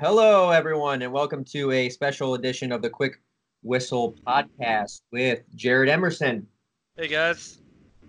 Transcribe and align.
Hello, 0.00 0.48
everyone, 0.48 1.02
and 1.02 1.12
welcome 1.12 1.44
to 1.44 1.72
a 1.72 1.90
special 1.90 2.32
edition 2.32 2.72
of 2.72 2.80
the 2.80 2.88
Quick 2.88 3.20
Whistle 3.62 4.14
podcast 4.26 5.02
with 5.12 5.40
Jared 5.54 5.90
Emerson. 5.90 6.46
Hey, 6.96 7.06
guys. 7.06 7.60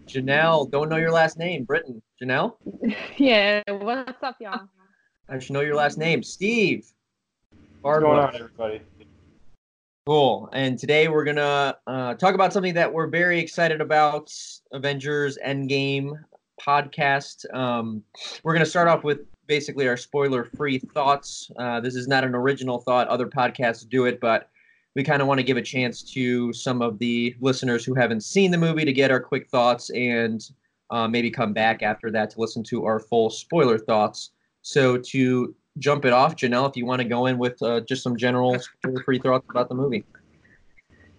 Janelle, 0.08 0.72
don't 0.72 0.88
know 0.88 0.96
your 0.96 1.12
last 1.12 1.38
name. 1.38 1.66
Britton. 1.66 2.02
Janelle? 2.24 2.54
Yeah, 3.18 3.62
what's 3.68 4.24
up, 4.24 4.38
y'all? 4.40 4.70
I 5.28 5.40
should 5.40 5.52
know 5.52 5.60
your 5.60 5.76
last 5.76 5.98
name. 5.98 6.24
Steve. 6.24 6.86
What's 7.81 7.99
going 7.99 8.19
on, 8.19 8.35
everybody? 8.35 8.79
Cool. 10.05 10.47
And 10.53 10.79
today 10.79 11.10
we're 11.10 11.26
going 11.26 11.35
to 11.35 11.78
uh, 11.87 12.13
talk 12.13 12.35
about 12.35 12.53
something 12.53 12.76
that 12.76 12.94
we're 12.94 13.08
very 13.08 13.37
excited 13.37 13.81
about 13.81 14.33
Avengers 14.71 15.37
Endgame 15.46 16.13
podcast. 16.66 17.53
Um, 17.53 18.02
we're 18.44 18.53
going 18.53 18.63
to 18.63 18.70
start 18.70 18.88
off 18.88 19.03
with 19.03 19.20
basically 19.52 19.86
our 19.86 19.98
spoiler 19.98 20.45
free 20.45 20.80
thoughts. 20.80 21.52
Uh, 21.59 21.81
this 21.81 21.94
is 21.94 22.08
not 22.08 22.23
an 22.23 22.34
original 22.34 22.80
thought, 22.80 23.05
other 23.09 23.27
podcasts 23.27 23.86
do 23.88 24.05
it, 24.05 24.18
but 24.22 24.50
we 24.96 25.04
kind 25.04 25.22
of 25.22 25.27
want 25.27 25.40
to 25.40 25.44
give 25.44 25.58
a 25.58 25.62
chance 25.62 26.02
to 26.14 26.54
some 26.54 26.82
of 26.82 26.98
the 27.00 27.36
listeners 27.41 27.84
who 27.84 27.94
haven't 27.94 28.22
seen 28.22 28.50
the 28.50 28.58
movie 28.58 28.86
to 28.86 28.94
get 28.94 29.12
our 29.12 29.20
quick 29.20 29.50
thoughts 29.50 29.90
and 29.90 30.52
uh, 30.90 31.05
maybe 31.05 31.30
come 31.30 31.52
back 31.52 31.84
after 31.84 32.10
that 32.10 32.30
to 32.30 32.40
listen 32.40 32.64
to 32.64 32.86
our 32.86 32.98
full 32.98 33.30
spoiler 33.30 33.77
thoughts. 33.77 34.32
So 34.62 34.98
to 34.98 35.54
jump 35.80 36.05
it 36.05 36.13
off, 36.13 36.38
Janelle, 36.38 36.70
if 36.70 36.77
you 36.77 36.86
want 36.86 37.02
to 37.02 37.08
go 37.08 37.26
in 37.26 37.38
with 37.38 37.62
uh, 37.62 37.82
just 37.82 38.04
some 38.04 38.16
general 38.16 38.58
spoiler 38.58 39.04
free 39.04 39.20
thoughts 39.20 39.46
about 39.49 39.68
the 39.68 39.76
movie. 39.76 40.05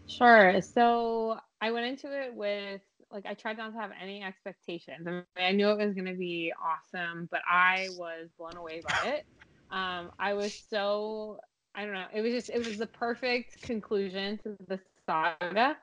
Sure. 0.06 0.58
So 0.62 1.38
I 1.60 1.70
went 1.70 1.84
into 1.84 2.10
it 2.19 2.34
with 2.34 2.80
like 3.12 3.26
I 3.26 3.34
tried 3.34 3.58
not 3.58 3.72
to 3.72 3.78
have 3.78 3.90
any 4.00 4.22
expectations. 4.22 5.06
I, 5.06 5.10
mean, 5.10 5.24
I 5.36 5.52
knew 5.52 5.68
it 5.68 5.78
was 5.78 5.94
going 5.94 6.06
to 6.06 6.14
be 6.14 6.52
awesome, 6.62 7.28
but 7.30 7.40
I 7.48 7.88
was 7.96 8.28
blown 8.38 8.56
away 8.56 8.82
by 8.86 9.10
it. 9.10 9.26
Um, 9.70 10.10
I 10.18 10.34
was 10.34 10.62
so 10.70 11.38
I 11.74 11.84
don't 11.84 11.94
know. 11.94 12.06
It 12.14 12.22
was 12.22 12.32
just 12.32 12.50
it 12.50 12.66
was 12.66 12.78
the 12.78 12.86
perfect 12.86 13.62
conclusion 13.62 14.38
to 14.44 14.56
the 14.69 14.80
saga, 15.06 15.77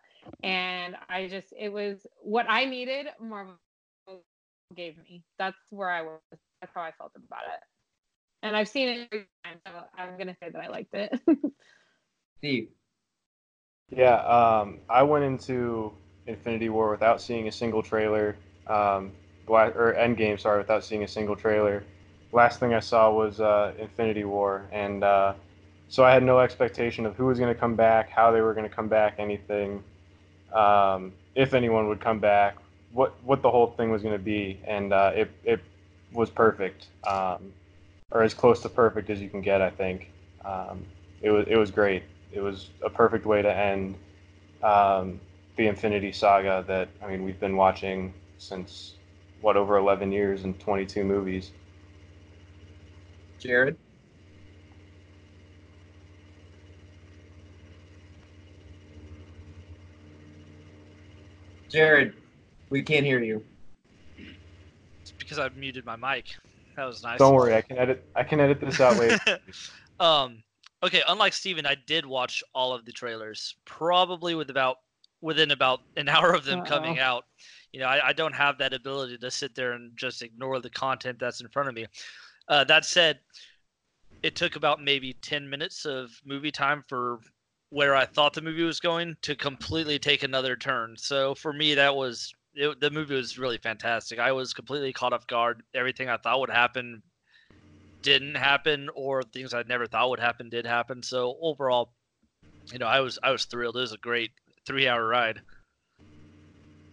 and 0.44 0.95
I 1.09 1.27
just 1.27 1.53
it 1.58 1.71
was 1.71 2.05
what 2.21 2.45
I 2.49 2.66
needed. 2.66 3.08
Marvel 3.19 3.55
gave 4.75 4.97
me. 4.97 5.23
That's 5.38 5.58
where 5.69 5.89
I 5.89 6.02
was. 6.02 6.19
That's 6.61 6.73
how 6.75 6.81
I 6.81 6.91
felt 6.91 7.11
about 7.16 7.43
it 7.53 7.61
and 8.41 8.55
I've 8.55 8.67
seen 8.67 8.89
it 8.89 9.09
every 9.11 9.25
time, 9.43 9.58
so 9.66 9.73
I'm 9.97 10.17
gonna 10.17 10.36
say 10.41 10.49
that 10.49 10.61
I 10.61 10.67
liked 10.67 10.93
it. 10.93 11.19
Steve. 12.38 12.69
Yeah, 13.89 14.16
um, 14.16 14.80
I 14.89 15.03
went 15.03 15.25
into 15.25 15.93
Infinity 16.30 16.69
War 16.69 16.91
without 16.91 17.22
seeing 17.22 17.47
a 17.47 17.52
single 17.52 17.83
trailer, 17.83 18.35
um, 18.67 19.11
or 19.47 19.95
Endgame, 19.97 20.39
sorry, 20.39 20.59
without 20.59 20.83
seeing 20.83 21.03
a 21.03 21.08
single 21.08 21.36
trailer. 21.36 21.83
Last 22.31 22.59
thing 22.59 22.73
I 22.73 22.80
saw 22.80 23.11
was 23.11 23.41
uh, 23.41 23.73
Infinity 23.80 24.23
War, 24.23 24.66
and 24.71 25.03
uh, 25.03 25.33
so 25.89 26.05
I 26.05 26.11
had 26.13 26.23
no 26.23 26.39
expectation 26.39 27.05
of 27.05 27.16
who 27.16 27.25
was 27.25 27.39
going 27.39 27.53
to 27.53 27.59
come 27.59 27.75
back, 27.75 28.09
how 28.09 28.31
they 28.31 28.41
were 28.41 28.53
going 28.53 28.69
to 28.69 28.75
come 28.75 28.88
back, 28.88 29.16
anything, 29.17 29.83
um, 30.53 31.11
if 31.33 31.53
anyone 31.53 31.88
would 31.88 31.99
come 31.99 32.19
back, 32.19 32.58
what 32.93 33.14
what 33.23 33.41
the 33.41 33.49
whole 33.49 33.67
thing 33.67 33.91
was 33.91 34.02
going 34.03 34.17
to 34.17 34.23
be, 34.23 34.59
and 34.66 34.93
uh, 34.93 35.11
it 35.16 35.31
it 35.43 35.59
was 36.14 36.30
perfect. 36.30 36.88
Um, 37.05 37.52
or 38.11 38.23
as 38.23 38.33
close 38.33 38.61
to 38.61 38.69
perfect 38.69 39.09
as 39.09 39.21
you 39.21 39.30
can 39.30 39.41
get. 39.41 39.61
I 39.61 39.69
think 39.69 40.09
um, 40.43 40.86
it 41.21 41.31
was 41.31 41.45
it 41.47 41.58
was 41.58 41.71
great. 41.71 42.03
It 42.31 42.41
was 42.41 42.69
a 42.83 42.89
perfect 42.89 43.25
way 43.25 43.41
to 43.41 43.53
end 43.53 43.95
um, 44.64 45.19
the 45.59 45.67
Infinity 45.67 46.13
Saga 46.13 46.63
that 46.69 46.88
I 47.03 47.07
mean 47.11 47.25
we've 47.25 47.39
been 47.39 47.57
watching 47.57 48.13
since 48.38 48.95
what 49.41 49.57
over 49.57 49.75
11 49.75 50.09
years 50.09 50.45
and 50.45 50.57
22 50.57 51.03
movies. 51.03 51.52
Jared. 53.39 53.75
Jared, 61.67 62.13
we 62.69 62.81
can't 62.81 63.05
hear 63.05 63.21
you. 63.21 63.43
It's 65.02 65.11
because 65.11 65.39
I 65.39 65.49
muted 65.49 65.86
my 65.86 65.98
mic. 65.98 66.27
That 66.77 66.86
was 66.86 67.03
nice. 67.03 67.19
Don't 67.19 67.36
worry, 67.36 67.53
I 67.53 67.61
can 67.61 67.77
edit. 67.77 68.05
I 68.15 68.23
can 68.23 68.39
edit 68.39 68.61
this 68.61 68.80
out 68.80 68.95
later. 68.95 69.19
um, 69.99 70.42
okay. 70.81 71.03
Unlike 71.05 71.33
Steven, 71.33 71.65
I 71.65 71.75
did 71.86 72.05
watch 72.05 72.42
all 72.55 72.73
of 72.73 72.86
the 72.86 72.93
trailers, 72.93 73.55
probably 73.65 74.36
with 74.36 74.49
about 74.49 74.77
within 75.21 75.52
about 75.52 75.81
an 75.97 76.09
hour 76.09 76.33
of 76.33 76.45
them 76.45 76.59
Uh-oh. 76.59 76.65
coming 76.65 76.99
out. 76.99 77.25
You 77.71 77.81
know, 77.81 77.87
I, 77.87 78.09
I, 78.09 78.13
don't 78.13 78.33
have 78.33 78.57
that 78.57 78.73
ability 78.73 79.17
to 79.19 79.30
sit 79.30 79.53
there 79.53 79.73
and 79.73 79.91
just 79.95 80.23
ignore 80.23 80.59
the 80.59 80.71
content 80.71 81.19
that's 81.19 81.39
in 81.39 81.47
front 81.49 81.69
of 81.69 81.75
me. 81.75 81.85
Uh, 82.47 82.63
that 82.63 82.83
said, 82.83 83.19
it 84.23 84.35
took 84.35 84.55
about 84.55 84.83
maybe 84.83 85.13
10 85.13 85.47
minutes 85.47 85.85
of 85.85 86.09
movie 86.25 86.52
time 86.52 86.83
for 86.87 87.19
where 87.69 87.95
I 87.95 88.05
thought 88.05 88.33
the 88.33 88.41
movie 88.41 88.63
was 88.63 88.80
going 88.80 89.15
to 89.21 89.35
completely 89.35 89.99
take 89.99 90.23
another 90.23 90.55
turn. 90.55 90.95
So 90.97 91.36
for 91.36 91.53
me, 91.53 91.75
that 91.75 91.95
was 91.95 92.33
it, 92.55 92.80
the 92.80 92.89
movie 92.89 93.15
was 93.15 93.37
really 93.37 93.57
fantastic. 93.57 94.19
I 94.19 94.31
was 94.31 94.53
completely 94.53 94.91
caught 94.91 95.13
off 95.13 95.27
guard. 95.27 95.61
Everything 95.75 96.09
I 96.09 96.17
thought 96.17 96.39
would 96.39 96.49
happen 96.49 97.03
didn't 98.01 98.36
happen, 98.36 98.89
or 98.95 99.23
things 99.23 99.53
I 99.53 99.63
never 99.63 99.86
thought 99.86 100.09
would 100.09 100.19
happen 100.19 100.49
did 100.49 100.65
happen. 100.65 101.03
So 101.03 101.37
overall, 101.41 101.93
you 102.71 102.80
know, 102.80 102.87
I 102.87 103.01
was 103.01 103.19
I 103.21 103.31
was 103.31 103.45
thrilled. 103.45 103.77
It 103.77 103.81
was 103.81 103.93
a 103.93 103.97
great 103.97 104.31
three-hour 104.65 105.08
ride. 105.08 105.42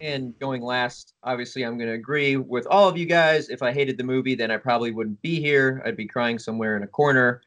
And 0.01 0.39
going 0.39 0.63
last, 0.63 1.15
obviously, 1.23 1.65
I'm 1.65 1.79
going 1.79 1.89
to 1.89 1.95
agree 1.95 2.37
with 2.37 2.67
all 2.67 2.89
of 2.89 2.99
you 2.99 3.07
guys. 3.07 3.49
If 3.49 3.63
I 3.63 3.73
hated 3.73 3.97
the 3.97 4.05
movie, 4.05 4.35
then 4.35 4.51
I 4.51 4.59
probably 4.59 4.91
wouldn't 4.91 5.21
be 5.23 5.41
here. 5.41 5.83
I'd 5.87 5.97
be 5.97 6.07
crying 6.07 6.39
somewhere 6.39 6.77
in 6.77 6.83
a 6.83 6.87
corner. 6.87 7.41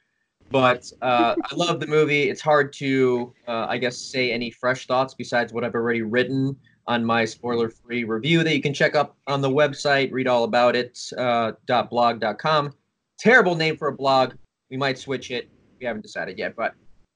But 0.52 0.92
uh, 1.02 1.36
I 1.44 1.56
love 1.56 1.80
the 1.80 1.86
movie. 1.86 2.30
It's 2.30 2.42
hard 2.42 2.74
to, 2.74 3.34
uh, 3.48 3.68
I 3.70 3.78
guess, 3.78 3.98
say 3.98 4.32
any 4.32 4.50
fresh 4.50 4.88
thoughts 4.88 5.14
besides 5.14 5.54
what 5.54 5.64
I've 5.64 5.76
already 5.76 6.02
written 6.02 6.58
on 6.88 7.06
my 7.06 7.24
spoiler 7.24 7.70
free 7.70 8.04
review 8.04 8.44
that 8.44 8.56
you 8.56 8.62
can 8.62 8.74
check 8.74 8.96
up 8.96 9.16
on 9.28 9.42
the 9.42 9.50
website, 9.50 10.12
read 10.12 10.28
all 10.28 10.44
about 10.44 10.76
it, 10.76 11.00
uh, 11.20 11.52
.blog.com. 11.68 12.74
Terrible 13.20 13.56
name 13.56 13.78
for 13.78 13.90
a 13.90 13.94
blog. 13.94 14.34
We 14.72 14.78
might 14.78 14.98
switch 14.98 15.30
it. 15.30 15.50
We 15.80 15.86
haven't 15.86 16.02
decided 16.02 16.40
yet, 16.40 16.56
but 16.56 16.74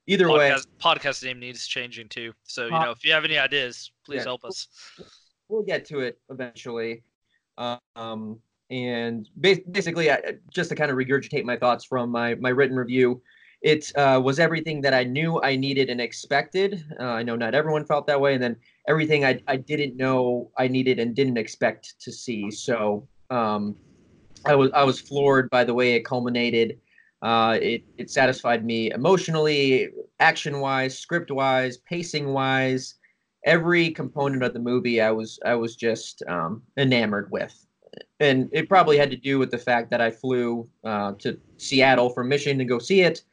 either 0.07 0.27
podcast, 0.27 0.37
way. 0.37 0.57
Podcast 0.81 1.23
name 1.23 1.39
needs 1.39 1.67
changing 1.67 2.09
too. 2.09 2.33
So, 2.43 2.65
you 2.65 2.71
know, 2.71 2.91
if 2.91 3.05
you 3.05 3.11
have 3.13 3.25
any 3.25 3.37
ideas, 3.37 3.91
please 4.05 4.17
yeah, 4.17 4.23
help 4.23 4.45
us. 4.45 4.67
We'll 5.49 5.63
get 5.63 5.85
to 5.85 5.99
it 5.99 6.19
eventually. 6.29 7.03
Um, 7.57 8.39
and 8.69 9.29
basically, 9.39 10.09
just 10.51 10.69
to 10.69 10.75
kind 10.75 10.89
of 10.89 10.97
regurgitate 10.97 11.43
my 11.43 11.57
thoughts 11.57 11.85
from 11.85 12.09
my, 12.09 12.35
my 12.35 12.49
written 12.49 12.75
review, 12.75 13.21
it 13.61 13.91
uh, 13.95 14.19
was 14.21 14.39
everything 14.39 14.81
that 14.81 14.93
I 14.93 15.03
knew 15.03 15.41
I 15.41 15.55
needed 15.55 15.89
and 15.89 16.01
expected. 16.01 16.83
Uh, 16.99 17.03
I 17.03 17.23
know 17.23 17.35
not 17.35 17.55
everyone 17.55 17.85
felt 17.85 18.07
that 18.07 18.19
way. 18.19 18.33
And 18.33 18.43
then 18.43 18.57
everything 18.89 19.23
I, 19.23 19.39
I 19.47 19.55
didn't 19.55 19.95
know 19.95 20.51
I 20.57 20.67
needed 20.67 20.99
and 20.99 21.15
didn't 21.15 21.37
expect 21.37 21.95
to 22.01 22.11
see. 22.11 22.51
So 22.51 23.07
um, 23.29 23.75
I 24.45 24.55
was 24.55 24.69
I 24.73 24.83
was 24.83 24.99
floored 24.99 25.49
by 25.49 25.63
the 25.63 25.73
way 25.73 25.93
it 25.93 26.03
culminated. 26.03 26.79
Uh, 27.23 27.57
it 27.61 27.83
it 27.97 28.09
satisfied 28.09 28.65
me 28.65 28.91
emotionally, 28.91 29.89
action 30.19 30.59
wise, 30.59 30.97
script 30.97 31.31
wise, 31.31 31.77
pacing 31.77 32.33
wise, 32.33 32.95
every 33.45 33.89
component 33.91 34.43
of 34.43 34.53
the 34.53 34.59
movie. 34.59 35.01
I 35.01 35.11
was 35.11 35.39
I 35.45 35.55
was 35.55 35.75
just 35.75 36.21
um, 36.27 36.61
enamored 36.77 37.31
with, 37.31 37.65
and 38.19 38.49
it 38.51 38.69
probably 38.69 38.97
had 38.97 39.09
to 39.11 39.17
do 39.17 39.39
with 39.39 39.51
the 39.51 39.57
fact 39.57 39.89
that 39.91 40.01
I 40.01 40.11
flew 40.11 40.67
uh, 40.83 41.13
to 41.19 41.39
Seattle 41.57 42.09
from 42.09 42.27
Michigan 42.27 42.59
to 42.59 42.65
go 42.65 42.77
see 42.77 43.01
it 43.01 43.23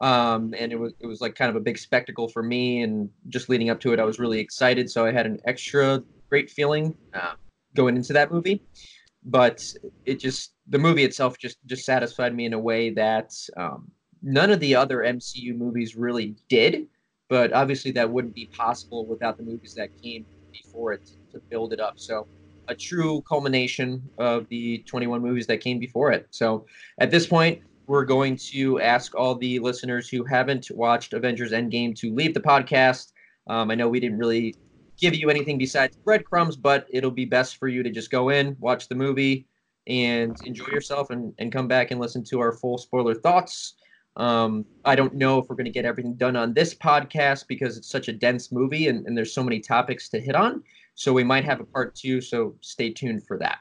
um, 0.00 0.54
and 0.58 0.72
it 0.72 0.78
was 0.78 0.94
it 1.00 1.06
was 1.06 1.20
like 1.20 1.34
kind 1.34 1.50
of 1.50 1.56
a 1.56 1.60
big 1.60 1.78
spectacle 1.78 2.28
for 2.28 2.42
me. 2.42 2.82
And 2.82 3.10
just 3.28 3.48
leading 3.48 3.70
up 3.70 3.80
to 3.80 3.92
it, 3.92 4.00
I 4.00 4.04
was 4.04 4.18
really 4.18 4.40
excited. 4.40 4.90
So 4.90 5.04
I 5.04 5.12
had 5.12 5.26
an 5.26 5.40
extra 5.44 6.02
great 6.28 6.50
feeling 6.50 6.94
uh, 7.14 7.34
going 7.74 7.96
into 7.96 8.12
that 8.14 8.32
movie. 8.32 8.62
But 9.24 9.62
it 10.06 10.18
just 10.18 10.54
the 10.68 10.78
movie 10.78 11.04
itself 11.04 11.38
just 11.38 11.58
just 11.66 11.84
satisfied 11.84 12.34
me 12.34 12.46
in 12.46 12.52
a 12.54 12.58
way 12.58 12.90
that 12.90 13.32
um, 13.56 13.90
none 14.22 14.50
of 14.50 14.60
the 14.60 14.74
other 14.74 14.98
MCU 14.98 15.56
movies 15.56 15.96
really 15.96 16.36
did. 16.48 16.86
But 17.28 17.52
obviously, 17.52 17.92
that 17.92 18.10
wouldn't 18.10 18.34
be 18.34 18.46
possible 18.46 19.06
without 19.06 19.36
the 19.36 19.44
movies 19.44 19.74
that 19.74 19.90
came 20.02 20.26
before 20.52 20.92
it 20.92 21.10
to 21.32 21.40
build 21.48 21.72
it 21.72 21.80
up. 21.80 21.94
So 21.98 22.26
a 22.68 22.74
true 22.74 23.22
culmination 23.28 24.02
of 24.18 24.48
the 24.48 24.78
21 24.86 25.20
movies 25.20 25.46
that 25.48 25.60
came 25.60 25.78
before 25.78 26.12
it. 26.12 26.26
So 26.30 26.66
at 26.98 27.10
this 27.10 27.26
point, 27.26 27.60
we're 27.86 28.04
going 28.04 28.36
to 28.52 28.80
ask 28.80 29.14
all 29.16 29.34
the 29.34 29.58
listeners 29.58 30.08
who 30.08 30.24
haven't 30.24 30.68
watched 30.70 31.12
Avengers 31.12 31.50
Endgame 31.50 31.94
to 31.96 32.14
leave 32.14 32.34
the 32.34 32.40
podcast. 32.40 33.12
Um, 33.48 33.70
I 33.70 33.74
know 33.74 33.88
we 33.88 33.98
didn't 33.98 34.18
really 34.18 34.54
give 35.00 35.14
you 35.14 35.30
anything 35.30 35.58
besides 35.58 35.96
breadcrumbs, 35.96 36.56
but 36.56 36.86
it'll 36.90 37.10
be 37.10 37.24
best 37.24 37.56
for 37.56 37.68
you 37.68 37.82
to 37.82 37.90
just 37.90 38.10
go 38.10 38.28
in, 38.28 38.56
watch 38.60 38.88
the 38.88 38.94
movie, 38.94 39.46
and 39.86 40.36
enjoy 40.44 40.66
yourself 40.66 41.10
and, 41.10 41.32
and 41.38 41.52
come 41.52 41.66
back 41.66 41.90
and 41.90 42.00
listen 42.00 42.22
to 42.24 42.40
our 42.40 42.52
full 42.52 42.78
spoiler 42.78 43.14
thoughts. 43.14 43.74
Um, 44.16 44.64
I 44.84 44.94
don't 44.96 45.14
know 45.14 45.38
if 45.38 45.48
we're 45.48 45.56
going 45.56 45.64
to 45.64 45.70
get 45.70 45.84
everything 45.84 46.14
done 46.14 46.36
on 46.36 46.52
this 46.52 46.74
podcast 46.74 47.46
because 47.48 47.78
it's 47.78 47.88
such 47.88 48.08
a 48.08 48.12
dense 48.12 48.52
movie 48.52 48.88
and, 48.88 49.06
and 49.06 49.16
there's 49.16 49.32
so 49.32 49.42
many 49.42 49.60
topics 49.60 50.08
to 50.10 50.20
hit 50.20 50.34
on. 50.34 50.62
So 50.94 51.12
we 51.12 51.24
might 51.24 51.44
have 51.44 51.60
a 51.60 51.64
part 51.64 51.94
two. 51.94 52.20
So 52.20 52.54
stay 52.60 52.92
tuned 52.92 53.26
for 53.26 53.38
that. 53.38 53.60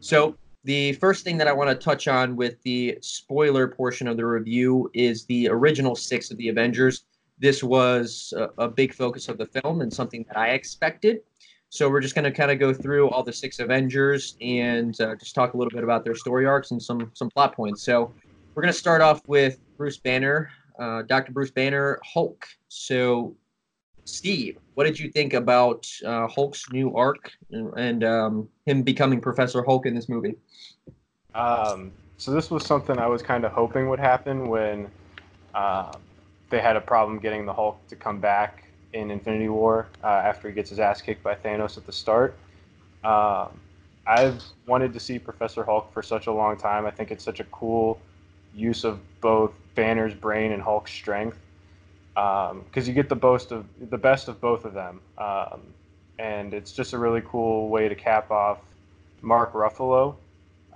So 0.00 0.36
the 0.64 0.92
first 0.94 1.24
thing 1.24 1.36
that 1.38 1.48
I 1.48 1.52
want 1.52 1.68
to 1.68 1.74
touch 1.74 2.08
on 2.08 2.36
with 2.36 2.62
the 2.62 2.96
spoiler 3.02 3.68
portion 3.68 4.06
of 4.06 4.16
the 4.16 4.24
review 4.24 4.90
is 4.94 5.26
the 5.26 5.48
original 5.48 5.96
six 5.96 6.30
of 6.30 6.36
the 6.38 6.48
Avengers. 6.48 7.04
This 7.42 7.60
was 7.60 8.32
a, 8.36 8.50
a 8.66 8.68
big 8.68 8.94
focus 8.94 9.28
of 9.28 9.36
the 9.36 9.46
film 9.46 9.80
and 9.80 9.92
something 9.92 10.24
that 10.28 10.38
I 10.38 10.50
expected. 10.50 11.22
So 11.70 11.90
we're 11.90 12.00
just 12.00 12.14
going 12.14 12.24
to 12.24 12.30
kind 12.30 12.52
of 12.52 12.60
go 12.60 12.72
through 12.72 13.10
all 13.10 13.24
the 13.24 13.32
six 13.32 13.58
Avengers 13.58 14.36
and 14.40 14.98
uh, 15.00 15.16
just 15.16 15.34
talk 15.34 15.54
a 15.54 15.56
little 15.56 15.72
bit 15.72 15.82
about 15.82 16.04
their 16.04 16.14
story 16.14 16.46
arcs 16.46 16.70
and 16.70 16.80
some 16.80 17.10
some 17.14 17.28
plot 17.30 17.56
points. 17.56 17.82
So 17.82 18.14
we're 18.54 18.62
going 18.62 18.72
to 18.72 18.78
start 18.78 19.00
off 19.00 19.26
with 19.26 19.58
Bruce 19.76 19.96
Banner, 19.98 20.50
uh, 20.78 21.02
Dr. 21.02 21.32
Bruce 21.32 21.50
Banner, 21.50 21.98
Hulk. 22.04 22.46
So 22.68 23.34
Steve, 24.04 24.58
what 24.74 24.84
did 24.84 25.00
you 25.00 25.10
think 25.10 25.34
about 25.34 25.88
uh, 26.06 26.28
Hulk's 26.28 26.70
new 26.70 26.94
arc 26.94 27.32
and, 27.50 27.72
and 27.76 28.04
um, 28.04 28.48
him 28.66 28.82
becoming 28.82 29.20
Professor 29.20 29.64
Hulk 29.64 29.84
in 29.86 29.96
this 29.96 30.08
movie? 30.08 30.36
Um, 31.34 31.90
so 32.18 32.30
this 32.30 32.52
was 32.52 32.64
something 32.64 32.98
I 32.98 33.08
was 33.08 33.20
kind 33.20 33.44
of 33.44 33.50
hoping 33.50 33.88
would 33.88 33.98
happen 33.98 34.46
when 34.46 34.88
uh, 35.56 35.90
they 36.52 36.60
had 36.60 36.76
a 36.76 36.80
problem 36.80 37.18
getting 37.18 37.46
the 37.46 37.52
Hulk 37.52 37.84
to 37.88 37.96
come 37.96 38.20
back 38.20 38.64
in 38.92 39.10
Infinity 39.10 39.48
War 39.48 39.88
uh, 40.04 40.06
after 40.06 40.48
he 40.48 40.54
gets 40.54 40.68
his 40.68 40.78
ass 40.78 41.00
kicked 41.00 41.22
by 41.22 41.34
Thanos 41.34 41.78
at 41.78 41.86
the 41.86 41.92
start. 41.92 42.36
Um, 43.02 43.48
I've 44.06 44.44
wanted 44.66 44.92
to 44.92 45.00
see 45.00 45.18
Professor 45.18 45.64
Hulk 45.64 45.90
for 45.94 46.02
such 46.02 46.26
a 46.26 46.32
long 46.32 46.58
time. 46.58 46.84
I 46.84 46.90
think 46.90 47.10
it's 47.10 47.24
such 47.24 47.40
a 47.40 47.44
cool 47.44 47.98
use 48.54 48.84
of 48.84 49.00
both 49.22 49.52
Banner's 49.74 50.12
brain 50.12 50.52
and 50.52 50.62
Hulk's 50.62 50.92
strength 50.92 51.38
because 52.12 52.50
um, 52.50 52.84
you 52.84 52.92
get 52.92 53.08
the 53.08 53.16
boast 53.16 53.50
of 53.50 53.64
the 53.88 53.96
best 53.96 54.28
of 54.28 54.38
both 54.38 54.66
of 54.66 54.74
them, 54.74 55.00
um, 55.16 55.62
and 56.18 56.52
it's 56.52 56.72
just 56.72 56.92
a 56.92 56.98
really 56.98 57.22
cool 57.24 57.70
way 57.70 57.88
to 57.88 57.94
cap 57.94 58.30
off 58.30 58.58
Mark 59.22 59.54
Ruffalo. 59.54 60.16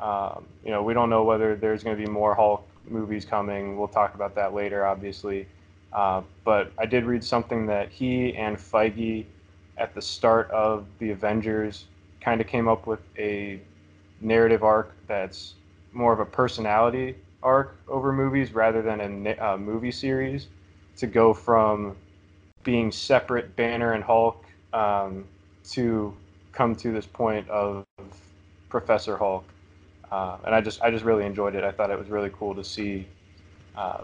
Um, 0.01 0.47
you 0.65 0.71
know, 0.71 0.83
we 0.83 0.95
don't 0.95 1.11
know 1.11 1.25
whether 1.25 1.55
there's 1.55 1.85
going 1.85 1.99
to 1.99 2.03
be 2.03 2.11
more 2.11 2.35
Hulk 2.35 2.67
movies 2.89 3.27
coming. 3.27 3.77
We'll 3.77 3.89
talk 3.89 4.15
about 4.15 4.35
that 4.37 4.55
later, 4.55 4.87
obviously. 4.87 5.47
Uh, 5.97 6.21
but 6.45 6.73
I 6.79 6.85
did 6.87 7.07
read 7.07 7.25
something 7.25 7.67
that 7.67 7.91
he 7.91 8.37
and 8.37 8.59
Feige, 8.59 9.25
at 9.79 9.95
the 9.95 10.03
start 10.03 10.51
of 10.51 10.87
the 10.99 11.11
Avengers, 11.11 11.87
kind 12.21 12.41
of 12.41 12.47
came 12.47 12.69
up 12.69 12.87
with 12.87 13.01
a 13.19 13.61
narrative 14.21 14.63
arc 14.63 14.95
that's 15.07 15.55
more 15.93 16.13
of 16.13 16.21
a 16.21 16.25
personality 16.27 17.17
arc 17.43 17.77
over 17.89 18.13
movies 18.13 18.53
rather 18.53 18.83
than 18.83 19.27
a, 19.27 19.37
a 19.55 19.59
movie 19.59 19.91
series 19.91 20.49
to 20.97 21.07
go 21.07 21.33
from 21.33 21.97
being 22.63 22.93
separate 22.93 23.57
Banner 23.57 23.93
and 23.93 24.05
Hulk 24.05 24.45
um, 24.75 25.25
to 25.71 26.15
come 26.53 26.75
to 26.77 26.93
this 26.93 27.07
point 27.07 27.49
of 27.49 27.87
Professor 28.69 29.17
Hulk. 29.17 29.45
Uh, 30.11 30.37
and 30.45 30.55
I 30.55 30.61
just 30.61 30.83
I 30.83 30.91
just 30.91 31.05
really 31.05 31.25
enjoyed 31.25 31.55
it. 31.55 31.65
I 31.65 31.71
thought 31.71 31.91
it 31.91 31.99
was 31.99 32.09
really 32.09 32.31
cool 32.39 32.55
to 32.55 32.65
see 32.65 33.07
uh, 33.77 34.03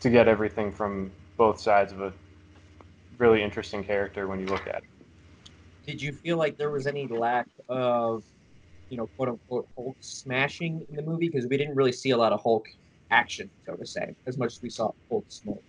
to 0.00 0.10
get 0.10 0.28
everything 0.28 0.72
from 0.72 1.10
both 1.38 1.58
sides 1.58 1.92
of 1.92 2.02
a 2.02 2.12
really 3.16 3.42
interesting 3.42 3.82
character 3.82 4.26
when 4.26 4.38
you 4.38 4.46
look 4.46 4.66
at 4.66 4.76
it. 4.76 4.84
Did 5.86 6.02
you 6.02 6.12
feel 6.12 6.36
like 6.36 6.58
there 6.58 6.70
was 6.70 6.86
any 6.86 7.06
lack 7.06 7.46
of, 7.70 8.22
you 8.90 8.98
know, 8.98 9.06
quote 9.16 9.30
unquote 9.30 9.66
Hulk 9.74 9.96
smashing 10.00 10.84
in 10.90 10.96
the 10.96 11.02
movie? 11.02 11.28
Because 11.28 11.46
we 11.46 11.56
didn't 11.56 11.74
really 11.74 11.92
see 11.92 12.10
a 12.10 12.16
lot 12.16 12.32
of 12.32 12.42
Hulk 12.42 12.66
action, 13.10 13.48
so 13.64 13.74
to 13.74 13.86
say, 13.86 14.14
as 14.26 14.36
much 14.36 14.52
as 14.56 14.62
we 14.62 14.68
saw 14.68 14.90
Hulk 15.08 15.24
smoke. 15.28 15.62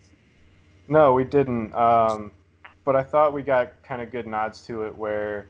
No, 0.90 1.14
we 1.14 1.24
didn't. 1.24 1.74
Um, 1.74 2.32
but 2.84 2.96
I 2.96 3.04
thought 3.04 3.32
we 3.32 3.44
got 3.44 3.82
kind 3.84 4.02
of 4.02 4.12
good 4.12 4.28
nods 4.28 4.62
to 4.66 4.84
it 4.84 4.98
where, 4.98 5.48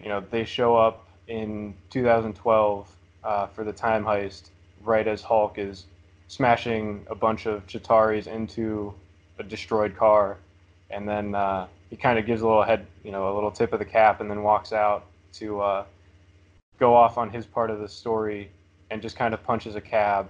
you 0.00 0.08
know, 0.08 0.22
they 0.30 0.44
show 0.44 0.76
up 0.76 1.08
in 1.26 1.74
2012 1.90 2.96
uh, 3.24 3.46
for 3.48 3.64
the 3.64 3.72
time 3.72 4.04
heist 4.04 4.50
right 4.82 5.08
as 5.08 5.22
Hulk 5.22 5.58
is 5.58 5.86
smashing 6.28 7.04
a 7.10 7.14
bunch 7.14 7.46
of 7.46 7.66
Chitauri's 7.66 8.26
into 8.26 8.94
a 9.38 9.42
destroyed 9.42 9.96
car, 9.96 10.36
and 10.90 11.08
then 11.08 11.34
uh, 11.34 11.66
he 11.90 11.96
kind 11.96 12.18
of 12.18 12.26
gives 12.26 12.42
a 12.42 12.46
little 12.46 12.62
head, 12.62 12.86
you 13.04 13.12
know, 13.12 13.32
a 13.32 13.34
little 13.34 13.50
tip 13.50 13.72
of 13.72 13.78
the 13.78 13.84
cap, 13.84 14.20
and 14.20 14.30
then 14.30 14.42
walks 14.42 14.72
out 14.72 15.04
to 15.34 15.60
uh, 15.60 15.84
go 16.78 16.94
off 16.94 17.18
on 17.18 17.30
his 17.30 17.46
part 17.46 17.70
of 17.70 17.80
the 17.80 17.88
story, 17.88 18.50
and 18.90 19.02
just 19.02 19.16
kind 19.16 19.34
of 19.34 19.42
punches 19.44 19.76
a 19.76 19.80
cab, 19.80 20.28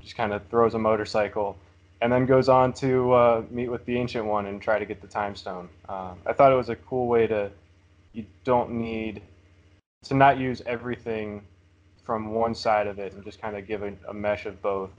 just 0.00 0.16
kind 0.16 0.32
of 0.32 0.46
throws 0.48 0.74
a 0.74 0.78
motorcycle, 0.78 1.56
and 2.00 2.12
then 2.12 2.26
goes 2.26 2.48
on 2.48 2.72
to 2.74 3.12
uh, 3.12 3.42
meet 3.50 3.68
with 3.68 3.84
the 3.86 3.96
ancient 3.96 4.24
one 4.24 4.46
and 4.46 4.60
try 4.60 4.78
to 4.78 4.84
get 4.84 5.00
the 5.00 5.06
time 5.06 5.34
stone. 5.34 5.68
Uh, 5.88 6.14
I 6.26 6.32
thought 6.32 6.52
it 6.52 6.56
was 6.56 6.68
a 6.68 6.76
cool 6.76 7.06
way 7.06 7.26
to 7.26 7.50
you 8.12 8.24
don't 8.44 8.70
need 8.70 9.22
to 10.04 10.14
not 10.14 10.38
use 10.38 10.62
everything 10.66 11.42
from 12.02 12.32
one 12.32 12.54
side 12.54 12.86
of 12.86 12.98
it 12.98 13.12
and 13.12 13.24
just 13.24 13.40
kind 13.40 13.56
of 13.56 13.66
give 13.66 13.82
a, 13.82 13.92
a 14.08 14.14
mesh 14.14 14.46
of 14.46 14.60
both. 14.62 14.90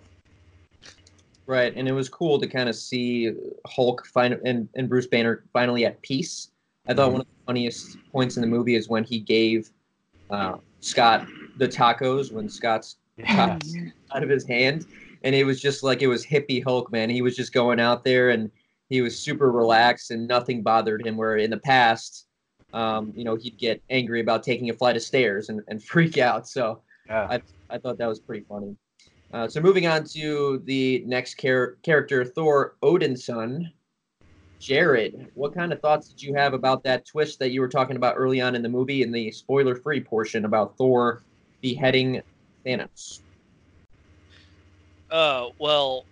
Right, 1.48 1.74
and 1.76 1.88
it 1.88 1.94
was 1.94 2.10
cool 2.10 2.40
to 2.40 2.48
kind 2.48 2.68
of 2.68 2.76
see 2.76 3.34
Hulk 3.66 4.06
fin- 4.06 4.42
and, 4.44 4.68
and 4.76 4.90
Bruce 4.90 5.08
Banner 5.08 5.46
finally 5.54 5.86
at 5.86 6.02
peace. 6.02 6.52
I 6.88 6.94
thought 6.94 7.06
mm-hmm. 7.06 7.12
one 7.14 7.22
of 7.22 7.28
the 7.28 7.46
funniest 7.46 7.98
points 8.12 8.36
in 8.36 8.42
the 8.42 8.48
movie 8.48 8.76
is 8.76 8.90
when 8.90 9.06
he 9.06 9.20
gave 9.20 9.70
uh, 10.30 10.58
Scott 10.82 11.26
the 11.58 11.68
tacos 11.68 12.34
when 12.34 12.50
Scott's 12.50 12.98
yeah. 13.16 13.58
out 14.14 14.24
of 14.24 14.30
his 14.30 14.46
hand, 14.46 14.86
and 15.24 15.34
it 15.34 15.46
was 15.46 15.62
just 15.62 15.84
like 15.84 16.02
it 16.02 16.08
was 16.08 16.26
hippie 16.26 16.62
Hulk, 16.62 16.92
man. 16.92 17.10
He 17.10 17.22
was 17.22 17.36
just 17.36 17.54
going 17.54 17.80
out 17.80 18.04
there 18.04 18.30
and 18.30 18.52
he 18.90 19.02
was 19.02 19.18
super 19.18 19.52
relaxed 19.52 20.12
and 20.12 20.28
nothing 20.28 20.62
bothered 20.62 21.06
him. 21.06 21.18
Where 21.18 21.38
in 21.38 21.50
the 21.50 21.58
past, 21.58 22.28
um, 22.74 23.14
you 23.16 23.24
know, 23.24 23.36
he'd 23.36 23.58
get 23.58 23.82
angry 23.90 24.20
about 24.20 24.44
taking 24.44 24.70
a 24.70 24.74
flight 24.74 24.96
of 24.96 25.02
stairs 25.02 25.50
and, 25.50 25.62
and 25.68 25.82
freak 25.92 26.18
out. 26.18 26.48
So 26.48 26.82
yeah. 27.08 27.28
I, 27.30 27.42
I 27.70 27.78
thought 27.78 27.98
that 27.98 28.08
was 28.08 28.20
pretty 28.20 28.46
funny. 28.48 28.76
Uh, 29.34 29.48
so 29.48 29.60
moving 29.60 29.88
on 29.88 30.04
to 30.04 30.62
the 30.66 31.04
next 31.06 31.40
char- 31.40 31.78
character, 31.84 32.24
Thor 32.24 32.76
Odinson. 32.82 33.66
Jared, 34.60 35.28
what 35.36 35.54
kind 35.54 35.72
of 35.72 35.80
thoughts 35.82 36.10
did 36.10 36.22
you 36.22 36.34
have 36.34 36.54
about 36.54 36.84
that 36.84 37.06
twist 37.06 37.38
that 37.40 37.52
you 37.52 37.62
were 37.62 37.68
talking 37.68 37.96
about 37.96 38.16
early 38.18 38.42
on 38.42 38.56
in 38.56 38.64
the 38.64 38.70
movie 38.70 39.04
in 39.04 39.12
the 39.12 39.30
spoiler-free 39.32 40.02
portion 40.02 40.46
about 40.46 40.76
Thor 40.78 41.22
beheading 41.62 42.22
Thanos? 42.66 43.20
Uh, 45.12 45.50
well, 45.60 46.06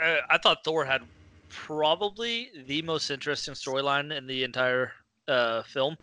uh, 0.00 0.16
I 0.28 0.38
thought 0.38 0.62
Thor 0.62 0.84
had 0.84 1.02
probably 1.48 2.50
the 2.66 2.82
most 2.82 3.10
interesting 3.10 3.54
storyline 3.54 4.16
in 4.16 4.26
the 4.26 4.44
entire 4.44 4.92
uh, 5.26 5.62
film. 5.62 5.96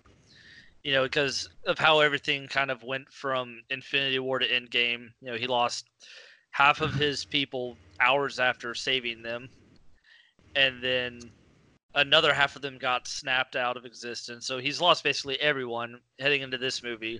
You 0.85 0.91
know, 0.91 1.01
because 1.01 1.49
of 1.65 1.79
how 1.79 2.01
everything 2.01 2.47
kind 2.47 2.69
of 2.69 2.83
went 2.83 3.11
from 3.11 3.63
Infinity 3.71 4.19
War 4.19 4.37
to 4.37 4.47
Endgame. 4.47 5.07
You 5.19 5.31
know, 5.31 5.35
he 5.35 5.47
lost 5.47 5.89
half 6.51 6.79
of 6.79 6.93
his 6.93 7.25
people 7.25 7.75
hours 7.99 8.37
after 8.39 8.75
saving 8.75 9.23
them, 9.23 9.49
and 10.53 10.83
then 10.83 11.19
another 11.95 12.35
half 12.35 12.55
of 12.55 12.61
them 12.61 12.77
got 12.77 13.07
snapped 13.07 13.55
out 13.55 13.77
of 13.77 13.85
existence. 13.85 14.45
So 14.45 14.59
he's 14.59 14.79
lost 14.79 15.03
basically 15.03 15.41
everyone 15.41 16.01
heading 16.19 16.43
into 16.43 16.59
this 16.59 16.83
movie, 16.83 17.19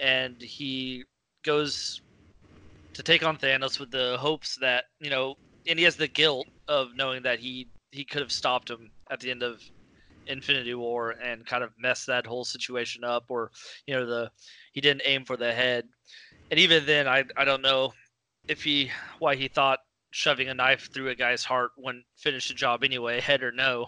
and 0.00 0.40
he 0.40 1.02
goes 1.44 2.00
to 2.94 3.02
take 3.02 3.24
on 3.24 3.36
Thanos 3.36 3.80
with 3.80 3.90
the 3.90 4.16
hopes 4.20 4.58
that 4.60 4.84
you 5.00 5.10
know, 5.10 5.34
and 5.66 5.76
he 5.76 5.84
has 5.86 5.96
the 5.96 6.06
guilt 6.06 6.46
of 6.68 6.94
knowing 6.94 7.24
that 7.24 7.40
he 7.40 7.68
he 7.90 8.04
could 8.04 8.22
have 8.22 8.30
stopped 8.30 8.70
him 8.70 8.92
at 9.10 9.18
the 9.18 9.32
end 9.32 9.42
of 9.42 9.60
Infinity 10.26 10.74
War 10.74 11.10
and 11.10 11.46
kind 11.46 11.64
of 11.64 11.70
messed 11.78 12.06
that 12.06 12.26
whole 12.26 12.44
situation 12.44 13.04
up, 13.04 13.26
or 13.28 13.50
you 13.86 13.94
know, 13.94 14.06
the 14.06 14.30
he 14.72 14.80
didn't 14.80 15.02
aim 15.04 15.24
for 15.24 15.36
the 15.36 15.52
head, 15.52 15.88
and 16.50 16.60
even 16.60 16.86
then, 16.86 17.08
I 17.08 17.24
I 17.36 17.44
don't 17.44 17.62
know 17.62 17.92
if 18.48 18.62
he 18.62 18.90
why 19.18 19.36
he 19.36 19.48
thought 19.48 19.80
shoving 20.10 20.48
a 20.48 20.54
knife 20.54 20.90
through 20.92 21.08
a 21.08 21.14
guy's 21.14 21.44
heart 21.44 21.72
wouldn't 21.76 22.04
finish 22.16 22.48
the 22.48 22.54
job 22.54 22.84
anyway, 22.84 23.20
head 23.20 23.42
or 23.42 23.52
no. 23.52 23.86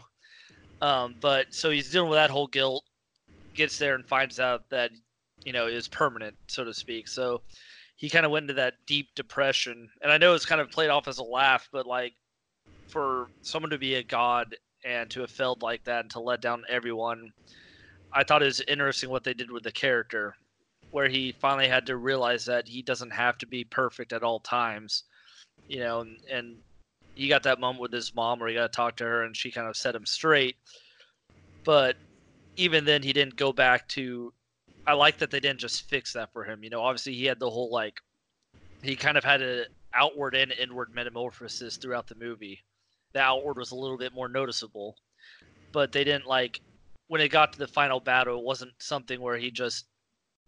Um, 0.82 1.14
but 1.20 1.54
so 1.54 1.70
he's 1.70 1.90
dealing 1.90 2.10
with 2.10 2.18
that 2.18 2.30
whole 2.30 2.46
guilt, 2.46 2.84
gets 3.54 3.78
there 3.78 3.94
and 3.94 4.06
finds 4.06 4.38
out 4.38 4.68
that 4.70 4.90
you 5.44 5.52
know 5.52 5.66
is 5.66 5.88
permanent, 5.88 6.36
so 6.48 6.64
to 6.64 6.74
speak. 6.74 7.08
So 7.08 7.42
he 7.96 8.08
kind 8.08 8.24
of 8.24 8.30
went 8.30 8.44
into 8.44 8.54
that 8.54 8.74
deep 8.86 9.08
depression. 9.16 9.90
And 10.02 10.12
I 10.12 10.18
know 10.18 10.34
it's 10.34 10.46
kind 10.46 10.60
of 10.60 10.70
played 10.70 10.90
off 10.90 11.08
as 11.08 11.18
a 11.18 11.24
laugh, 11.24 11.68
but 11.72 11.86
like 11.86 12.14
for 12.86 13.28
someone 13.42 13.70
to 13.70 13.78
be 13.78 13.96
a 13.96 14.02
god 14.02 14.54
and 14.84 15.10
to 15.10 15.20
have 15.20 15.30
failed 15.30 15.62
like 15.62 15.84
that 15.84 16.00
and 16.00 16.10
to 16.10 16.20
let 16.20 16.40
down 16.40 16.64
everyone, 16.68 17.32
I 18.12 18.24
thought 18.24 18.42
it 18.42 18.46
was 18.46 18.60
interesting 18.60 19.10
what 19.10 19.24
they 19.24 19.34
did 19.34 19.50
with 19.50 19.62
the 19.62 19.72
character, 19.72 20.36
where 20.90 21.08
he 21.08 21.32
finally 21.32 21.68
had 21.68 21.86
to 21.86 21.96
realize 21.96 22.44
that 22.46 22.68
he 22.68 22.82
doesn't 22.82 23.10
have 23.10 23.38
to 23.38 23.46
be 23.46 23.64
perfect 23.64 24.12
at 24.12 24.22
all 24.22 24.40
times, 24.40 25.04
you 25.68 25.80
know, 25.80 26.00
and, 26.00 26.18
and 26.30 26.56
he 27.14 27.28
got 27.28 27.42
that 27.42 27.60
moment 27.60 27.80
with 27.80 27.92
his 27.92 28.14
mom 28.14 28.38
where 28.38 28.48
he 28.48 28.54
got 28.54 28.72
to 28.72 28.76
talk 28.76 28.96
to 28.96 29.04
her 29.04 29.24
and 29.24 29.36
she 29.36 29.50
kind 29.50 29.68
of 29.68 29.76
set 29.76 29.94
him 29.94 30.06
straight. 30.06 30.56
But 31.64 31.96
even 32.56 32.84
then, 32.84 33.02
he 33.02 33.12
didn't 33.12 33.36
go 33.36 33.52
back 33.52 33.88
to 33.88 34.32
I 34.86 34.94
like 34.94 35.18
that 35.18 35.30
they 35.30 35.40
didn't 35.40 35.60
just 35.60 35.82
fix 35.90 36.14
that 36.14 36.32
for 36.32 36.44
him. 36.44 36.64
You 36.64 36.70
know, 36.70 36.80
obviously 36.80 37.12
he 37.12 37.26
had 37.26 37.38
the 37.38 37.50
whole 37.50 37.70
like 37.70 38.00
he 38.82 38.96
kind 38.96 39.18
of 39.18 39.24
had 39.24 39.42
an 39.42 39.66
outward 39.92 40.34
and 40.34 40.50
inward 40.52 40.94
metamorphosis 40.94 41.76
throughout 41.76 42.06
the 42.06 42.14
movie. 42.14 42.62
The 43.12 43.20
outward 43.20 43.58
was 43.58 43.70
a 43.70 43.76
little 43.76 43.98
bit 43.98 44.14
more 44.14 44.28
noticeable, 44.28 44.96
but 45.72 45.92
they 45.92 46.04
didn't 46.04 46.26
like 46.26 46.60
when 47.08 47.20
it 47.20 47.30
got 47.30 47.52
to 47.52 47.58
the 47.58 47.66
final 47.66 48.00
battle. 48.00 48.38
It 48.38 48.44
wasn't 48.44 48.72
something 48.78 49.20
where 49.20 49.36
he 49.36 49.50
just 49.50 49.86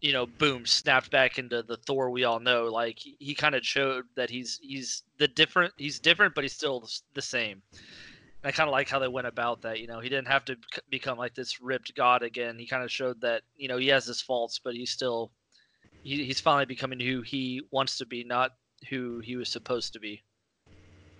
you 0.01 0.13
know, 0.13 0.25
boom, 0.25 0.65
snapped 0.65 1.11
back 1.11 1.37
into 1.37 1.61
the 1.61 1.77
Thor 1.77 2.09
we 2.09 2.23
all 2.23 2.39
know. 2.39 2.65
Like 2.65 2.97
he, 2.97 3.15
he 3.19 3.35
kind 3.35 3.53
of 3.53 3.63
showed 3.63 4.05
that 4.15 4.31
he's 4.31 4.59
he's 4.61 5.03
the 5.17 5.27
different. 5.27 5.73
He's 5.77 5.99
different, 5.99 6.33
but 6.35 6.43
he's 6.43 6.53
still 6.53 6.87
the 7.13 7.21
same. 7.21 7.61
And 7.71 8.49
I 8.49 8.51
kind 8.51 8.67
of 8.67 8.71
like 8.71 8.89
how 8.89 8.97
they 8.97 9.07
went 9.07 9.27
about 9.27 9.61
that. 9.61 9.79
You 9.79 9.85
know, 9.85 9.99
he 9.99 10.09
didn't 10.09 10.27
have 10.27 10.43
to 10.45 10.57
become 10.89 11.19
like 11.19 11.35
this 11.35 11.61
ripped 11.61 11.95
god 11.95 12.23
again. 12.23 12.57
He 12.57 12.65
kind 12.65 12.83
of 12.83 12.91
showed 12.91 13.21
that 13.21 13.43
you 13.55 13.67
know 13.67 13.77
he 13.77 13.87
has 13.89 14.05
his 14.05 14.21
faults, 14.21 14.59
but 14.61 14.73
he's 14.73 14.89
still 14.89 15.31
he, 16.01 16.25
he's 16.25 16.41
finally 16.41 16.65
becoming 16.65 16.99
who 16.99 17.21
he 17.21 17.61
wants 17.69 17.99
to 17.99 18.05
be, 18.07 18.23
not 18.23 18.53
who 18.89 19.19
he 19.19 19.35
was 19.35 19.49
supposed 19.49 19.93
to 19.93 19.99
be. 19.99 20.23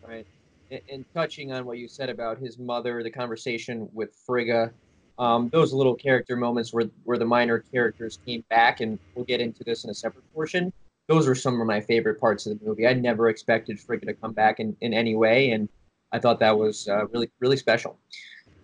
Right. 0.05 0.25
And, 0.72 1.06
touching 1.13 1.51
on 1.51 1.66
what 1.66 1.80
you 1.80 1.88
said 1.90 2.10
about 2.10 2.40
his 2.40 2.58
mother, 2.58 3.04
the 3.04 3.10
conversation 3.10 3.90
with 3.92 4.16
Frigga, 4.25 4.72
um, 5.20 5.50
those 5.50 5.74
little 5.74 5.96
character 5.96 6.38
moments 6.38 6.74
where 6.74 6.86
where 7.04 7.18
the 7.18 7.25
minor 7.25 7.60
characters 7.60 8.20
came 8.25 8.44
back, 8.50 8.80
and 8.80 8.98
we'll 9.13 9.25
get 9.25 9.42
into 9.42 9.66
this 9.66 9.84
in 9.84 9.90
a 9.90 9.94
separate 9.94 10.24
portion. 10.34 10.72
Those 11.08 11.28
are 11.28 11.36
some 11.36 11.60
of 11.60 11.68
my 11.68 11.82
favorite 11.82 12.22
parts 12.22 12.46
of 12.46 12.58
the 12.58 12.66
movie. 12.66 12.88
I 12.88 12.94
never 12.94 13.28
expected 13.28 13.80
Frigga 13.82 14.06
to 14.06 14.13
come 14.13 14.32
back 14.32 14.62
in, 14.62 14.78
in 14.80 14.94
any 14.94 15.13
way, 15.13 15.51
and 15.51 15.68
I 16.13 16.20
thought 16.20 16.40
that 16.40 16.58
was 16.58 16.88
uh, 16.88 17.06
really 17.08 17.30
really 17.42 17.58
special. 17.58 18.00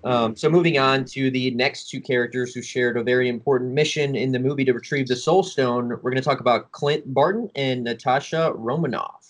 Um, 0.06 0.36
so 0.38 0.50
moving 0.50 0.78
on 0.78 1.04
to 1.06 1.30
the 1.30 1.52
next 1.52 1.90
two 1.90 2.00
characters 2.00 2.54
who 2.54 2.62
shared 2.62 2.96
a 2.96 3.04
very 3.04 3.28
important 3.28 3.74
mission 3.74 4.16
in 4.16 4.32
the 4.32 4.40
movie 4.40 4.64
to 4.64 4.72
retrieve 4.72 5.08
the 5.08 5.16
Soul 5.16 5.44
Stone, 5.44 5.90
we're 5.90 6.12
going 6.12 6.16
to 6.16 6.22
talk 6.22 6.40
about 6.40 6.72
Clint 6.72 7.14
Barton 7.14 7.50
and 7.56 7.84
Natasha 7.84 8.54
Romanoff. 8.56 9.27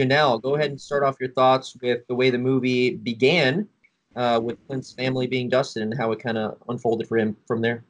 Janelle, 0.00 0.40
go 0.40 0.54
ahead 0.54 0.70
and 0.70 0.80
start 0.80 1.02
off 1.02 1.16
your 1.20 1.30
thoughts 1.32 1.76
with 1.82 2.06
the 2.06 2.14
way 2.14 2.30
the 2.30 2.38
movie 2.38 2.96
began 2.96 3.68
uh, 4.16 4.40
with 4.42 4.56
Clint's 4.66 4.92
family 4.92 5.26
being 5.26 5.48
dusted 5.48 5.82
and 5.82 5.94
how 5.96 6.10
it 6.12 6.20
kind 6.20 6.38
of 6.38 6.56
unfolded 6.68 7.06
for 7.06 7.18
him 7.18 7.36
from 7.46 7.60
there. 7.60 7.84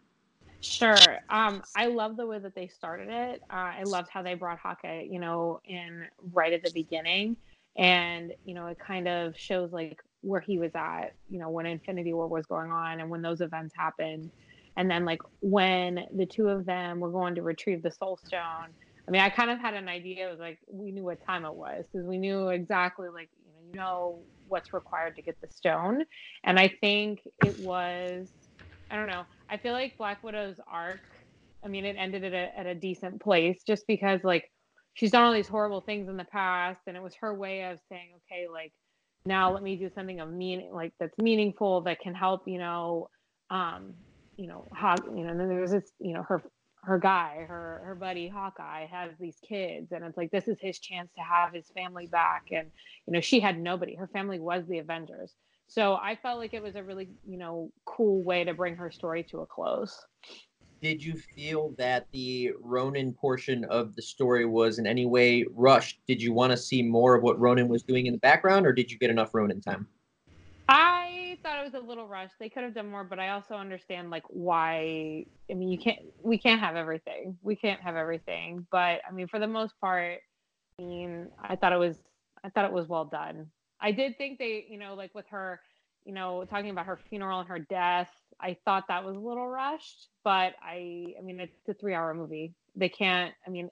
Sure. 0.61 0.97
Um, 1.31 1.63
I 1.77 1.87
love 1.87 2.17
the 2.17 2.27
way 2.27 2.39
that 2.39 2.55
they 2.55 2.67
started 2.67 3.09
it. 3.09 3.43
Uh, 3.49 3.73
I 3.79 3.83
loved 3.85 4.09
how 4.11 4.23
they 4.23 4.35
brought 4.35 4.59
Hawkeye, 4.59 5.07
you 5.09 5.21
know, 5.21 5.61
in 5.65 6.07
right 6.33 6.53
at 6.53 6.63
the 6.63 6.71
beginning. 6.73 7.37
And, 7.77 8.35
you 8.45 8.55
know, 8.55 8.67
it 8.67 8.79
kind 8.79 9.07
of 9.09 9.39
shows 9.39 9.73
like 9.73 10.03
where 10.23 10.41
he 10.41 10.59
was 10.59 10.73
at, 10.75 11.15
you 11.31 11.39
know, 11.39 11.49
when 11.49 11.65
Infinity 11.65 12.13
War 12.13 12.27
was 12.27 12.45
going 12.45 12.73
on 12.73 13.01
and 13.01 13.09
when 13.09 13.23
those 13.23 13.41
events 13.41 13.73
happened. 13.75 14.31
And 14.77 14.91
then 14.91 15.05
like 15.05 15.23
when 15.41 16.07
the 16.15 16.27
two 16.27 16.49
of 16.49 16.67
them 16.67 17.01
were 17.01 17.11
going 17.11 17.37
to 17.37 17.43
retrieve 17.43 17.83
the 17.83 17.91
soul 17.91 18.19
stone. 18.27 18.69
I 19.11 19.13
mean, 19.13 19.23
I 19.23 19.29
kind 19.29 19.51
of 19.51 19.59
had 19.59 19.75
an 19.75 19.89
idea. 19.89 20.29
It 20.29 20.31
was 20.31 20.39
like 20.39 20.61
we 20.71 20.93
knew 20.93 21.03
what 21.03 21.19
time 21.27 21.45
it 21.45 21.55
was 21.55 21.85
because 21.93 22.07
we 22.07 22.17
knew 22.17 22.49
exactly 22.51 23.09
like 23.13 23.29
you 23.45 23.51
know, 23.53 23.69
you 23.69 23.75
know 23.75 24.23
what's 24.47 24.73
required 24.73 25.17
to 25.17 25.23
get 25.23 25.37
the 25.43 25.49
stone. 25.49 26.05
And 26.45 26.61
I 26.61 26.73
think 26.81 27.19
it 27.45 27.59
was 27.59 28.29
I 28.89 28.95
don't 28.95 29.09
know. 29.09 29.25
I 29.49 29.57
feel 29.57 29.73
like 29.73 29.99
Black 29.99 30.23
Widow's 30.23 30.61
arc, 30.71 31.01
I 31.65 31.69
mean, 31.69 31.85
it 31.85 31.97
ended 31.99 32.23
at 32.23 32.33
a, 32.33 32.57
at 32.57 32.67
a 32.67 32.75
decent 32.77 33.21
place 33.21 33.65
just 33.67 33.85
because 33.89 34.21
like 34.23 34.49
she's 34.95 35.11
done 35.11 35.25
all 35.25 35.33
these 35.33 35.49
horrible 35.49 35.81
things 35.81 36.09
in 36.09 36.17
the 36.17 36.25
past 36.25 36.79
and 36.87 36.97
it 36.97 37.03
was 37.03 37.17
her 37.21 37.35
way 37.35 37.65
of 37.65 37.81
saying, 37.89 38.11
okay, 38.31 38.47
like 38.49 38.73
now 39.27 39.53
let 39.53 39.65
me 39.65 39.75
do 39.75 39.91
something 39.93 40.21
of 40.21 40.31
meaning 40.31 40.73
like 40.73 40.93
that's 41.01 41.19
meaningful 41.19 41.81
that 41.83 41.99
can 42.01 42.15
help 42.15 42.43
you 42.47 42.59
know 42.59 43.09
um 43.51 43.93
you 44.39 44.47
know 44.47 44.67
how 44.73 44.95
you 45.15 45.25
know 45.25 45.31
and 45.31 45.39
then 45.39 45.49
there's 45.49 45.73
this 45.73 45.93
you 45.99 46.15
know 46.15 46.23
her 46.23 46.43
her 46.83 46.99
guy 46.99 47.45
her 47.47 47.83
her 47.85 47.95
buddy 47.95 48.29
hawkeye 48.29 48.87
has 48.87 49.11
these 49.21 49.37
kids 49.47 49.93
and 49.93 50.05
it's 50.05 50.17
like 50.17 50.31
this 50.31 50.49
is 50.49 50.59
his 50.61 50.79
chance 50.79 51.11
to 51.15 51.23
have 51.23 51.53
his 51.53 51.69
family 51.75 52.07
back 52.07 52.47
and 52.53 52.71
you 53.07 53.13
know 53.13 53.21
she 53.21 53.41
had 53.41 53.59
nobody 53.59 53.95
her 53.95 54.07
family 54.09 54.39
was 54.39 54.65
the 54.67 54.79
avengers 54.79 55.35
so 55.67 55.95
i 55.97 56.17
felt 56.17 56.39
like 56.39 56.55
it 56.55 56.63
was 56.63 56.77
a 56.77 56.83
really 56.83 57.09
you 57.27 57.39
know 57.39 57.71
cool 57.85 58.23
way 58.23 58.45
to 58.45 58.55
bring 58.55 58.77
her 58.77 58.91
story 58.91 59.23
to 59.23 59.41
a 59.41 59.47
close 59.47 60.05
did 60.81 61.05
you 61.05 61.15
feel 61.37 61.75
that 61.77 62.07
the 62.11 62.53
Ronin 62.59 63.13
portion 63.13 63.65
of 63.65 63.95
the 63.95 64.01
story 64.01 64.47
was 64.47 64.79
in 64.79 64.87
any 64.87 65.05
way 65.05 65.45
rushed? 65.51 66.01
Did 66.09 66.23
you 66.23 66.33
want 66.33 66.53
to 66.53 66.57
see 66.57 66.83
more 66.83 67.15
of 67.15 67.23
what 67.23 67.39
Ronin 67.39 67.69
was 67.69 67.83
doing 67.83 68.07
in 68.07 68.15
the 68.15 68.19
background, 68.19 68.65
or 68.65 68.73
did 68.73 68.91
you 68.91 68.99
get 68.99 69.11
enough 69.11 69.35
Ronin 69.35 69.61
time? 69.61 69.87
I 70.71 71.00
thought 71.37 71.59
it 71.59 71.65
was 71.65 71.75
a 71.75 71.85
little 71.85 72.07
rushed. 72.07 72.35
They 72.39 72.49
could 72.49 72.63
have 72.63 72.75
done 72.75 72.91
more, 72.91 73.05
but 73.05 73.19
I 73.19 73.31
also 73.31 73.55
understand 73.55 74.11
like 74.11 74.25
why. 74.29 75.25
I 75.51 75.55
mean, 75.55 75.69
you 75.69 75.79
can't. 75.79 75.99
We 76.23 76.39
can't 76.39 76.61
have 76.61 76.77
everything. 76.77 77.37
We 77.43 77.57
can't 77.57 77.81
have 77.81 77.97
everything. 77.97 78.67
But 78.71 79.01
I 79.09 79.13
mean, 79.13 79.29
for 79.29 79.39
the 79.39 79.47
most 79.47 79.75
part, 79.81 80.19
I 80.79 80.83
mean, 80.83 81.29
I 81.43 81.57
thought 81.57 81.73
it 81.73 81.79
was. 81.79 81.97
I 82.45 82.49
thought 82.51 82.65
it 82.65 82.73
was 82.73 82.89
well 82.89 83.05
done. 83.05 83.47
I 83.81 83.93
did 83.93 84.17
think 84.19 84.39
they, 84.39 84.67
you 84.69 84.79
know, 84.79 84.95
like 84.95 85.15
with 85.15 85.27
her, 85.31 85.61
you 86.05 86.13
know, 86.13 86.45
talking 86.45 86.71
about 86.71 86.87
her 86.87 86.99
funeral 87.09 87.41
and 87.41 87.49
her 87.49 87.59
death 87.59 88.11
I 88.43 88.57
thought 88.65 88.85
that 88.89 89.05
was 89.05 89.17
a 89.17 89.21
little 89.21 89.47
rushed, 89.47 90.09
but 90.25 90.55
I, 90.63 91.15
I 91.19 91.23
mean, 91.23 91.41
it's 91.41 91.69
a 91.69 91.75
three-hour 91.75 92.15
movie. 92.15 92.55
They 92.75 92.89
can't. 92.89 93.35
I 93.47 93.51
mean, 93.51 93.69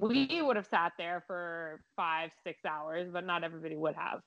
we 0.00 0.40
would 0.42 0.56
have 0.56 0.66
sat 0.66 0.92
there 0.96 1.24
for 1.26 1.82
five, 1.96 2.30
six 2.44 2.64
hours, 2.64 3.10
but 3.12 3.26
not 3.26 3.44
everybody 3.44 3.76
would 3.76 3.94
have. 3.94 4.20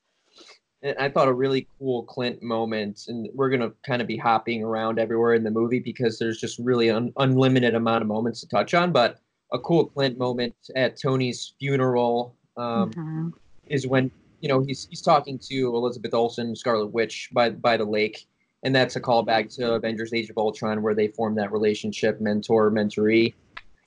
And 0.82 0.96
I 0.98 1.10
thought 1.10 1.28
a 1.28 1.34
really 1.34 1.68
cool 1.78 2.04
Clint 2.04 2.42
moment, 2.42 3.06
and 3.08 3.28
we're 3.34 3.50
gonna 3.50 3.72
kind 3.86 4.02
of 4.02 4.08
be 4.08 4.18
hopping 4.18 4.64
around 4.64 5.00
everywhere 5.00 5.34
in 5.34 5.44
the 5.44 5.52
movie 5.52 5.80
because 5.80 6.18
there's 6.18 6.40
just 6.40 6.58
really 6.60 6.90
an 6.90 7.12
unlimited 7.18 7.76
amount 7.76 8.02
of 8.02 8.08
moments 8.08 8.40
to 8.42 8.48
touch 8.48 8.74
on. 8.74 8.92
But 8.92 9.20
a 9.52 9.60
cool 9.60 9.86
Clint 9.86 10.18
moment 10.18 10.56
at 10.76 11.00
Tony's 11.00 11.54
funeral 11.60 12.36
um, 12.58 12.92
mm-hmm. 12.92 13.30
is 13.68 13.88
when 13.88 14.12
you 14.42 14.50
know 14.50 14.62
he's 14.62 14.88
he's 14.90 15.02
talking 15.02 15.38
to 15.50 15.76
Elizabeth 15.76 16.14
Olsen, 16.14 16.56
Scarlet 16.56 16.88
Witch, 16.88 17.30
by 17.34 17.50
by 17.50 17.76
the 17.76 17.86
lake, 17.86 18.28
and 18.64 18.76
that's 18.76 18.96
a 18.96 19.02
callback 19.02 19.54
to 19.56 19.74
Avengers: 19.74 20.14
Age 20.14 20.30
of 20.30 20.38
Ultron, 20.38 20.82
where 20.82 20.96
they 20.96 21.08
formed 21.08 21.38
that 21.38 21.52
relationship, 21.52 22.22
mentor 22.22 22.72
mentoree. 22.72 23.34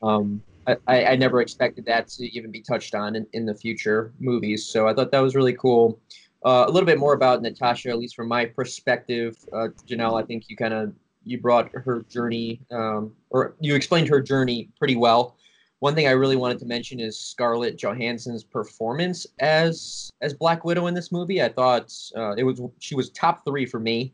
Um, 0.03 0.43
I, 0.67 1.07
I 1.07 1.17
never 1.17 1.41
expected 1.41 1.85
that 1.87 2.09
to 2.09 2.25
even 2.37 2.53
be 2.53 2.61
touched 2.61 2.95
on 2.95 3.17
in, 3.17 3.27
in 3.33 3.47
the 3.47 3.55
future 3.55 4.13
movies, 4.21 4.65
so 4.65 4.87
I 4.87 4.95
thought 4.95 5.11
that 5.11 5.21
was 5.21 5.35
really 5.35 5.55
cool. 5.55 5.99
Uh, 6.45 6.65
a 6.67 6.71
little 6.71 6.87
bit 6.87 6.99
more 6.99 7.15
about 7.15 7.41
Natasha, 7.43 7.91
at 7.91 7.99
least 7.99 8.17
from 8.17 8.29
my 8.29 8.45
perspective. 8.45 9.37
Uh, 9.53 9.69
Janelle, 9.87 10.21
I 10.21 10.27
think 10.27 10.49
you 10.49 10.57
kind 10.57 10.75
of 10.75 10.93
you 11.25 11.41
brought 11.41 11.71
her 11.73 12.05
journey, 12.09 12.61
um, 12.73 13.15
or 13.31 13.55
you 13.61 13.77
explained 13.77 14.09
her 14.09 14.21
journey 14.21 14.69
pretty 14.77 14.97
well. 14.97 15.37
One 15.79 15.95
thing 15.95 16.07
I 16.07 16.13
really 16.13 16.37
wanted 16.37 16.59
to 16.61 16.67
mention 16.67 17.01
is 17.01 17.19
Scarlett 17.19 17.77
Johansson's 17.77 18.45
performance 18.45 19.27
as 19.39 20.11
as 20.21 20.35
Black 20.35 20.65
Widow 20.65 20.87
in 20.87 20.95
this 20.95 21.13
movie. 21.13 21.43
I 21.43 21.49
thought 21.49 21.93
uh, 22.17 22.35
it 22.35 22.45
was 22.45 22.61
she 22.81 22.95
was 22.95 23.11
top 23.11 23.45
three 23.45 23.67
for 23.67 23.79
me 23.79 24.13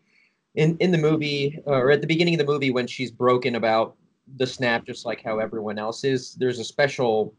in 0.54 0.76
in 0.78 0.90
the 0.90 0.98
movie 0.98 1.58
or 1.64 1.90
at 1.90 2.00
the 2.00 2.06
beginning 2.06 2.34
of 2.34 2.38
the 2.38 2.52
movie 2.52 2.70
when 2.70 2.86
she's 2.86 3.10
broken 3.10 3.54
about 3.54 3.96
the 4.36 4.46
snap 4.46 4.84
just 4.84 5.06
like 5.06 5.22
how 5.22 5.38
everyone 5.38 5.78
else 5.78 6.04
is 6.04 6.34
there's 6.34 6.58
a 6.58 6.64
special 6.64 7.32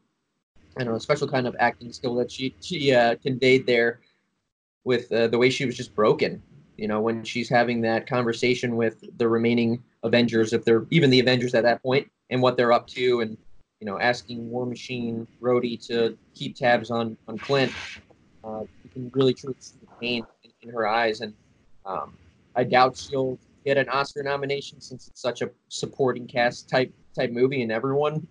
i 0.77 0.83
don't 0.83 0.93
know 0.93 0.97
a 0.97 0.99
special 0.99 1.27
kind 1.27 1.45
of 1.45 1.55
acting 1.59 1.91
skill 1.91 2.15
that 2.15 2.31
she 2.31 2.55
she 2.61 2.93
uh, 2.93 3.15
conveyed 3.17 3.65
there 3.65 3.99
with 4.83 5.11
uh, 5.11 5.27
the 5.27 5.37
way 5.37 5.49
she 5.49 5.65
was 5.65 5.75
just 5.75 5.95
broken 5.95 6.41
you 6.77 6.87
know 6.87 7.01
when 7.01 7.23
she's 7.23 7.49
having 7.49 7.81
that 7.81 8.07
conversation 8.07 8.75
with 8.75 9.03
the 9.17 9.27
remaining 9.27 9.83
avengers 10.03 10.53
if 10.53 10.63
they're 10.63 10.85
even 10.89 11.09
the 11.09 11.19
avengers 11.19 11.53
at 11.53 11.63
that 11.63 11.81
point 11.83 12.09
and 12.29 12.41
what 12.41 12.55
they're 12.57 12.71
up 12.71 12.87
to 12.87 13.21
and 13.21 13.37
you 13.79 13.85
know 13.85 13.99
asking 13.99 14.49
war 14.49 14.65
machine 14.65 15.27
Rhodey 15.41 15.85
to 15.87 16.17
keep 16.35 16.55
tabs 16.55 16.91
on 16.91 17.17
on 17.27 17.37
clint 17.37 17.71
uh, 18.43 18.61
you 18.83 18.89
can 18.91 19.11
really 19.13 19.33
truly 19.33 19.55
see 19.59 19.75
the 19.81 19.87
pain 19.99 20.25
in, 20.43 20.51
in 20.61 20.69
her 20.73 20.87
eyes 20.87 21.21
and 21.21 21.33
um, 21.85 22.13
I 22.55 22.63
doubt 22.63 22.97
she'll 22.97 23.37
get 23.65 23.77
an 23.77 23.89
Oscar 23.89 24.23
nomination 24.23 24.81
since 24.81 25.07
it's 25.07 25.21
such 25.21 25.41
a 25.41 25.49
supporting 25.69 26.27
cast 26.27 26.69
type 26.69 26.93
type 27.15 27.31
movie, 27.31 27.61
and 27.61 27.71
everyone 27.71 28.27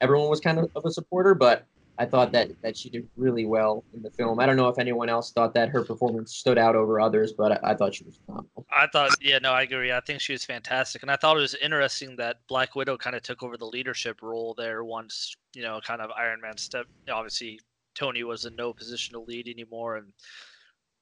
everyone 0.00 0.28
was 0.28 0.40
kind 0.40 0.58
of, 0.58 0.70
of 0.76 0.84
a 0.84 0.90
supporter. 0.90 1.34
But 1.34 1.66
I 2.00 2.06
thought 2.06 2.32
that 2.32 2.50
that 2.62 2.76
she 2.76 2.88
did 2.88 3.08
really 3.16 3.44
well 3.44 3.84
in 3.94 4.02
the 4.02 4.10
film. 4.10 4.40
I 4.40 4.46
don't 4.46 4.56
know 4.56 4.68
if 4.68 4.78
anyone 4.78 5.08
else 5.08 5.32
thought 5.32 5.54
that 5.54 5.68
her 5.68 5.84
performance 5.84 6.34
stood 6.34 6.58
out 6.58 6.74
over 6.74 6.98
others, 6.98 7.32
but 7.32 7.52
I, 7.52 7.72
I 7.72 7.74
thought 7.74 7.94
she 7.94 8.04
was 8.04 8.18
phenomenal. 8.24 8.66
I 8.76 8.86
thought, 8.92 9.10
yeah, 9.20 9.38
no, 9.38 9.52
I 9.52 9.62
agree. 9.62 9.92
I 9.92 10.00
think 10.00 10.20
she 10.20 10.32
was 10.32 10.44
fantastic, 10.44 11.02
and 11.02 11.10
I 11.10 11.16
thought 11.16 11.36
it 11.36 11.40
was 11.40 11.54
interesting 11.56 12.16
that 12.16 12.38
Black 12.48 12.74
Widow 12.74 12.96
kind 12.96 13.14
of 13.14 13.22
took 13.22 13.42
over 13.42 13.56
the 13.56 13.66
leadership 13.66 14.22
role 14.22 14.54
there 14.56 14.82
once 14.82 15.36
you 15.54 15.62
know, 15.62 15.80
kind 15.84 16.00
of 16.00 16.10
Iron 16.16 16.40
Man 16.40 16.56
step. 16.56 16.86
Obviously, 17.10 17.60
Tony 17.94 18.22
was 18.24 18.44
in 18.44 18.56
no 18.56 18.72
position 18.72 19.12
to 19.14 19.20
lead 19.20 19.48
anymore, 19.48 19.96
and 19.96 20.06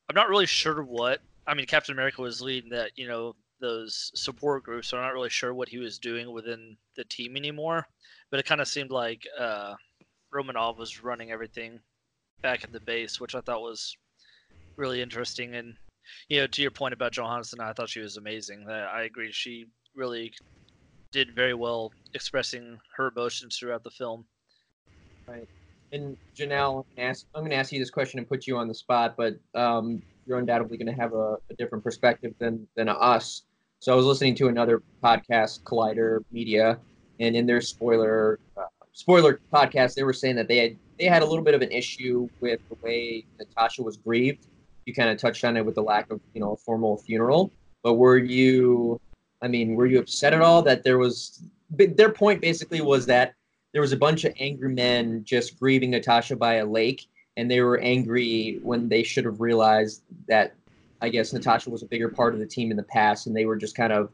I'm 0.09 0.15
not 0.15 0.29
really 0.29 0.47
sure 0.47 0.83
what 0.83 1.21
I 1.49 1.55
mean, 1.55 1.67
Captain 1.67 1.95
America 1.95 2.21
was 2.21 2.43
leading 2.43 2.71
that, 2.71 2.91
you 2.97 3.09
know, 3.09 3.35
those 3.59 4.13
support 4.15 4.63
groups. 4.65 4.89
So 4.89 4.99
I'm 4.99 5.03
not 5.03 5.15
really 5.15 5.31
sure 5.31 5.55
what 5.55 5.69
he 5.69 5.79
was 5.79 5.99
doing 5.99 6.31
within 6.31 6.77
the 6.95 7.05
team 7.05 7.37
anymore. 7.37 7.89
But 8.31 8.39
it 8.39 8.47
kind 8.47 8.61
of 8.61 8.69
seemed 8.69 8.91
like 8.91 9.27
uh, 9.39 9.75
Romanoff 10.33 10.79
was 10.79 11.03
running 11.03 11.31
everything 11.31 11.81
back 12.43 12.65
at 12.65 12.73
the 12.73 12.81
base, 12.81 13.21
which 13.21 13.35
I 13.35 13.41
thought 13.41 13.63
was 13.63 13.97
really 14.77 15.03
interesting. 15.03 15.55
And 15.55 15.75
you 16.29 16.41
know, 16.41 16.47
to 16.47 16.63
your 16.63 16.71
point 16.71 16.95
about 16.95 17.13
Johansson, 17.13 17.61
I 17.61 17.73
thought 17.73 17.89
she 17.89 18.01
was 18.01 18.17
amazing. 18.17 18.67
I 18.69 19.03
agree. 19.03 19.31
She 19.33 19.67
really 19.95 20.33
did 21.13 21.35
very 21.35 21.55
well 21.55 21.93
expressing 22.15 22.79
her 22.97 23.09
emotions 23.09 23.57
throughout 23.57 23.83
the 23.83 23.91
film. 23.91 24.25
Right. 25.27 25.49
And 25.93 26.17
Janelle, 26.37 26.85
I'm 26.99 27.15
going 27.35 27.51
to 27.51 27.57
ask 27.57 27.73
you 27.73 27.79
this 27.79 27.91
question 27.91 28.19
and 28.19 28.29
put 28.29 28.47
you 28.47 28.59
on 28.59 28.69
the 28.69 28.75
spot, 28.75 29.15
but 29.17 29.39
um, 29.55 30.03
you're 30.27 30.39
undoubtedly 30.39 30.77
going 30.77 30.95
to 30.95 31.01
have 31.01 31.15
a, 31.15 31.37
a, 31.51 31.55
different 31.57 31.83
perspective 31.83 32.35
than 32.39 32.67
than 32.77 32.89
us. 32.91 33.43
So 33.81 33.93
I 33.93 33.97
was 33.97 34.05
listening 34.05 34.35
to 34.37 34.49
another 34.49 34.83
podcast, 35.03 35.63
Collider 35.63 36.21
Media, 36.31 36.79
and 37.21 37.35
in 37.35 37.47
their 37.47 37.63
spoiler 37.63 38.39
uh, 38.57 38.65
spoiler 38.99 39.39
podcast, 39.53 39.95
they 39.95 40.03
were 40.03 40.13
saying 40.13 40.35
that 40.35 40.49
they 40.49 40.59
had 40.59 40.77
they 40.99 41.05
had 41.05 41.23
a 41.23 41.25
little 41.25 41.45
bit 41.45 41.55
of 41.55 41.63
an 41.63 41.71
issue 41.71 42.29
with 42.41 42.61
the 42.69 42.77
way 42.83 43.25
Natasha 43.39 43.83
was 43.83 43.97
grieved. 43.97 44.49
You 44.87 44.93
kind 44.95 45.09
of 45.09 45.19
touched 45.19 45.45
on 45.45 45.57
it 45.57 45.65
with 45.65 45.77
the 45.77 45.83
lack 45.83 46.11
of 46.11 46.21
you 46.35 46.41
know 46.41 46.53
a 46.53 46.57
formal 46.57 46.99
funeral, 46.99 47.53
but 47.83 47.95
were 47.95 48.19
you? 48.19 49.01
I 49.41 49.47
mean, 49.47 49.77
were 49.77 49.87
you 49.87 50.01
upset 50.01 50.35
at 50.35 50.43
all 50.43 50.63
that 50.63 50.83
there 50.83 50.99
was? 50.99 51.43
Their 51.71 52.11
point 52.11 52.41
basically 52.41 52.81
was 52.81 53.07
that 53.07 53.35
there 53.73 53.83
was 53.83 53.93
a 53.93 53.97
bunch 53.97 54.25
of 54.25 54.35
angry 54.41 54.75
men 54.75 55.23
just 55.25 55.61
grieving 55.61 55.91
Natasha 55.91 56.35
by 56.35 56.55
a 56.55 56.67
lake, 56.67 57.07
and 57.37 57.49
they 57.49 57.61
were 57.61 57.79
angry 57.79 58.59
when 58.63 58.89
they 58.89 59.05
should 59.05 59.25
have 59.27 59.41
realized 59.41 60.03
that 60.27 60.55
I 61.01 61.09
guess 61.09 61.33
Natasha 61.33 61.71
was 61.71 61.85
a 61.85 61.87
bigger 61.87 62.09
part 62.09 62.35
of 62.35 62.41
the 62.41 62.47
team 62.47 62.73
in 62.73 62.77
the 62.77 62.83
past, 62.83 63.29
and 63.29 63.37
they 63.37 63.45
were 63.45 63.57
just 63.57 63.77
kind 63.77 63.93
of 63.93 64.11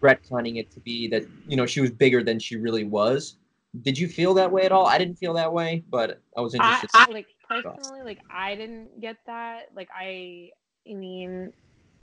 retconning 0.00 0.58
it 0.58 0.70
to 0.72 0.80
be 0.80 1.08
that 1.08 1.24
you 1.46 1.56
know 1.56 1.66
she 1.66 1.80
was 1.80 1.90
bigger 1.90 2.22
than 2.22 2.38
she 2.38 2.56
really 2.56 2.84
was. 2.84 3.36
Did 3.82 3.98
you 3.98 4.08
feel 4.08 4.34
that 4.34 4.50
way 4.50 4.62
at 4.64 4.72
all? 4.72 4.86
I 4.86 4.98
didn't 4.98 5.16
feel 5.16 5.34
that 5.34 5.52
way, 5.52 5.84
but 5.90 6.22
I 6.36 6.40
was 6.40 6.54
interested. 6.54 6.88
I, 6.94 7.06
I 7.06 7.10
like 7.10 7.26
personally, 7.46 8.02
like 8.02 8.20
I 8.30 8.54
didn't 8.54 9.00
get 9.00 9.16
that. 9.26 9.66
Like 9.74 9.88
I, 9.94 10.50
I 10.90 10.94
mean, 10.94 11.52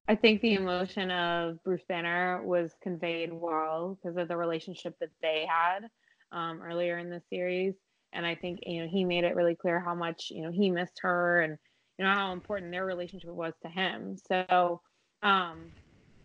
I 0.07 0.15
think 0.15 0.41
the 0.41 0.53
emotion 0.53 1.09
of 1.09 1.63
Bruce 1.63 1.83
Banner 1.87 2.41
was 2.43 2.75
conveyed 2.83 3.33
well 3.33 3.97
because 3.97 4.17
of 4.17 4.27
the 4.27 4.37
relationship 4.37 4.95
that 4.99 5.09
they 5.21 5.47
had 5.49 5.87
um, 6.31 6.61
earlier 6.61 6.99
in 6.99 7.09
the 7.09 7.21
series, 7.29 7.73
and 8.13 8.25
I 8.25 8.35
think 8.35 8.59
you 8.63 8.83
know 8.83 8.89
he 8.89 9.03
made 9.03 9.23
it 9.23 9.35
really 9.35 9.55
clear 9.55 9.79
how 9.79 9.95
much 9.95 10.27
you 10.29 10.43
know 10.43 10.51
he 10.51 10.69
missed 10.69 10.99
her 11.01 11.41
and 11.41 11.57
you 11.97 12.05
know 12.05 12.13
how 12.13 12.31
important 12.33 12.71
their 12.71 12.85
relationship 12.85 13.31
was 13.31 13.53
to 13.63 13.69
him. 13.69 14.17
So, 14.27 14.81
um, 15.23 15.71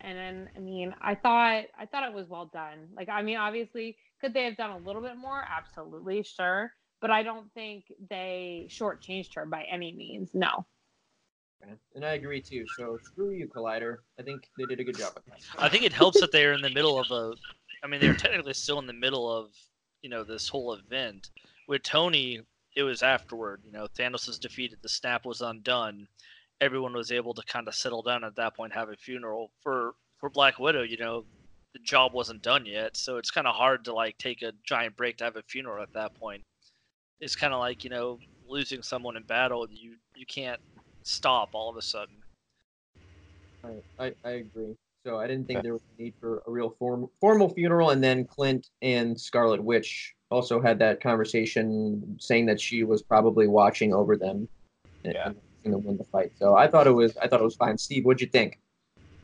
and 0.03 0.17
then 0.17 0.49
I 0.55 0.59
mean, 0.59 0.93
I 1.01 1.15
thought 1.15 1.63
I 1.77 1.85
thought 1.85 2.07
it 2.07 2.13
was 2.13 2.27
well 2.27 2.49
done. 2.53 2.89
Like, 2.95 3.09
I 3.09 3.21
mean, 3.21 3.37
obviously, 3.37 3.97
could 4.19 4.33
they 4.33 4.43
have 4.45 4.57
done 4.57 4.71
a 4.71 4.77
little 4.77 5.01
bit 5.01 5.17
more? 5.17 5.43
Absolutely, 5.49 6.23
sure. 6.23 6.71
But 7.01 7.11
I 7.11 7.23
don't 7.23 7.51
think 7.53 7.85
they 8.09 8.67
shortchanged 8.69 9.35
her 9.35 9.45
by 9.45 9.63
any 9.63 9.91
means. 9.91 10.29
No. 10.33 10.65
And 11.95 12.05
I 12.05 12.13
agree 12.13 12.41
too. 12.41 12.65
So 12.77 12.97
screw 13.03 13.31
you, 13.31 13.47
Collider. 13.47 13.97
I 14.19 14.23
think 14.23 14.49
they 14.57 14.65
did 14.65 14.79
a 14.79 14.83
good 14.83 14.97
job. 14.97 15.19
I 15.57 15.69
think 15.69 15.83
it 15.83 15.93
helps 15.93 16.19
that 16.21 16.31
they're 16.31 16.53
in 16.53 16.61
the 16.61 16.69
middle 16.69 16.99
of 16.99 17.11
a. 17.11 17.33
I 17.83 17.87
mean, 17.87 17.99
they're 17.99 18.15
technically 18.15 18.53
still 18.53 18.79
in 18.79 18.87
the 18.87 18.93
middle 18.93 19.31
of 19.31 19.49
you 20.01 20.09
know 20.09 20.23
this 20.23 20.47
whole 20.47 20.73
event. 20.73 21.29
With 21.67 21.83
Tony, 21.83 22.41
it 22.75 22.83
was 22.83 23.03
afterward. 23.03 23.61
You 23.65 23.71
know, 23.71 23.87
Thanos 23.97 24.27
is 24.27 24.39
defeated. 24.39 24.79
The 24.81 24.89
snap 24.89 25.25
was 25.25 25.41
undone. 25.41 26.07
Everyone 26.61 26.93
was 26.93 27.11
able 27.11 27.33
to 27.33 27.43
kind 27.43 27.67
of 27.67 27.75
settle 27.75 28.01
down 28.01 28.23
at 28.23 28.35
that 28.35 28.55
point, 28.55 28.73
have 28.73 28.89
a 28.89 28.95
funeral. 28.95 29.51
For 29.61 29.93
for 30.19 30.29
Black 30.29 30.59
Widow, 30.59 30.83
you 30.83 30.97
know, 30.97 31.25
the 31.73 31.79
job 31.79 32.13
wasn't 32.13 32.41
done 32.41 32.65
yet, 32.65 32.95
so 32.95 33.17
it's 33.17 33.31
kind 33.31 33.47
of 33.47 33.55
hard 33.55 33.83
to 33.85 33.93
like 33.93 34.17
take 34.17 34.41
a 34.41 34.53
giant 34.63 34.95
break 34.95 35.17
to 35.17 35.23
have 35.23 35.35
a 35.35 35.41
funeral 35.43 35.81
at 35.81 35.91
that 35.93 36.13
point. 36.15 36.43
It's 37.19 37.35
kind 37.35 37.53
of 37.53 37.59
like 37.59 37.83
you 37.83 37.89
know 37.89 38.19
losing 38.47 38.83
someone 38.83 39.17
in 39.17 39.23
battle. 39.23 39.67
You 39.69 39.95
you 40.15 40.25
can't 40.25 40.61
stop 41.03 41.49
all 41.53 41.69
of 41.69 41.77
a 41.77 41.81
sudden. 41.81 42.15
I 43.63 44.05
I, 44.05 44.13
I 44.23 44.29
agree. 44.31 44.75
So 45.05 45.17
I 45.17 45.25
didn't 45.25 45.47
think 45.47 45.63
there 45.63 45.73
was 45.73 45.81
a 45.97 46.01
need 46.01 46.13
for 46.19 46.43
a 46.45 46.51
real 46.51 46.75
form, 46.77 47.09
formal 47.19 47.49
funeral. 47.49 47.89
And 47.89 48.03
then 48.03 48.25
Clint 48.25 48.69
and 48.83 49.19
Scarlet 49.19 49.63
Witch 49.63 50.13
also 50.29 50.61
had 50.61 50.77
that 50.79 51.01
conversation, 51.01 52.17
saying 52.19 52.45
that 52.45 52.61
she 52.61 52.83
was 52.83 53.01
probably 53.01 53.47
watching 53.47 53.93
over 53.93 54.15
them. 54.15 54.47
Yeah. 55.03 55.29
And, 55.29 55.35
and 55.65 55.83
win 55.83 55.97
the 55.97 56.03
fight. 56.05 56.31
So 56.37 56.55
I 56.55 56.67
thought 56.67 56.87
it 56.87 56.91
was 56.91 57.15
I 57.17 57.27
thought 57.27 57.39
it 57.39 57.43
was 57.43 57.55
fine. 57.55 57.77
Steve, 57.77 58.05
what'd 58.05 58.21
you 58.21 58.27
think? 58.27 58.59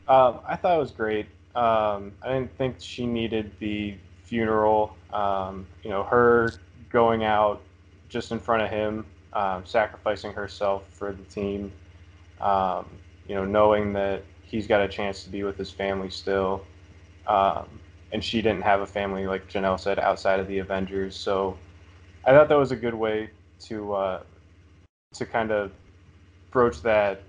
Um, 0.06 0.40
I 0.46 0.56
thought 0.56 0.76
it 0.76 0.80
was 0.80 0.90
great. 0.90 1.26
Um, 1.54 2.12
I 2.22 2.28
didn't 2.28 2.56
think 2.56 2.76
she 2.78 3.06
needed 3.06 3.52
the 3.58 3.94
funeral. 4.24 4.94
Um, 5.12 5.66
you 5.82 5.90
know, 5.90 6.04
her 6.04 6.52
going 6.90 7.24
out 7.24 7.60
just 8.08 8.32
in 8.32 8.38
front 8.38 8.62
of 8.62 8.70
him, 8.70 9.04
um, 9.32 9.66
sacrificing 9.66 10.32
herself 10.32 10.84
for 10.92 11.12
the 11.12 11.22
team. 11.24 11.72
Um, 12.40 12.86
you 13.26 13.34
know, 13.34 13.44
knowing 13.44 13.92
that 13.94 14.22
he's 14.42 14.66
got 14.66 14.80
a 14.80 14.88
chance 14.88 15.24
to 15.24 15.30
be 15.30 15.42
with 15.42 15.58
his 15.58 15.70
family 15.70 16.10
still. 16.10 16.64
Um, 17.26 17.66
and 18.12 18.24
she 18.24 18.40
didn't 18.40 18.62
have 18.62 18.80
a 18.80 18.86
family, 18.86 19.26
like 19.26 19.48
Janelle 19.48 19.78
said, 19.78 19.98
outside 19.98 20.40
of 20.40 20.48
the 20.48 20.58
Avengers. 20.58 21.14
So 21.14 21.58
I 22.24 22.32
thought 22.32 22.48
that 22.48 22.58
was 22.58 22.72
a 22.72 22.76
good 22.76 22.94
way 22.94 23.30
to 23.66 23.92
uh, 23.94 24.22
to 25.14 25.26
kind 25.26 25.50
of 25.50 25.72
broach 26.50 26.82
that 26.82 27.22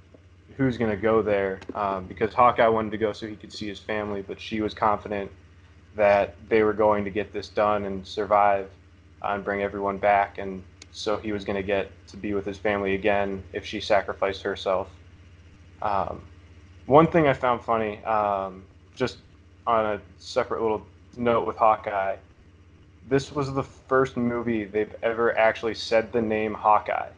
who's 0.57 0.77
going 0.77 0.91
to 0.91 0.97
go 0.97 1.21
there 1.21 1.59
um, 1.73 2.05
because 2.05 2.33
Hawkeye 2.33 2.67
wanted 2.67 2.91
to 2.91 2.97
go 2.97 3.13
so 3.13 3.27
he 3.27 3.35
could 3.35 3.53
see 3.53 3.67
his 3.67 3.79
family, 3.79 4.21
but 4.21 4.39
she 4.39 4.61
was 4.61 4.73
confident 4.73 5.31
that 5.95 6.35
they 6.49 6.63
were 6.63 6.73
going 6.73 7.03
to 7.05 7.09
get 7.09 7.31
this 7.31 7.49
done 7.49 7.85
and 7.85 8.05
survive 8.05 8.69
uh, 9.21 9.29
and 9.29 9.43
bring 9.43 9.61
everyone 9.61 9.97
back. 9.97 10.37
And 10.37 10.63
so 10.91 11.17
he 11.17 11.31
was 11.31 11.45
going 11.45 11.55
to 11.55 11.63
get 11.63 11.89
to 12.07 12.17
be 12.17 12.33
with 12.33 12.45
his 12.45 12.57
family 12.57 12.95
again 12.95 13.43
if 13.53 13.65
she 13.65 13.79
sacrificed 13.79 14.41
herself. 14.41 14.89
Um, 15.81 16.21
one 16.85 17.07
thing 17.07 17.27
I 17.27 17.33
found 17.33 17.61
funny, 17.61 18.03
um, 18.03 18.63
just 18.95 19.17
on 19.65 19.85
a 19.85 20.01
separate 20.17 20.61
little 20.61 20.85
note 21.15 21.47
with 21.47 21.55
Hawkeye, 21.55 22.17
this 23.07 23.31
was 23.31 23.53
the 23.53 23.63
first 23.63 24.17
movie 24.17 24.65
they've 24.65 24.93
ever 25.01 25.37
actually 25.37 25.75
said 25.75 26.11
the 26.11 26.21
name 26.21 26.53
Hawkeye 26.53 27.09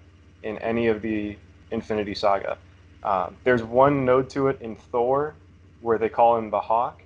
in 0.43 0.57
any 0.59 0.87
of 0.87 1.01
the 1.01 1.37
Infinity 1.71 2.15
Saga. 2.15 2.57
Um, 3.03 3.37
there's 3.43 3.63
one 3.63 4.05
node 4.05 4.29
to 4.31 4.47
it 4.47 4.61
in 4.61 4.75
Thor 4.75 5.35
where 5.79 5.97
they 5.97 6.09
call 6.09 6.37
him 6.37 6.51
the 6.51 6.59
Hawk, 6.59 7.01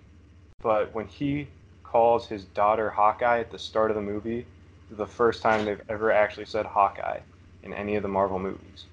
but 0.61 0.93
when 0.93 1.07
he 1.07 1.47
calls 1.83 2.27
his 2.27 2.43
daughter 2.43 2.89
Hawkeye 2.89 3.39
at 3.39 3.51
the 3.51 3.59
start 3.59 3.89
of 3.89 3.95
the 3.95 4.01
movie, 4.01 4.45
the 4.89 5.07
first 5.07 5.41
time 5.41 5.65
they've 5.65 5.81
ever 5.89 6.11
actually 6.11 6.45
said 6.45 6.65
Hawkeye 6.65 7.19
in 7.63 7.73
any 7.73 7.95
of 7.95 8.03
the 8.03 8.09
Marvel 8.09 8.39
movies. 8.39 8.85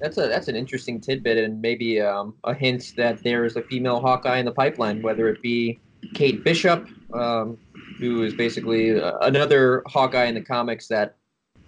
That's 0.00 0.16
a 0.16 0.28
that's 0.28 0.46
an 0.46 0.54
interesting 0.54 1.00
tidbit 1.00 1.38
and 1.38 1.60
maybe 1.60 2.00
um, 2.00 2.34
a 2.44 2.54
hint 2.54 2.92
that 2.96 3.22
there 3.24 3.44
is 3.44 3.56
a 3.56 3.62
female 3.62 4.00
Hawkeye 4.00 4.38
in 4.38 4.44
the 4.44 4.52
pipeline, 4.52 5.02
whether 5.02 5.28
it 5.28 5.42
be 5.42 5.80
Kate 6.14 6.44
Bishop, 6.44 6.86
um, 7.12 7.58
who 7.98 8.22
is 8.22 8.34
basically 8.34 9.00
uh, 9.00 9.18
another 9.22 9.82
Hawkeye 9.86 10.26
in 10.26 10.34
the 10.34 10.40
comics 10.40 10.86
that 10.88 11.16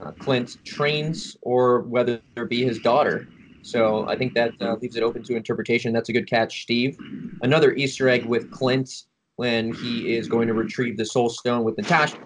uh, 0.04 0.12
Clint 0.12 0.56
trains, 0.64 1.36
or 1.42 1.82
whether 1.82 2.20
it 2.36 2.48
be 2.48 2.64
his 2.64 2.78
daughter. 2.80 3.28
So 3.62 4.08
I 4.08 4.16
think 4.16 4.34
that 4.34 4.54
uh, 4.60 4.76
leaves 4.80 4.96
it 4.96 5.02
open 5.02 5.22
to 5.24 5.36
interpretation. 5.36 5.92
That's 5.92 6.08
a 6.08 6.12
good 6.12 6.28
catch, 6.28 6.62
Steve. 6.62 6.96
Another 7.42 7.72
Easter 7.72 8.08
egg 8.08 8.24
with 8.24 8.50
Clint 8.50 9.04
when 9.36 9.74
he 9.74 10.16
is 10.16 10.28
going 10.28 10.48
to 10.48 10.54
retrieve 10.54 10.96
the 10.96 11.04
Soul 11.04 11.28
Stone 11.28 11.64
with 11.64 11.76
Natasha. 11.76 12.16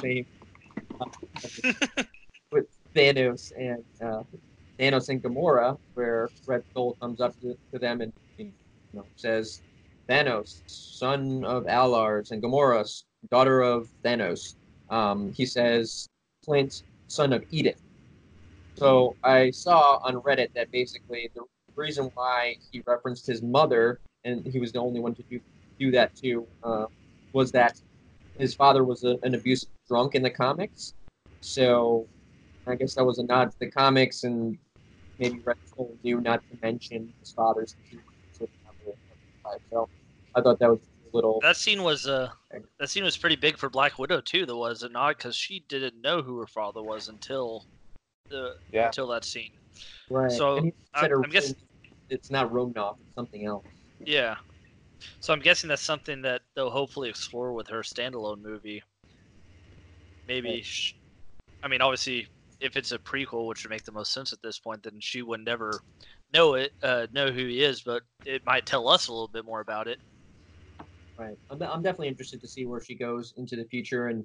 Same 0.00 0.26
with 2.52 2.66
Thanos 2.94 3.52
and 3.56 3.84
uh, 4.02 4.22
Thanos 4.80 5.08
and 5.08 5.22
Gamora, 5.22 5.76
where 5.94 6.28
Red 6.46 6.62
Skull 6.70 6.96
comes 7.00 7.20
up 7.20 7.38
to, 7.40 7.54
to 7.72 7.78
them 7.78 8.00
and 8.00 8.12
you 8.36 8.52
know, 8.92 9.06
says, 9.16 9.62
"Thanos, 10.08 10.62
son 10.66 11.44
of 11.44 11.64
Alars, 11.64 12.30
and 12.30 12.42
Gamora, 12.42 12.86
daughter 13.30 13.60
of 13.62 13.88
Thanos." 14.04 14.54
Um, 14.88 15.32
he 15.32 15.46
says, 15.46 16.08
"Clint, 16.46 16.82
son 17.08 17.32
of 17.32 17.44
Edith." 17.50 17.82
So 18.74 19.16
I 19.22 19.50
saw 19.50 19.98
on 20.04 20.14
Reddit 20.22 20.48
that 20.54 20.70
basically 20.70 21.30
the 21.34 21.42
reason 21.74 22.10
why 22.14 22.56
he 22.70 22.82
referenced 22.86 23.26
his 23.26 23.42
mother, 23.42 24.00
and 24.24 24.46
he 24.46 24.58
was 24.58 24.72
the 24.72 24.80
only 24.80 25.00
one 25.00 25.14
to 25.14 25.22
do 25.30 25.40
do 25.78 25.90
that 25.90 26.14
too, 26.14 26.46
uh, 26.62 26.86
was 27.32 27.52
that 27.52 27.78
his 28.38 28.54
father 28.54 28.84
was 28.84 29.04
a, 29.04 29.16
an 29.22 29.34
abusive 29.34 29.68
drunk 29.88 30.14
in 30.14 30.22
the 30.22 30.30
comics. 30.30 30.94
So 31.40 32.08
I 32.66 32.74
guess 32.74 32.94
that 32.94 33.04
was 33.04 33.18
a 33.18 33.24
nod 33.24 33.50
to 33.50 33.56
the 33.60 33.70
comics, 33.70 34.24
and 34.24 34.58
maybe 35.18 35.40
Red 35.44 35.56
Skull 35.66 35.96
knew 36.02 36.20
not 36.20 36.42
to 36.50 36.58
mention 36.62 37.12
his 37.20 37.32
father's. 37.32 37.76
So 39.70 39.88
I 40.34 40.40
thought 40.40 40.58
that 40.58 40.70
was 40.70 40.80
a 40.80 41.16
little. 41.16 41.40
That 41.42 41.56
scene 41.56 41.82
was 41.82 42.06
uh, 42.06 42.30
that 42.78 42.90
scene 42.90 43.04
was 43.04 43.16
pretty 43.16 43.36
big 43.36 43.56
for 43.58 43.70
Black 43.70 43.98
Widow 43.98 44.20
too, 44.20 44.46
though, 44.46 44.58
was 44.58 44.82
it 44.82 44.92
not? 44.92 45.16
Because 45.16 45.36
she 45.36 45.64
didn't 45.68 46.00
know 46.00 46.22
who 46.22 46.38
her 46.38 46.46
father 46.46 46.82
was 46.82 47.08
until 47.08 47.66
the 48.28 48.54
yeah. 48.72 48.86
until 48.86 49.08
that 49.08 49.24
scene. 49.24 49.52
Right. 50.10 50.30
So 50.30 50.70
I'm, 50.94 51.12
I'm 51.12 51.30
guessing, 51.30 51.56
it's 52.08 52.30
not 52.30 52.52
Romanoff, 52.52 52.96
it's 53.00 53.14
something 53.14 53.46
else. 53.46 53.64
yeah. 54.04 54.36
So 55.20 55.32
I'm 55.32 55.40
guessing 55.40 55.68
that's 55.68 55.82
something 55.82 56.22
that 56.22 56.42
they'll 56.54 56.70
hopefully 56.70 57.08
explore 57.08 57.52
with 57.52 57.68
her 57.68 57.80
standalone 57.80 58.42
movie. 58.42 58.82
Maybe, 60.26 60.48
Right. 60.48 60.64
sh- 60.64 60.94
I 61.62 61.68
mean, 61.68 61.82
obviously, 61.82 62.26
if 62.60 62.76
it's 62.76 62.92
a 62.92 62.98
prequel, 62.98 63.46
which 63.46 63.62
would 63.62 63.70
make 63.70 63.84
the 63.84 63.92
most 63.92 64.12
sense 64.12 64.32
at 64.32 64.40
this 64.42 64.58
point, 64.58 64.82
then 64.82 64.98
she 65.00 65.22
would 65.22 65.44
never 65.44 65.80
know 66.32 66.54
it, 66.54 66.72
uh, 66.82 67.06
know 67.12 67.30
who 67.30 67.46
he 67.46 67.62
is, 67.62 67.82
but 67.82 68.02
it 68.24 68.44
might 68.46 68.66
tell 68.66 68.88
us 68.88 69.08
a 69.08 69.12
little 69.12 69.28
bit 69.28 69.44
more 69.44 69.60
about 69.60 69.86
it. 69.86 69.98
Right. 71.18 71.36
I'm, 71.50 71.62
I'm 71.62 71.82
definitely 71.82 72.08
interested 72.08 72.40
to 72.42 72.48
see 72.48 72.66
where 72.66 72.80
she 72.80 72.94
goes 72.94 73.32
into 73.36 73.56
the 73.56 73.64
future, 73.64 74.08
and 74.08 74.24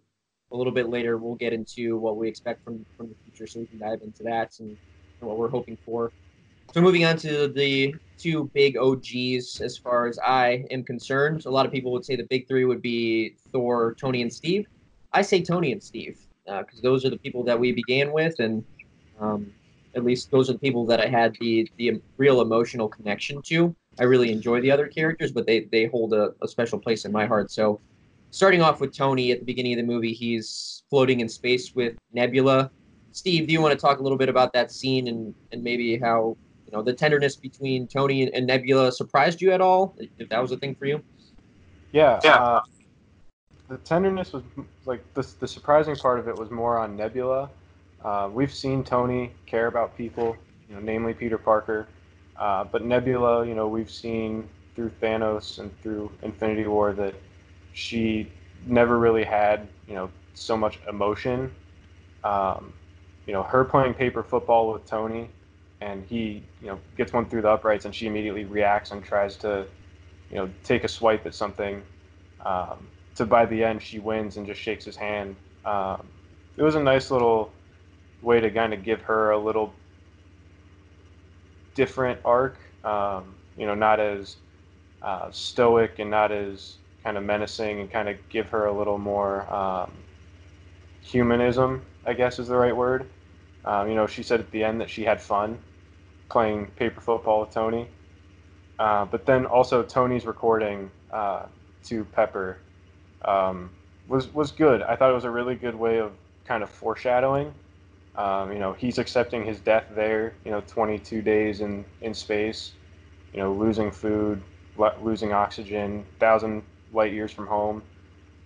a 0.51 0.57
little 0.57 0.73
bit 0.73 0.89
later 0.89 1.17
we'll 1.17 1.35
get 1.35 1.53
into 1.53 1.97
what 1.97 2.17
we 2.17 2.27
expect 2.27 2.63
from 2.63 2.85
from 2.97 3.09
the 3.09 3.15
future, 3.23 3.47
so 3.47 3.61
we 3.61 3.67
can 3.67 3.79
dive 3.79 4.01
into 4.03 4.23
that 4.23 4.51
and, 4.59 4.69
and 4.69 5.29
what 5.29 5.37
we're 5.37 5.49
hoping 5.49 5.77
for. 5.85 6.11
So 6.73 6.81
moving 6.81 7.05
on 7.05 7.17
to 7.17 7.47
the 7.47 7.95
two 8.17 8.49
big 8.53 8.77
OGs 8.77 9.61
as 9.61 9.77
far 9.77 10.07
as 10.07 10.19
I 10.19 10.63
am 10.71 10.83
concerned. 10.83 11.45
A 11.45 11.49
lot 11.49 11.65
of 11.65 11.71
people 11.71 11.91
would 11.91 12.05
say 12.05 12.15
the 12.15 12.27
big 12.29 12.47
three 12.47 12.65
would 12.65 12.81
be 12.81 13.35
Thor, 13.51 13.95
Tony, 13.99 14.21
and 14.21 14.31
Steve. 14.31 14.65
I 15.13 15.21
say 15.21 15.41
Tony 15.41 15.71
and 15.71 15.83
Steve 15.83 16.17
because 16.45 16.79
uh, 16.79 16.83
those 16.83 17.05
are 17.05 17.09
the 17.09 17.19
people 17.19 17.43
that 17.45 17.59
we 17.59 17.71
began 17.71 18.11
with, 18.11 18.39
and 18.39 18.63
um, 19.19 19.51
at 19.95 20.03
least 20.03 20.31
those 20.31 20.49
are 20.49 20.53
the 20.53 20.59
people 20.59 20.85
that 20.87 21.01
I 21.01 21.07
had 21.07 21.35
the 21.39 21.67
the 21.77 22.01
real 22.17 22.41
emotional 22.41 22.87
connection 22.87 23.41
to. 23.43 23.75
I 23.99 24.03
really 24.03 24.31
enjoy 24.31 24.61
the 24.61 24.71
other 24.71 24.87
characters, 24.87 25.31
but 25.31 25.45
they 25.45 25.67
they 25.71 25.85
hold 25.85 26.13
a, 26.13 26.33
a 26.41 26.47
special 26.47 26.79
place 26.79 27.05
in 27.05 27.11
my 27.11 27.25
heart. 27.25 27.51
So, 27.51 27.79
starting 28.31 28.61
off 28.61 28.79
with 28.79 28.95
Tony 28.95 29.31
at 29.31 29.39
the 29.39 29.45
beginning 29.45 29.73
of 29.73 29.77
the 29.77 29.91
movie, 29.91 30.13
he's 30.13 30.83
floating 30.89 31.19
in 31.19 31.29
space 31.29 31.75
with 31.75 31.95
Nebula. 32.13 32.71
Steve, 33.11 33.47
do 33.47 33.53
you 33.53 33.61
want 33.61 33.73
to 33.73 33.79
talk 33.79 33.99
a 33.99 34.03
little 34.03 34.17
bit 34.17 34.29
about 34.29 34.53
that 34.53 34.71
scene 34.71 35.07
and 35.07 35.35
and 35.51 35.63
maybe 35.63 35.97
how 35.97 36.37
you 36.65 36.71
know 36.71 36.81
the 36.81 36.93
tenderness 36.93 37.35
between 37.35 37.87
Tony 37.87 38.23
and, 38.23 38.33
and 38.33 38.47
Nebula 38.47 38.91
surprised 38.91 39.41
you 39.41 39.51
at 39.51 39.61
all? 39.61 39.95
If 40.17 40.29
that 40.29 40.41
was 40.41 40.51
a 40.51 40.57
thing 40.57 40.75
for 40.75 40.85
you? 40.85 41.03
Yeah. 41.91 42.19
Yeah. 42.23 42.35
Uh, 42.35 42.61
the 43.67 43.77
tenderness 43.79 44.31
was 44.31 44.43
like 44.85 45.01
the 45.13 45.27
the 45.39 45.47
surprising 45.47 45.95
part 45.95 46.19
of 46.19 46.27
it 46.29 46.37
was 46.37 46.49
more 46.49 46.77
on 46.77 46.95
Nebula. 46.95 47.49
Uh, 48.03 48.29
we've 48.31 48.53
seen 48.53 48.83
Tony 48.83 49.31
care 49.45 49.67
about 49.67 49.95
people, 49.95 50.35
you 50.67 50.75
know, 50.75 50.81
namely 50.81 51.13
Peter 51.13 51.37
Parker, 51.37 51.87
uh, 52.41 52.65
but 52.65 52.83
Nebula, 52.85 53.47
you 53.47 53.55
know, 53.55 53.69
we've 53.69 53.91
seen 53.91 54.49
through 54.75 54.91
Thanos 55.01 55.59
and 55.59 55.71
through 55.83 56.11
Infinity 56.23 56.67
War 56.67 56.93
that 56.93 57.15
she 57.73 58.31
never 58.67 58.99
really 58.99 59.23
had, 59.25 59.69
you 59.87 59.95
know, 59.95 60.11
so 60.33 60.57
much 60.57 60.79
emotion. 60.89 61.53
Um, 62.23 62.73
you 63.27 63.33
know, 63.33 63.43
her 63.43 63.63
playing 63.65 63.93
paper 63.93 64.23
football 64.23 64.73
with 64.73 64.85
Tony, 64.87 65.29
and 65.81 66.05
he, 66.05 66.43
you 66.61 66.67
know, 66.67 66.79
gets 66.97 67.13
one 67.13 67.27
through 67.29 67.43
the 67.43 67.49
uprights, 67.49 67.85
and 67.85 67.95
she 67.95 68.07
immediately 68.07 68.45
reacts 68.45 68.91
and 68.91 69.03
tries 69.03 69.37
to, 69.37 69.67
you 70.31 70.37
know, 70.37 70.49
take 70.63 70.83
a 70.83 70.89
swipe 70.89 71.27
at 71.27 71.35
something. 71.35 71.83
Um, 72.45 72.89
to 73.15 73.25
by 73.25 73.45
the 73.45 73.63
end 73.63 73.83
she 73.83 73.99
wins 73.99 74.37
and 74.37 74.47
just 74.47 74.61
shakes 74.61 74.85
his 74.85 74.97
hand. 74.97 75.37
Um, 75.65 76.09
it 76.57 76.63
was 76.63 76.75
a 76.75 76.83
nice 76.83 77.11
little 77.11 77.53
way 78.21 78.39
to 78.41 78.51
kind 78.51 78.73
of 78.73 78.83
give 78.83 79.01
her 79.03 79.31
a 79.31 79.39
little 79.39 79.73
different 81.75 82.19
arc. 82.25 82.57
Um, 82.83 83.35
you 83.57 83.65
know, 83.65 83.75
not 83.75 83.99
as 83.99 84.37
uh, 85.01 85.29
stoic 85.31 85.99
and 85.99 86.09
not 86.09 86.31
as 86.31 86.77
kind 87.03 87.17
of 87.17 87.23
menacing, 87.23 87.79
and 87.79 87.91
kind 87.91 88.09
of 88.09 88.17
give 88.29 88.49
her 88.49 88.65
a 88.65 88.73
little 88.73 88.97
more 88.97 89.51
um, 89.53 89.91
humanism. 91.01 91.83
I 92.05 92.13
guess 92.13 92.39
is 92.39 92.47
the 92.47 92.55
right 92.57 92.75
word. 92.75 93.09
Um, 93.65 93.89
you 93.89 93.95
know, 93.95 94.07
she 94.07 94.23
said 94.23 94.39
at 94.39 94.51
the 94.51 94.63
end 94.63 94.81
that 94.81 94.89
she 94.89 95.03
had 95.03 95.21
fun 95.21 95.59
playing 96.29 96.67
paper 96.77 97.01
football 97.01 97.41
with 97.41 97.51
Tony. 97.51 97.87
Uh, 98.79 99.05
but 99.05 99.25
then 99.25 99.45
also 99.45 99.83
Tony's 99.83 100.25
recording 100.25 100.89
uh, 101.11 101.45
to 101.83 102.05
Pepper 102.05 102.59
um, 103.23 103.69
was 104.07 104.33
was 104.33 104.51
good. 104.51 104.81
I 104.81 104.95
thought 104.95 105.11
it 105.11 105.13
was 105.15 105.25
a 105.25 105.29
really 105.29 105.55
good 105.55 105.75
way 105.75 105.99
of 105.99 106.13
kind 106.45 106.63
of 106.63 106.69
foreshadowing. 106.69 107.53
Um, 108.15 108.51
you 108.51 108.59
know, 108.59 108.73
he's 108.73 108.97
accepting 108.97 109.45
his 109.45 109.59
death 109.61 109.85
there. 109.95 110.35
You 110.45 110.51
know, 110.51 110.61
22 110.61 111.21
days 111.21 111.61
in 111.61 111.85
in 112.01 112.13
space. 112.13 112.73
You 113.33 113.39
know, 113.41 113.53
losing 113.53 113.91
food, 113.91 114.43
losing 115.01 115.33
oxygen, 115.33 116.05
thousand 116.19 116.63
light 116.91 117.13
years 117.13 117.31
from 117.31 117.47
home. 117.47 117.83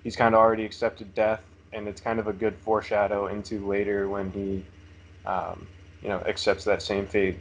He's 0.04 0.16
kind 0.16 0.36
of 0.36 0.40
already 0.40 0.66
accepted 0.66 1.14
death, 1.16 1.42
and 1.74 1.88
it's 1.88 2.02
kind 2.02 2.20
of 2.20 2.28
a 2.28 2.34
good 2.34 2.58
foreshadow 2.58 3.28
into 3.28 3.68
later 3.68 4.10
when 4.10 4.32
he, 4.32 4.66
um, 5.26 5.68
you 6.02 6.10
know, 6.10 6.20
accepts 6.28 6.64
that 6.66 6.82
same 6.84 7.08
fate 7.08 7.40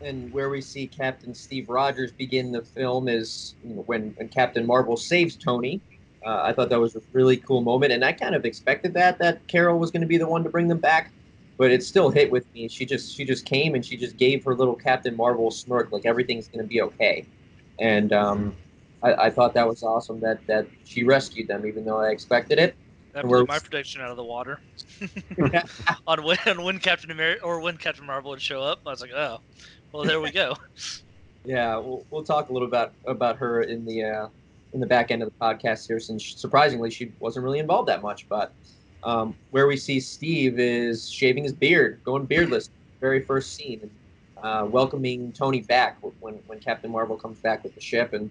and 0.00 0.30
where 0.32 0.50
we 0.50 0.60
see 0.60 0.86
Captain 0.86 1.34
Steve 1.34 1.68
Rogers 1.68 2.12
begin 2.12 2.52
the 2.52 2.62
film 2.62 3.08
is 3.08 3.56
when, 3.62 4.12
when 4.16 4.28
Captain 4.28 4.66
Marvel 4.66 4.96
saves 4.96 5.36
Tony. 5.36 5.82
Uh, 6.24 6.42
I 6.42 6.52
thought 6.52 6.68
that 6.70 6.80
was 6.80 6.96
a 6.96 7.02
really 7.12 7.36
cool 7.36 7.60
moment, 7.60 7.92
and 7.92 8.04
I 8.04 8.12
kind 8.12 8.34
of 8.34 8.44
expected 8.44 8.94
that 8.94 9.18
that 9.18 9.46
Carol 9.46 9.78
was 9.78 9.90
going 9.90 10.00
to 10.02 10.06
be 10.06 10.16
the 10.16 10.26
one 10.26 10.42
to 10.44 10.50
bring 10.50 10.68
them 10.68 10.78
back, 10.78 11.12
but 11.56 11.70
it 11.70 11.82
still 11.82 12.10
hit 12.10 12.30
with 12.30 12.52
me. 12.54 12.68
She 12.68 12.84
just 12.84 13.14
she 13.14 13.24
just 13.24 13.44
came 13.44 13.74
and 13.74 13.84
she 13.84 13.96
just 13.96 14.16
gave 14.16 14.44
her 14.44 14.54
little 14.54 14.74
Captain 14.74 15.16
Marvel 15.16 15.50
smirk, 15.50 15.92
like 15.92 16.06
everything's 16.06 16.48
going 16.48 16.64
to 16.64 16.68
be 16.68 16.82
okay, 16.82 17.24
and 17.78 18.12
um, 18.12 18.56
I, 19.02 19.14
I, 19.14 19.30
thought 19.30 19.54
that 19.54 19.68
was 19.68 19.82
awesome 19.82 20.20
that 20.20 20.44
that 20.46 20.66
she 20.84 21.04
rescued 21.04 21.48
them, 21.48 21.66
even 21.66 21.84
though 21.84 21.98
I 21.98 22.10
expected 22.10 22.58
it. 22.58 22.74
That 23.12 23.24
blew 23.24 23.46
my 23.46 23.58
prediction 23.58 24.00
out 24.00 24.10
of 24.10 24.16
the 24.16 24.24
water. 24.24 24.60
on 26.06 26.24
when 26.24 26.38
on 26.46 26.62
when 26.62 26.78
Captain 26.78 27.10
America 27.10 27.44
or 27.44 27.60
when 27.60 27.76
Captain 27.76 28.04
Marvel 28.04 28.30
would 28.30 28.42
show 28.42 28.62
up, 28.62 28.80
I 28.86 28.90
was 28.90 29.00
like, 29.00 29.12
oh, 29.12 29.40
well, 29.92 30.04
there 30.04 30.20
we 30.20 30.30
go. 30.30 30.56
yeah, 31.44 31.76
we'll, 31.76 32.04
we'll 32.10 32.24
talk 32.24 32.48
a 32.48 32.52
little 32.52 32.68
about 32.68 32.92
about 33.06 33.36
her 33.36 33.62
in 33.62 33.84
the 33.84 34.04
uh, 34.04 34.28
in 34.72 34.80
the 34.80 34.86
back 34.86 35.10
end 35.10 35.22
of 35.22 35.28
the 35.28 35.34
podcast 35.40 35.86
here, 35.86 36.00
since 36.00 36.34
surprisingly 36.36 36.90
she 36.90 37.12
wasn't 37.18 37.44
really 37.44 37.58
involved 37.58 37.88
that 37.88 38.02
much. 38.02 38.28
But 38.28 38.54
um, 39.02 39.34
where 39.50 39.66
we 39.66 39.76
see 39.76 40.00
Steve 40.00 40.58
is 40.58 41.10
shaving 41.10 41.44
his 41.44 41.52
beard, 41.52 42.00
going 42.04 42.26
beardless, 42.26 42.70
very 43.00 43.24
first 43.24 43.54
scene, 43.54 43.80
and 43.82 43.90
uh, 44.42 44.66
welcoming 44.66 45.32
Tony 45.32 45.60
back 45.60 45.98
when 46.20 46.34
when 46.46 46.60
Captain 46.60 46.90
Marvel 46.90 47.16
comes 47.16 47.40
back 47.40 47.64
with 47.64 47.74
the 47.74 47.80
ship. 47.80 48.12
And 48.12 48.30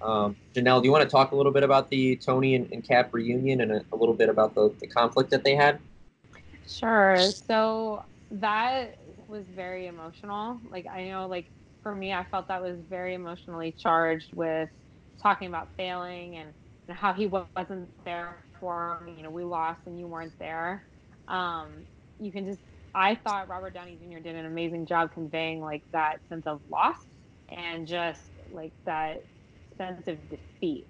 um, 0.00 0.36
Janelle, 0.54 0.82
do 0.82 0.86
you 0.86 0.92
want 0.92 1.02
to 1.04 1.08
talk 1.08 1.32
a 1.32 1.36
little 1.36 1.52
bit 1.52 1.62
about 1.62 1.90
the 1.90 2.16
Tony 2.16 2.54
and, 2.54 2.70
and 2.72 2.86
Cap 2.86 3.10
reunion 3.12 3.60
and 3.60 3.72
a, 3.72 3.84
a 3.92 3.96
little 3.96 4.14
bit 4.14 4.28
about 4.28 4.54
the, 4.54 4.74
the 4.80 4.86
conflict 4.86 5.30
that 5.30 5.44
they 5.44 5.54
had? 5.54 5.78
Sure. 6.68 7.16
So 7.18 8.02
that 8.30 8.98
was 9.28 9.44
very 9.54 9.86
emotional. 9.86 10.60
Like 10.70 10.86
I 10.86 11.04
know, 11.08 11.26
like 11.26 11.46
for 11.82 11.94
me, 11.94 12.12
I 12.12 12.24
felt 12.30 12.48
that 12.48 12.60
was 12.60 12.76
very 12.88 13.14
emotionally 13.14 13.72
charged 13.72 14.34
with 14.34 14.68
talking 15.22 15.48
about 15.48 15.68
failing 15.76 16.36
and, 16.36 16.54
and 16.88 16.96
how 16.96 17.12
he 17.12 17.26
wasn't 17.26 17.90
there 18.04 18.38
for 18.60 19.00
him. 19.00 19.16
You 19.16 19.24
know, 19.24 19.30
we 19.30 19.44
lost 19.44 19.80
and 19.86 19.98
you 19.98 20.06
weren't 20.06 20.34
there. 20.38 20.84
Um, 21.28 21.86
you 22.18 22.32
can 22.32 22.46
just. 22.46 22.60
I 22.94 23.14
thought 23.14 23.48
Robert 23.48 23.74
Downey 23.74 23.98
Jr. 24.00 24.20
did 24.20 24.36
an 24.36 24.46
amazing 24.46 24.86
job 24.86 25.12
conveying 25.12 25.60
like 25.60 25.84
that 25.92 26.20
sense 26.30 26.46
of 26.46 26.62
loss 26.70 26.96
and 27.50 27.86
just 27.86 28.22
like 28.50 28.72
that 28.86 29.18
sense 29.76 30.08
of 30.08 30.30
defeat. 30.30 30.86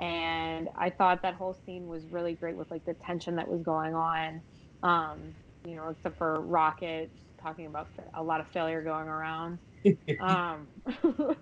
And 0.00 0.68
I 0.76 0.90
thought 0.90 1.22
that 1.22 1.34
whole 1.34 1.56
scene 1.66 1.86
was 1.86 2.06
really 2.06 2.34
great 2.34 2.56
with 2.56 2.70
like 2.70 2.84
the 2.84 2.94
tension 2.94 3.36
that 3.36 3.48
was 3.48 3.62
going 3.62 3.94
on. 3.94 4.42
Um, 4.82 5.34
you 5.64 5.76
know, 5.76 5.88
except 5.88 6.18
for 6.18 6.40
Rocket 6.40 7.10
talking 7.40 7.66
about 7.66 7.88
a 8.14 8.22
lot 8.22 8.40
of 8.40 8.48
failure 8.48 8.82
going 8.82 9.08
around. 9.08 9.58
um, 10.20 10.68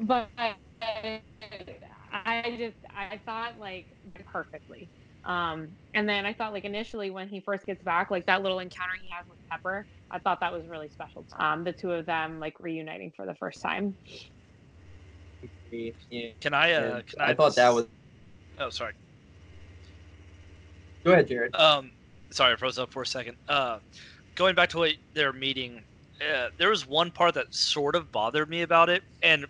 but 0.00 0.28
I, 0.36 0.54
I 2.12 2.56
just 2.58 2.76
I 2.94 3.20
thought 3.24 3.58
like 3.58 3.86
perfectly. 4.26 4.90
Um, 5.24 5.70
and 5.94 6.08
then 6.08 6.24
I 6.24 6.32
thought 6.32 6.52
like 6.52 6.64
initially 6.64 7.10
when 7.10 7.28
he 7.28 7.40
first 7.40 7.66
gets 7.66 7.82
back, 7.82 8.10
like 8.10 8.26
that 8.26 8.42
little 8.42 8.60
encounter 8.60 8.92
he 9.02 9.08
has 9.10 9.26
with 9.28 9.38
Pepper, 9.50 9.86
I 10.10 10.18
thought 10.20 10.40
that 10.40 10.52
was 10.52 10.66
really 10.68 10.88
special. 10.88 11.26
Um, 11.38 11.64
the 11.64 11.72
two 11.72 11.92
of 11.92 12.06
them 12.06 12.38
like 12.38 12.54
reuniting 12.60 13.12
for 13.16 13.26
the 13.26 13.34
first 13.34 13.60
time. 13.60 13.96
Can 16.40 16.54
I? 16.54 16.72
Uh, 16.72 17.02
can 17.02 17.20
I, 17.20 17.30
I 17.30 17.34
thought 17.34 17.56
that 17.56 17.74
was. 17.74 17.86
Oh, 18.58 18.70
sorry. 18.70 18.92
Go 21.04 21.12
ahead, 21.12 21.28
Jared. 21.28 21.54
Um, 21.54 21.92
sorry, 22.30 22.54
I 22.54 22.56
froze 22.56 22.78
up 22.78 22.92
for 22.92 23.02
a 23.02 23.06
second. 23.06 23.36
Uh, 23.48 23.78
going 24.34 24.54
back 24.54 24.68
to 24.70 24.78
what 24.78 24.92
their 25.14 25.32
meeting, 25.32 25.82
uh, 26.20 26.48
there 26.58 26.70
was 26.70 26.86
one 26.86 27.10
part 27.10 27.34
that 27.34 27.46
sort 27.50 27.96
of 27.96 28.10
bothered 28.12 28.48
me 28.48 28.62
about 28.62 28.88
it, 28.88 29.02
and 29.22 29.46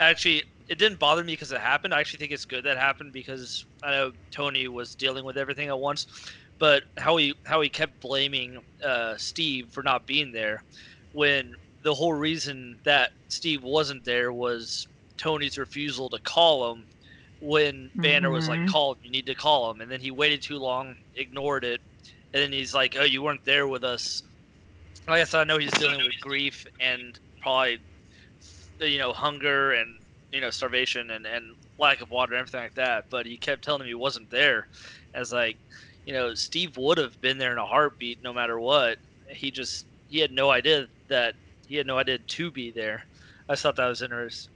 actually, 0.00 0.44
it 0.68 0.78
didn't 0.78 0.98
bother 0.98 1.22
me 1.22 1.32
because 1.32 1.52
it 1.52 1.60
happened. 1.60 1.94
I 1.94 2.00
actually 2.00 2.18
think 2.18 2.32
it's 2.32 2.44
good 2.44 2.64
that 2.64 2.76
happened 2.76 3.12
because 3.12 3.64
I 3.82 3.90
know 3.92 4.12
Tony 4.30 4.68
was 4.68 4.94
dealing 4.94 5.24
with 5.24 5.36
everything 5.36 5.68
at 5.68 5.78
once, 5.78 6.06
but 6.58 6.84
how 6.98 7.16
he 7.16 7.34
how 7.44 7.60
he 7.60 7.68
kept 7.68 8.00
blaming 8.00 8.58
uh, 8.84 9.16
Steve 9.16 9.68
for 9.70 9.82
not 9.82 10.06
being 10.06 10.32
there, 10.32 10.62
when 11.12 11.54
the 11.82 11.94
whole 11.94 12.14
reason 12.14 12.78
that 12.84 13.12
Steve 13.28 13.62
wasn't 13.62 14.04
there 14.04 14.32
was 14.32 14.88
Tony's 15.16 15.56
refusal 15.58 16.08
to 16.10 16.18
call 16.18 16.72
him 16.72 16.84
when 17.40 17.90
Banner 17.94 18.28
mm-hmm. 18.28 18.34
was 18.34 18.48
like, 18.48 18.60
mm-hmm. 18.60 18.70
"Call 18.70 18.96
you 19.02 19.10
need 19.10 19.26
to 19.26 19.34
call 19.34 19.70
him," 19.70 19.80
and 19.80 19.90
then 19.90 20.00
he 20.00 20.10
waited 20.10 20.42
too 20.42 20.58
long, 20.58 20.96
ignored 21.14 21.64
it, 21.64 21.80
and 22.32 22.42
then 22.42 22.52
he's 22.52 22.74
like, 22.74 22.96
"Oh, 22.98 23.04
you 23.04 23.22
weren't 23.22 23.44
there 23.44 23.68
with 23.68 23.84
us." 23.84 24.22
I 25.08 25.18
guess 25.18 25.34
I 25.34 25.44
know 25.44 25.58
he's 25.58 25.70
dealing 25.72 25.98
with 25.98 26.18
grief 26.20 26.66
and 26.80 27.18
probably, 27.40 27.78
you 28.80 28.98
know, 28.98 29.12
hunger 29.12 29.72
and 29.72 29.88
you 30.32 30.40
know 30.40 30.50
starvation 30.50 31.10
and 31.10 31.26
and 31.26 31.56
lack 31.78 32.00
of 32.00 32.10
water 32.10 32.32
and 32.34 32.40
everything 32.40 32.60
like 32.62 32.74
that. 32.74 33.06
But 33.10 33.26
he 33.26 33.38
kept 33.38 33.64
telling 33.64 33.82
me 33.82 33.88
he 33.88 33.94
wasn't 33.94 34.30
there, 34.30 34.68
as 35.14 35.32
like, 35.32 35.58
you 36.04 36.12
know, 36.12 36.34
Steve 36.34 36.76
would 36.76 36.98
have 36.98 37.20
been 37.20 37.38
there 37.38 37.52
in 37.52 37.58
a 37.58 37.66
heartbeat 37.66 38.22
no 38.22 38.32
matter 38.32 38.58
what. 38.58 38.98
He 39.30 39.50
just 39.50 39.86
he 40.06 40.20
had 40.20 40.30
no 40.32 40.50
idea 40.50 40.88
that 41.08 41.34
he 41.66 41.76
had 41.76 41.86
no 41.86 41.98
idea 41.98 42.18
to 42.18 42.50
be 42.50 42.70
there. 42.70 43.04
I 43.48 43.56
thought 43.56 43.76
that 43.76 43.86
was 43.88 44.02
interesting. 44.02 44.52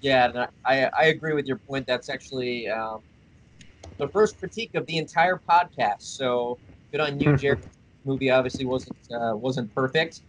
Yeah, 0.00 0.46
I, 0.64 0.90
I 0.98 1.04
agree 1.06 1.34
with 1.34 1.46
your 1.46 1.58
point. 1.58 1.86
That's 1.86 2.08
actually 2.08 2.68
um, 2.68 3.00
the 3.98 4.08
first 4.08 4.38
critique 4.38 4.74
of 4.74 4.86
the 4.86 4.98
entire 4.98 5.40
podcast. 5.48 6.00
So 6.02 6.60
good 6.92 7.00
on 7.00 7.18
you, 7.20 7.34
Jared. 7.36 7.60
Movie 8.06 8.30
obviously 8.30 8.64
wasn't 8.64 8.96
uh, 9.12 9.34
wasn't 9.36 9.74
perfect. 9.74 10.22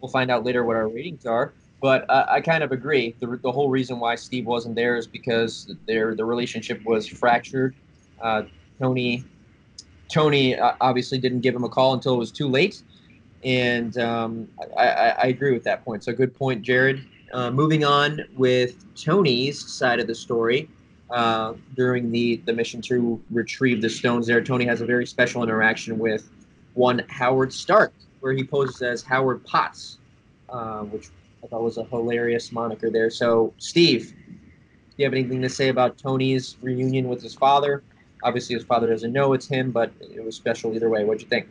We'll 0.00 0.10
find 0.10 0.30
out 0.30 0.44
later 0.44 0.64
what 0.64 0.76
our 0.76 0.88
ratings 0.88 1.26
are. 1.26 1.52
But 1.80 2.08
uh, 2.08 2.26
I 2.28 2.40
kind 2.40 2.62
of 2.62 2.70
agree. 2.70 3.14
The, 3.18 3.38
the 3.42 3.50
whole 3.50 3.68
reason 3.68 3.98
why 3.98 4.14
Steve 4.14 4.46
wasn't 4.46 4.76
there 4.76 4.96
is 4.96 5.06
because 5.06 5.74
their 5.86 6.14
the 6.14 6.24
relationship 6.24 6.84
was 6.84 7.06
fractured. 7.06 7.74
Uh, 8.20 8.42
Tony 8.78 9.24
Tony 10.08 10.56
uh, 10.56 10.74
obviously 10.80 11.18
didn't 11.18 11.40
give 11.40 11.54
him 11.54 11.64
a 11.64 11.68
call 11.68 11.94
until 11.94 12.14
it 12.14 12.18
was 12.18 12.30
too 12.30 12.48
late, 12.48 12.82
and 13.42 13.98
um, 13.98 14.48
I, 14.76 14.86
I, 14.86 15.08
I, 15.08 15.26
agree 15.26 15.52
with 15.52 15.64
that 15.64 15.84
point. 15.84 16.04
So 16.04 16.12
good 16.12 16.34
point, 16.36 16.62
Jared. 16.62 17.04
Uh, 17.32 17.50
moving 17.50 17.82
on 17.82 18.20
with 18.36 18.84
Tony's 18.94 19.58
side 19.72 19.98
of 20.00 20.06
the 20.06 20.14
story. 20.14 20.68
Uh, 21.10 21.52
during 21.76 22.10
the, 22.10 22.36
the 22.46 22.52
mission 22.54 22.80
to 22.80 23.20
retrieve 23.30 23.82
the 23.82 23.90
stones 23.90 24.26
there, 24.26 24.42
Tony 24.42 24.64
has 24.64 24.80
a 24.80 24.86
very 24.86 25.06
special 25.06 25.42
interaction 25.42 25.98
with 25.98 26.30
one 26.74 27.04
Howard 27.08 27.52
Stark, 27.52 27.92
where 28.20 28.32
he 28.32 28.44
poses 28.44 28.82
as 28.82 29.02
Howard 29.02 29.44
Potts, 29.44 29.98
uh, 30.48 30.80
which 30.80 31.08
I 31.42 31.48
thought 31.48 31.62
was 31.62 31.78
a 31.78 31.84
hilarious 31.84 32.52
moniker 32.52 32.90
there. 32.90 33.10
So, 33.10 33.52
Steve, 33.58 34.14
do 34.28 34.96
you 34.96 35.04
have 35.04 35.14
anything 35.14 35.42
to 35.42 35.48
say 35.48 35.68
about 35.68 35.98
Tony's 35.98 36.56
reunion 36.62 37.08
with 37.08 37.22
his 37.22 37.34
father? 37.34 37.82
Obviously, 38.22 38.54
his 38.54 38.64
father 38.64 38.86
doesn't 38.86 39.12
know 39.12 39.32
it's 39.32 39.48
him, 39.48 39.72
but 39.72 39.92
it 40.00 40.24
was 40.24 40.36
special 40.36 40.74
either 40.74 40.88
way. 40.88 41.04
What'd 41.04 41.22
you 41.22 41.28
think? 41.28 41.48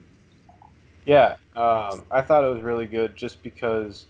Yeah, 1.06 1.36
um, 1.56 2.04
I 2.12 2.22
thought 2.22 2.44
it 2.44 2.54
was 2.54 2.62
really 2.62 2.86
good 2.86 3.16
just 3.16 3.42
because 3.44 4.06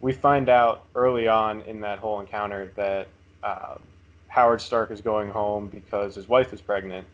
we 0.00 0.12
find 0.12 0.48
out 0.48 0.84
early 0.94 1.26
on 1.26 1.62
in 1.62 1.80
that 1.80 1.98
whole 1.98 2.20
encounter 2.20 2.70
that 2.76 3.08
uh, 3.42 3.76
Howard 4.28 4.60
Stark 4.60 4.90
is 4.90 5.00
going 5.00 5.30
home 5.30 5.68
because 5.68 6.14
his 6.14 6.28
wife 6.28 6.52
is 6.52 6.60
pregnant, 6.60 7.06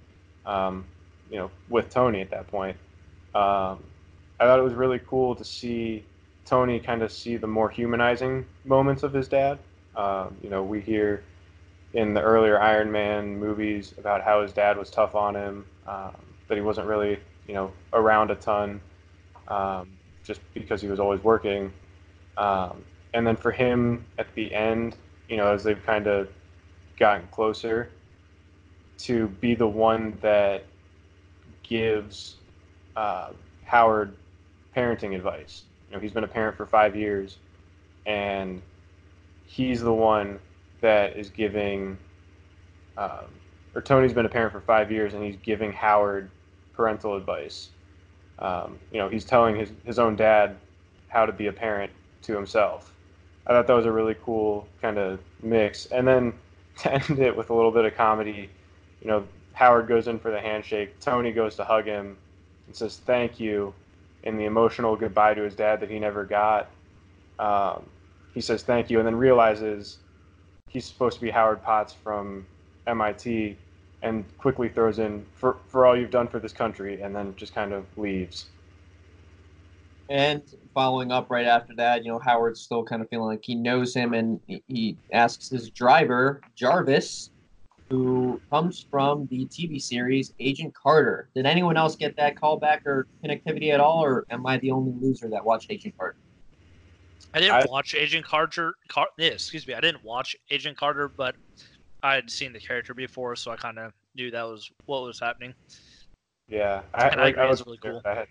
um, 0.44 0.84
you 1.30 1.36
know, 1.36 1.50
with 1.68 1.88
Tony 1.88 2.20
at 2.20 2.30
that 2.30 2.48
point. 2.48 2.76
Um, 3.34 3.82
I 4.38 4.44
thought 4.44 4.58
it 4.58 4.62
was 4.62 4.74
really 4.74 5.00
cool 5.06 5.34
to 5.34 5.44
see 5.44 6.04
Tony 6.44 6.80
kind 6.80 7.02
of 7.02 7.12
see 7.12 7.36
the 7.36 7.46
more 7.46 7.70
humanizing 7.70 8.46
moments 8.64 9.02
of 9.02 9.12
his 9.12 9.28
dad. 9.28 9.58
Um, 9.94 10.36
you 10.42 10.50
know, 10.50 10.62
we 10.62 10.80
hear 10.80 11.22
in 11.92 12.14
the 12.14 12.22
earlier 12.22 12.60
Iron 12.60 12.90
Man 12.90 13.38
movies 13.38 13.94
about 13.98 14.22
how 14.22 14.42
his 14.42 14.52
dad 14.52 14.76
was 14.76 14.90
tough 14.90 15.14
on 15.14 15.34
him, 15.34 15.66
um, 15.86 16.16
that 16.48 16.54
he 16.54 16.60
wasn't 16.60 16.86
really, 16.86 17.18
you 17.46 17.54
know, 17.54 17.72
around 17.92 18.30
a 18.30 18.34
ton, 18.36 18.80
um, 19.48 19.88
just 20.24 20.40
because 20.54 20.80
he 20.80 20.88
was 20.88 21.00
always 21.00 21.22
working. 21.22 21.72
Um, 22.36 22.84
and 23.14 23.26
then 23.26 23.36
for 23.36 23.50
him 23.50 24.04
at 24.18 24.32
the 24.34 24.54
end, 24.54 24.96
you 25.28 25.36
know, 25.36 25.52
as 25.52 25.62
they've 25.64 25.84
kind 25.84 26.06
of 26.06 26.28
gotten 26.98 27.26
closer, 27.28 27.90
to 28.98 29.28
be 29.40 29.54
the 29.54 29.66
one 29.66 30.16
that 30.20 30.64
gives 31.62 32.36
uh, 32.96 33.30
Howard 33.64 34.14
parenting 34.76 35.14
advice. 35.14 35.62
You 35.88 35.96
know, 35.96 36.00
he's 36.00 36.12
been 36.12 36.24
a 36.24 36.28
parent 36.28 36.56
for 36.56 36.66
five 36.66 36.94
years, 36.94 37.38
and 38.06 38.62
he's 39.44 39.80
the 39.80 39.92
one 39.92 40.38
that 40.80 41.16
is 41.16 41.30
giving, 41.30 41.98
um, 42.96 43.26
or 43.74 43.82
Tony's 43.82 44.12
been 44.12 44.26
a 44.26 44.30
parent 44.30 44.52
for 44.52 44.60
five 44.60 44.90
years, 44.90 45.14
and 45.14 45.22
he's 45.24 45.36
giving 45.36 45.72
Howard 45.72 46.30
parental 46.74 47.16
advice. 47.16 47.70
Um, 48.38 48.78
you 48.90 48.98
know, 48.98 49.08
he's 49.08 49.24
telling 49.24 49.56
his, 49.56 49.70
his 49.84 49.98
own 49.98 50.16
dad 50.16 50.56
how 51.08 51.26
to 51.26 51.32
be 51.32 51.48
a 51.48 51.52
parent 51.52 51.92
to 52.22 52.34
himself. 52.34 52.94
I 53.46 53.50
thought 53.50 53.66
that 53.66 53.74
was 53.74 53.86
a 53.86 53.92
really 53.92 54.16
cool 54.24 54.66
kind 54.80 54.98
of 54.98 55.20
mix. 55.42 55.86
And 55.86 56.06
then 56.06 56.32
to 56.78 56.92
end 56.92 57.18
it 57.18 57.36
with 57.36 57.50
a 57.50 57.54
little 57.54 57.72
bit 57.72 57.84
of 57.84 57.94
comedy, 57.94 58.48
you 59.02 59.08
know, 59.08 59.24
Howard 59.52 59.88
goes 59.88 60.08
in 60.08 60.18
for 60.18 60.30
the 60.30 60.40
handshake. 60.40 60.98
Tony 61.00 61.32
goes 61.32 61.56
to 61.56 61.64
hug 61.64 61.84
him 61.84 62.16
and 62.70 62.76
says 62.76 62.98
thank 62.98 63.40
you, 63.40 63.74
in 64.22 64.36
the 64.36 64.44
emotional 64.44 64.94
goodbye 64.94 65.34
to 65.34 65.42
his 65.42 65.56
dad 65.56 65.80
that 65.80 65.90
he 65.90 65.98
never 65.98 66.24
got. 66.24 66.70
Um, 67.40 67.82
he 68.32 68.40
says 68.40 68.62
thank 68.62 68.90
you, 68.90 68.98
and 68.98 69.06
then 69.06 69.16
realizes 69.16 69.98
he's 70.68 70.84
supposed 70.84 71.16
to 71.16 71.20
be 71.20 71.30
Howard 71.30 71.64
Potts 71.64 71.92
from 71.92 72.46
MIT, 72.86 73.56
and 74.02 74.24
quickly 74.38 74.68
throws 74.68 75.00
in 75.00 75.26
for 75.34 75.56
for 75.66 75.84
all 75.84 75.96
you've 75.96 76.12
done 76.12 76.28
for 76.28 76.38
this 76.38 76.52
country, 76.52 77.02
and 77.02 77.14
then 77.14 77.34
just 77.36 77.52
kind 77.56 77.72
of 77.72 77.84
leaves. 77.96 78.46
And 80.08 80.42
following 80.72 81.10
up 81.10 81.28
right 81.28 81.46
after 81.46 81.74
that, 81.74 82.04
you 82.04 82.12
know, 82.12 82.20
Howard's 82.20 82.60
still 82.60 82.84
kind 82.84 83.02
of 83.02 83.08
feeling 83.10 83.26
like 83.26 83.42
he 83.42 83.56
knows 83.56 83.92
him, 83.94 84.14
and 84.14 84.40
he 84.46 84.96
asks 85.12 85.48
his 85.48 85.70
driver 85.70 86.40
Jarvis 86.54 87.30
who 87.90 88.40
comes 88.50 88.86
from 88.88 89.26
the 89.30 89.46
TV 89.46 89.82
series 89.82 90.32
Agent 90.38 90.72
Carter. 90.74 91.28
Did 91.34 91.44
anyone 91.44 91.76
else 91.76 91.96
get 91.96 92.16
that 92.16 92.36
callback 92.36 92.86
or 92.86 93.08
connectivity 93.22 93.74
at 93.74 93.80
all, 93.80 94.02
or 94.02 94.24
am 94.30 94.46
I 94.46 94.58
the 94.58 94.70
only 94.70 94.92
loser 95.00 95.28
that 95.28 95.44
watched 95.44 95.70
Agent 95.70 95.98
Carter? 95.98 96.16
I 97.34 97.40
didn't 97.40 97.54
I, 97.54 97.66
watch 97.68 97.94
Agent 97.94 98.24
Carter. 98.24 98.74
Car, 98.88 99.08
yeah, 99.18 99.30
excuse 99.30 99.66
me, 99.66 99.74
I 99.74 99.80
didn't 99.80 100.04
watch 100.04 100.36
Agent 100.50 100.76
Carter, 100.76 101.08
but 101.08 101.34
I 102.02 102.14
had 102.14 102.30
seen 102.30 102.52
the 102.52 102.60
character 102.60 102.94
before, 102.94 103.34
so 103.34 103.50
I 103.50 103.56
kind 103.56 103.78
of 103.78 103.92
knew 104.14 104.30
that 104.30 104.44
was 104.44 104.70
what 104.86 105.02
was 105.02 105.18
happening. 105.18 105.52
Yeah, 106.48 106.82
I, 106.94 107.14
like, 107.16 107.38
I, 107.38 107.44
I 107.44 107.50
was 107.50 107.64
really 107.66 107.78
cool. 107.78 108.00
I 108.04 108.14
had, 108.14 108.26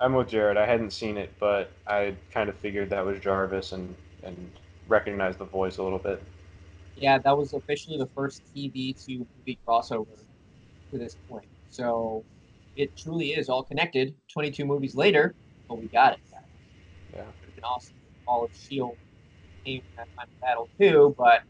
I'm 0.00 0.14
with 0.14 0.28
Jared. 0.28 0.56
I 0.56 0.66
hadn't 0.66 0.92
seen 0.92 1.16
it, 1.16 1.32
but 1.40 1.72
I 1.86 2.14
kind 2.32 2.48
of 2.48 2.56
figured 2.56 2.90
that 2.90 3.04
was 3.04 3.18
Jarvis 3.18 3.72
and 3.72 3.94
and 4.22 4.50
recognized 4.88 5.38
the 5.38 5.44
voice 5.44 5.78
a 5.78 5.82
little 5.82 5.98
bit 5.98 6.22
yeah, 7.00 7.18
that 7.18 7.36
was 7.36 7.52
officially 7.52 7.98
the 7.98 8.08
first 8.14 8.42
TV 8.54 8.94
to 9.06 9.26
movie 9.36 9.58
crossover 9.66 10.06
to 10.90 10.98
this 10.98 11.16
point. 11.28 11.46
So 11.68 12.24
it 12.76 12.96
truly 12.96 13.28
is 13.30 13.48
all 13.48 13.62
connected. 13.62 14.14
22 14.32 14.64
movies 14.64 14.94
later, 14.94 15.34
but 15.68 15.78
we 15.78 15.88
got 15.88 16.12
it. 16.14 16.20
Yeah. 17.14 17.22
And 17.22 17.64
also, 17.64 17.92
all 18.26 18.44
of 18.44 18.50
S.H.I.E.L.D. 18.50 18.96
came 19.64 19.82
that 19.96 20.08
time 20.18 20.26
of 20.28 20.40
battle 20.40 20.70
too, 20.78 21.14
but 21.18 21.42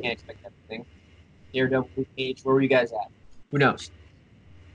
can't 0.00 0.12
expect 0.12 0.40
everything. 0.44 0.86
Daredevil, 1.54 1.90
Luke 1.96 2.08
Cage, 2.16 2.40
where 2.42 2.54
were 2.54 2.60
you 2.60 2.68
guys 2.68 2.92
at? 2.92 2.98
Who 3.50 3.58
knows? 3.58 3.90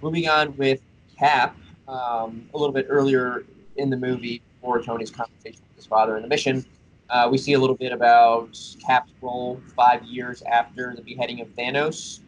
Moving 0.02 0.28
on 0.28 0.56
with 0.58 0.82
Cap, 1.18 1.58
um, 1.88 2.50
a 2.54 2.58
little 2.58 2.74
bit 2.74 2.88
earlier 2.90 3.46
in 3.78 3.90
the 3.90 3.98
movie, 3.98 4.42
before 4.62 4.82
Tony's 4.82 5.12
conversation 5.12 5.62
with 5.70 5.76
his 5.78 5.86
father 5.86 6.16
in 6.18 6.24
the 6.24 6.30
mission, 6.30 6.66
uh, 7.10 7.28
we 7.32 7.38
see 7.38 7.54
a 7.54 7.60
little 7.60 7.76
bit 7.76 7.92
about 7.92 8.58
Cap's 8.86 9.12
role 9.22 9.62
five 9.76 10.04
years 10.04 10.42
after 10.44 10.94
the 10.96 11.02
beheading 11.02 11.42
of 11.42 11.48
Thanos. 11.50 12.22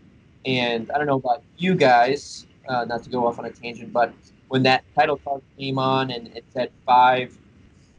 And 0.46 0.92
I 0.92 0.98
don't 0.98 1.08
know 1.08 1.16
about 1.16 1.44
you 1.58 1.76
guys, 1.76 2.48
uh, 2.70 2.86
not 2.86 3.04
to 3.04 3.10
go 3.10 3.28
off 3.28 3.40
on 3.40 3.46
a 3.46 3.50
tangent, 3.50 3.92
but 3.92 4.14
when 4.48 4.64
that 4.64 4.84
title 4.96 5.18
card 5.18 5.42
came 5.58 5.78
on 5.80 6.12
and 6.12 6.28
it 6.36 6.46
said 6.54 6.72
five 6.86 7.38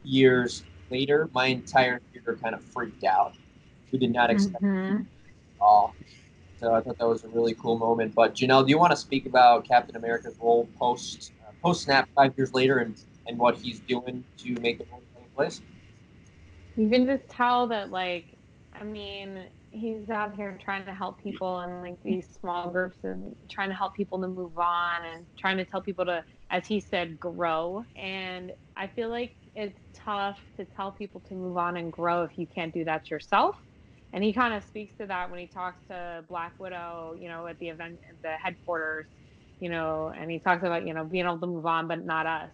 years 0.03 0.63
later, 0.89 1.29
my 1.33 1.47
entire 1.47 2.01
theater 2.11 2.37
kind 2.41 2.55
of 2.55 2.63
freaked 2.63 3.03
out. 3.03 3.35
We 3.91 3.99
did 3.99 4.11
not 4.11 4.29
expect 4.29 4.63
mm-hmm. 4.63 4.97
it 4.97 5.01
at 5.01 5.61
all. 5.61 5.93
So 6.59 6.73
I 6.73 6.81
thought 6.81 6.97
that 6.97 7.07
was 7.07 7.23
a 7.23 7.29
really 7.29 7.53
cool 7.55 7.77
moment. 7.77 8.13
But 8.13 8.35
Janelle, 8.35 8.65
do 8.65 8.69
you 8.69 8.77
want 8.77 8.91
to 8.91 8.97
speak 8.97 9.25
about 9.25 9.65
Captain 9.67 9.95
America's 9.95 10.35
role 10.39 10.67
post 10.77 11.31
uh, 11.47 11.51
post 11.61 11.83
snap 11.83 12.09
five 12.15 12.33
years 12.37 12.53
later 12.53 12.79
and, 12.79 12.95
and 13.27 13.37
what 13.37 13.57
he's 13.57 13.79
doing 13.79 14.23
to 14.39 14.53
make 14.59 14.79
the 14.79 14.85
role 14.91 15.01
take 15.15 15.35
place? 15.35 15.61
You 16.79 16.89
can 16.89 17.05
just 17.05 17.27
tell 17.29 17.67
that 17.67 17.91
like 17.91 18.37
i 18.73 18.83
mean 18.83 19.47
he's 19.71 20.09
out 20.09 20.33
here 20.35 20.57
trying 20.63 20.85
to 20.85 20.93
help 20.93 21.21
people 21.21 21.61
in 21.61 21.81
like 21.81 21.97
these 22.03 22.27
small 22.39 22.69
groups 22.71 22.97
and 23.03 23.35
trying 23.51 23.69
to 23.69 23.75
help 23.75 23.93
people 23.93 24.19
to 24.19 24.27
move 24.27 24.57
on 24.57 25.05
and 25.05 25.27
trying 25.37 25.57
to 25.57 25.65
tell 25.65 25.81
people 25.81 26.05
to 26.05 26.23
as 26.51 26.65
he 26.65 26.79
said 26.79 27.19
grow. 27.19 27.83
And 27.95 28.51
i 28.77 28.87
feel 28.87 29.09
like 29.09 29.33
it's 29.55 29.79
tough 29.93 30.39
to 30.57 30.65
tell 30.65 30.91
people 30.91 31.21
to 31.27 31.35
move 31.35 31.57
on 31.57 31.77
and 31.77 31.91
grow 31.91 32.23
if 32.23 32.31
you 32.37 32.47
can't 32.47 32.73
do 32.73 32.85
that 32.85 33.11
yourself. 33.11 33.55
And 34.13 34.23
he 34.23 34.33
kind 34.33 34.53
of 34.55 34.63
speaks 34.63 34.95
to 34.97 35.05
that 35.07 35.29
when 35.29 35.39
he 35.39 35.47
talks 35.47 35.81
to 35.91 36.23
black 36.29 36.53
widow 36.59 37.15
you 37.19 37.27
know 37.29 37.45
at 37.45 37.59
the 37.59 37.69
event 37.69 37.99
at 38.09 38.21
the 38.23 38.35
headquarters 38.41 39.05
you 39.59 39.69
know 39.69 40.11
and 40.17 40.31
he 40.31 40.39
talks 40.39 40.63
about 40.63 40.87
you 40.87 40.93
know 40.95 41.03
being 41.03 41.25
able 41.25 41.39
to 41.39 41.47
move 41.47 41.65
on 41.65 41.87
but 41.87 42.03
not 42.05 42.25
us 42.25 42.51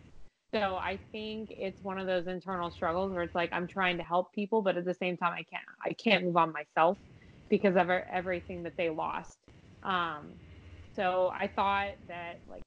so 0.55 0.77
I 0.77 0.99
think 1.11 1.49
it's 1.51 1.81
one 1.81 1.99
of 1.99 2.07
those 2.07 2.27
internal 2.27 2.71
struggles 2.71 3.11
where 3.11 3.23
it's 3.23 3.35
like 3.35 3.49
I'm 3.51 3.67
trying 3.67 3.97
to 3.97 4.03
help 4.03 4.31
people, 4.33 4.61
but 4.61 4.77
at 4.77 4.85
the 4.85 4.93
same 4.93 5.17
time 5.17 5.33
I 5.33 5.43
can't 5.43 5.63
I 5.83 5.91
can't 5.93 6.23
move 6.23 6.37
on 6.37 6.53
myself 6.53 6.97
because 7.49 7.75
of 7.75 7.89
everything 7.89 8.63
that 8.63 8.77
they 8.77 8.89
lost. 8.89 9.37
Um, 9.83 10.39
so 10.95 11.29
I 11.37 11.47
thought 11.47 11.91
that 12.07 12.39
like 12.47 12.63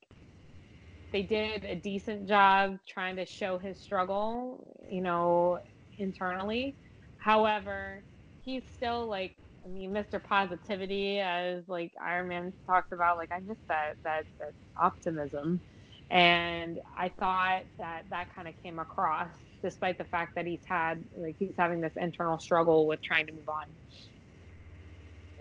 they 1.13 1.23
did 1.23 1.65
a 1.65 1.77
decent 1.77 2.29
job 2.29 2.79
trying 2.87 3.17
to 3.17 3.25
show 3.25 3.57
his 3.59 3.81
struggle, 3.81 4.87
you 4.91 5.01
know, 5.01 5.59
internally. 5.97 6.77
However, 7.17 8.05
he's 8.43 8.65
still 8.75 9.09
like 9.09 9.35
I 9.65 9.69
mean, 9.69 9.93
Mr. 9.93 10.23
Positivity, 10.23 11.21
as 11.21 11.67
like 11.69 11.93
Iron 12.05 12.29
Man 12.29 12.53
talks 12.67 12.93
about, 12.93 13.17
like 13.17 13.33
I 13.33 13.41
miss 13.41 13.59
that 13.71 13.95
that 14.05 14.25
that 14.41 14.53
optimism 14.79 15.63
and 16.11 16.81
I 16.97 17.09
thought 17.09 17.63
that 17.79 18.05
that 18.11 18.35
kind 18.35 18.49
of 18.49 18.55
came 18.63 18.79
across, 18.79 19.29
despite 19.63 19.99
the 19.99 20.05
fact 20.05 20.35
that 20.35 20.47
he's 20.47 20.65
had 20.65 21.03
like 21.17 21.37
he's 21.39 21.55
having 21.59 21.81
this 21.81 21.95
internal 21.97 22.39
struggle 22.39 22.87
with 22.87 23.03
trying 23.03 23.27
to 23.27 23.33
move 23.33 23.49
on. 23.49 23.65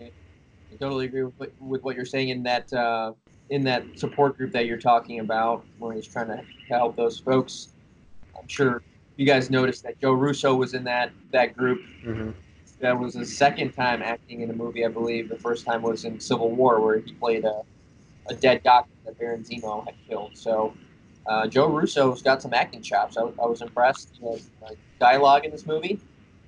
I 0.00 0.76
totally 0.78 1.06
agree 1.06 1.22
with 1.22 1.34
what, 1.38 1.52
with 1.60 1.82
what 1.82 1.96
you're 1.96 2.04
saying 2.04 2.28
in 2.28 2.42
that 2.42 2.72
uh, 2.72 3.12
in 3.50 3.64
that 3.64 3.84
support 3.98 4.36
group 4.36 4.52
that 4.52 4.66
you're 4.66 4.78
talking 4.78 5.20
about, 5.20 5.64
where 5.78 5.94
he's 5.94 6.06
trying 6.06 6.28
to 6.28 6.42
help 6.68 6.96
those 6.96 7.18
folks. 7.18 7.68
I'm 8.38 8.48
sure 8.48 8.82
you 9.16 9.26
guys 9.26 9.50
noticed 9.50 9.82
that 9.84 9.98
Joe 10.00 10.12
Russo 10.12 10.54
was 10.54 10.74
in 10.74 10.84
that 10.84 11.12
that 11.32 11.56
group. 11.56 11.80
Mm-hmm. 12.04 12.30
That 12.80 12.96
was 12.96 13.14
his 13.14 13.36
second 13.36 13.72
time 13.72 14.02
acting 14.02 14.42
in 14.42 14.50
a 14.50 14.52
movie, 14.52 14.84
I 14.84 14.88
believe. 14.88 15.28
The 15.28 15.38
first 15.38 15.66
time 15.66 15.82
was 15.82 16.04
in 16.04 16.20
Civil 16.20 16.50
War, 16.50 16.80
where 16.80 16.98
he 16.98 17.12
played 17.14 17.44
a, 17.44 17.62
a 18.28 18.34
dead 18.34 18.62
doctor 18.62 18.92
that 19.04 19.18
Baron 19.18 19.42
Zemo 19.42 19.84
had 19.84 19.94
killed. 20.08 20.36
So 20.36 20.74
uh, 21.26 21.46
Joe 21.46 21.68
Russo's 21.68 22.22
got 22.22 22.40
some 22.42 22.54
acting 22.54 22.82
chops. 22.82 23.16
I, 23.16 23.22
I 23.22 23.46
was 23.46 23.60
impressed. 23.62 24.18
Has 24.22 24.50
uh, 24.64 24.70
dialogue 24.98 25.44
in 25.44 25.50
this 25.50 25.66
movie. 25.66 26.00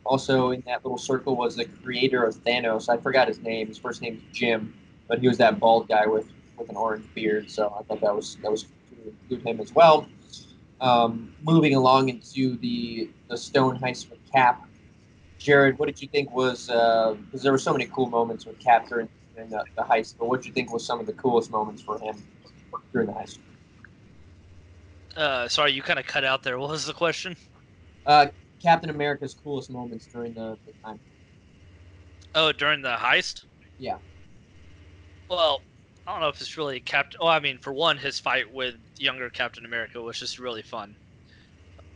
Also, 0.05 0.51
in 0.51 0.62
that 0.66 0.85
little 0.85 0.99
circle 0.99 1.37
was 1.37 1.57
the 1.57 1.66
creator 1.66 2.25
of 2.25 2.35
Thanos. 2.37 2.88
I 2.88 2.97
forgot 2.97 3.29
his 3.29 3.40
name. 3.40 3.69
His 3.69 3.77
first 3.77 4.01
name 4.01 4.14
is 4.14 4.37
Jim, 4.37 4.75
but 5.09 5.19
he 5.19 5.29
was 5.29 5.37
that 5.38 5.61
bald 5.61 5.88
guy 5.88 6.07
with, 6.07 6.27
with 6.57 6.71
an 6.71 6.77
orange 6.77 7.05
beard. 7.14 7.51
So 7.51 7.75
I 7.79 7.83
thought 7.83 8.01
that 8.01 8.14
was 8.14 8.37
that 8.43 8.51
was 8.51 8.62
to 8.62 8.69
include 9.07 9.47
him 9.47 9.61
as 9.61 9.75
well. 9.75 10.07
Um, 10.81 11.35
moving 11.43 11.75
along 11.75 12.09
into 12.09 12.57
the 12.57 13.11
the 13.29 13.37
Stone 13.37 13.79
heist 13.79 14.09
with 14.11 14.19
Cap. 14.33 14.66
Jared, 15.38 15.79
what 15.79 15.87
did 15.87 16.01
you 16.01 16.09
think 16.09 16.31
was 16.35 16.66
because 16.66 17.16
uh, 17.35 17.43
there 17.43 17.53
were 17.53 17.59
so 17.59 17.73
many 17.73 17.87
cool 17.87 18.09
moments 18.09 18.47
with 18.47 18.59
Cap 18.59 18.88
during, 18.88 19.09
during 19.40 19.50
the, 19.50 19.64
the 19.76 19.83
heist, 19.83 20.16
but 20.18 20.29
what 20.29 20.42
do 20.42 20.48
you 20.48 20.55
think 20.55 20.72
was 20.72 20.85
some 20.85 21.00
of 21.00 21.07
the 21.07 21.12
coolest 21.12 21.50
moments 21.50 21.83
for 21.83 21.98
him 21.98 22.22
during 22.92 23.07
the 23.07 23.12
heist? 23.12 23.38
Uh, 25.16 25.48
sorry, 25.48 25.72
you 25.72 25.83
kind 25.83 25.98
of 25.98 26.07
cut 26.07 26.24
out 26.24 26.42
there. 26.42 26.59
What 26.59 26.70
was 26.70 26.87
the 26.87 26.92
question? 26.92 27.37
Uh, 28.07 28.26
Captain 28.62 28.90
America's 28.90 29.35
coolest 29.35 29.70
moments 29.70 30.07
during 30.07 30.35
the, 30.35 30.57
the 30.66 30.72
time. 30.85 31.00
Oh, 32.35 32.53
during 32.53 32.83
the 32.83 32.96
heist? 32.96 33.40
Yeah. 33.79 33.96
Well, 35.29 35.62
I 36.07 36.12
don't 36.12 36.20
know 36.20 36.29
if 36.29 36.40
it's 36.40 36.57
really 36.57 36.81
Captain. 36.81 37.18
Oh, 37.20 37.26
I 37.26 37.40
mean, 37.40 37.59
for 37.62 37.72
one, 37.72 37.96
his 37.98 38.18
fight 38.18 38.53
with 38.53 38.74
younger 38.98 39.31
Captain 39.31 39.64
America 39.64 40.00
was 40.00 40.18
just 40.18 40.38
really 40.38 40.62
fun. 40.62 40.96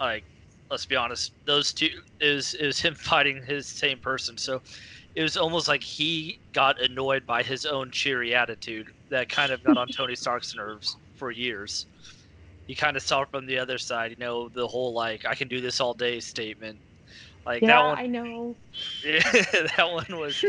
Like, 0.00 0.24
let's 0.70 0.87
be 0.87 0.96
honest, 0.96 1.33
those 1.46 1.72
two 1.72 1.88
is 2.20 2.54
is 2.54 2.80
him 2.80 2.94
fighting 2.98 3.42
his 3.46 3.68
same 3.68 3.98
person. 3.98 4.37
So 4.38 4.62
it 5.14 5.22
was 5.22 5.37
almost 5.37 5.68
like 5.68 5.83
he 5.83 6.40
got 6.53 6.81
annoyed 6.81 7.27
by 7.27 7.42
his 7.42 7.64
own 7.64 7.90
cheery 7.90 8.35
attitude 8.35 8.92
that 9.11 9.29
kind 9.29 9.53
of 9.53 9.62
got 9.64 9.77
on 9.77 9.88
Tony 9.96 10.14
Stark's 10.16 10.55
nerves 10.55 10.98
for 11.16 11.31
years 11.31 11.87
He 12.66 12.74
kind 12.74 12.96
of 12.96 13.03
saw 13.03 13.24
from 13.27 13.46
the 13.46 13.59
other 13.59 13.79
side, 13.79 14.11
you 14.12 14.16
know, 14.18 14.48
the 14.48 14.66
whole 14.68 14.94
like 14.94 15.24
"I 15.27 15.35
can 15.35 15.48
do 15.48 15.61
this 15.61 15.81
all 15.81 15.94
day" 15.94 16.20
statement. 16.20 16.81
Like 17.46 17.62
yeah, 17.62 17.68
that 17.68 17.85
one, 17.85 17.98
I 17.98 18.07
know. 18.07 18.57
Yeah, 19.05 19.20
that 19.77 19.90
one 19.90 20.07
was 20.18 20.44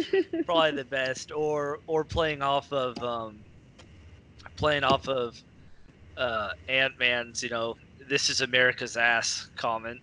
probably 0.46 0.72
the 0.72 0.86
best. 0.86 1.32
Or 1.32 1.80
or 1.88 2.06
playing 2.06 2.42
off 2.42 2.72
of 2.72 3.02
um, 3.04 3.46
playing 4.58 4.84
off 4.84 5.08
of 5.08 5.42
uh, 6.18 6.50
Ant 6.68 6.98
Man's, 7.00 7.44
you 7.44 7.50
know, 7.50 7.78
"This 8.00 8.30
is 8.30 8.42
America's 8.42 8.98
ass" 8.98 9.50
comment. 9.58 10.02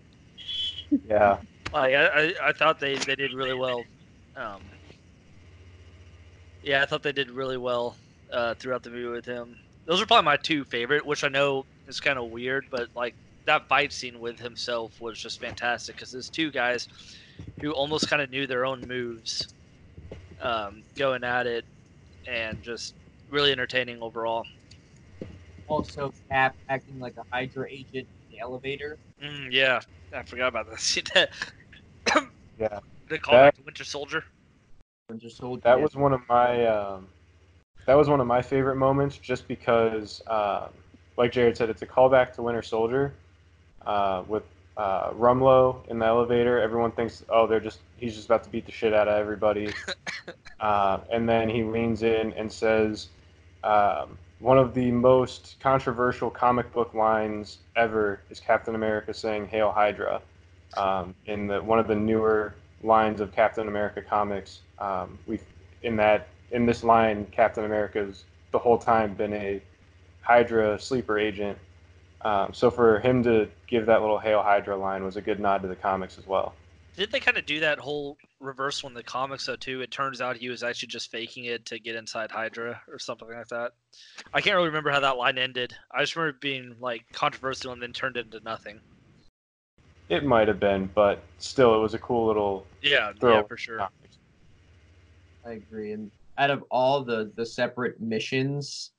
Yeah. 1.05 1.39
Like 1.73 1.95
I, 1.95 2.07
I, 2.07 2.35
I 2.49 2.53
thought 2.53 2.81
they, 2.81 2.99
they 2.99 3.17
did 3.17 3.33
really 3.35 3.55
well. 3.55 3.89
Um, 4.35 4.71
yeah, 6.63 6.83
I 6.83 6.87
thought 6.87 7.03
they 7.03 7.13
did 7.13 7.31
really 7.31 7.57
well 7.57 7.97
uh, 8.33 8.55
throughout 8.55 8.83
the 8.83 8.91
movie 8.91 9.09
with 9.09 9.27
him. 9.27 9.57
Those 9.87 10.01
are 10.01 10.07
probably 10.07 10.25
my 10.25 10.37
two 10.37 10.65
favorite, 10.65 11.05
which 11.05 11.25
I 11.25 11.29
know 11.29 11.67
is 11.87 12.01
kind 12.01 12.19
of 12.19 12.31
weird, 12.31 12.67
but 12.71 12.89
like 12.95 13.17
that 13.47 13.69
fight 13.69 13.93
scene 13.93 14.21
with 14.21 14.39
himself 14.39 15.01
was 15.01 15.21
just 15.21 15.41
fantastic 15.41 15.97
because 15.97 16.13
there's 16.13 16.31
two 16.31 16.51
guys 16.53 16.87
who 17.61 17.73
almost 17.73 18.09
kind 18.09 18.23
of 18.23 18.31
knew 18.31 18.47
their 18.47 18.65
own 18.65 18.87
moves 18.87 19.55
um, 20.41 20.85
going 20.97 21.25
at 21.25 21.47
it 21.47 21.65
and 22.27 22.63
just 22.63 22.95
really 23.29 23.53
entertaining 23.53 24.03
overall. 24.03 24.45
Also, 25.67 26.13
Cap 26.31 26.57
acting 26.69 26.99
like 26.99 27.15
a 27.17 27.25
Hydra 27.33 27.67
agent 27.71 28.09
in 28.21 28.29
the 28.31 28.41
elevator. 28.41 28.99
Mm, 29.23 29.49
yeah, 29.51 29.81
I 30.13 30.23
forgot 30.25 30.49
about 30.49 30.67
that. 30.71 31.31
yeah. 32.59 32.81
They 33.13 33.19
call 33.19 33.35
that, 33.35 33.59
it 33.59 33.67
Winter 33.67 33.85
Soldier. 33.85 34.25
Winter 35.11 35.29
Soldier. 35.29 35.61
That 35.65 35.79
was 35.79 35.95
one 35.95 36.15
of 36.15 36.23
my 36.31 36.65
um, 36.65 37.09
that 37.85 37.93
was 37.93 38.09
one 38.09 38.23
of 38.23 38.27
my 38.27 38.41
favorite 38.41 38.77
moments, 38.77 39.19
just 39.19 39.47
because 39.47 40.23
um, 40.29 40.71
like 41.19 41.31
Jared 41.31 41.59
said, 41.59 41.69
it's 41.69 41.83
a 41.83 41.87
callback 41.87 42.33
to 42.37 42.43
Winter 42.43 42.63
Soldier 42.63 43.13
uh, 43.85 44.23
with 44.27 44.45
uh, 44.79 45.11
Rumlow 45.11 45.87
in 45.89 45.99
the 45.99 46.07
elevator. 46.07 46.59
Everyone 46.59 46.91
thinks, 46.91 47.23
oh, 47.29 47.47
they're 47.47 47.61
just 47.61 47.81
he's 47.99 48.15
just 48.15 48.29
about 48.29 48.45
to 48.45 48.51
beat 48.51 48.65
the 48.65 48.73
shit 48.73 48.95
out 48.95 49.09
of 49.09 49.15
everybody, 49.19 49.71
uh, 50.61 51.01
and 51.13 51.29
then 51.29 51.51
he 51.51 51.65
leans 51.65 52.03
in 52.03 52.33
and 52.33 52.51
says 52.51 53.09
um, 53.63 54.17
one 54.39 54.57
of 54.57 54.73
the 54.73 54.91
most 54.91 55.57
controversial 55.61 56.31
comic 56.31 56.73
book 56.73 56.95
lines 56.95 57.59
ever 57.77 58.21
is 58.31 58.41
Captain 58.41 58.75
America 58.75 59.13
saying 59.13 59.49
"Hail 59.49 59.71
Hydra" 59.71 60.23
um, 60.79 61.15
in 61.27 61.47
the 61.47 61.63
one 61.63 61.79
of 61.79 61.87
the 61.87 61.95
newer 61.95 62.55
lines 62.83 63.21
of 63.21 63.33
Captain 63.33 63.69
America 63.69 64.03
comics. 64.03 64.61
Um, 64.79 65.19
we 65.27 65.39
in 65.83 65.97
that 65.97 66.29
in 66.51 66.67
this 66.67 66.85
line, 66.85 67.27
Captain 67.33 67.65
America's 67.65 68.25
the 68.51 68.59
whole 68.59 68.79
time 68.79 69.15
been 69.15 69.33
a 69.33 69.61
Hydra 70.21 70.79
sleeper 70.79 71.19
agent. 71.19 71.59
Um, 72.23 72.53
so 72.53 72.71
for 72.71 73.01
him 73.01 73.23
to 73.25 73.49
give 73.67 73.87
that 73.87 74.01
little 74.01 74.19
Hail 74.19 74.43
Hydra 74.43 74.77
line 74.77 75.05
was 75.05 75.17
a 75.17 75.21
good 75.21 75.41
nod 75.41 75.63
to 75.63 75.69
the 75.69 75.75
comics 75.75 76.19
as 76.19 76.27
well. 76.27 76.55
Did 76.97 77.11
they 77.11 77.21
kind 77.21 77.39
of 77.39 77.47
do 77.47 77.61
that 77.61 77.79
whole 77.79 78.19
reverse 78.39 78.85
in 78.85 78.93
the 78.93 79.03
comics 79.03 79.47
though 79.47 79.57
too? 79.57 79.81
It 79.81 79.91
turns 79.91 80.21
out 80.21 80.37
he 80.37 80.51
was 80.51 80.63
actually 80.63 80.89
just 80.89 81.11
faking 81.11 81.47
it 81.47 81.65
to 81.67 81.79
get 81.79 81.97
inside 81.97 82.31
Hydra 82.31 82.83
or 82.87 82.99
something 82.99 83.29
like 83.29 83.49
that. 83.49 83.73
I 84.35 84.43
can't 84.43 84.57
really 84.57 84.69
remember 84.69 84.91
how 84.91 85.01
that 85.01 85.17
line 85.17 85.39
ended. 85.39 85.75
I 85.91 86.03
just 86.03 86.15
remember 86.15 86.39
being 86.41 86.77
like 86.81 87.05
controversial 87.13 87.73
and 87.73 87.83
then 87.83 87.93
turned 87.93 88.19
into 88.19 88.41
nothing. 88.45 88.81
It 90.13 90.27
might 90.27 90.47
have 90.47 90.61
been, 90.61 90.91
but 90.95 91.23
still, 91.39 91.75
it 91.75 91.79
was 91.79 91.95
a 91.95 91.99
cool 91.99 92.27
little 92.27 92.67
yeah, 92.83 93.13
yeah, 93.23 93.43
for 93.45 93.57
sure. 93.57 93.89
I 95.47 95.53
agree. 95.53 95.93
And 95.93 96.11
out 96.37 96.51
of 96.51 96.63
all 96.71 97.03
the 97.03 97.33
the 97.35 97.47
separate 97.47 97.99
missions, 97.99 98.91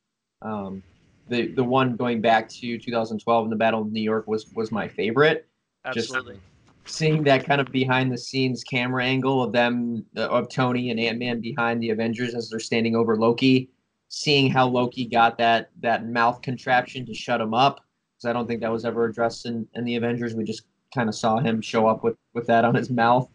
um, 0.42 0.82
the 1.30 1.50
the 1.50 1.64
one 1.64 1.98
going 1.98 2.20
back 2.20 2.50
to 2.50 2.80
2012 2.80 3.44
in 3.44 3.50
the 3.52 3.56
Battle 3.56 3.84
of 3.84 3.92
New 3.92 4.02
York 4.02 4.26
was 4.26 4.52
was 4.56 4.72
my 4.72 4.88
favorite. 4.88 5.48
Absolutely. 5.86 6.40
Just 6.84 6.98
seeing 6.98 7.22
that 7.26 7.46
kind 7.46 7.62
of 7.62 7.72
behind 7.72 8.12
the 8.12 8.18
scenes 8.18 8.64
camera 8.64 9.06
angle 9.06 9.44
of 9.44 9.52
them 9.52 10.04
uh, 10.18 10.30
of 10.30 10.50
Tony 10.50 10.90
and 10.90 11.00
Ant 11.00 11.20
Man 11.20 11.42
behind 11.42 11.80
the 11.84 11.92
Avengers 11.92 12.34
as 12.34 12.50
they're 12.50 12.60
standing 12.60 12.96
over 12.96 13.18
Loki, 13.18 13.70
seeing 14.08 14.50
how 14.50 14.68
Loki 14.68 15.06
got 15.06 15.38
that 15.38 15.70
that 15.82 16.08
mouth 16.08 16.42
contraption 16.42 17.06
to 17.06 17.14
shut 17.14 17.40
him 17.40 17.54
up 17.54 17.82
because 18.18 18.28
I 18.28 18.34
don't 18.34 18.48
think 18.48 18.62
that 18.62 18.72
was 18.72 18.84
ever 18.84 19.06
addressed 19.06 19.46
in, 19.46 19.68
in 19.76 19.86
the 19.86 19.96
Avengers. 19.96 20.34
We 20.34 20.44
just 20.44 20.64
kind 20.94 21.10
of 21.10 21.16
saw 21.16 21.40
him 21.40 21.62
show 21.62 21.88
up 21.88 22.04
with 22.04 22.16
with 22.34 22.48
that 22.48 22.66
on 22.66 22.76
his 22.76 22.90
mouth, 22.90 23.30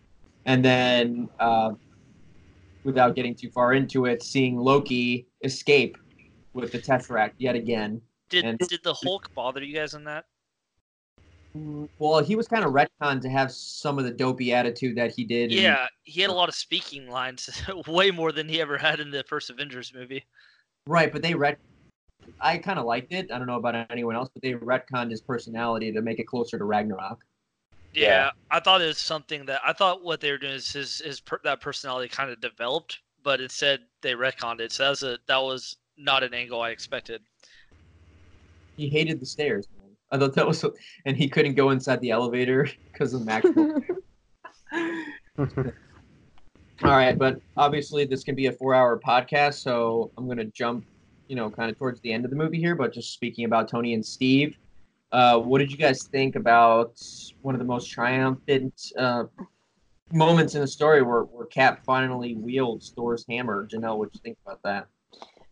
and 0.47 0.65
then 0.65 1.29
uh, 1.41 1.73
without 2.85 3.15
getting 3.15 3.35
too 3.35 3.51
far 3.51 3.75
into 3.75 4.07
it, 4.07 4.23
seeing 4.23 4.57
Loki 4.57 5.27
escape 5.45 5.97
with 6.53 6.73
the 6.73 6.79
Tesseract 6.79 7.33
yet 7.39 7.55
again. 7.55 8.01
Did 8.29 8.45
and, 8.45 8.59
did 8.59 8.81
the 8.83 8.95
Hulk 8.95 9.33
bother 9.35 9.63
you 9.63 9.75
guys 9.75 9.95
in 9.95 10.05
that? 10.05 10.27
Well, 11.99 12.23
he 12.23 12.37
was 12.37 12.47
kind 12.47 12.65
of 12.65 12.73
retconned 12.73 13.23
to 13.23 13.29
have 13.29 13.51
some 13.51 13.99
of 13.99 14.05
the 14.05 14.11
dopey 14.11 14.53
attitude 14.53 14.97
that 14.97 15.13
he 15.13 15.25
did. 15.25 15.51
Yeah, 15.51 15.87
he 16.03 16.21
had 16.21 16.31
a 16.31 16.35
lot 16.35 16.49
of 16.49 16.55
speaking 16.55 17.09
lines, 17.09 17.49
way 17.87 18.11
more 18.11 18.33
than 18.33 18.49
he 18.49 18.61
ever 18.61 18.77
had 18.77 19.01
in 19.01 19.11
the 19.11 19.25
first 19.25 19.51
Avengers 19.51 19.93
movie. 19.95 20.25
Right, 20.87 21.13
but 21.13 21.23
they 21.23 21.35
ret. 21.35 21.59
I 22.41 22.59
kind 22.59 22.79
of 22.79 22.85
liked 22.85 23.13
it. 23.13 23.33
I 23.33 23.39
don't 23.39 23.47
know 23.47 23.57
about 23.57 23.87
anyone 23.91 24.15
else, 24.15 24.29
but 24.33 24.43
they 24.43 24.53
retconned 24.53 25.11
his 25.11 25.23
personality 25.23 25.91
to 25.93 26.03
make 26.03 26.19
it 26.19 26.27
closer 26.27 26.59
to 26.59 26.65
Ragnarok. 26.65 27.25
Yeah, 27.95 28.03
yeah. 28.03 28.31
I 28.51 28.61
thought 28.61 28.83
it 28.83 28.87
was 28.87 28.99
something 28.99 29.47
that 29.47 29.61
I 29.65 29.73
thought 29.73 30.05
what 30.05 30.21
they 30.21 30.31
were 30.31 30.39
doing 30.39 30.55
is 30.55 30.73
his 30.73 30.99
his 30.99 31.21
per, 31.21 31.41
that 31.45 31.61
personality 31.61 32.09
kind 32.09 32.31
of 32.31 32.41
developed, 32.41 33.01
but 33.23 33.41
instead 33.41 33.81
they 34.03 34.13
retconned 34.13 34.61
it. 34.61 34.73
So 34.73 34.85
that 34.85 34.91
was 34.91 35.03
a 35.03 35.19
that 35.27 35.39
was 35.43 35.77
not 35.97 36.23
an 36.23 36.35
angle 36.35 36.61
I 36.61 36.71
expected. 36.71 37.23
He 38.77 38.89
hated 38.89 39.21
the 39.21 39.27
stairs, 39.27 39.67
man. 39.77 39.91
I 40.11 40.19
thought 40.19 40.35
that 40.35 40.47
was, 40.47 40.59
so, 40.59 40.73
and 41.05 41.17
he 41.17 41.29
couldn't 41.29 41.55
go 41.55 41.71
inside 41.71 42.01
the 42.01 42.11
elevator 42.11 42.69
because 42.93 43.13
of 43.13 43.27
Max. 43.27 43.47
All 46.85 46.91
right, 46.91 47.19
but 47.19 47.41
obviously 47.57 48.05
this 48.05 48.23
can 48.23 48.37
be 48.37 48.47
a 48.47 48.53
four-hour 48.53 49.01
podcast, 49.05 49.55
so 49.55 50.13
I'm 50.17 50.29
gonna 50.29 50.45
jump, 50.45 50.85
you 51.27 51.35
know, 51.35 51.51
kind 51.51 51.71
of 51.71 51.77
towards 51.77 52.01
the 52.03 52.13
end 52.13 52.25
of 52.25 52.31
the 52.31 52.37
movie 52.37 52.61
here. 52.61 52.77
But 52.77 52.93
just 52.93 53.13
speaking 53.13 53.45
about 53.45 53.69
Tony 53.69 53.95
and 53.95 54.07
Steve, 54.07 54.57
uh, 55.13 55.39
what 55.39 55.59
did 55.59 55.71
you 55.71 55.79
guys 55.79 56.05
think 56.05 56.37
about 56.37 57.01
one 57.43 57.55
of 57.55 57.59
the 57.59 57.65
most 57.65 57.91
triumphant 57.91 58.93
uh, 58.99 59.25
moments 60.13 60.55
in 60.55 60.61
the 60.61 60.67
story 60.67 61.03
where, 61.03 61.23
where 61.23 61.47
Cap 61.47 61.85
finally 61.85 62.35
wields 62.35 62.93
Thor's 62.95 63.25
hammer? 63.29 63.67
Janelle, 63.67 63.99
what 63.99 64.13
do 64.13 64.19
you 64.19 64.21
think 64.23 64.39
about 64.45 64.63
that? 64.65 64.89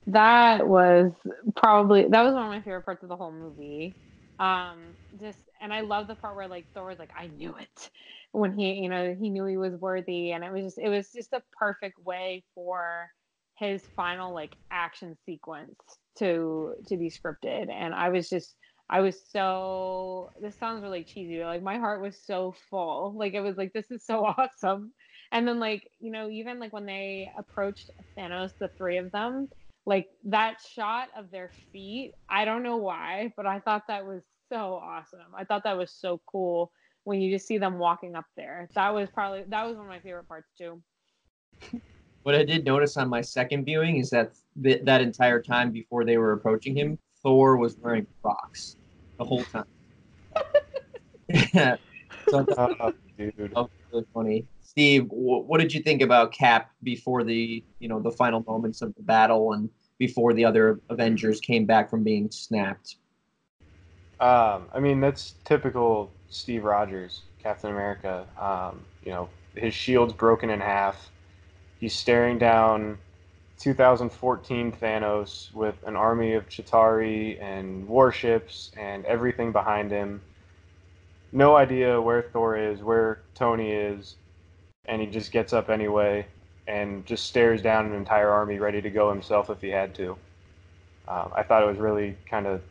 that 0.07 0.67
was 0.67 1.13
probably 1.57 2.07
that 2.09 2.23
was 2.23 2.35
one 2.35 2.45
of 2.45 2.51
my 2.51 2.61
favorite 2.61 2.85
parts 2.85 3.03
of 3.03 3.09
the 3.09 3.17
whole 3.17 3.33
movie. 3.33 3.97
Um, 4.39 4.95
just 5.21 5.39
and 5.61 5.73
I 5.73 5.81
love 5.81 6.07
the 6.07 6.15
part 6.15 6.37
where 6.37 6.49
like 6.49 6.67
Thor 6.75 6.87
was 6.87 6.99
like, 6.99 7.11
I 7.17 7.27
knew 7.27 7.55
it 7.59 7.91
when 8.33 8.57
he, 8.57 8.75
you 8.75 8.89
know, 8.89 9.17
he 9.19 9.31
knew 9.31 9.47
he 9.47 9.57
was 9.57 9.75
worthy, 9.75 10.33
and 10.33 10.45
it 10.45 10.53
was 10.53 10.63
just 10.63 10.79
it 10.79 10.89
was 10.89 11.11
just 11.13 11.33
a 11.33 11.43
perfect 11.59 11.99
way 12.05 12.45
for 12.55 13.09
his 13.59 13.83
final 13.97 14.35
like 14.35 14.55
action 14.71 15.17
sequence 15.25 15.75
to 16.19 16.75
to 16.87 16.97
be 16.99 17.11
scripted 17.11 17.71
and 17.71 17.95
i 17.95 18.11
was 18.11 18.29
just 18.29 18.55
i 18.89 19.01
was 19.01 19.21
so 19.33 20.31
this 20.41 20.59
sounds 20.59 20.83
really 20.83 21.05
cheesy 21.05 21.43
like 21.45 21.63
my 21.63 21.79
heart 21.79 22.01
was 22.01 22.17
so 22.25 22.55
full. 22.71 23.15
Like 23.17 23.35
it 23.35 23.41
was 23.41 23.57
like 23.57 23.73
this 23.73 23.91
is 23.91 24.05
so 24.05 24.25
awesome. 24.39 24.93
And 25.33 25.47
then 25.47 25.59
like 25.59 25.89
you 25.99 26.11
know 26.11 26.29
even 26.29 26.61
like 26.61 26.73
when 26.73 26.87
they 26.87 27.31
approached 27.39 27.91
thanos 28.19 28.53
the 28.61 28.71
three 28.77 28.99
of 28.99 29.11
them 29.13 29.49
like 29.85 30.09
that 30.25 30.57
shot 30.75 31.09
of 31.17 31.31
their 31.31 31.51
feet 31.73 32.13
i 32.29 32.45
don't 32.45 32.65
know 32.65 32.77
why 32.77 33.33
but 33.37 33.47
i 33.47 33.61
thought 33.61 33.85
that 33.87 34.05
was 34.05 34.23
so 34.49 34.81
awesome. 34.83 35.21
I 35.37 35.45
thought 35.45 35.65
that 35.65 35.77
was 35.77 35.93
so 35.93 36.21
cool 36.27 36.73
when 37.05 37.21
you 37.21 37.35
just 37.35 37.47
see 37.47 37.59
them 37.59 37.79
walking 37.79 38.15
up 38.15 38.27
there. 38.37 38.69
That 38.75 38.95
was 38.95 39.09
probably 39.11 39.45
that 39.49 39.65
was 39.65 39.77
one 39.77 39.87
of 39.87 39.91
my 39.91 40.01
favorite 40.01 40.29
parts 40.29 40.51
too. 40.57 40.83
What 42.23 42.35
I 42.35 42.45
did 42.45 42.65
notice 42.65 42.97
on 42.97 43.09
my 43.09 43.21
second 43.21 43.65
viewing 43.65 43.99
is 43.99 44.11
that 44.11 44.33
th- 44.63 44.83
that 44.85 45.01
entire 45.01 45.41
time 45.41 45.71
before 45.71 46.05
they 46.05 46.19
were 46.19 46.33
approaching 46.33 46.77
him, 46.77 46.99
Thor 47.27 47.57
was 47.57 47.77
wearing 47.79 48.07
Crocs 48.23 48.77
the 49.19 49.25
whole 49.25 49.43
time. 49.43 49.65
yeah. 51.29 51.77
So 52.29 52.45
Oh, 52.59 52.93
dude. 53.19 53.35
that 53.37 53.55
was 53.55 53.71
really 53.93 54.05
funny. 54.13 54.47
Steve, 54.61 55.05
wh- 55.11 55.49
what 55.49 55.61
did 55.61 55.73
you 55.73 55.81
think 55.81 56.03
about 56.03 56.33
Cap 56.33 56.71
before 56.83 57.23
the 57.25 57.63
you 57.79 57.89
know 57.89 58.01
the 58.01 58.11
final 58.11 58.45
moments 58.47 58.83
of 58.83 58.93
the 58.97 59.03
battle 59.03 59.53
and 59.53 59.69
before 59.99 60.35
the 60.35 60.45
other 60.45 60.81
Avengers 60.89 61.41
came 61.41 61.67
back 61.67 61.89
from 61.89 62.03
being 62.03 62.31
snapped? 62.33 62.97
Um, 64.19 64.67
I 64.75 64.81
mean, 64.81 65.01
that's 65.01 65.35
typical 65.45 66.11
Steve 66.31 66.65
Rogers, 66.65 67.23
Captain 67.41 67.71
America. 67.71 68.27
Um, 68.41 68.85
you 69.05 69.13
know, 69.13 69.29
his 69.55 69.73
shield's 69.73 70.13
broken 70.13 70.51
in 70.51 70.61
half. 70.61 71.11
He's 71.79 71.95
staring 71.95 72.39
down 72.39 72.99
2014 73.59 74.73
Thanos 74.73 75.53
with 75.55 75.75
an 75.87 75.97
army 75.97 76.35
of 76.35 76.49
Chitauri 76.49 77.41
and 77.43 77.89
warships 77.89 78.71
and 78.77 79.05
everything 79.07 79.53
behind 79.53 79.91
him. 79.91 80.21
No 81.33 81.57
idea 81.57 82.01
where 82.01 82.23
Thor 82.23 82.57
is, 82.57 82.83
where 82.83 83.23
Tony 83.35 83.73
is, 83.73 84.17
and 84.87 85.01
he 85.01 85.07
just 85.07 85.33
gets 85.33 85.53
up 85.53 85.71
anyway 85.71 86.27
and 86.67 87.07
just 87.07 87.27
stares 87.27 87.63
down 87.63 87.87
an 87.87 87.95
entire 87.95 88.31
army 88.31 88.59
ready 88.59 88.83
to 88.83 88.91
go 88.91 89.09
himself 89.09 89.51
if 89.51 89.61
he 89.61 89.69
had 89.69 89.95
to. 89.95 90.17
Um, 91.09 91.31
I 91.35 91.43
thought 91.43 91.63
it 91.63 91.67
was 91.67 91.79
really 91.79 92.17
kind 92.29 92.47
of 92.47 92.63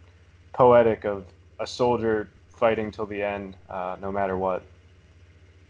poetic 0.54 1.06
of 1.06 1.26
a 1.60 1.68
soldier 1.68 2.30
fighting 2.50 2.92
till 2.92 3.06
the 3.06 3.24
end, 3.24 3.56
uh, 3.70 3.96
no 4.02 4.12
matter 4.12 4.38
what. 4.38 4.64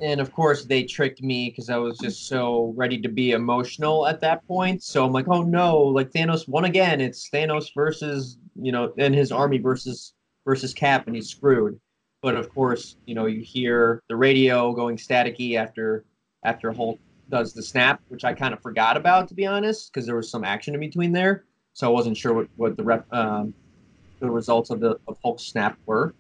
And 0.02 0.20
of 0.20 0.34
course, 0.34 0.66
they 0.66 0.84
tricked 0.84 1.22
me 1.22 1.50
because 1.50 1.70
I 1.70 1.78
was 1.78 1.98
just 1.98 2.28
so 2.28 2.74
ready 2.76 3.00
to 3.02 3.08
be 3.08 3.32
emotional 3.32 4.08
at 4.08 4.20
that 4.22 4.46
point. 4.46 4.84
So 4.84 5.06
I'm 5.06 5.14
like, 5.14 5.28
oh 5.28 5.42
no, 5.42 5.78
like 5.80 6.12
Thanos 6.12 6.48
won 6.48 6.66
again. 6.66 7.00
It's 7.00 7.30
Thanos 7.30 7.74
versus, 7.74 8.38
you 8.62 8.72
know, 8.72 8.94
and 8.98 9.16
his 9.16 9.32
army 9.32 9.58
versus 9.58 10.14
versus 10.46 10.74
Cap, 10.74 11.08
and 11.08 11.16
he's 11.16 11.30
screwed. 11.30 11.80
But 12.22 12.36
of 12.36 12.54
course, 12.54 12.98
you 13.06 13.16
know, 13.16 13.26
you 13.26 13.42
hear 13.42 14.02
the 14.10 14.16
radio 14.16 14.74
going 14.74 14.98
staticky 14.98 15.56
after 15.56 16.04
after 16.44 16.72
Hulk 16.72 17.00
does 17.30 17.54
the 17.54 17.64
snap, 17.64 18.02
which 18.10 18.24
I 18.24 18.34
kind 18.34 18.54
of 18.54 18.62
forgot 18.62 18.98
about 18.98 19.28
to 19.30 19.34
be 19.34 19.46
honest, 19.46 19.92
because 19.92 20.06
there 20.06 20.16
was 20.16 20.30
some 20.30 20.44
action 20.44 20.74
in 20.74 20.80
between 20.80 21.12
there. 21.12 21.46
So 21.74 21.88
I 21.88 21.90
wasn't 21.90 22.18
sure 22.18 22.34
what 22.34 22.48
what 22.58 22.78
the 22.78 22.84
rep, 22.84 23.06
um, 23.14 23.54
the 24.20 24.30
results 24.30 24.70
of 24.72 24.82
the 24.82 25.00
of 25.08 25.18
Hulk's 25.24 25.44
snap 25.44 25.78
were. 25.86 26.14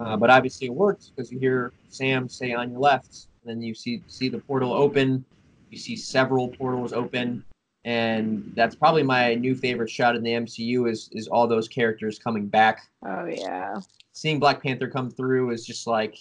Uh, 0.00 0.16
but 0.16 0.30
obviously 0.30 0.68
it 0.68 0.74
works 0.74 1.10
because 1.14 1.32
you 1.32 1.38
hear 1.38 1.72
Sam 1.88 2.28
say 2.28 2.52
on 2.52 2.70
your 2.70 2.80
left, 2.80 3.26
and 3.42 3.50
then 3.50 3.62
you 3.62 3.74
see 3.74 4.02
see 4.06 4.28
the 4.28 4.38
portal 4.38 4.72
open. 4.72 5.24
You 5.70 5.78
see 5.78 5.96
several 5.96 6.48
portals 6.48 6.92
open, 6.92 7.44
and 7.84 8.52
that's 8.54 8.76
probably 8.76 9.02
my 9.02 9.34
new 9.34 9.54
favorite 9.54 9.90
shot 9.90 10.14
in 10.14 10.22
the 10.22 10.32
MCU 10.32 10.90
is 10.90 11.08
is 11.12 11.26
all 11.28 11.46
those 11.46 11.68
characters 11.68 12.18
coming 12.18 12.46
back. 12.46 12.82
oh 13.04 13.26
yeah 13.26 13.80
Seeing 14.12 14.40
Black 14.40 14.62
Panther 14.62 14.88
come 14.88 15.10
through 15.10 15.50
is 15.50 15.64
just 15.64 15.86
like 15.86 16.16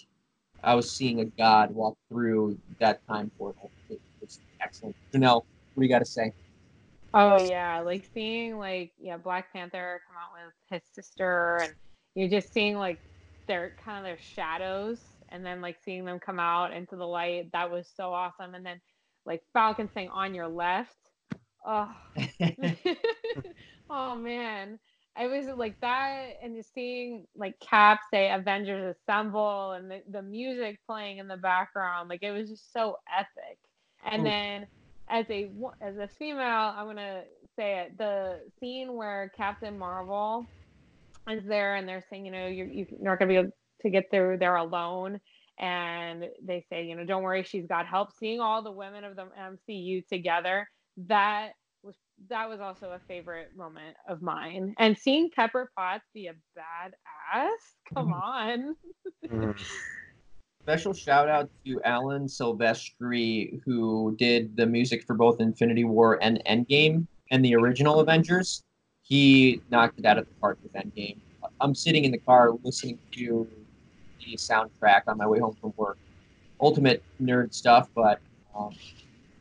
I 0.64 0.76
was 0.76 0.92
seeing 0.92 1.20
a 1.20 1.26
god 1.26 1.74
walk 1.74 1.98
through 2.10 2.58
that 2.80 3.06
time 3.08 3.32
portal. 3.38 3.72
It, 3.90 4.02
it's 4.22 4.40
excellent. 4.62 4.96
Janelle, 5.14 5.44
what 5.74 5.82
do 5.82 5.84
you 5.84 5.90
got 5.90 6.00
to 6.00 6.06
say? 6.06 6.34
Oh 7.14 7.48
yeah, 7.48 7.80
like 7.80 8.10
seeing 8.14 8.58
like 8.58 8.92
yeah 9.00 9.18
Black 9.18 9.52
Panther 9.54 10.02
come 10.08 10.18
out 10.18 10.32
with 10.34 10.54
his 10.70 10.90
sister, 10.94 11.60
and 11.64 11.74
you're 12.16 12.30
just 12.30 12.54
seeing 12.54 12.78
like 12.78 13.00
their 13.48 13.74
kind 13.84 14.00
of 14.00 14.04
their 14.04 14.20
shadows, 14.20 15.00
and 15.30 15.46
then 15.46 15.62
like 15.62 15.78
seeing 15.84 16.06
them 16.06 16.20
come 16.20 16.40
out 16.40 16.74
into 16.74 16.96
the 16.96 17.08
light. 17.08 17.52
That 17.54 17.72
was 17.72 17.88
so 17.96 18.14
awesome. 18.14 18.56
And 18.56 18.66
then 18.66 18.80
like 19.26 19.42
Falcon 19.54 19.90
saying 19.94 20.10
on 20.10 20.34
your 20.34 20.48
left. 20.48 20.96
Oh, 21.66 21.92
oh 23.90 24.16
man, 24.16 24.80
I 25.16 25.28
was 25.28 25.48
like 25.48 25.80
that, 25.82 26.34
and 26.44 26.56
just 26.56 26.74
seeing 26.74 27.26
like 27.36 27.60
Cap 27.60 28.02
say 28.12 28.32
"Avengers 28.32 28.96
Assemble" 28.96 29.72
and 29.74 29.90
the, 29.90 30.02
the 30.12 30.22
music 30.22 30.80
playing 30.86 31.18
in 31.18 31.28
the 31.28 31.38
background, 31.38 32.10
like 32.10 32.24
it 32.24 32.32
was 32.32 32.50
just 32.50 32.72
so 32.72 32.98
epic. 33.18 33.58
And 34.06 34.22
Oof. 34.22 34.26
then 34.26 34.68
as 35.10 35.26
a 35.30 35.50
as 35.82 35.98
a 35.98 36.08
female, 36.08 36.74
I'm 36.76 36.86
gonna 36.86 37.24
say 37.56 37.80
it. 37.80 37.98
The 37.98 38.40
scene 38.60 38.94
where 38.94 39.32
Captain 39.36 39.78
Marvel 39.78 40.48
is 41.30 41.46
there, 41.46 41.76
and 41.76 41.88
they're 41.88 42.04
saying, 42.10 42.26
you 42.26 42.32
know, 42.32 42.48
you're 42.48 42.68
you're 42.68 42.88
not 43.00 43.20
gonna 43.20 43.30
be 43.30 43.36
able 43.38 43.52
to 43.82 43.90
get 43.90 44.06
through 44.12 44.38
there 44.38 44.56
alone. 44.56 45.20
And 45.60 46.26
they 46.44 46.66
say, 46.70 46.86
you 46.86 46.96
know, 46.96 47.04
don't 47.04 47.24
worry, 47.24 47.44
she's 47.44 47.66
got 47.66 47.88
help. 47.88 48.10
Seeing 48.20 48.40
all 48.40 48.62
the 48.62 48.72
women 48.72 49.04
of 49.04 49.16
the 49.16 49.28
MCU 49.70 50.06
together, 50.08 50.68
that 51.08 51.54
was 51.84 51.96
that 52.30 52.48
was 52.50 52.60
also 52.60 52.92
a 52.92 53.00
favorite 53.08 53.50
moment 53.56 53.96
of 54.08 54.22
mine. 54.22 54.76
And 54.78 54.98
seeing 54.98 55.30
Pepper 55.36 55.72
Potts 55.76 56.06
be 56.14 56.28
a 56.28 56.34
badass, 56.58 57.48
come 57.94 58.14
on. 58.14 58.76
Mhm. 59.26 59.60
Special 60.64 60.94
shout 60.94 61.30
out 61.30 61.50
to 61.66 61.82
Alan 61.86 62.26
Silvestri, 62.26 63.62
who 63.64 64.18
did 64.20 64.58
the 64.58 64.66
music 64.66 65.02
for 65.08 65.16
both 65.16 65.40
Infinity 65.40 65.86
War 65.86 66.22
and 66.22 66.44
Endgame 66.46 67.08
and 67.32 67.44
the 67.44 67.56
original 67.56 68.02
Avengers. 68.02 68.64
He 69.08 69.62
knocked 69.72 70.00
it 70.00 70.06
out 70.06 70.18
of 70.18 70.28
the 70.28 70.34
park 70.42 70.60
with 70.62 70.74
Endgame. 70.74 71.18
I'm 71.62 71.74
sitting 71.74 72.04
in 72.04 72.12
the 72.12 72.18
car 72.18 72.52
listening 72.64 73.00
to 73.14 73.48
the 74.20 74.36
soundtrack 74.36 75.04
on 75.08 75.18
my 75.18 75.26
way 75.26 75.40
home 75.40 75.56
from 75.62 75.74
work. 75.78 75.98
Ultimate 76.60 77.02
nerd 77.22 77.54
stuff, 77.54 77.90
but 77.96 78.20
um, 78.58 78.76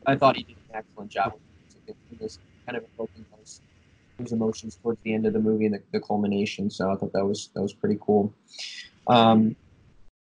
I 0.05 0.15
thought 0.15 0.37
he 0.37 0.43
did 0.43 0.55
an 0.69 0.75
excellent 0.75 1.11
job. 1.11 1.33
with. 1.33 1.95
It 2.11 2.21
was 2.21 2.39
kind 2.65 2.77
of 2.77 2.85
those, 2.97 3.61
those 4.17 4.31
emotions 4.31 4.77
towards 4.81 5.01
the 5.03 5.13
end 5.13 5.25
of 5.25 5.33
the 5.33 5.39
movie 5.39 5.65
and 5.65 5.75
the, 5.75 5.81
the 5.91 5.99
culmination. 5.99 6.69
So 6.69 6.91
I 6.91 6.95
thought 6.95 7.11
that 7.13 7.25
was 7.25 7.49
that 7.53 7.61
was 7.61 7.73
pretty 7.73 7.97
cool. 8.01 8.33
Um, 9.07 9.55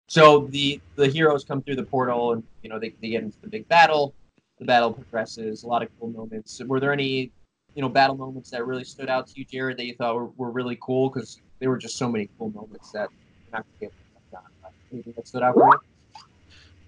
so 0.08 0.48
the 0.52 0.80
the 0.96 1.08
heroes 1.08 1.44
come 1.44 1.62
through 1.62 1.76
the 1.76 1.84
portal 1.84 2.34
and 2.34 2.44
you 2.62 2.70
know 2.70 2.80
they, 2.80 2.94
they 3.02 3.10
get 3.10 3.24
into 3.24 3.39
the 3.41 3.48
big 3.48 3.68
battle 3.68 4.14
the 4.60 4.66
battle 4.66 4.91
progresses 4.91 5.64
a 5.64 5.68
lot 5.68 5.82
of 5.82 5.89
cool 6.00 6.10
moments 6.10 6.62
were 6.68 6.80
there 6.80 6.94
any 6.94 7.32
you 7.76 7.82
know 7.82 7.90
battle 7.90 8.16
moments 8.16 8.50
that 8.52 8.66
really 8.66 8.84
stood 8.84 9.10
out 9.10 9.28
to 9.28 9.34
you 9.36 9.46
jared 9.46 9.78
that 9.78 9.86
you 9.86 9.96
thought 9.96 10.16
were, 10.16 10.28
were 10.38 10.52
really 10.52 10.78
cool 10.82 11.10
because 11.10 11.42
there 11.60 11.70
were 11.70 11.78
just 11.78 11.98
so 11.98 12.10
many 12.10 12.30
cool 12.38 12.50
moments 12.52 12.92
that 12.92 13.10
you're 13.46 13.60
not 13.60 13.66
gonna 13.66 13.78
be 13.80 13.86
able 13.86 13.94
to 13.94 14.14
touch 14.14 14.44
on. 14.44 14.52
But 14.62 14.72
anything 14.92 15.14
that 15.16 15.28
stood 15.28 15.44
out 15.44 15.54
for 15.54 15.66
you 15.66 15.80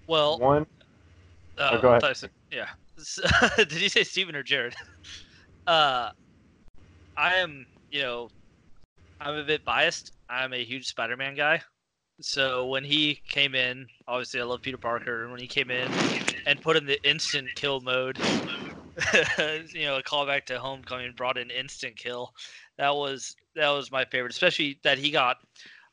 Well, 0.06 0.38
One, 0.38 0.66
uh, 1.58 1.70
Oh, 1.72 1.80
go 1.80 1.88
ahead. 1.90 2.04
I 2.04 2.12
said- 2.12 2.30
yeah. 2.50 2.68
Did 3.56 3.80
you 3.80 3.88
say 3.88 4.04
Steven 4.04 4.36
or 4.36 4.42
Jared? 4.42 4.74
Uh, 5.66 6.10
I 7.16 7.34
am, 7.38 7.66
you 7.90 8.00
know, 8.00 8.28
I'm 9.18 9.34
a 9.34 9.42
bit 9.42 9.64
biased. 9.64 10.12
I'm 10.28 10.52
a 10.52 10.62
huge 10.64 10.86
Spider-Man 10.86 11.34
guy. 11.34 11.60
So 12.20 12.66
when 12.66 12.84
he 12.84 13.20
came 13.28 13.56
in, 13.56 13.88
obviously 14.06 14.40
I 14.40 14.44
love 14.44 14.62
Peter 14.62 14.78
Parker, 14.78 15.22
and 15.22 15.32
when 15.32 15.40
he 15.40 15.48
came 15.48 15.72
in 15.72 15.90
and 16.46 16.60
put 16.60 16.76
in 16.76 16.86
the 16.86 17.04
instant 17.08 17.48
kill 17.56 17.80
mode, 17.80 18.16
you 19.74 19.84
know, 19.84 19.96
a 19.96 20.02
callback 20.02 20.46
to 20.46 20.58
Homecoming 20.58 21.12
brought 21.16 21.38
an 21.38 21.50
instant 21.50 21.96
kill. 21.96 22.32
That 22.78 22.94
was 22.94 23.36
that 23.54 23.70
was 23.70 23.90
my 23.90 24.04
favorite, 24.04 24.32
especially 24.32 24.78
that 24.84 24.98
he 24.98 25.10
got. 25.10 25.38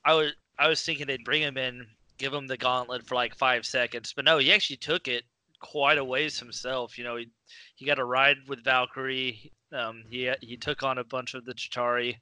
I 0.05 0.13
was 0.13 0.31
I 0.57 0.67
was 0.67 0.83
thinking 0.83 1.07
they'd 1.07 1.23
bring 1.23 1.41
him 1.41 1.57
in, 1.57 1.85
give 2.17 2.33
him 2.33 2.47
the 2.47 2.57
gauntlet 2.57 3.05
for 3.05 3.15
like 3.15 3.35
five 3.35 3.65
seconds, 3.65 4.13
but 4.15 4.25
no, 4.25 4.37
he 4.37 4.53
actually 4.53 4.77
took 4.77 5.07
it 5.07 5.23
quite 5.59 5.97
a 5.97 6.03
ways 6.03 6.39
himself. 6.39 6.97
You 6.97 7.03
know, 7.03 7.15
he 7.17 7.29
he 7.75 7.85
got 7.85 7.99
a 7.99 8.05
ride 8.05 8.37
with 8.47 8.63
Valkyrie. 8.63 9.51
Um, 9.71 10.03
he 10.09 10.31
he 10.41 10.57
took 10.57 10.83
on 10.83 10.97
a 10.97 11.03
bunch 11.03 11.33
of 11.33 11.45
the 11.45 11.53
Chitauri, 11.53 12.17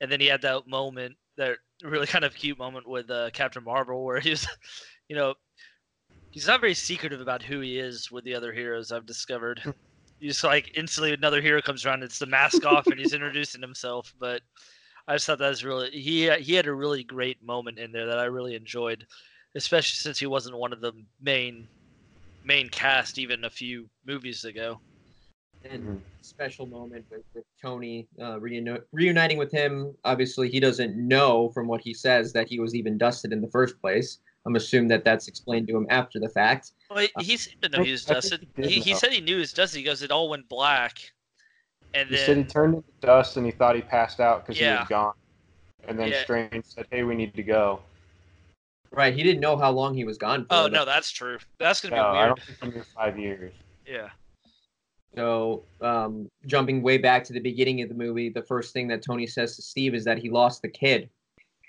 and 0.00 0.10
then 0.10 0.20
he 0.20 0.26
had 0.26 0.42
that 0.42 0.66
moment, 0.66 1.16
that 1.36 1.56
really 1.82 2.06
kind 2.14 2.24
of 2.24 2.34
cute 2.34 2.58
moment 2.58 2.88
with 2.88 3.10
uh, 3.10 3.30
Captain 3.32 3.64
Marvel, 3.64 4.04
where 4.04 4.20
he's, 4.20 4.46
you 5.08 5.16
know, 5.16 5.34
he's 6.30 6.46
not 6.46 6.60
very 6.60 6.74
secretive 6.74 7.20
about 7.20 7.42
who 7.42 7.60
he 7.60 7.78
is 7.78 8.10
with 8.10 8.24
the 8.24 8.34
other 8.34 8.52
heroes. 8.52 8.92
I've 8.92 9.06
discovered. 9.06 9.74
He's 10.20 10.42
like 10.44 10.72
instantly 10.76 11.12
another 11.12 11.40
hero 11.42 11.60
comes 11.60 11.84
around, 11.84 12.02
it's 12.02 12.18
the 12.18 12.26
mask 12.26 12.64
off, 12.66 12.86
and 12.86 12.98
he's 12.98 13.12
introducing 13.12 13.60
himself. 13.60 14.14
But 14.18 14.42
I 15.06 15.14
just 15.14 15.26
thought 15.26 15.38
that 15.38 15.48
was 15.48 15.64
really 15.64 15.90
he 15.90 16.30
he 16.40 16.54
had 16.54 16.66
a 16.66 16.74
really 16.74 17.04
great 17.04 17.42
moment 17.42 17.78
in 17.78 17.92
there 17.92 18.06
that 18.06 18.18
I 18.18 18.24
really 18.24 18.54
enjoyed, 18.54 19.06
especially 19.54 19.96
since 19.96 20.18
he 20.18 20.26
wasn't 20.26 20.56
one 20.56 20.72
of 20.72 20.80
the 20.80 20.92
main 21.20 21.68
main 22.44 22.68
cast 22.68 23.18
even 23.18 23.44
a 23.44 23.50
few 23.50 23.88
movies 24.06 24.44
ago. 24.44 24.80
and 25.64 26.02
special 26.20 26.66
moment 26.66 27.04
with, 27.10 27.22
with 27.34 27.44
Tony 27.60 28.08
uh, 28.20 28.38
reuni- 28.38 28.82
reuniting 28.92 29.38
with 29.38 29.52
him. 29.52 29.94
Obviously, 30.04 30.48
he 30.50 30.60
doesn't 30.60 30.96
know 30.96 31.50
from 31.50 31.66
what 31.66 31.80
he 31.82 31.94
says 31.94 32.32
that 32.32 32.48
he 32.48 32.60
was 32.60 32.74
even 32.74 32.98
dusted 32.98 33.32
in 33.32 33.40
the 33.40 33.48
first 33.48 33.80
place. 33.80 34.18
I'm 34.46 34.56
assuming 34.56 34.88
that 34.88 35.04
that's 35.04 35.28
explained 35.28 35.68
to 35.68 35.76
him 35.76 35.86
after 35.90 36.20
the 36.20 36.28
fact. 36.28 36.72
Well, 36.90 36.98
he, 37.18 37.24
he 37.24 37.36
seemed 37.36 37.62
to 37.62 37.68
know 37.68 37.82
he 37.82 37.92
was 37.92 38.08
I 38.08 38.14
dusted. 38.14 38.46
he 38.56 38.68
He, 38.68 38.80
he 38.80 38.94
said 38.94 39.12
he 39.12 39.20
knew 39.20 39.34
he 39.34 39.40
was 39.40 39.52
dusted. 39.52 39.78
He 39.78 39.84
goes, 39.84 40.02
it 40.02 40.10
all 40.10 40.28
went 40.28 40.48
black. 40.48 40.98
And 41.94 42.08
He 42.10 42.16
then, 42.16 42.26
said 42.26 42.36
he 42.36 42.44
turned 42.44 42.74
into 42.74 42.88
dust 43.00 43.36
and 43.36 43.46
he 43.46 43.52
thought 43.52 43.74
he 43.76 43.82
passed 43.82 44.20
out 44.20 44.44
because 44.44 44.58
he 44.58 44.66
was 44.66 44.88
gone. 44.88 45.14
And 45.86 45.98
then 45.98 46.08
Yeah. 46.08 46.22
Strange 46.22 46.64
said, 46.64 46.86
"Hey, 46.90 47.02
we 47.02 47.14
need 47.14 47.34
to 47.34 47.42
go." 47.42 47.80
Right. 48.90 49.14
He 49.14 49.22
didn't 49.22 49.40
know 49.40 49.56
how 49.56 49.70
long 49.70 49.94
he 49.94 50.04
was 50.04 50.16
gone 50.18 50.42
for. 50.46 50.54
oh 50.54 50.66
no, 50.66 50.84
that's 50.84 51.10
true. 51.10 51.38
That's 51.58 51.80
gonna 51.80 51.96
No, 51.96 52.12
be 52.12 52.18
I 52.18 52.26
don't 52.26 52.40
think 52.42 52.58
he 52.62 52.78
knew 52.78 52.84
five 52.94 53.18
years. 53.18 53.52
Yeah. 53.86 54.08
So, 55.14 55.64
um, 55.80 56.28
jumping 56.46 56.82
way 56.82 56.98
back 56.98 57.22
to 57.24 57.32
the 57.32 57.40
beginning 57.40 57.82
of 57.82 57.88
the 57.88 57.94
movie, 57.94 58.30
the 58.30 58.42
first 58.42 58.72
thing 58.72 58.88
that 58.88 59.02
Tony 59.02 59.26
says 59.26 59.56
to 59.56 59.62
Steve 59.62 59.94
is 59.94 60.04
that 60.04 60.18
he 60.18 60.30
lost 60.30 60.62
the 60.62 60.68
kid. 60.68 61.08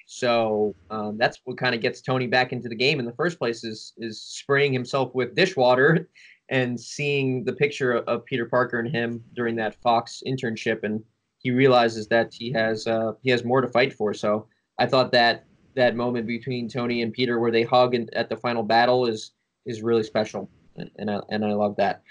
So 0.06 0.76
um, 0.91 1.18
that's 1.18 1.39
what 1.45 1.58
kind 1.58 1.74
of 1.74 1.82
gets 1.82 2.01
Tony 2.01 2.28
back 2.28 2.53
into 2.53 2.70
the 2.70 2.76
game 2.76 2.99
in 2.99 3.06
the 3.06 3.14
first 3.14 3.39
place 3.39 3.64
is 3.64 3.93
is 3.97 4.22
spraying 4.22 4.72
himself 4.72 5.14
with 5.16 5.36
dishwater 5.36 6.08
and 6.49 6.80
seeing 6.80 7.43
the 7.43 7.53
picture 7.53 7.93
of, 7.93 8.24
Peter 8.26 8.45
Parker 8.45 8.80
and 8.80 8.88
him 8.88 9.24
during 9.34 9.56
that 9.56 9.82
Fox 9.82 10.22
internship, 10.28 10.84
and 10.84 11.03
he 11.39 11.49
realizes 11.49 12.08
that 12.10 12.32
he 12.32 12.51
has 12.51 12.86
uh, 12.86 13.14
he 13.24 13.32
has 13.32 13.43
more 13.43 13.62
to 13.62 13.68
fight 13.68 13.93
for. 13.93 14.14
So 14.14 14.47
I 14.80 14.86
thought 14.86 15.12
that 15.14 15.45
that 15.76 15.95
moment 15.95 16.28
between 16.28 16.70
Tony 16.70 17.01
and 17.01 17.12
Peter 17.12 17.39
where 17.39 17.51
they 17.51 17.64
hug 17.64 17.95
and, 17.95 18.14
at 18.14 18.30
the 18.30 18.38
final 18.38 18.64
battle 18.64 19.08
is 19.08 19.32
is 19.66 19.82
really 19.82 20.03
special, 20.03 20.49
and, 20.78 20.91
and 20.97 21.10
I 21.10 21.20
and 21.30 21.43
I 21.43 21.53
love 21.53 21.76
that. 21.78 22.03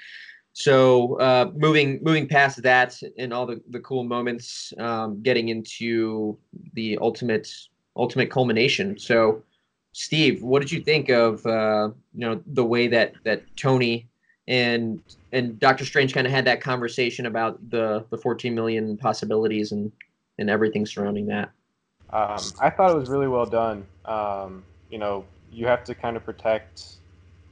So 0.53 1.18
uh, 1.20 1.51
moving 1.55 2.01
moving 2.03 2.28
past 2.28 2.62
that 2.62 3.01
and 3.18 3.32
all 3.32 3.47
the, 3.47 3.61
the 3.70 3.80
cool 3.80 4.05
moments, 4.05 4.72
um, 4.78 5.20
getting 5.22 5.49
into 5.49 6.38
the 6.74 6.99
ultimate 7.01 7.49
ultimate 7.97 8.30
culmination. 8.30 8.99
So, 8.99 9.42
Steve, 9.92 10.42
what 10.42 10.61
did 10.61 10.72
you 10.72 10.80
think 10.80 11.09
of 11.09 11.45
uh, 11.47 11.90
you 12.14 12.20
know 12.20 12.42
the 12.47 12.64
way 12.64 12.88
that 12.88 13.14
that 13.24 13.42
Tony 13.57 14.09
and 14.49 15.03
and 15.32 15.59
Doctor 15.59 15.84
Strange 15.84 16.12
kind 16.12 16.26
of 16.26 16.32
had 16.32 16.45
that 16.47 16.61
conversation 16.61 17.26
about 17.26 17.70
the 17.70 18.05
the 18.11 18.18
14 18.18 18.55
million 18.55 18.97
possibilities 18.97 19.72
and 19.72 19.92
and 20.38 20.51
everything 20.51 20.86
surrounding 20.86 21.26
that? 21.26 21.51
Um, 22.11 22.38
I 22.61 22.70
thought 22.70 22.90
it 22.90 22.97
was 22.97 23.09
really 23.09 23.28
well 23.28 23.47
done. 23.47 23.86
Um, 24.05 24.64
you 24.90 24.99
know, 24.99 25.24
you 25.53 25.66
have 25.66 25.84
to 25.84 25.95
kind 25.95 26.16
of 26.16 26.24
protect 26.24 26.97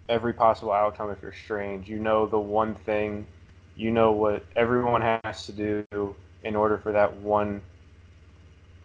every 0.09 0.33
possible 0.33 0.73
outcome 0.73 1.11
if 1.11 1.19
you're 1.23 1.33
strange. 1.33 1.89
You 1.89 1.99
know 1.99 2.27
the 2.27 2.39
one 2.39 2.75
thing, 2.75 3.27
you 3.77 3.91
know 3.91 4.13
what 4.13 4.45
everyone 4.57 5.01
has 5.01 5.47
to 5.47 5.53
do 5.53 6.15
in 6.45 6.57
order 6.57 6.79
for 6.79 6.93
that 6.93 7.15
one 7.17 7.63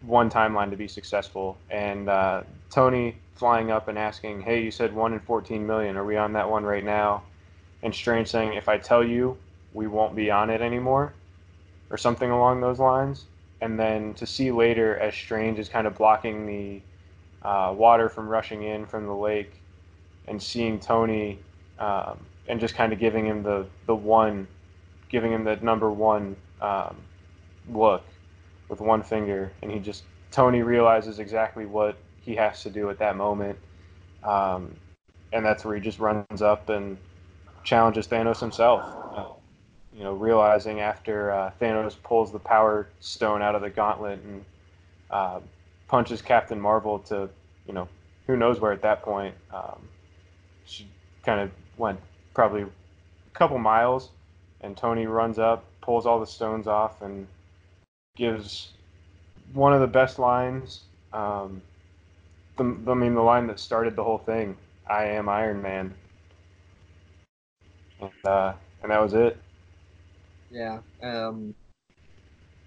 one 0.02 0.30
timeline 0.30 0.70
to 0.70 0.76
be 0.76 0.88
successful. 0.88 1.56
And 1.70 2.08
uh, 2.08 2.42
Tony 2.70 3.16
flying 3.34 3.70
up 3.70 3.88
and 3.88 3.98
asking, 3.98 4.42
"Hey, 4.42 4.62
you 4.62 4.70
said 4.70 4.94
one 4.94 5.12
in 5.12 5.20
14 5.20 5.66
million. 5.66 5.96
Are 5.96 6.04
we 6.04 6.16
on 6.16 6.32
that 6.34 6.48
one 6.48 6.64
right 6.64 6.84
now?" 6.84 7.22
And 7.82 7.94
Strange 7.94 8.28
saying, 8.28 8.54
"If 8.54 8.68
I 8.68 8.78
tell 8.78 9.04
you, 9.04 9.36
we 9.72 9.86
won't 9.86 10.14
be 10.16 10.30
on 10.30 10.50
it 10.50 10.60
anymore," 10.60 11.14
or 11.90 11.96
something 11.96 12.30
along 12.30 12.60
those 12.60 12.78
lines 12.78 13.26
and 13.60 13.78
then 13.78 14.14
to 14.14 14.26
see 14.26 14.50
later 14.50 14.96
as 14.98 15.14
Strange 15.14 15.58
is 15.58 15.68
kind 15.68 15.86
of 15.86 15.96
blocking 15.96 16.46
the 16.46 16.80
uh, 17.46 17.74
water 17.76 18.08
from 18.08 18.28
rushing 18.28 18.62
in 18.62 18.86
from 18.86 19.06
the 19.06 19.14
lake, 19.14 19.52
and 20.26 20.42
seeing 20.42 20.78
Tony 20.78 21.38
um, 21.78 22.18
and 22.48 22.60
just 22.60 22.74
kind 22.74 22.92
of 22.92 22.98
giving 22.98 23.26
him 23.26 23.42
the 23.42 23.66
the 23.86 23.94
one, 23.94 24.46
giving 25.08 25.32
him 25.32 25.44
the 25.44 25.56
number 25.56 25.90
one 25.90 26.36
um, 26.60 26.96
look 27.70 28.04
with 28.68 28.80
one 28.80 29.02
finger, 29.02 29.50
and 29.62 29.70
he 29.70 29.78
just 29.78 30.04
Tony 30.30 30.62
realizes 30.62 31.18
exactly 31.18 31.66
what 31.66 31.96
he 32.20 32.34
has 32.36 32.62
to 32.62 32.70
do 32.70 32.90
at 32.90 32.98
that 32.98 33.16
moment, 33.16 33.58
um, 34.22 34.74
and 35.32 35.44
that's 35.44 35.64
where 35.64 35.74
he 35.74 35.80
just 35.80 35.98
runs 35.98 36.42
up 36.42 36.68
and 36.68 36.98
challenges 37.64 38.06
Thanos 38.06 38.40
himself. 38.40 38.84
You 39.96 40.04
know, 40.04 40.12
realizing 40.12 40.80
after 40.80 41.32
uh, 41.32 41.50
Thanos 41.60 41.96
pulls 42.02 42.30
the 42.30 42.38
Power 42.38 42.88
Stone 43.00 43.42
out 43.42 43.54
of 43.54 43.62
the 43.62 43.70
gauntlet 43.70 44.20
and 44.22 44.44
uh, 45.10 45.40
punches 45.88 46.22
Captain 46.22 46.60
Marvel 46.60 47.00
to, 47.00 47.28
you 47.66 47.72
know, 47.72 47.88
who 48.26 48.36
knows 48.36 48.60
where 48.60 48.72
at 48.72 48.82
that 48.82 49.02
point. 49.02 49.34
Um, 49.52 49.88
she 50.66 50.86
kind 51.24 51.40
of 51.40 51.50
went 51.78 51.98
probably 52.34 52.62
a 52.62 52.68
couple 53.32 53.58
miles, 53.58 54.10
and 54.60 54.76
Tony 54.76 55.06
runs 55.06 55.38
up, 55.38 55.64
pulls 55.80 56.06
all 56.06 56.20
the 56.20 56.26
stones 56.26 56.66
off, 56.66 57.02
and 57.02 57.26
gives 58.18 58.72
one 59.54 59.72
of 59.72 59.80
the 59.80 59.86
best 59.86 60.18
lines. 60.18 60.82
Um, 61.12 61.62
the, 62.56 62.64
I 62.88 62.94
mean, 62.94 63.14
the 63.14 63.22
line 63.22 63.46
that 63.46 63.58
started 63.58 63.96
the 63.96 64.04
whole 64.04 64.18
thing. 64.18 64.56
I 64.86 65.04
am 65.04 65.28
Iron 65.28 65.62
Man. 65.62 65.94
And, 68.00 68.10
uh, 68.26 68.52
and 68.82 68.90
that 68.90 69.00
was 69.00 69.14
it. 69.14 69.38
Yeah. 70.50 70.80
Um, 71.02 71.54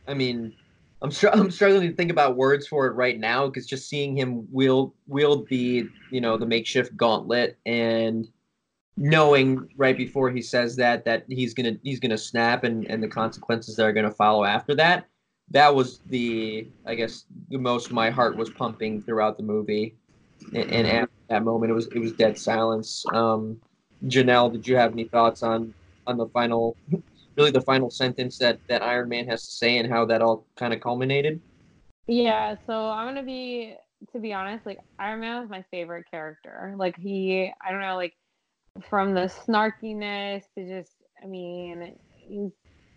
I 0.08 0.14
mean, 0.14 0.54
I'm 1.02 1.12
str- 1.12 1.28
I'm 1.34 1.52
struggling 1.52 1.90
to 1.90 1.96
think 1.96 2.12
about 2.12 2.38
words 2.38 2.68
for 2.68 2.88
it 2.88 2.94
right 2.94 3.20
now 3.20 3.48
because 3.48 3.66
just 3.68 3.90
seeing 3.90 4.16
him 4.18 4.48
wield 4.52 4.94
wield 5.08 5.48
the 5.50 5.88
you 6.12 6.22
know 6.22 6.38
the 6.38 6.46
makeshift 6.46 6.96
gauntlet 6.96 7.58
and 7.66 8.28
knowing 8.98 9.68
right 9.78 9.98
before 9.98 10.30
he 10.30 10.42
says 10.42 10.76
that 10.76 11.06
that 11.06 11.26
he's 11.28 11.54
gonna 11.54 11.74
he's 11.84 12.00
gonna 12.00 12.18
snap 12.18 12.64
and 12.64 12.86
and 12.86 13.02
the 13.02 13.08
consequences 13.08 13.76
that 13.76 13.86
are 13.86 13.94
gonna 13.94 14.12
follow 14.12 14.44
after 14.44 14.76
that. 14.76 15.06
That 15.52 15.74
was 15.74 16.00
the 16.08 16.68
I 16.86 16.96
guess 16.96 17.26
the 17.50 17.58
most 17.58 17.92
my 17.92 18.10
heart 18.10 18.36
was 18.36 18.50
pumping 18.50 19.02
throughout 19.02 19.38
the 19.38 19.44
movie, 19.44 19.96
and, 20.54 20.72
and 20.72 20.88
at 20.88 21.10
that 21.30 21.44
moment 21.44 21.72
it 21.72 21.76
was 21.76 21.88
it 21.88 22.00
was 22.00 22.14
dead 22.14 22.38
silence. 22.38 23.06
Um, 23.14 23.60
Janelle, 24.06 24.52
did 24.52 24.68
you 24.68 24.76
have 24.78 24.94
any 24.94 25.06
thoughts 25.06 25.44
on 25.44 25.74
on 26.08 26.18
the 26.18 26.28
final 26.28 26.76
really 27.38 27.52
the 27.52 27.62
final 27.62 27.90
sentence 27.90 28.38
that 28.40 28.60
that 28.68 28.82
Iron 28.82 29.10
Man 29.10 29.28
has 29.28 29.46
to 29.48 29.52
say 29.52 29.78
and 29.78 29.92
how 29.92 30.06
that 30.06 30.22
all 30.22 30.46
kind 30.56 30.74
of 30.74 30.82
culminated. 30.82 31.42
Yeah, 32.08 32.56
so 32.66 32.90
I'm 32.90 33.08
gonna 33.08 33.24
be 33.24 33.76
to 34.14 34.20
be 34.20 34.34
honest, 34.34 34.66
like 34.66 34.80
Iron 35.00 35.22
Man 35.22 35.42
was 35.42 35.50
my 35.50 35.64
favorite 35.72 36.06
character. 36.10 36.74
Like 36.78 36.98
he, 36.98 37.52
I 37.66 37.72
don't 37.72 37.82
know, 37.82 37.96
like 37.96 38.14
from 38.90 39.14
the 39.14 39.32
snarkiness 39.48 40.44
to 40.58 40.68
just, 40.68 40.92
I 41.22 41.28
mean, 41.28 41.96
he's 42.16 42.52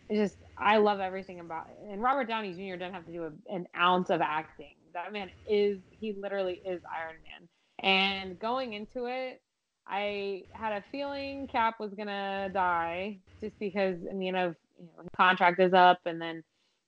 it's 0.08 0.32
just 0.32 0.42
I 0.58 0.76
love 0.78 1.00
everything 1.00 1.40
about 1.40 1.66
it. 1.68 1.92
And 1.92 2.02
Robert 2.02 2.28
Downey 2.28 2.52
Jr. 2.52 2.76
doesn't 2.76 2.94
have 2.94 3.06
to 3.06 3.12
do 3.12 3.24
a, 3.24 3.54
an 3.54 3.66
ounce 3.76 4.10
of 4.10 4.20
acting. 4.20 4.74
That 4.92 5.12
man 5.12 5.30
is 5.48 5.78
he 5.90 6.14
literally 6.20 6.60
is 6.64 6.82
Iron 6.92 7.16
Man. 7.24 7.48
And 7.80 8.38
going 8.38 8.74
into 8.74 9.06
it, 9.06 9.40
I 9.86 10.44
had 10.52 10.72
a 10.72 10.84
feeling 10.92 11.48
Cap 11.48 11.80
was 11.80 11.94
gonna 11.94 12.50
die 12.52 13.18
just 13.40 13.58
because 13.58 13.96
I 14.08 14.14
mean 14.14 14.34
of 14.36 14.56
you 14.78 14.86
know 14.86 15.02
his 15.02 15.10
contract 15.16 15.60
is 15.60 15.74
up 15.74 16.00
and 16.06 16.20
then 16.20 16.42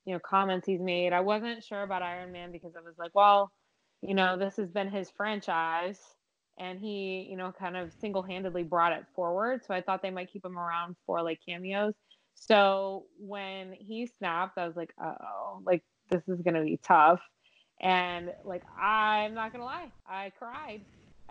you 0.04 0.14
know 0.14 0.20
comments 0.20 0.66
he's 0.66 0.80
made. 0.80 1.12
I 1.12 1.20
wasn't 1.20 1.64
sure 1.64 1.82
about 1.82 2.02
Iron 2.02 2.32
Man 2.32 2.52
because 2.52 2.74
I 2.76 2.80
was 2.80 2.94
like, 2.98 3.14
well, 3.14 3.50
you 4.02 4.14
know, 4.14 4.38
this 4.38 4.56
has 4.56 4.70
been 4.70 4.90
his 4.90 5.10
franchise 5.10 5.98
and 6.58 6.80
he, 6.80 7.26
you 7.30 7.36
know, 7.36 7.52
kind 7.58 7.76
of 7.76 7.92
single-handedly 8.00 8.62
brought 8.62 8.92
it 8.92 9.04
forward. 9.14 9.62
So 9.66 9.74
I 9.74 9.82
thought 9.82 10.02
they 10.02 10.10
might 10.10 10.32
keep 10.32 10.44
him 10.44 10.58
around 10.58 10.96
for 11.06 11.22
like 11.22 11.40
cameos. 11.46 11.94
So 12.36 13.06
when 13.18 13.72
he 13.72 14.06
snapped, 14.06 14.58
I 14.58 14.66
was 14.66 14.76
like, 14.76 14.94
oh, 15.02 15.62
like 15.64 15.82
this 16.10 16.22
is 16.28 16.40
gonna 16.42 16.62
be 16.62 16.78
tough. 16.82 17.20
And 17.80 18.30
like 18.44 18.62
I'm 18.80 19.34
not 19.34 19.52
gonna 19.52 19.64
lie, 19.64 19.90
I 20.08 20.30
cried 20.38 20.82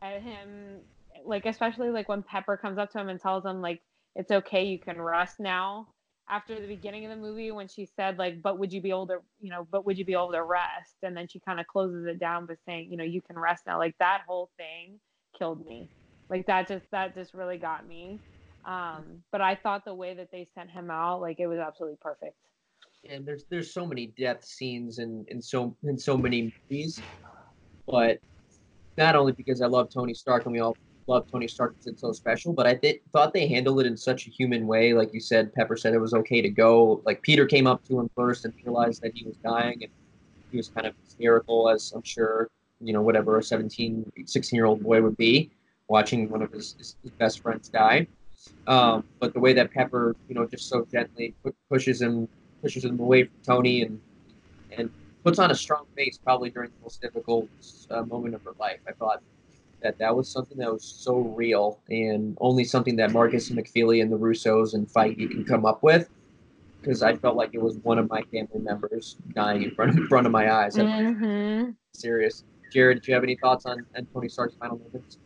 at 0.02 0.22
him 0.22 0.82
like 1.26 1.46
especially 1.46 1.90
like 1.90 2.10
when 2.10 2.24
Pepper 2.24 2.58
comes 2.58 2.78
up 2.78 2.92
to 2.92 3.00
him 3.00 3.08
and 3.10 3.20
tells 3.20 3.46
him 3.46 3.62
like 3.62 3.82
it's 4.16 4.32
okay, 4.32 4.66
you 4.66 4.80
can 4.80 5.02
rest 5.02 5.40
now. 5.40 5.88
After 6.28 6.60
the 6.60 6.68
beginning 6.68 7.06
of 7.06 7.12
the 7.12 7.18
movie, 7.18 7.52
when 7.52 7.68
she 7.68 7.86
said 7.96 8.18
like, 8.18 8.42
"But 8.42 8.58
would 8.58 8.74
you 8.74 8.82
be 8.82 8.90
able 8.90 9.08
to, 9.08 9.20
you 9.40 9.52
know, 9.52 9.68
but 9.72 9.86
would 9.86 9.98
you 9.98 10.06
be 10.06 10.14
able 10.14 10.32
to 10.32 10.44
rest?" 10.44 10.96
and 11.04 11.16
then 11.16 11.28
she 11.28 11.40
kind 11.40 11.60
of 11.60 11.68
closes 11.68 12.06
it 12.08 12.20
down 12.20 12.48
by 12.48 12.56
saying, 12.66 12.90
"You 12.92 12.98
know, 12.98 13.04
you 13.04 13.22
can 13.22 13.38
rest 13.38 13.66
now." 13.68 13.78
Like 13.78 13.96
that 14.00 14.24
whole 14.28 14.50
thing 14.58 15.00
killed 15.38 15.66
me. 15.66 15.92
Like 16.30 16.48
that 16.48 16.68
just 16.68 16.90
that 16.92 17.14
just 17.14 17.34
really 17.34 17.58
got 17.58 17.88
me. 17.88 18.20
Um, 18.66 19.22
but 19.32 19.42
I 19.42 19.56
thought 19.56 19.86
the 19.86 19.94
way 19.94 20.16
that 20.16 20.30
they 20.32 20.48
sent 20.56 20.72
him 20.72 20.90
out, 20.90 21.22
like 21.22 21.40
it 21.40 21.48
was 21.48 21.60
absolutely 21.60 21.98
perfect. 22.02 22.36
And 23.08 23.26
there's 23.26 23.46
there's 23.52 23.72
so 23.72 23.86
many 23.86 24.08
death 24.18 24.44
scenes 24.44 24.98
in 24.98 25.26
in 25.28 25.42
so 25.42 25.76
in 25.84 25.98
so 25.98 26.18
many 26.18 26.54
movies, 26.70 27.00
but 27.88 28.18
not 28.98 29.16
only 29.16 29.34
because 29.34 29.62
I 29.62 29.68
love 29.68 29.90
Tony 29.94 30.14
Stark 30.14 30.46
and 30.46 30.54
we 30.54 30.60
all 30.60 30.76
love 31.08 31.28
Tony 31.32 31.48
Stark 31.48 31.74
because 31.74 31.88
it's 31.88 32.02
so 32.02 32.12
special, 32.12 32.54
but 32.54 32.66
I 32.66 32.74
th- 32.74 33.02
thought 33.14 33.34
they 33.34 33.48
handled 33.48 33.80
it 33.82 33.86
in 33.86 33.96
such 33.96 34.26
a 34.26 34.32
human 34.32 34.66
way. 34.66 34.94
Like 34.94 35.14
you 35.14 35.20
said, 35.20 35.54
Pepper 35.54 35.78
said 35.78 35.94
it 35.94 36.00
was 36.00 36.16
okay 36.16 36.42
to 36.42 36.50
go. 36.50 37.04
Like 37.06 37.22
Peter 37.22 37.46
came 37.46 37.68
up 37.68 37.86
to 37.86 38.00
him 38.00 38.10
first 38.16 38.46
and 38.46 38.54
realized 38.64 39.04
that 39.04 39.12
he 39.14 39.24
was 39.26 39.38
dying, 39.38 39.84
and 39.84 39.92
he 40.50 40.58
was 40.58 40.70
kind 40.70 40.88
of 40.88 40.96
hysterical, 41.04 41.70
as 41.70 41.94
I'm 41.96 42.04
sure 42.04 42.50
you 42.82 42.94
know 42.94 43.04
whatever 43.04 43.38
a 43.38 43.44
17, 43.44 44.12
16 44.26 44.58
year 44.58 44.66
old 44.66 44.82
boy 44.82 45.02
would 45.02 45.18
be 45.18 45.52
watching 45.88 46.30
one 46.30 46.42
of 46.42 46.52
his, 46.52 46.76
his 46.80 46.96
best 47.20 47.42
friends 47.42 47.70
die. 47.70 48.08
Um, 48.68 49.04
but 49.20 49.34
the 49.34 49.40
way 49.40 49.54
that 49.54 49.72
Pepper, 49.72 50.16
you 50.28 50.36
know, 50.36 50.46
just 50.46 50.70
so 50.70 50.86
gently 50.92 51.36
pushes 51.70 52.02
him 52.02 52.28
pushes 52.62 52.84
him 52.84 53.00
away 53.00 53.26
from 53.26 53.36
Tony 53.46 53.84
and 53.84 54.00
and 54.72 54.90
puts 55.24 55.40
on 55.40 55.52
a 55.52 55.56
strong 55.56 55.86
face 55.96 56.18
probably 56.18 56.50
during 56.50 56.70
the 56.70 56.84
most 56.84 57.02
difficult 57.02 57.48
uh, 57.90 58.04
moment 58.04 58.36
of 58.36 58.44
her 58.44 58.54
life. 58.60 58.80
I 58.88 58.92
thought 58.92 59.22
that 59.82 59.98
that 59.98 60.16
was 60.16 60.30
something 60.30 60.58
that 60.58 60.72
was 60.72 60.84
so 60.84 61.18
real 61.18 61.80
and 61.90 62.38
only 62.42 62.64
something 62.64 62.96
that 62.98 63.12
Markus 63.12 63.50
and 63.50 63.60
McFeely 63.60 64.02
and 64.02 64.12
the 64.12 64.18
Russos 64.18 64.74
and 64.74 64.88
Feige 64.88 65.30
can 65.30 65.46
come 65.46 65.66
up 65.66 65.84
with. 65.84 66.10
Because 66.82 67.02
I 67.02 67.16
felt 67.16 67.36
like 67.36 67.52
it 67.54 67.62
was 67.62 67.78
one 67.78 67.98
of 67.98 68.10
my 68.10 68.22
family 68.32 68.60
members 68.60 69.18
dying 69.34 69.64
in 69.64 69.72
front 69.72 69.92
of, 69.92 69.98
in 69.98 70.08
front 70.08 70.28
of 70.28 70.32
my 70.32 70.54
eyes. 70.54 70.76
Mm-hmm. 70.76 71.72
Serious. 71.94 72.44
Jared, 72.72 73.02
do 73.02 73.12
you 73.12 73.16
have 73.16 73.24
any 73.24 73.36
thoughts 73.36 73.66
on, 73.66 73.86
on 73.96 74.06
Tony 74.14 74.30
Stark's 74.30 74.56
final 74.56 74.78
moments? 74.78 75.18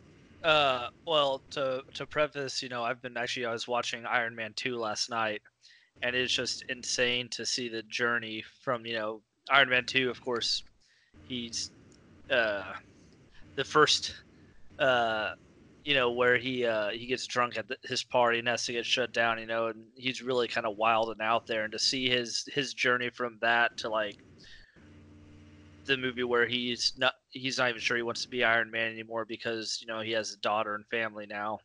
Uh, 0.42 0.88
well, 1.06 1.42
to 1.50 1.82
to 1.94 2.06
preface, 2.06 2.62
you 2.62 2.68
know, 2.68 2.82
I've 2.82 3.02
been 3.02 3.16
actually 3.16 3.46
I 3.46 3.52
was 3.52 3.68
watching 3.68 4.06
Iron 4.06 4.34
Man 4.34 4.52
two 4.56 4.76
last 4.76 5.10
night, 5.10 5.42
and 6.02 6.16
it's 6.16 6.32
just 6.32 6.64
insane 6.68 7.28
to 7.30 7.44
see 7.44 7.68
the 7.68 7.82
journey 7.82 8.42
from 8.62 8.86
you 8.86 8.94
know 8.94 9.22
Iron 9.50 9.68
Man 9.68 9.84
two. 9.84 10.08
Of 10.08 10.22
course, 10.22 10.64
he's 11.28 11.70
uh 12.30 12.72
the 13.56 13.64
first 13.64 14.14
uh 14.78 15.32
you 15.84 15.94
know 15.94 16.12
where 16.12 16.38
he 16.38 16.64
uh 16.64 16.88
he 16.90 17.06
gets 17.06 17.26
drunk 17.26 17.58
at 17.58 17.68
the, 17.68 17.76
his 17.84 18.02
party 18.02 18.38
and 18.38 18.48
has 18.48 18.64
to 18.64 18.72
get 18.72 18.86
shut 18.86 19.12
down. 19.12 19.38
You 19.38 19.46
know, 19.46 19.66
and 19.66 19.84
he's 19.94 20.22
really 20.22 20.48
kind 20.48 20.66
of 20.66 20.76
wild 20.78 21.10
and 21.10 21.20
out 21.20 21.46
there, 21.46 21.64
and 21.64 21.72
to 21.72 21.78
see 21.78 22.08
his 22.08 22.46
his 22.52 22.72
journey 22.72 23.10
from 23.10 23.38
that 23.42 23.76
to 23.78 23.90
like 23.90 24.16
the 25.86 25.96
movie 25.96 26.24
where 26.24 26.46
he's 26.46 26.92
not 26.96 27.14
he's 27.30 27.58
not 27.58 27.70
even 27.70 27.80
sure 27.80 27.96
he 27.96 28.02
wants 28.02 28.22
to 28.22 28.28
be 28.28 28.44
Iron 28.44 28.70
Man 28.70 28.92
anymore 28.92 29.24
because 29.24 29.78
you 29.80 29.86
know 29.86 30.00
he 30.00 30.12
has 30.12 30.32
a 30.32 30.38
daughter 30.38 30.74
and 30.74 30.86
family 30.86 31.26
now, 31.26 31.58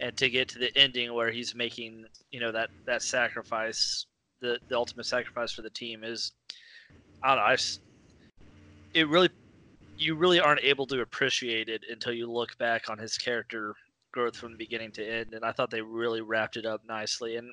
and 0.00 0.16
to 0.16 0.30
get 0.30 0.48
to 0.50 0.58
the 0.58 0.76
ending 0.76 1.12
where 1.14 1.30
he's 1.30 1.54
making 1.54 2.04
you 2.30 2.40
know 2.40 2.52
that 2.52 2.70
that 2.86 3.02
sacrifice, 3.02 4.06
the 4.40 4.58
the 4.68 4.76
ultimate 4.76 5.06
sacrifice 5.06 5.52
for 5.52 5.62
the 5.62 5.70
team 5.70 6.04
is, 6.04 6.32
I 7.22 7.28
don't 7.28 7.38
know, 7.38 7.44
I 7.44 7.56
just, 7.56 7.80
it 8.94 9.08
really, 9.08 9.30
you 9.96 10.14
really 10.14 10.40
aren't 10.40 10.64
able 10.64 10.86
to 10.86 11.00
appreciate 11.00 11.68
it 11.68 11.84
until 11.90 12.12
you 12.12 12.30
look 12.30 12.56
back 12.58 12.88
on 12.88 12.98
his 12.98 13.18
character 13.18 13.74
growth 14.12 14.36
from 14.36 14.56
beginning 14.56 14.92
to 14.92 15.06
end, 15.06 15.34
and 15.34 15.44
I 15.44 15.52
thought 15.52 15.70
they 15.70 15.82
really 15.82 16.20
wrapped 16.20 16.56
it 16.56 16.66
up 16.66 16.82
nicely. 16.86 17.36
And 17.36 17.50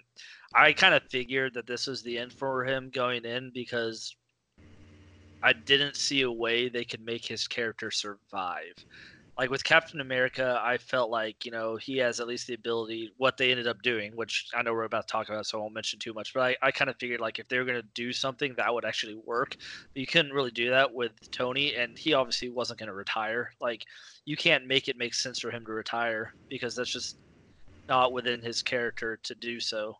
I 0.54 0.74
kind 0.74 0.96
of 0.96 1.04
figured 1.10 1.54
that 1.54 1.68
this 1.68 1.88
was 1.88 2.02
the 2.02 2.18
end 2.18 2.34
for 2.34 2.66
him 2.66 2.90
going 2.94 3.26
in 3.26 3.52
because 3.54 4.16
I 5.44 5.54
didn't 5.54 5.96
see 5.96 6.22
a 6.22 6.32
way 6.32 6.70
they 6.70 6.86
could 6.86 7.02
make 7.02 7.26
his 7.26 7.48
character 7.48 7.92
survive. 7.92 8.74
Like 9.38 9.52
with 9.52 9.64
Captain 9.64 10.02
America, 10.02 10.60
I 10.64 10.78
felt 10.78 11.12
like, 11.12 11.46
you 11.46 11.52
know, 11.52 11.76
he 11.76 11.98
has 11.98 12.20
at 12.20 12.26
least 12.26 12.48
the 12.48 12.56
ability, 12.56 13.12
what 13.18 13.38
they 13.38 13.52
ended 13.52 13.68
up 13.68 13.84
doing, 13.84 14.16
which 14.16 14.48
I 14.56 14.64
know 14.64 14.74
we're 14.74 14.86
about 14.86 15.08
to 15.08 15.12
talk 15.12 15.30
about, 15.30 15.46
so 15.46 15.60
I 15.60 15.62
won't 15.62 15.76
mention 15.76 16.00
too 16.00 16.12
much. 16.12 16.34
But 16.34 16.42
I, 16.42 16.56
I 16.64 16.72
kind 16.72 16.90
of 16.90 16.96
figured, 17.00 17.20
like, 17.20 17.38
if 17.38 17.48
they 17.48 17.60
were 17.60 17.66
going 17.66 17.80
to 17.80 17.88
do 17.94 18.12
something, 18.12 18.56
that 18.58 18.74
would 18.74 18.84
actually 18.84 19.14
work. 19.14 19.56
But 19.94 20.00
you 20.00 20.08
couldn't 20.08 20.34
really 20.34 20.50
do 20.50 20.72
that 20.72 20.92
with 20.92 21.12
Tony, 21.30 21.76
and 21.76 21.96
he 22.00 22.14
obviously 22.14 22.50
wasn't 22.50 22.80
going 22.80 22.88
to 22.88 22.96
retire. 22.96 23.52
Like, 23.62 23.84
you 24.26 24.36
can't 24.36 24.66
make 24.66 24.88
it 24.88 24.98
make 24.98 25.14
sense 25.14 25.38
for 25.38 25.52
him 25.52 25.64
to 25.68 25.72
retire 25.72 26.34
because 26.50 26.76
that's 26.76 26.92
just 26.92 27.20
not 27.88 28.14
within 28.14 28.42
his 28.42 28.64
character 28.64 29.20
to 29.22 29.36
do 29.36 29.60
so. 29.60 29.98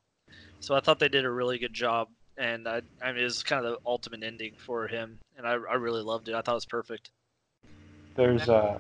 So 0.62 0.74
I 0.74 0.80
thought 0.80 0.98
they 0.98 1.10
did 1.10 1.26
a 1.26 1.32
really 1.32 1.60
good 1.60 1.74
job 1.74 2.08
and 2.38 2.68
I, 2.68 2.82
I 3.02 3.12
mean, 3.12 3.22
it 3.22 3.24
was 3.24 3.44
kind 3.44 3.66
of 3.66 3.72
the 3.72 3.80
ultimate 3.86 4.24
ending 4.24 4.54
for 4.58 4.88
him, 4.88 5.20
and 5.38 5.48
I, 5.48 5.52
I 5.52 5.76
really 5.76 6.02
loved 6.02 6.30
it. 6.30 6.36
I 6.36 6.42
thought 6.42 6.54
it 6.54 6.56
was 6.56 6.66
perfect. 6.66 7.10
There's 8.16 8.50
uh, 8.50 8.80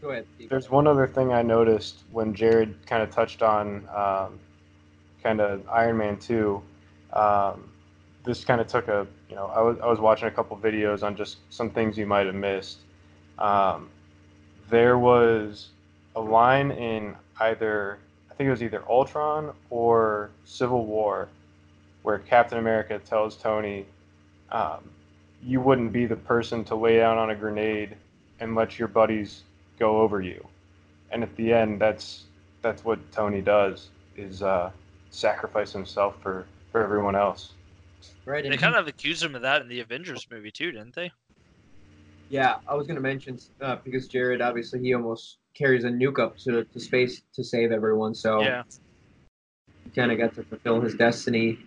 Go 0.00 0.10
ahead. 0.10 0.26
Steve. 0.36 0.48
there's 0.48 0.70
one 0.70 0.86
other 0.86 1.06
thing 1.06 1.32
I 1.32 1.42
noticed 1.42 2.04
when 2.12 2.34
Jared 2.34 2.74
kind 2.86 3.02
of 3.02 3.10
touched 3.10 3.42
on 3.42 3.88
um, 3.94 4.38
kind 5.22 5.40
of 5.40 5.68
Iron 5.68 5.96
Man 5.96 6.18
two. 6.18 6.62
Um, 7.12 7.70
this 8.24 8.44
kind 8.44 8.60
of 8.60 8.66
took 8.66 8.88
a 8.88 9.06
you 9.28 9.36
know 9.36 9.46
I 9.46 9.60
was 9.60 9.78
I 9.82 9.86
was 9.86 9.98
watching 9.98 10.28
a 10.28 10.30
couple 10.30 10.56
videos 10.56 11.02
on 11.02 11.16
just 11.16 11.38
some 11.50 11.70
things 11.70 11.98
you 11.98 12.06
might 12.06 12.26
have 12.26 12.34
missed. 12.34 12.78
Um, 13.38 13.88
there 14.70 14.98
was 14.98 15.68
a 16.16 16.20
line 16.20 16.70
in 16.70 17.16
either 17.40 17.98
I 18.30 18.34
think 18.34 18.48
it 18.48 18.50
was 18.50 18.62
either 18.62 18.84
Ultron 18.88 19.52
or 19.70 20.30
Civil 20.44 20.86
War 20.86 21.28
where 22.08 22.18
Captain 22.20 22.56
America 22.56 22.98
tells 22.98 23.36
Tony, 23.36 23.84
um, 24.50 24.78
"You 25.42 25.60
wouldn't 25.60 25.92
be 25.92 26.06
the 26.06 26.16
person 26.16 26.64
to 26.64 26.74
lay 26.74 26.96
down 26.96 27.18
on 27.18 27.28
a 27.28 27.34
grenade 27.34 27.98
and 28.40 28.54
let 28.54 28.78
your 28.78 28.88
buddies 28.88 29.42
go 29.78 30.00
over 30.00 30.22
you." 30.22 30.48
And 31.10 31.22
at 31.22 31.36
the 31.36 31.52
end, 31.52 31.78
that's 31.78 32.24
that's 32.62 32.82
what 32.82 32.98
Tony 33.12 33.42
does 33.42 33.90
is 34.16 34.42
uh, 34.42 34.70
sacrifice 35.10 35.70
himself 35.70 36.16
for 36.22 36.46
for 36.72 36.82
everyone 36.82 37.14
else. 37.14 37.52
Right. 38.24 38.42
They 38.42 38.56
kind 38.56 38.74
of 38.74 38.86
accused 38.88 39.22
him 39.22 39.34
of 39.34 39.42
that 39.42 39.60
in 39.60 39.68
the 39.68 39.80
Avengers 39.80 40.26
movie 40.30 40.50
too, 40.50 40.72
didn't 40.72 40.94
they? 40.94 41.12
Yeah, 42.30 42.56
I 42.66 42.74
was 42.74 42.86
gonna 42.86 43.00
mention 43.00 43.38
uh, 43.60 43.76
because 43.84 44.08
Jared 44.08 44.40
obviously 44.40 44.80
he 44.80 44.94
almost 44.94 45.36
carries 45.52 45.84
a 45.84 45.88
nuke 45.88 46.18
up 46.18 46.38
to, 46.38 46.64
to 46.64 46.80
space 46.80 47.20
to 47.34 47.44
save 47.44 47.70
everyone, 47.70 48.14
so 48.14 48.40
Yeah. 48.40 48.62
he 49.84 49.90
kind 49.90 50.10
of 50.10 50.16
got 50.16 50.34
to 50.36 50.42
fulfill 50.44 50.80
his 50.80 50.94
destiny. 50.94 51.58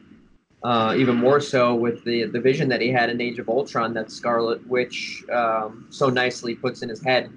Uh, 0.64 0.93
even 0.95 1.16
more 1.16 1.39
so 1.39 1.74
with 1.74 2.03
the 2.03 2.26
the 2.26 2.39
vision 2.39 2.70
that 2.70 2.80
he 2.82 2.89
had 2.89 3.09
in 3.09 3.20
Age 3.20 3.39
of 3.39 3.49
Ultron 3.49 3.95
that 3.95 4.12
Scarlet 4.12 4.66
Witch 4.68 5.24
um, 5.34 5.88
so 5.89 6.09
nicely 6.09 6.53
puts 6.53 6.84
in 6.84 6.89
his 6.89 7.03
head 7.03 7.32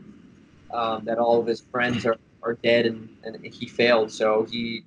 um, 0.74 1.04
that 1.06 1.16
all 1.18 1.40
of 1.40 1.46
his 1.46 1.60
friends 1.60 2.04
are, 2.04 2.16
are 2.42 2.54
dead 2.54 2.84
and, 2.84 3.08
and 3.24 3.42
he 3.46 3.66
failed. 3.66 4.12
So 4.12 4.46
he 4.50 4.84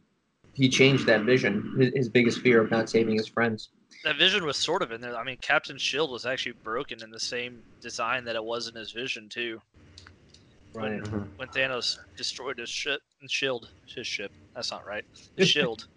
he 0.54 0.70
changed 0.70 1.08
that 1.08 1.22
vision. 1.22 1.76
His, 1.80 1.94
his 1.96 2.10
biggest 2.10 2.42
fear 2.42 2.62
of 2.62 2.70
not 2.70 2.90
saving 2.90 3.18
his 3.18 3.28
friends. 3.28 3.70
That 4.04 4.18
vision 4.18 4.46
was 4.46 4.58
sort 4.58 4.84
of 4.84 4.92
in 4.92 5.02
there. 5.02 5.16
I 5.18 5.24
mean, 5.24 5.38
Captain 5.42 5.78
Shield 5.78 6.12
was 6.12 6.26
actually 6.26 6.54
broken 6.64 7.02
in 7.02 7.10
the 7.10 7.20
same 7.20 7.64
design 7.82 8.24
that 8.26 8.36
it 8.36 8.44
was 8.44 8.68
in 8.68 8.76
his 8.76 8.92
vision 8.92 9.30
too. 9.30 9.60
Right. 10.74 11.02
When 11.38 11.48
Thanos 11.50 11.98
destroyed 12.16 12.60
his 12.60 12.70
ship, 12.70 13.02
and 13.22 13.32
shield, 13.32 13.70
his 13.88 14.06
ship. 14.06 14.32
That's 14.54 14.72
not 14.72 14.86
right. 14.86 15.04
His 15.38 15.50
shield. 15.50 15.88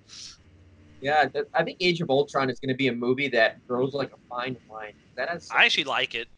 Yeah, 1.00 1.26
th- 1.26 1.46
I 1.54 1.64
think 1.64 1.78
Age 1.80 2.00
of 2.00 2.10
Ultron 2.10 2.50
is 2.50 2.60
going 2.60 2.68
to 2.68 2.76
be 2.76 2.88
a 2.88 2.94
movie 2.94 3.28
that 3.28 3.66
grows 3.66 3.94
like 3.94 4.12
a 4.12 4.18
fine 4.28 4.56
wine. 4.68 4.92
That 5.16 5.28
has 5.28 5.48
I 5.50 5.64
actually 5.64 5.84
like 5.84 6.14
it, 6.14 6.28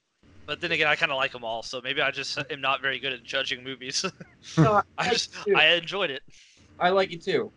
but 0.47 0.61
then 0.61 0.73
again, 0.73 0.87
I 0.87 0.97
kind 0.97 1.13
of 1.13 1.17
like 1.17 1.33
them 1.33 1.45
all. 1.45 1.63
So 1.63 1.81
maybe 1.83 2.01
I 2.01 2.11
just 2.11 2.39
am 2.51 2.61
not 2.61 2.83
very 2.83 2.99
good 2.99 3.13
at 3.13 3.25
judging 3.25 3.65
movies. 3.65 4.05
No, 4.59 4.75
I, 4.75 4.83
I 4.99 5.09
just. 5.11 5.37
I 5.55 5.67
enjoyed 5.75 6.11
it. 6.11 6.23
I 6.81 6.91
like 6.91 7.13
it 7.13 7.23
too. 7.23 7.53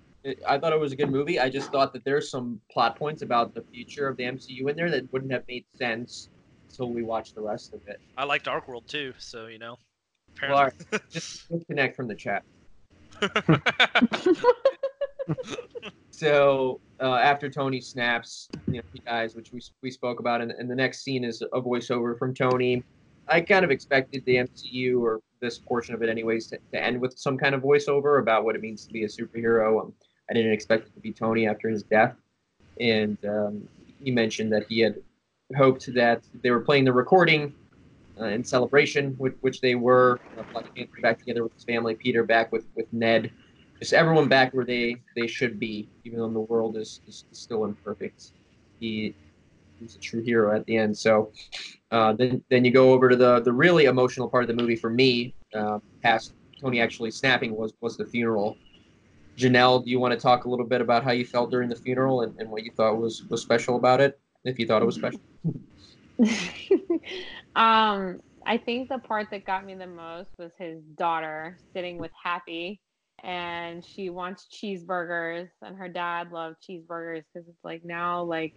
I 0.47 0.59
thought 0.59 0.71
it 0.71 0.79
was 0.79 0.91
a 0.91 0.95
good 0.95 1.09
movie. 1.09 1.39
I 1.39 1.49
just 1.49 1.71
thought 1.71 1.93
that 1.93 2.05
there's 2.05 2.29
some 2.29 2.61
plot 2.71 2.95
points 2.95 3.23
about 3.23 3.55
the 3.55 3.63
future 3.73 4.07
of 4.07 4.17
the 4.17 4.23
MCU 4.23 4.69
in 4.69 4.75
there 4.75 4.89
that 4.91 5.11
wouldn't 5.11 5.31
have 5.31 5.43
made 5.47 5.65
sense 5.75 6.29
until 6.69 6.89
we 6.89 7.01
watched 7.03 7.33
the 7.35 7.41
rest 7.41 7.73
of 7.73 7.81
it. 7.87 7.99
I 8.17 8.23
like 8.25 8.43
Dark 8.43 8.67
World 8.67 8.87
too, 8.87 9.13
so 9.17 9.47
you 9.47 9.57
know. 9.59 9.77
Well, 10.41 10.53
all 10.53 10.63
right, 10.65 10.73
Apparently. 10.81 11.09
just 11.11 11.49
disconnect 11.49 11.95
from 11.95 12.07
the 12.07 12.15
chat. 12.15 12.43
So 16.15 16.79
uh, 17.01 17.15
after 17.15 17.49
Tony 17.49 17.81
snaps, 17.81 18.47
you 18.67 18.75
know, 18.75 18.83
he 18.93 18.99
dies, 18.99 19.35
which 19.35 19.51
we, 19.51 19.59
we 19.81 19.91
spoke 19.91 20.21
about, 20.21 20.39
and, 20.39 20.49
and 20.49 20.71
the 20.71 20.75
next 20.75 21.03
scene 21.03 21.25
is 21.25 21.41
a 21.41 21.61
voiceover 21.61 22.17
from 22.17 22.33
Tony. 22.33 22.85
I 23.27 23.41
kind 23.41 23.65
of 23.65 23.71
expected 23.71 24.23
the 24.23 24.35
MCU 24.35 25.01
or 25.01 25.19
this 25.41 25.59
portion 25.59 25.93
of 25.93 26.01
it, 26.03 26.09
anyways, 26.09 26.47
to, 26.47 26.59
to 26.71 26.81
end 26.81 27.01
with 27.01 27.19
some 27.19 27.37
kind 27.37 27.53
of 27.53 27.61
voiceover 27.61 28.21
about 28.21 28.45
what 28.45 28.55
it 28.55 28.61
means 28.61 28.85
to 28.85 28.93
be 28.93 29.03
a 29.03 29.07
superhero. 29.07 29.81
Um, 29.81 29.93
I 30.29 30.33
didn't 30.33 30.53
expect 30.53 30.87
it 30.87 30.93
to 30.93 31.01
be 31.01 31.11
Tony 31.11 31.49
after 31.49 31.67
his 31.67 31.83
death, 31.83 32.15
and 32.79 33.17
um, 33.25 33.67
he 34.01 34.09
mentioned 34.09 34.53
that 34.53 34.67
he 34.69 34.79
had 34.79 34.95
hoped 35.57 35.93
that 35.95 36.23
they 36.41 36.49
were 36.49 36.61
playing 36.61 36.85
the 36.85 36.93
recording 36.93 37.53
uh, 38.21 38.27
in 38.27 38.41
celebration, 38.41 39.15
which, 39.17 39.35
which 39.41 39.59
they 39.59 39.75
were. 39.75 40.21
Uh, 40.55 40.61
back 41.01 41.19
together 41.19 41.43
with 41.43 41.53
his 41.53 41.65
family, 41.65 41.93
Peter 41.93 42.23
back 42.23 42.53
with, 42.53 42.65
with 42.73 42.91
Ned, 42.93 43.31
just 43.79 43.93
everyone 43.93 44.27
back 44.27 44.53
where 44.53 44.65
they, 44.65 44.97
they 45.15 45.27
should 45.27 45.59
be, 45.59 45.89
even 46.03 46.19
though 46.19 46.29
the 46.29 46.39
world 46.39 46.77
is, 46.77 47.01
is 47.07 47.25
still 47.31 47.65
imperfect. 47.65 48.31
He 48.79 49.15
he's 49.79 49.95
a 49.95 49.99
true 49.99 50.21
hero 50.21 50.55
at 50.55 50.65
the 50.65 50.77
end. 50.77 50.97
So 50.97 51.31
uh, 51.91 52.13
then 52.13 52.43
then 52.49 52.65
you 52.65 52.71
go 52.71 52.93
over 52.93 53.09
to 53.09 53.15
the 53.15 53.41
the 53.41 53.53
really 53.53 53.85
emotional 53.85 54.29
part 54.29 54.43
of 54.43 54.47
the 54.47 54.61
movie 54.61 54.75
for 54.75 54.89
me, 54.89 55.35
uh, 55.53 55.79
past 56.01 56.33
Tony 56.61 56.81
actually 56.81 57.11
snapping 57.11 57.55
was 57.55 57.73
was 57.81 57.97
the 57.97 58.05
funeral. 58.05 58.57
Janelle, 59.37 59.83
do 59.83 59.89
you 59.89 59.99
want 59.99 60.13
to 60.13 60.19
talk 60.19 60.45
a 60.45 60.49
little 60.49 60.65
bit 60.65 60.79
about 60.79 61.03
how 61.03 61.11
you 61.11 61.25
felt 61.25 61.51
during 61.51 61.67
the 61.67 61.75
funeral 61.75 62.21
and, 62.21 62.33
and 62.39 62.49
what 62.49 62.63
you 62.63 62.71
thought 62.77 62.97
was 62.97 63.23
was 63.29 63.41
special 63.41 63.75
about 63.75 63.99
it, 64.01 64.19
if 64.45 64.57
you 64.59 64.65
thought 64.65 64.81
it 64.81 64.85
was 64.85 64.95
special? 64.95 65.19
um, 67.55 68.21
I 68.45 68.57
think 68.63 68.89
the 68.89 68.99
part 68.99 69.27
that 69.31 69.45
got 69.45 69.65
me 69.65 69.75
the 69.75 69.87
most 69.87 70.29
was 70.37 70.51
his 70.57 70.81
daughter 70.97 71.57
sitting 71.73 71.97
with 71.97 72.11
Happy, 72.23 72.79
and 73.23 73.83
she 73.85 74.09
wants 74.09 74.47
cheeseburgers, 74.47 75.49
and 75.61 75.77
her 75.77 75.89
dad 75.89 76.31
loved 76.31 76.57
cheeseburgers 76.67 77.23
because 77.33 77.47
it's 77.47 77.63
like 77.63 77.83
now 77.85 78.23
like 78.23 78.55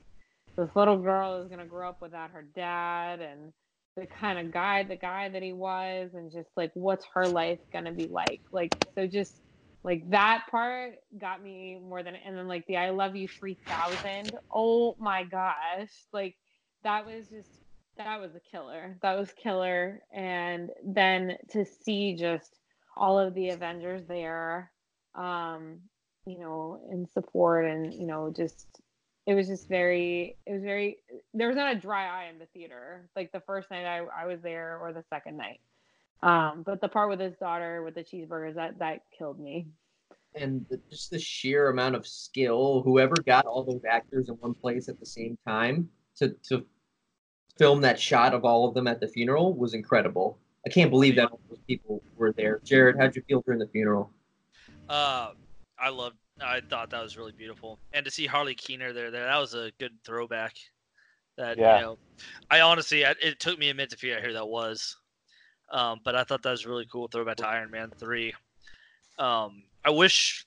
this 0.56 0.74
little 0.76 0.98
girl 0.98 1.42
is 1.42 1.48
gonna 1.48 1.66
grow 1.66 1.88
up 1.90 2.00
without 2.02 2.30
her 2.32 2.42
dad, 2.42 3.20
and 3.20 3.52
the 3.96 4.06
kind 4.06 4.38
of 4.38 4.52
guy, 4.52 4.82
the 4.84 4.96
guy 4.96 5.28
that 5.28 5.42
he 5.42 5.52
was, 5.52 6.14
and 6.14 6.30
just 6.32 6.50
like 6.56 6.70
what's 6.74 7.06
her 7.14 7.28
life 7.28 7.60
gonna 7.72 7.92
be 7.92 8.08
like? 8.08 8.42
Like 8.52 8.72
so, 8.94 9.06
just 9.06 9.40
Like 9.84 10.10
that 10.10 10.44
part 10.50 10.96
got 11.18 11.42
me 11.42 11.78
more 11.80 12.02
than 12.02 12.14
and 12.16 12.36
then 12.36 12.48
like 12.48 12.66
the 12.66 12.76
I 12.76 12.90
love 12.90 13.16
you 13.16 13.28
3000. 13.28 14.34
Oh 14.52 14.96
my 14.98 15.24
gosh. 15.24 15.92
Like 16.12 16.36
that 16.84 17.06
was 17.06 17.28
just 17.28 17.50
that 17.96 18.20
was 18.20 18.34
a 18.34 18.40
killer. 18.40 18.98
That 19.02 19.18
was 19.18 19.32
killer 19.32 20.02
and 20.12 20.70
then 20.84 21.36
to 21.50 21.64
see 21.64 22.16
just 22.16 22.57
all 22.98 23.18
of 23.18 23.34
the 23.34 23.50
Avengers 23.50 24.02
there 24.08 24.70
um 25.14 25.78
you 26.26 26.38
know 26.38 26.80
in 26.92 27.06
support 27.14 27.64
and 27.64 27.94
you 27.94 28.06
know 28.06 28.32
just 28.34 28.66
it 29.26 29.34
was 29.34 29.46
just 29.46 29.68
very 29.68 30.36
it 30.46 30.52
was 30.52 30.62
very 30.62 30.98
there 31.34 31.48
was 31.48 31.56
not 31.56 31.74
a 31.74 31.78
dry 31.78 32.06
eye 32.06 32.28
in 32.30 32.38
the 32.38 32.46
theater 32.46 33.08
like 33.16 33.32
the 33.32 33.40
first 33.40 33.70
night 33.70 33.86
I, 33.86 34.04
I 34.22 34.26
was 34.26 34.40
there 34.42 34.78
or 34.78 34.92
the 34.92 35.04
second 35.10 35.36
night 35.36 35.60
um, 36.22 36.62
but 36.66 36.80
the 36.80 36.88
part 36.88 37.08
with 37.08 37.20
his 37.20 37.36
daughter 37.36 37.82
with 37.82 37.94
the 37.94 38.02
cheeseburgers 38.02 38.54
that 38.56 38.78
that 38.78 39.02
killed 39.16 39.38
me. 39.38 39.68
And 40.34 40.66
the, 40.68 40.80
just 40.90 41.10
the 41.10 41.18
sheer 41.18 41.70
amount 41.70 41.94
of 41.94 42.06
skill, 42.06 42.82
whoever 42.82 43.14
got 43.24 43.46
all 43.46 43.64
those 43.64 43.84
actors 43.88 44.28
in 44.28 44.34
one 44.36 44.54
place 44.54 44.88
at 44.88 44.98
the 44.98 45.06
same 45.06 45.38
time 45.46 45.88
to 46.16 46.34
to 46.48 46.64
film 47.56 47.80
that 47.82 47.98
shot 47.98 48.34
of 48.34 48.44
all 48.44 48.68
of 48.68 48.74
them 48.74 48.86
at 48.86 49.00
the 49.00 49.08
funeral 49.08 49.54
was 49.54 49.74
incredible. 49.74 50.38
I 50.66 50.70
can't 50.70 50.90
believe 50.90 51.16
that 51.16 51.30
all 51.30 51.40
those 51.48 51.60
people 51.66 52.02
were 52.16 52.32
there. 52.32 52.60
Jared, 52.64 52.96
how'd 52.98 53.14
you 53.16 53.22
feel 53.22 53.42
during 53.42 53.60
the 53.60 53.66
funeral? 53.68 54.10
Uh, 54.88 55.30
I 55.78 55.90
loved. 55.90 56.16
I 56.40 56.60
thought 56.60 56.90
that 56.90 57.02
was 57.02 57.16
really 57.16 57.32
beautiful, 57.32 57.78
and 57.92 58.04
to 58.04 58.10
see 58.10 58.26
Harley 58.26 58.54
Keener 58.54 58.92
there, 58.92 59.10
there 59.10 59.24
that 59.24 59.38
was 59.38 59.54
a 59.54 59.72
good 59.78 59.92
throwback. 60.04 60.54
That 61.36 61.58
Yeah. 61.58 61.76
you 61.76 61.82
know, 61.82 61.98
I 62.50 62.60
honestly, 62.60 63.04
I, 63.04 63.14
it 63.22 63.40
took 63.40 63.58
me 63.58 63.70
a 63.70 63.74
minute 63.74 63.90
to 63.90 63.96
figure 63.96 64.16
out 64.16 64.24
who 64.24 64.32
that 64.32 64.46
was. 64.46 64.96
Um, 65.70 66.00
but 66.04 66.14
I 66.14 66.24
thought 66.24 66.42
that 66.42 66.50
was 66.50 66.66
really 66.66 66.86
cool. 66.90 67.08
Throwback 67.08 67.36
to 67.38 67.46
Iron 67.46 67.70
Man 67.70 67.90
three. 67.98 68.34
Um, 69.18 69.64
I 69.84 69.90
wish, 69.90 70.46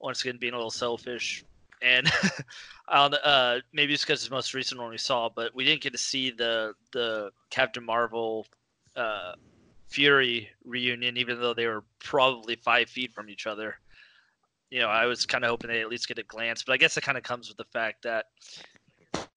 once 0.00 0.22
again, 0.22 0.38
being 0.38 0.54
a 0.54 0.56
little 0.56 0.70
selfish, 0.70 1.44
and 1.82 2.10
on 2.88 3.14
uh, 3.14 3.60
maybe 3.72 3.94
it's 3.94 4.04
because 4.04 4.20
it's 4.20 4.28
the 4.28 4.34
most 4.34 4.54
recent 4.54 4.80
one 4.80 4.90
we 4.90 4.98
saw, 4.98 5.28
but 5.28 5.54
we 5.54 5.64
didn't 5.64 5.82
get 5.82 5.92
to 5.92 5.98
see 5.98 6.30
the 6.30 6.72
the 6.92 7.30
Captain 7.50 7.84
Marvel, 7.84 8.46
uh, 9.00 9.32
Fury 9.88 10.48
reunion, 10.64 11.16
even 11.16 11.40
though 11.40 11.54
they 11.54 11.66
were 11.66 11.84
probably 11.98 12.54
five 12.54 12.88
feet 12.88 13.12
from 13.12 13.28
each 13.28 13.46
other. 13.46 13.74
You 14.70 14.78
know, 14.78 14.88
I 14.88 15.06
was 15.06 15.26
kind 15.26 15.42
of 15.42 15.50
hoping 15.50 15.70
they 15.70 15.80
at 15.80 15.88
least 15.88 16.06
get 16.06 16.18
a 16.18 16.22
glance, 16.22 16.62
but 16.62 16.74
I 16.74 16.76
guess 16.76 16.96
it 16.96 17.02
kind 17.02 17.18
of 17.18 17.24
comes 17.24 17.48
with 17.48 17.56
the 17.56 17.64
fact 17.72 18.04
that 18.04 18.26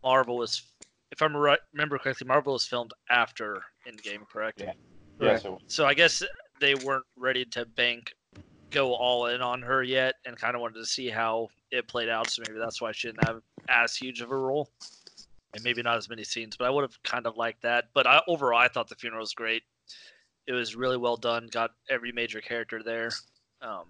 Marvel 0.03 0.37
was, 0.37 0.61
if 1.11 1.21
I 1.21 1.25
remember 1.25 1.97
correctly, 1.97 2.27
Marvel 2.27 2.53
was 2.53 2.67
filmed 2.67 2.91
after 3.09 3.63
Endgame, 3.87 4.27
correct? 4.31 4.61
Yeah. 4.61 4.73
Right. 5.19 5.31
Yeah, 5.31 5.37
so 5.37 5.59
So 5.67 5.85
I 5.85 5.95
guess 5.95 6.21
they 6.59 6.75
weren't 6.75 7.05
ready 7.15 7.45
to 7.45 7.65
bank, 7.65 8.13
go 8.69 8.93
all 8.93 9.25
in 9.27 9.41
on 9.41 9.63
her 9.63 9.81
yet, 9.81 10.15
and 10.25 10.37
kind 10.37 10.55
of 10.55 10.61
wanted 10.61 10.79
to 10.79 10.85
see 10.85 11.09
how 11.09 11.47
it 11.71 11.87
played 11.87 12.09
out. 12.09 12.29
So 12.29 12.43
maybe 12.43 12.59
that's 12.59 12.79
why 12.79 12.91
she 12.91 13.07
didn't 13.07 13.23
have 13.23 13.41
as 13.69 13.95
huge 13.95 14.21
of 14.21 14.29
a 14.29 14.35
role, 14.35 14.69
and 15.53 15.63
maybe 15.63 15.81
not 15.81 15.97
as 15.97 16.09
many 16.09 16.23
scenes. 16.23 16.57
But 16.57 16.65
I 16.65 16.69
would 16.69 16.83
have 16.83 17.01
kind 17.03 17.27
of 17.27 17.37
liked 17.37 17.61
that. 17.63 17.85
But 17.93 18.07
I, 18.07 18.21
overall, 18.27 18.59
I 18.59 18.67
thought 18.67 18.89
the 18.89 18.95
funeral 18.95 19.21
was 19.21 19.33
great. 19.33 19.63
It 20.47 20.53
was 20.53 20.75
really 20.75 20.97
well 20.97 21.15
done. 21.17 21.47
Got 21.51 21.71
every 21.89 22.11
major 22.11 22.41
character 22.41 22.83
there, 22.83 23.11
um, 23.61 23.85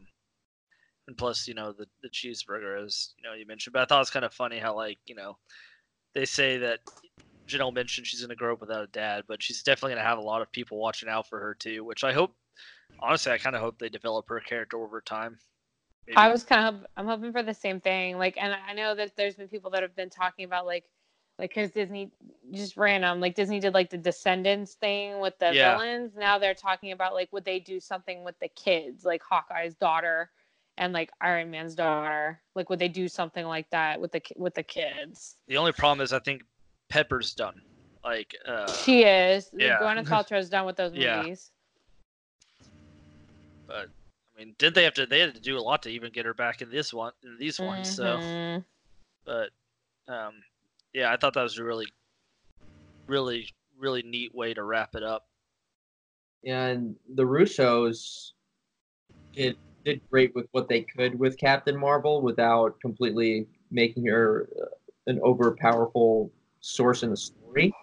and 1.08 1.18
plus, 1.18 1.48
you 1.48 1.54
know, 1.54 1.72
the 1.72 1.88
the 2.04 2.10
cheeseburger, 2.10 2.84
as 2.84 3.14
you 3.18 3.24
know, 3.24 3.34
you 3.34 3.48
mentioned. 3.48 3.74
But 3.74 3.82
I 3.82 3.86
thought 3.86 3.98
it 3.98 4.00
was 4.00 4.10
kind 4.12 4.26
of 4.26 4.34
funny 4.34 4.60
how, 4.60 4.76
like, 4.76 5.00
you 5.06 5.16
know, 5.16 5.38
they 6.14 6.26
say 6.26 6.58
that 6.60 6.80
Janelle 7.48 7.74
mentioned 7.74 8.08
she's 8.08 8.22
going 8.22 8.30
to 8.30 8.36
grow 8.36 8.54
up 8.54 8.62
without 8.62 8.84
a 8.84 8.88
dad, 8.88 9.24
but 9.28 9.42
she's 9.42 9.64
definitely 9.64 9.96
going 9.96 10.04
to 10.04 10.10
have 10.10 10.20
a 10.20 10.22
lot 10.22 10.42
of 10.42 10.52
people 10.52 10.78
watching 10.78 11.10
out 11.10 11.28
for 11.28 11.40
her 11.40 11.56
too. 11.56 11.84
Which 11.84 12.04
I 12.04 12.14
hope, 12.14 12.36
honestly, 13.00 13.32
I 13.32 13.38
kind 13.38 13.56
of 13.56 13.62
hope 13.62 13.80
they 13.80 13.90
develop 13.90 14.30
her 14.30 14.40
character 14.40 14.78
over 14.78 15.02
time. 15.02 15.40
Maybe- 16.06 16.18
I 16.18 16.30
was 16.30 16.44
kind 16.44 16.76
of 16.76 16.86
I'm 16.98 17.08
hoping 17.08 17.32
for 17.32 17.42
the 17.44 17.54
same 17.54 17.80
thing. 17.80 18.18
Like, 18.18 18.38
and 18.38 18.54
I 18.54 18.74
know 18.74 18.94
that 18.94 19.16
there's 19.16 19.36
been 19.36 19.48
people 19.48 19.72
that 19.72 19.82
have 19.82 19.96
been 19.96 20.10
talking 20.10 20.46
about 20.46 20.66
like, 20.66 20.86
like 21.40 21.50
because 21.54 21.72
Disney 21.72 22.12
just 22.52 22.78
random 22.78 23.20
like 23.20 23.36
Disney 23.36 23.60
did 23.60 23.74
like 23.74 23.90
the 23.90 23.98
Descendants 23.98 24.76
thing 24.76 25.20
with 25.20 25.38
the 25.40 25.52
Yeah. 25.54 25.72
villains. 25.72 26.16
Now 26.16 26.38
they're 26.38 26.54
talking 26.54 26.92
about 26.92 27.14
like 27.14 27.32
would 27.34 27.46
they 27.46 27.60
do 27.60 27.80
something 27.80 28.24
with 28.24 28.38
the 28.40 28.50
kids, 28.50 29.04
like 29.06 29.22
Hawkeye's 29.24 29.76
daughter 29.76 30.30
and 30.78 30.94
like 30.94 31.12
Iron 31.22 31.52
Man's 31.52 31.76
daughter. 31.76 32.42
Like, 32.56 32.70
would 32.70 32.80
they 32.80 32.88
do 32.88 33.08
something 33.08 33.46
like 33.46 33.70
that 33.72 34.00
with 34.00 34.12
the 34.12 34.22
with 34.36 34.54
the 34.56 34.64
kids? 34.64 35.38
the 35.48 35.58
only 35.58 35.72
problem 35.72 36.02
is 36.04 36.14
I 36.14 36.20
think 36.20 36.44
Pepper's 36.90 37.34
done. 37.34 37.62
Like, 38.04 38.36
uh, 38.48 38.68
She 38.84 39.04
is. 39.04 39.50
yeah. 39.58 39.78
Gwyneth 39.80 40.06
Paltrow's 40.10 40.50
done 40.50 40.66
with 40.66 40.76
those 40.76 40.94
Yeah. 40.94 41.18
movies. 41.18 41.52
but 43.68 43.88
I 44.36 44.40
mean, 44.40 44.56
did 44.58 44.74
they 44.74 44.84
have 44.84 44.94
to? 44.96 45.06
They 45.06 45.20
had 45.20 45.36
to 45.36 45.42
do 45.42 45.58
a 45.58 45.62
lot 45.62 45.84
to 45.84 45.90
even 45.90 46.12
get 46.12 46.26
her 46.26 46.34
back 46.34 46.62
in 46.62 46.70
this 46.70 46.94
one, 46.94 47.14
in 47.24 47.38
these 47.40 47.60
ones. 47.60 47.90
So, 47.90 48.18
Mhm. 48.20 48.66
but 49.26 49.50
um, 50.08 50.34
yeah, 50.94 51.12
I 51.12 51.18
thought 51.18 51.34
that 51.34 51.44
was 51.44 51.58
a 51.58 51.64
really, 51.64 51.88
really, 53.08 53.48
really 53.78 54.04
neat 54.04 54.34
way 54.34 54.54
to 54.54 54.64
wrap 54.64 54.96
it 54.96 55.04
up. 55.04 55.28
and 56.46 56.96
the 57.16 57.24
Russos 57.24 58.32
did 59.34 59.58
did 59.86 60.02
great 60.10 60.34
with 60.36 60.48
what 60.52 60.70
they 60.70 60.82
could 60.82 61.18
with 61.20 61.38
Captain 61.38 61.78
Marvel 61.78 62.22
without 62.22 62.80
completely 62.80 63.48
making 63.72 64.06
her 64.06 64.48
uh, 64.62 64.66
an 65.08 65.20
overpowerful 65.20 66.30
source 66.62 67.04
in 67.04 67.10
the 67.10 67.18
story. 67.18 67.74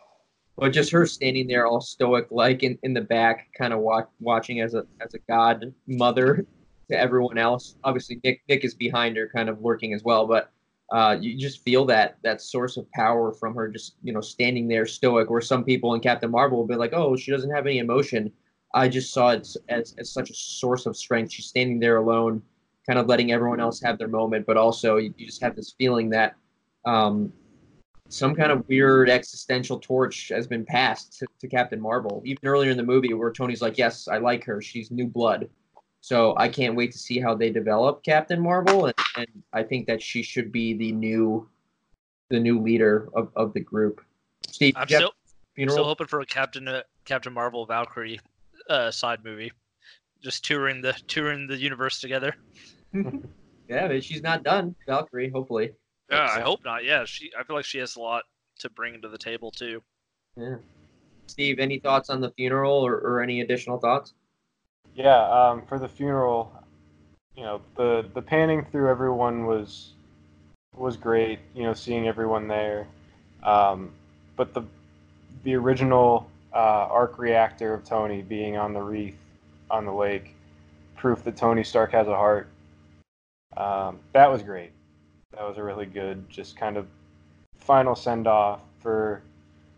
But 0.57 0.73
just 0.73 0.91
her 0.93 1.07
standing 1.07 1.47
there 1.47 1.67
all 1.67 1.81
stoic 1.81 2.29
like 2.31 2.63
in, 2.63 2.79
in 2.83 2.95
the 2.95 3.01
back, 3.01 3.49
kind 3.57 3.73
of 3.73 3.81
watch, 3.81 4.09
watching 4.21 4.61
as 4.61 4.75
a 4.75 4.87
as 5.01 5.15
a 5.15 5.19
god 5.29 5.75
mother 5.87 6.47
to 6.91 6.99
everyone 6.99 7.39
else. 7.39 7.77
Obviously 7.85 8.21
Nick 8.25 8.43
Nick 8.49 8.65
is 8.65 8.75
behind 8.75 9.17
her, 9.17 9.29
kind 9.29 9.49
of 9.49 9.63
lurking 9.63 9.95
as 9.95 10.03
well, 10.05 10.27
but 10.27 10.53
uh, 10.93 11.17
you 11.21 11.39
just 11.39 11.63
feel 11.63 11.85
that 11.85 12.17
that 12.23 12.41
source 12.41 12.77
of 12.77 12.91
power 12.93 13.33
from 13.33 13.55
her 13.55 13.69
just 13.69 13.97
you 14.03 14.13
know 14.13 14.21
standing 14.21 14.67
there 14.69 14.87
stoic 14.87 15.31
where 15.31 15.41
some 15.41 15.65
people 15.65 15.95
in 15.95 16.01
captain 16.01 16.31
marvel 16.31 16.59
will 16.59 16.67
be 16.67 16.75
like 16.75 16.93
oh 16.93 17.17
she 17.17 17.31
doesn't 17.31 17.51
have 17.51 17.67
any 17.67 17.79
emotion 17.79 18.33
I 18.75 18.89
just 18.89 19.13
saw 19.13 19.31
it 19.31 19.49
as, 19.69 19.95
as 19.99 20.13
such 20.13 20.31
a 20.31 20.35
source 20.35 20.87
of 20.87 20.97
strength. 20.97 21.33
She's 21.33 21.47
standing 21.47 21.81
there 21.81 21.97
alone, 21.97 22.43
kind 22.87 22.99
of 22.99 23.07
letting 23.07 23.33
everyone 23.33 23.61
else 23.61 23.81
have 23.83 23.99
their 23.99 24.09
moment, 24.09 24.47
but 24.47 24.57
also 24.57 24.97
you, 24.97 25.13
you 25.17 25.27
just 25.27 25.43
have 25.43 25.57
this 25.57 25.75
feeling 25.77 26.09
that 26.11 26.37
um, 26.85 27.33
some 28.09 28.35
kind 28.35 28.53
of 28.53 28.67
weird 28.69 29.11
existential 29.11 29.79
torch 29.79 30.29
has 30.29 30.47
been 30.47 30.65
passed 30.65 31.19
to, 31.19 31.27
to 31.41 31.49
Captain 31.49 31.81
Marvel. 31.81 32.23
Even 32.25 32.47
earlier 32.47 32.71
in 32.71 32.77
the 32.77 32.83
movie, 32.83 33.13
where 33.13 33.33
Tony's 33.33 33.63
like, 33.63 33.77
"Yes, 33.77 34.07
I 34.09 34.19
like 34.19 34.45
her. 34.45 34.63
She's 34.63 34.91
new 34.91 35.07
blood." 35.07 35.49
So 36.01 36.35
I 36.37 36.49
can't 36.49 36.75
wait 36.75 36.93
to 36.93 36.99
see 36.99 37.21
how 37.21 37.35
they 37.35 37.51
develop 37.51 38.03
Captain 38.03 38.41
Marvel, 38.41 38.87
and, 38.87 38.95
and 39.17 39.43
I 39.53 39.63
think 39.63 39.87
that 39.87 40.03
she 40.03 40.23
should 40.23 40.51
be 40.51 40.73
the 40.75 40.93
new, 40.93 41.49
the 42.31 42.41
new 42.41 42.61
leader 42.61 43.09
of, 43.15 43.31
of 43.37 43.53
the 43.53 43.61
group. 43.61 44.01
Steve, 44.49 44.75
I'm 44.77 44.87
Jeff, 44.87 45.01
still 45.01 45.13
funeral. 45.55 45.77
still 45.77 45.85
hoping 45.85 46.07
for 46.07 46.21
a 46.21 46.27
Captain 46.27 46.67
uh, 46.67 46.83
Captain 47.05 47.33
Marvel 47.33 47.67
Valkyrie 47.67 48.19
uh, 48.71 48.91
side 48.91 49.23
movie, 49.25 49.53
just 50.23 50.45
touring 50.45 50.81
the 50.81 50.95
touring 51.07 51.47
the 51.47 51.57
universe 51.57 52.01
together. 52.01 52.35
yeah, 53.69 53.89
but 53.89 54.03
she's 54.03 54.23
not 54.23 54.43
done. 54.43 54.75
Valkyrie, 54.87 55.31
hopefully. 55.31 55.73
Yeah, 56.11 56.29
I 56.31 56.41
hope 56.41 56.65
not. 56.65 56.85
Yeah, 56.85 57.05
she. 57.05 57.31
I 57.39 57.45
feel 57.45 57.57
like 57.57 57.65
she 57.65 57.79
has 57.79 57.97
a 57.97 58.01
lot 58.01 58.25
to 58.61 58.71
bring 58.71 59.01
to 59.03 59.09
the 59.09 59.19
table 59.19 59.51
too. 59.51 59.83
Yeah. 60.37 60.57
Steve, 61.27 61.59
any 61.61 61.79
thoughts 61.79 62.11
on 62.11 62.21
the 62.21 62.31
funeral 62.33 62.75
or, 62.75 62.95
or 62.95 63.21
any 63.21 63.43
additional 63.43 63.79
thoughts? 63.79 64.15
Yeah, 65.03 65.23
um, 65.31 65.63
for 65.63 65.79
the 65.79 65.89
funeral, 65.89 66.53
you 67.35 67.43
know, 67.43 67.63
the 67.75 68.05
the 68.13 68.21
panning 68.21 68.67
through 68.67 68.91
everyone 68.91 69.47
was 69.47 69.93
was 70.77 70.99
great. 70.99 71.39
You 71.55 71.63
know, 71.63 71.73
seeing 71.73 72.07
everyone 72.07 72.49
there, 72.49 72.87
um, 73.43 73.93
but 74.37 74.53
the 74.53 74.63
the 75.45 75.55
original 75.55 76.31
uh, 76.53 76.87
arc 76.91 77.19
reactor 77.19 77.73
of 77.73 77.83
Tony 77.83 78.21
being 78.21 78.59
on 78.59 78.75
the 78.75 78.83
wreath 78.83 79.17
on 79.71 79.87
the 79.87 79.93
lake, 79.93 80.35
proof 80.97 81.25
that 81.25 81.35
Tony 81.35 81.65
Stark 81.65 81.93
has 81.93 82.07
a 82.07 82.15
heart. 82.15 82.49
Um, 83.57 84.01
that 84.13 84.31
was 84.31 84.43
great. 84.43 84.73
That 85.33 85.49
was 85.49 85.57
a 85.57 85.63
really 85.63 85.87
good, 85.87 86.29
just 86.29 86.59
kind 86.59 86.77
of 86.77 86.87
final 87.57 87.95
send 87.95 88.27
off 88.27 88.61
for 88.81 89.23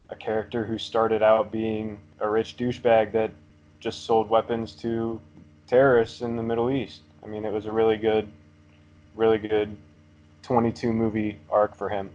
a 0.09 0.17
character 0.17 0.65
who 0.65 0.79
started 0.79 1.23
out 1.23 1.53
being 1.53 2.01
a 2.19 2.29
rich 2.29 2.57
douchebag 2.57 3.13
that 3.13 3.31
just 3.83 4.07
sold 4.07 4.31
weapons 4.31 4.73
to 4.77 5.21
terrorists 5.67 6.21
in 6.21 6.37
the 6.37 6.43
Middle 6.43 6.71
East. 6.71 7.01
I 7.25 7.27
mean, 7.27 7.45
it 7.45 7.53
was 7.53 7.67
a 7.67 7.73
really 7.73 7.97
good, 7.97 8.29
really 9.17 9.39
good 9.39 9.77
22 10.43 10.93
movie 10.93 11.39
arc 11.51 11.77
for 11.77 11.89
him. 11.89 12.09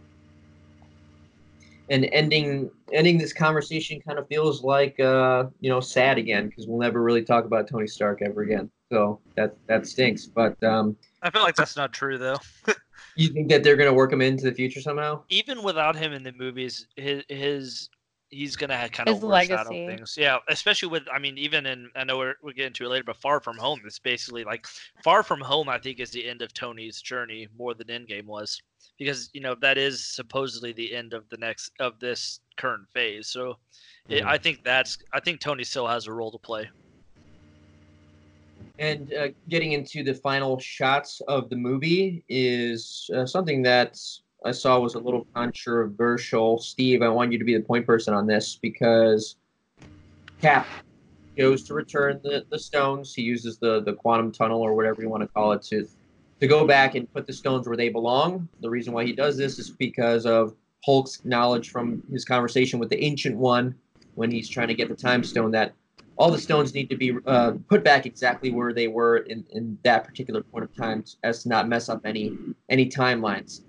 And 1.90 2.06
ending 2.12 2.70
ending 2.92 3.18
this 3.18 3.32
conversation 3.32 4.02
kind 4.02 4.20
of 4.20 4.28
feels 4.28 4.62
like 4.62 5.00
uh, 5.00 5.46
you 5.62 5.70
know 5.70 5.80
sad 5.80 6.18
again 6.18 6.50
because 6.50 6.68
we'll 6.68 6.80
never 6.80 7.02
really 7.02 7.24
talk 7.24 7.46
about 7.46 7.70
Tony 7.70 7.88
Stark 7.88 8.22
ever 8.22 8.42
again. 8.42 8.70
So 8.92 9.22
that 9.36 9.56
that 9.68 9.88
stinks. 9.88 10.26
But 10.26 10.62
um, 10.64 10.98
I 11.22 11.30
feel 11.30 11.44
like 11.44 11.56
that's 11.56 11.78
not 11.78 11.94
true 11.94 12.18
though. 12.18 12.40
you 13.16 13.30
think 13.30 13.48
that 13.50 13.64
they're 13.64 13.78
gonna 13.78 13.94
work 13.94 14.12
him 14.12 14.22
into 14.22 14.44
the 14.44 14.54
future 14.54 14.82
somehow? 14.82 15.24
Even 15.30 15.64
without 15.64 15.96
him 15.96 16.12
in 16.12 16.24
the 16.24 16.34
movies, 16.34 16.88
his 16.98 17.24
his 17.30 17.90
he's 18.30 18.56
gonna 18.56 18.90
kind 18.90 19.10
of 19.10 19.16
His 19.16 19.24
overshadow 19.24 19.70
legacy. 19.70 19.86
things. 19.86 20.16
Yeah, 20.18 20.38
especially 20.50 20.90
with 20.90 21.04
I 21.12 21.20
mean, 21.20 21.38
even 21.38 21.66
in 21.66 21.90
I 21.96 22.04
know 22.04 22.18
we're 22.18 22.36
we'll 22.42 22.54
get 22.54 22.68
into 22.68 22.86
it 22.86 22.90
later, 22.90 23.04
but 23.06 23.18
Far 23.18 23.40
From 23.40 23.58
Home 23.58 23.82
is 23.86 24.00
basically 24.00 24.44
like 24.44 24.66
Far 25.04 25.24
From 25.24 25.42
Home. 25.42 25.70
I 25.70 25.78
think 25.78 26.00
is 26.00 26.12
the 26.12 26.28
end 26.28 26.42
of 26.42 26.54
Tony's 26.54 27.02
journey 27.02 27.48
more 27.58 27.74
than 27.74 27.88
Endgame 27.88 28.26
was, 28.26 28.62
because 28.98 29.30
you 29.34 29.42
know 29.42 29.56
that 29.62 29.78
is 29.78 30.06
supposedly 30.06 30.74
the 30.74 30.94
end 30.94 31.14
of 31.14 31.28
the 31.30 31.38
next 31.38 31.72
of 31.80 32.00
this 32.00 32.40
current 32.58 32.88
phase. 32.94 33.28
So, 33.28 33.58
it, 34.10 34.24
Mhm. 34.24 34.28
I 34.28 34.38
think 34.38 34.64
that's 34.64 34.98
I 35.14 35.20
think 35.20 35.40
Tony 35.40 35.64
still 35.64 35.88
has 35.88 36.08
a 36.08 36.14
role 36.14 36.32
to 36.32 36.40
play. 36.40 36.70
And 38.80 39.12
uh, 39.14 39.30
getting 39.50 39.72
into 39.72 40.04
the 40.04 40.14
final 40.14 40.60
shots 40.60 41.20
of 41.28 41.50
the 41.50 41.56
movie 41.56 42.24
is 42.30 43.10
uh, 43.16 43.26
something 43.26 43.64
that 43.64 43.98
I 44.46 44.52
saw 44.52 44.80
was 44.80 44.96
a 44.96 45.00
little 45.00 45.26
controversial. 45.34 46.60
Steve, 46.60 47.02
I 47.02 47.10
want 47.10 47.32
you 47.32 47.40
to 47.40 47.46
be 47.46 47.56
the 47.56 47.64
point 47.64 47.86
person 47.86 48.14
on 48.14 48.28
this 48.28 48.58
because 48.62 49.36
Cap 50.42 50.68
goes 51.38 51.64
to 51.64 51.74
return 51.74 52.20
the, 52.24 52.46
the 52.50 52.60
stones. 52.60 53.14
He 53.14 53.22
uses 53.22 53.58
the, 53.58 53.82
the 53.82 53.94
quantum 53.94 54.32
tunnel 54.32 54.62
or 54.62 54.74
whatever 54.74 55.02
you 55.02 55.10
want 55.10 55.24
to 55.24 55.28
call 55.28 55.52
it 55.54 55.62
to 55.64 55.88
to 56.40 56.48
go 56.48 56.68
back 56.68 56.94
and 56.94 57.12
put 57.12 57.26
the 57.26 57.34
stones 57.34 57.68
where 57.68 57.76
they 57.76 57.90
belong. 57.90 58.48
The 58.60 58.70
reason 58.70 58.94
why 58.94 59.06
he 59.06 59.14
does 59.14 59.38
this 59.38 59.58
is 59.58 59.72
because 59.72 60.28
of 60.28 60.54
Hulk's 60.86 61.26
knowledge 61.26 61.72
from 61.72 62.04
his 62.12 62.26
conversation 62.26 62.80
with 62.80 62.90
the 62.90 63.04
Ancient 63.04 63.36
One 63.36 63.74
when 64.14 64.30
he's 64.30 64.48
trying 64.48 64.68
to 64.68 64.76
get 64.76 64.88
the 64.88 64.96
time 64.96 65.24
stone 65.24 65.52
that 65.52 65.74
all 66.16 66.32
the 66.32 66.38
stones 66.38 66.74
need 66.74 66.90
to 66.90 66.96
be 66.96 67.16
uh, 67.26 67.54
put 67.70 67.84
back 67.84 68.06
exactly 68.06 68.52
where 68.52 68.74
they 68.74 68.88
were 68.88 69.18
in, 69.18 69.46
in 69.52 69.78
that 69.84 70.04
particular 70.04 70.42
point 70.42 70.64
of 70.64 70.76
time 70.76 71.04
as 71.24 71.44
to 71.44 71.50
not 71.50 71.68
mess 71.68 71.90
up 71.90 72.02
any 72.06 72.38
any 72.70 72.88
timelines. 72.90 73.62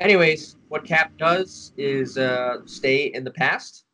Anyways, 0.00 0.56
what 0.68 0.84
Cap 0.84 1.12
does 1.18 1.72
is 1.76 2.16
uh, 2.16 2.64
stay 2.64 3.12
in 3.12 3.22
the 3.22 3.30
past 3.30 3.84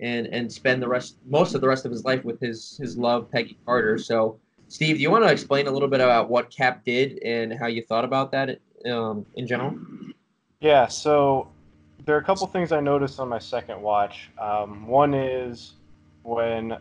and 0.00 0.26
and 0.26 0.52
spend 0.52 0.82
the 0.82 0.88
rest 0.88 1.16
most 1.24 1.54
of 1.54 1.60
the 1.60 1.68
rest 1.68 1.84
of 1.84 1.92
his 1.92 2.04
life 2.04 2.24
with 2.24 2.40
his 2.40 2.76
his 2.76 2.98
love 2.98 3.30
Peggy 3.30 3.56
Carter. 3.64 3.96
So, 3.96 4.40
Steve, 4.66 4.96
do 4.96 5.02
you 5.02 5.12
want 5.12 5.24
to 5.24 5.30
explain 5.30 5.68
a 5.68 5.70
little 5.70 5.88
bit 5.88 6.00
about 6.00 6.28
what 6.28 6.50
Cap 6.50 6.84
did 6.84 7.22
and 7.22 7.52
how 7.52 7.68
you 7.68 7.82
thought 7.82 8.04
about 8.04 8.32
that 8.32 8.58
um, 8.90 9.24
in 9.36 9.46
general? 9.46 9.78
Yeah, 10.60 10.88
so 10.88 11.48
there 12.04 12.16
are 12.16 12.18
a 12.18 12.24
couple 12.24 12.48
things 12.48 12.72
I 12.72 12.80
noticed 12.80 13.20
on 13.20 13.28
my 13.28 13.38
second 13.38 13.80
watch. 13.80 14.30
Um, 14.38 14.88
one 14.88 15.14
is 15.14 15.74
when 16.24 16.76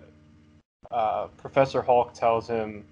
uh, 0.89 1.28
Professor 1.38 1.84
Hulk 1.84 2.13
tells 2.13 2.47
him 2.47 2.86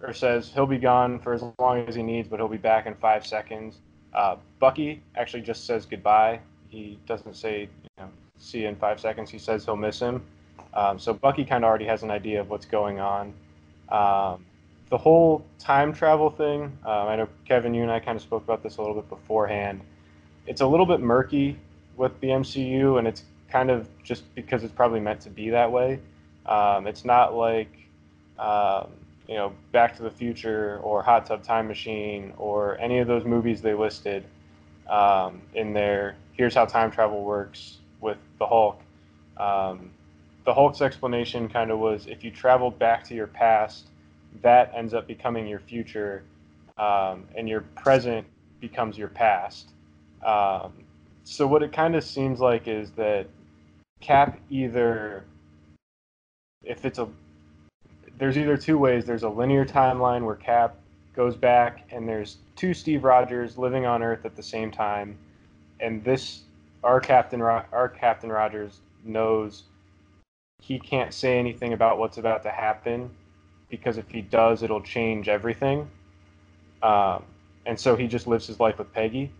or 0.00 0.12
says 0.12 0.50
he'll 0.52 0.66
be 0.66 0.78
gone 0.78 1.18
for 1.18 1.32
as 1.32 1.42
long 1.58 1.88
as 1.88 1.94
he 1.94 2.02
needs, 2.02 2.28
but 2.28 2.38
he'll 2.38 2.48
be 2.48 2.58
back 2.58 2.86
in 2.86 2.94
five 2.94 3.26
seconds. 3.26 3.80
Uh, 4.14 4.36
Bucky 4.58 5.02
actually 5.16 5.42
just 5.42 5.66
says 5.66 5.86
goodbye. 5.86 6.40
He 6.68 6.98
doesn't 7.06 7.34
say, 7.34 7.62
you 7.82 7.90
know, 7.98 8.08
see 8.38 8.60
you 8.62 8.68
in 8.68 8.76
five 8.76 9.00
seconds. 9.00 9.30
He 9.30 9.38
says 9.38 9.64
he'll 9.64 9.76
miss 9.76 9.98
him. 9.98 10.22
Um, 10.74 10.98
so 10.98 11.12
Bucky 11.12 11.44
kind 11.44 11.64
of 11.64 11.68
already 11.68 11.86
has 11.86 12.02
an 12.02 12.10
idea 12.10 12.40
of 12.40 12.50
what's 12.50 12.66
going 12.66 13.00
on. 13.00 13.32
Um, 13.88 14.44
the 14.90 14.98
whole 14.98 15.44
time 15.58 15.92
travel 15.92 16.30
thing, 16.30 16.64
um, 16.84 17.08
I 17.08 17.16
know 17.16 17.28
Kevin, 17.46 17.74
you 17.74 17.82
and 17.82 17.90
I 17.90 18.00
kind 18.00 18.16
of 18.16 18.22
spoke 18.22 18.42
about 18.42 18.62
this 18.62 18.76
a 18.76 18.80
little 18.80 18.94
bit 18.94 19.08
beforehand. 19.08 19.80
It's 20.46 20.60
a 20.60 20.66
little 20.66 20.86
bit 20.86 21.00
murky 21.00 21.58
with 21.96 22.18
the 22.20 22.28
MCU, 22.28 22.98
and 22.98 23.06
it's 23.06 23.24
kind 23.50 23.70
of 23.70 23.88
just 24.02 24.34
because 24.34 24.64
it's 24.64 24.72
probably 24.72 25.00
meant 25.00 25.20
to 25.22 25.30
be 25.30 25.50
that 25.50 25.70
way. 25.70 26.00
Um, 26.46 26.86
it's 26.86 27.04
not 27.04 27.34
like, 27.34 27.70
um, 28.38 28.88
you 29.28 29.34
know, 29.34 29.52
Back 29.72 29.94
to 29.96 30.02
the 30.02 30.10
Future 30.10 30.80
or 30.82 31.02
Hot 31.02 31.26
Tub 31.26 31.42
Time 31.42 31.68
Machine 31.68 32.32
or 32.38 32.78
any 32.78 32.98
of 32.98 33.06
those 33.06 33.24
movies 33.24 33.60
they 33.60 33.74
listed 33.74 34.24
um, 34.88 35.42
in 35.54 35.72
there. 35.74 36.16
Here's 36.32 36.54
how 36.54 36.64
time 36.64 36.90
travel 36.90 37.22
works 37.22 37.78
with 38.00 38.16
the 38.38 38.46
Hulk. 38.46 38.80
Um, 39.36 39.90
the 40.44 40.54
Hulk's 40.54 40.80
explanation 40.80 41.48
kind 41.48 41.70
of 41.70 41.78
was 41.78 42.06
if 42.06 42.24
you 42.24 42.30
traveled 42.30 42.78
back 42.78 43.04
to 43.04 43.14
your 43.14 43.26
past, 43.26 43.88
that 44.42 44.72
ends 44.74 44.94
up 44.94 45.06
becoming 45.06 45.46
your 45.46 45.60
future, 45.60 46.24
um, 46.78 47.24
and 47.36 47.48
your 47.48 47.60
present 47.60 48.26
becomes 48.60 48.96
your 48.96 49.08
past. 49.08 49.70
Um, 50.24 50.72
so 51.24 51.46
what 51.46 51.62
it 51.62 51.72
kind 51.72 51.94
of 51.94 52.02
seems 52.02 52.40
like 52.40 52.66
is 52.66 52.90
that 52.92 53.26
Cap 54.00 54.40
either, 54.48 55.24
if 56.62 56.84
it's 56.84 56.98
a, 56.98 57.08
there's 58.18 58.36
either 58.36 58.56
two 58.56 58.78
ways. 58.78 59.04
There's 59.04 59.22
a 59.22 59.28
linear 59.28 59.64
timeline 59.64 60.24
where 60.24 60.34
Cap 60.34 60.76
goes 61.14 61.36
back, 61.36 61.86
and 61.90 62.08
there's 62.08 62.38
two 62.56 62.74
Steve 62.74 63.04
Rogers 63.04 63.56
living 63.56 63.86
on 63.86 64.02
Earth 64.02 64.24
at 64.24 64.36
the 64.36 64.42
same 64.42 64.70
time, 64.70 65.16
and 65.80 66.02
this 66.04 66.42
our 66.84 67.00
Captain 67.00 67.40
our 67.40 67.88
Captain 67.88 68.30
Rogers 68.30 68.80
knows 69.04 69.64
he 70.60 70.78
can't 70.78 71.14
say 71.14 71.38
anything 71.38 71.72
about 71.72 71.98
what's 71.98 72.18
about 72.18 72.42
to 72.42 72.50
happen 72.50 73.10
because 73.70 73.98
if 73.98 74.08
he 74.08 74.22
does, 74.22 74.62
it'll 74.62 74.80
change 74.80 75.28
everything. 75.28 75.88
Um, 76.82 77.22
and 77.66 77.78
so 77.78 77.96
he 77.96 78.06
just 78.06 78.26
lives 78.26 78.46
his 78.46 78.58
life 78.60 78.78
with 78.78 78.92
Peggy, 78.92 79.30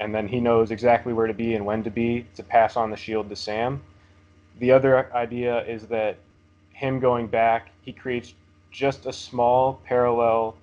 and 0.00 0.14
then 0.14 0.28
he 0.28 0.40
knows 0.40 0.70
exactly 0.70 1.12
where 1.12 1.26
to 1.26 1.34
be 1.34 1.54
and 1.54 1.66
when 1.66 1.82
to 1.82 1.90
be 1.90 2.26
to 2.36 2.42
pass 2.42 2.76
on 2.76 2.90
the 2.90 2.96
shield 2.96 3.28
to 3.28 3.36
Sam. 3.36 3.82
The 4.58 4.70
other 4.70 5.12
idea 5.14 5.64
is 5.64 5.86
that 5.88 6.18
him 6.72 7.00
going 7.00 7.26
back, 7.26 7.70
he 7.82 7.92
creates 7.92 8.34
just 8.70 9.06
a 9.06 9.12
small 9.12 9.80
parallel 9.84 10.56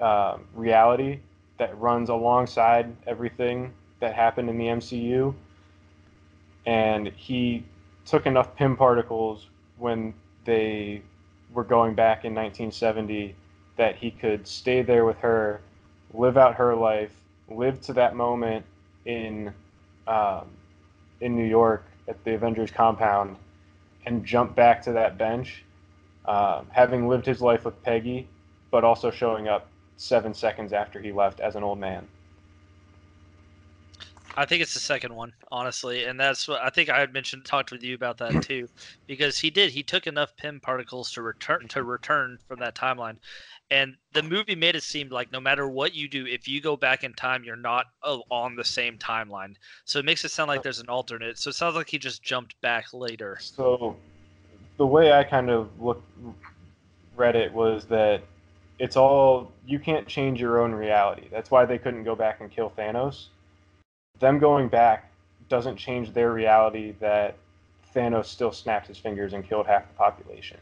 um, 0.00 0.44
reality 0.54 1.18
that 1.58 1.78
runs 1.78 2.08
alongside 2.08 2.94
everything 3.06 3.72
that 4.00 4.14
happened 4.14 4.48
in 4.48 4.58
the 4.58 4.66
MCU. 4.66 5.34
And 6.66 7.08
he 7.08 7.64
took 8.06 8.26
enough 8.26 8.54
Pym 8.56 8.76
particles 8.76 9.48
when 9.78 10.14
they 10.44 11.02
were 11.52 11.64
going 11.64 11.94
back 11.94 12.24
in 12.24 12.34
1970 12.34 13.34
that 13.76 13.96
he 13.96 14.10
could 14.10 14.46
stay 14.46 14.82
there 14.82 15.04
with 15.04 15.18
her, 15.18 15.60
live 16.12 16.36
out 16.36 16.54
her 16.54 16.74
life, 16.74 17.12
live 17.48 17.80
to 17.82 17.92
that 17.92 18.16
moment 18.16 18.64
in 19.04 19.52
um, 20.06 20.46
in 21.20 21.34
New 21.36 21.44
York 21.44 21.84
at 22.08 22.22
the 22.24 22.34
Avengers 22.34 22.70
compound, 22.70 23.36
and 24.06 24.24
jump 24.24 24.54
back 24.54 24.82
to 24.82 24.92
that 24.92 25.18
bench, 25.18 25.62
um, 26.26 26.66
having 26.70 27.08
lived 27.08 27.26
his 27.26 27.40
life 27.40 27.64
with 27.64 27.82
Peggy, 27.82 28.26
but 28.70 28.84
also 28.84 29.10
showing 29.10 29.48
up 29.48 29.68
seven 29.96 30.34
seconds 30.34 30.72
after 30.72 31.00
he 31.00 31.12
left 31.12 31.40
as 31.40 31.56
an 31.56 31.62
old 31.62 31.78
man. 31.78 32.06
I 34.36 34.46
think 34.46 34.62
it's 34.62 34.74
the 34.74 34.80
second 34.80 35.14
one, 35.14 35.32
honestly, 35.52 36.04
and 36.04 36.18
that's 36.18 36.48
what 36.48 36.60
I 36.60 36.68
think 36.68 36.88
I 36.90 36.98
had 36.98 37.12
mentioned, 37.12 37.44
talked 37.44 37.70
with 37.70 37.84
you 37.84 37.94
about 37.94 38.18
that 38.18 38.42
too, 38.42 38.68
because 39.06 39.38
he 39.38 39.50
did. 39.50 39.70
He 39.70 39.84
took 39.84 40.06
enough 40.06 40.36
Pym 40.36 40.60
particles 40.60 41.12
to 41.12 41.22
return 41.22 41.68
to 41.68 41.84
return 41.84 42.38
from 42.48 42.58
that 42.58 42.74
timeline, 42.74 43.18
and 43.70 43.96
the 44.12 44.22
movie 44.22 44.54
made 44.54 44.76
it 44.76 44.82
seem 44.82 45.08
like 45.08 45.32
no 45.32 45.40
matter 45.40 45.68
what 45.68 45.94
you 45.94 46.08
do, 46.08 46.26
if 46.26 46.46
you 46.46 46.60
go 46.60 46.76
back 46.76 47.02
in 47.02 47.12
time, 47.14 47.44
you're 47.44 47.56
not 47.56 47.86
on 48.02 48.56
the 48.56 48.64
same 48.64 48.98
timeline. 48.98 49.54
So 49.84 49.98
it 49.98 50.04
makes 50.04 50.24
it 50.24 50.30
sound 50.30 50.48
like 50.48 50.62
there's 50.62 50.80
an 50.80 50.88
alternate. 50.88 51.38
So 51.38 51.50
it 51.50 51.54
sounds 51.54 51.74
like 51.74 51.88
he 51.88 51.98
just 51.98 52.22
jumped 52.22 52.60
back 52.60 52.92
later. 52.92 53.38
So, 53.40 53.96
the 54.76 54.86
way 54.86 55.12
I 55.12 55.22
kind 55.24 55.50
of 55.50 55.68
looked 55.80 56.04
read 57.16 57.36
it 57.36 57.52
was 57.52 57.84
that 57.86 58.22
it's 58.78 58.96
all 58.96 59.52
you 59.66 59.78
can't 59.78 60.06
change 60.06 60.40
your 60.40 60.60
own 60.60 60.72
reality. 60.72 61.28
That's 61.30 61.50
why 61.50 61.64
they 61.64 61.78
couldn't 61.78 62.04
go 62.04 62.14
back 62.14 62.40
and 62.40 62.50
kill 62.50 62.70
Thanos. 62.76 63.26
Them 64.18 64.38
going 64.38 64.68
back 64.68 65.10
doesn't 65.48 65.76
change 65.76 66.12
their 66.12 66.32
reality 66.32 66.94
that 67.00 67.36
Thanos 67.94 68.26
still 68.26 68.52
snapped 68.52 68.88
his 68.88 68.98
fingers 68.98 69.32
and 69.32 69.46
killed 69.48 69.66
half 69.66 69.86
the 69.88 69.94
population. 69.94 70.58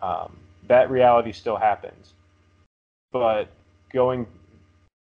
Um, 0.00 0.36
that 0.68 0.90
reality 0.90 1.32
still 1.32 1.56
happens, 1.56 2.14
but 3.12 3.48
going 3.92 4.26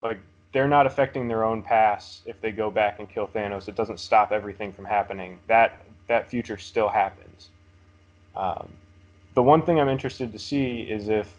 like 0.02 0.20
they're 0.52 0.68
not 0.68 0.86
affecting 0.86 1.28
their 1.28 1.44
own 1.44 1.62
past 1.62 2.22
if 2.26 2.40
they 2.42 2.52
go 2.52 2.70
back 2.70 3.00
and 3.00 3.10
kill 3.10 3.28
Thanos. 3.28 3.68
It 3.68 3.76
doesn't 3.76 4.00
stop 4.00 4.32
everything 4.32 4.74
from 4.74 4.86
happening. 4.86 5.40
That 5.48 5.82
that 6.08 6.30
future 6.30 6.58
still 6.58 6.90
happens. 6.90 7.50
Um, 8.36 8.70
the 9.34 9.44
one 9.44 9.62
thing 9.62 9.80
I'm 9.80 9.90
interested 9.90 10.32
to 10.34 10.40
see 10.40 10.82
is 10.82 11.08
if 11.08 11.32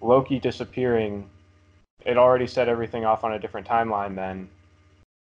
Loki 0.00 0.40
disappearing, 0.40 1.28
it 2.04 2.16
already 2.16 2.46
set 2.46 2.68
everything 2.68 3.04
off 3.04 3.22
on 3.22 3.34
a 3.34 3.38
different 3.38 3.66
timeline 3.66 4.16
then, 4.16 4.48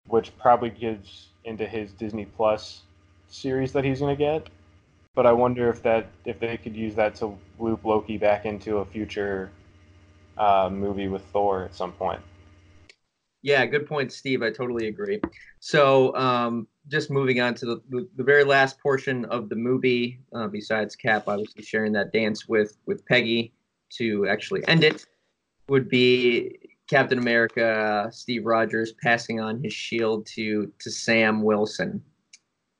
which 0.07 0.38
probably 0.38 0.70
gives 0.70 1.28
into 1.43 1.68
his 1.68 1.91
Disney 1.91 2.26
Plus 2.26 2.84
series 3.28 3.74
that 3.74 3.84
he's 3.84 3.99
gonna 3.99 4.16
get. 4.16 4.47
But 5.14 5.26
I 5.26 5.34
wonder 5.34 5.70
if 5.70 5.84
that 5.84 6.07
if 6.24 6.39
they 6.39 6.55
could 6.55 6.76
use 6.76 6.95
that 6.95 7.16
to 7.16 7.38
loop 7.60 7.84
Loki 7.84 8.18
back 8.18 8.45
into 8.45 8.78
a 8.78 8.86
future 8.86 9.49
uh, 10.39 10.69
movie 10.71 11.07
with 11.07 11.23
Thor 11.25 11.63
at 11.65 11.75
some 11.75 11.91
point. 11.91 12.19
Yeah, 13.41 13.65
good 13.65 13.87
point, 13.87 14.11
Steve. 14.11 14.41
I 14.43 14.51
totally 14.51 14.87
agree. 14.87 15.21
So, 15.59 16.13
um, 16.15 16.67
just 16.89 17.09
moving 17.09 17.39
on 17.39 17.53
to 17.55 17.65
the, 17.65 17.81
the, 17.89 18.09
the 18.17 18.23
very 18.23 18.43
last 18.43 18.79
portion 18.79 19.23
of 19.25 19.47
the 19.47 19.55
movie, 19.55 20.19
uh, 20.33 20.47
besides 20.47 20.95
Cap 20.95 21.23
obviously 21.27 21.63
sharing 21.63 21.91
that 21.93 22.11
dance 22.11 22.47
with 22.47 22.77
with 22.85 23.05
Peggy 23.05 23.53
to 23.97 24.27
actually 24.27 24.67
end 24.67 24.83
it, 24.83 25.05
would 25.69 25.87
be 25.89 26.57
Captain 26.89 27.17
America, 27.19 28.09
Steve 28.11 28.45
Rogers 28.45 28.93
passing 29.01 29.39
on 29.39 29.61
his 29.63 29.73
shield 29.73 30.25
to 30.35 30.71
to 30.79 30.89
Sam 30.91 31.41
Wilson. 31.43 32.03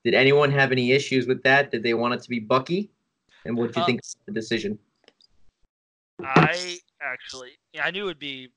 did 0.04 0.14
anyone 0.14 0.50
have 0.50 0.72
any 0.72 0.92
issues 0.92 1.26
with 1.26 1.42
that? 1.44 1.70
Did 1.70 1.82
they 1.82 1.94
want 1.94 2.14
it 2.14 2.22
to 2.22 2.28
be 2.28 2.40
Bucky? 2.40 2.90
And 3.44 3.56
what 3.56 3.72
do 3.72 3.80
you 3.80 3.84
Uh, 3.84 3.86
think 3.86 4.00
of 4.00 4.26
the 4.26 4.32
decision? 4.32 4.78
I 6.22 6.78
actually, 7.02 7.50
yeah, 7.72 7.84
I 7.84 7.90
knew 7.90 8.04
it 8.04 8.06
would 8.06 8.18
be. 8.18 8.48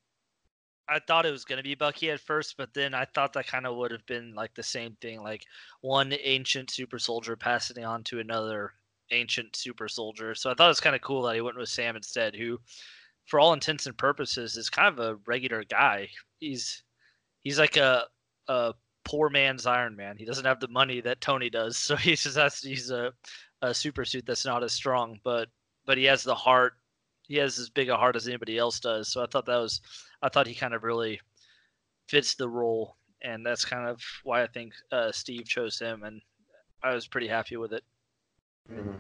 I 0.90 1.00
thought 1.00 1.26
it 1.26 1.32
was 1.32 1.46
gonna 1.46 1.64
be 1.64 1.76
Bucky 1.76 2.12
at 2.12 2.20
first, 2.20 2.56
but 2.58 2.74
then 2.74 2.94
I 2.94 3.06
thought 3.06 3.34
that 3.34 3.48
kind 3.48 3.66
of 3.66 3.76
would 3.78 3.92
have 3.92 4.06
been 4.06 4.36
like 4.36 4.54
the 4.54 4.64
same 4.64 4.98
thing, 5.02 5.22
like 5.22 5.46
one 5.82 6.14
ancient 6.22 6.72
super 6.72 7.00
soldier 7.00 7.36
passing 7.38 7.86
on 7.86 8.04
to 8.06 8.20
another 8.20 8.74
ancient 9.12 9.56
super 9.56 9.88
soldier. 9.88 10.36
So 10.36 10.52
I 10.52 10.54
thought 10.54 10.66
it 10.66 10.70
was 10.70 10.80
kind 10.80 10.96
of 10.96 11.02
cool 11.02 11.24
that 11.24 11.36
he 11.36 11.42
went 11.42 11.58
with 11.58 11.70
Sam 11.70 11.96
instead, 11.96 12.36
who, 12.36 12.60
for 13.26 13.40
all 13.40 13.54
intents 13.54 13.86
and 13.86 13.98
purposes, 13.98 14.58
is 14.58 14.70
kind 14.70 14.88
of 14.88 15.00
a 15.00 15.16
regular 15.26 15.64
guy. 15.64 16.10
He's 16.40 16.84
he's 17.42 17.60
like 17.60 17.78
a 17.78 18.06
a 18.48 18.74
poor 19.06 19.30
man's 19.30 19.66
Iron 19.66 19.96
Man. 19.96 20.18
He 20.18 20.26
doesn't 20.26 20.46
have 20.46 20.60
the 20.60 20.68
money 20.68 21.02
that 21.02 21.22
Tony 21.22 21.50
does, 21.50 21.78
so 21.78 21.96
he 21.96 22.16
just 22.16 22.38
has 22.38 22.62
to 22.62 22.70
use 22.70 22.92
a 22.92 23.14
a 23.62 23.74
super 23.74 24.04
suit 24.04 24.26
that's 24.26 24.46
not 24.46 24.64
as 24.64 24.74
strong, 24.74 25.20
but 25.24 25.50
but 25.86 25.98
he 25.98 26.06
has 26.06 26.24
the 26.24 26.36
heart 26.36 26.74
he 27.24 27.36
has 27.38 27.58
as 27.60 27.70
big 27.70 27.90
a 27.90 27.98
heart 27.98 28.16
as 28.16 28.28
anybody 28.28 28.58
else 28.58 28.80
does. 28.80 29.08
So 29.08 29.24
I 29.24 29.28
thought 29.28 29.46
that 29.46 29.58
was, 29.58 29.82
I 30.22 30.30
thought 30.30 30.48
he 30.48 30.56
kind 30.56 30.74
of 30.74 30.84
really 30.84 31.20
fits 32.08 32.36
the 32.36 32.50
role, 32.50 32.98
and 33.22 33.46
that's 33.46 33.66
kind 33.66 33.88
of 33.88 34.02
why 34.24 34.44
I 34.44 34.48
think 34.48 34.74
uh, 34.92 35.12
Steve 35.12 35.46
chose 35.46 35.80
him, 35.80 36.04
and 36.04 36.22
I 36.84 36.94
was 36.94 37.08
pretty 37.08 37.28
happy 37.28 37.58
with 37.58 37.74
it. 37.74 37.84
Mhm. 38.70 38.98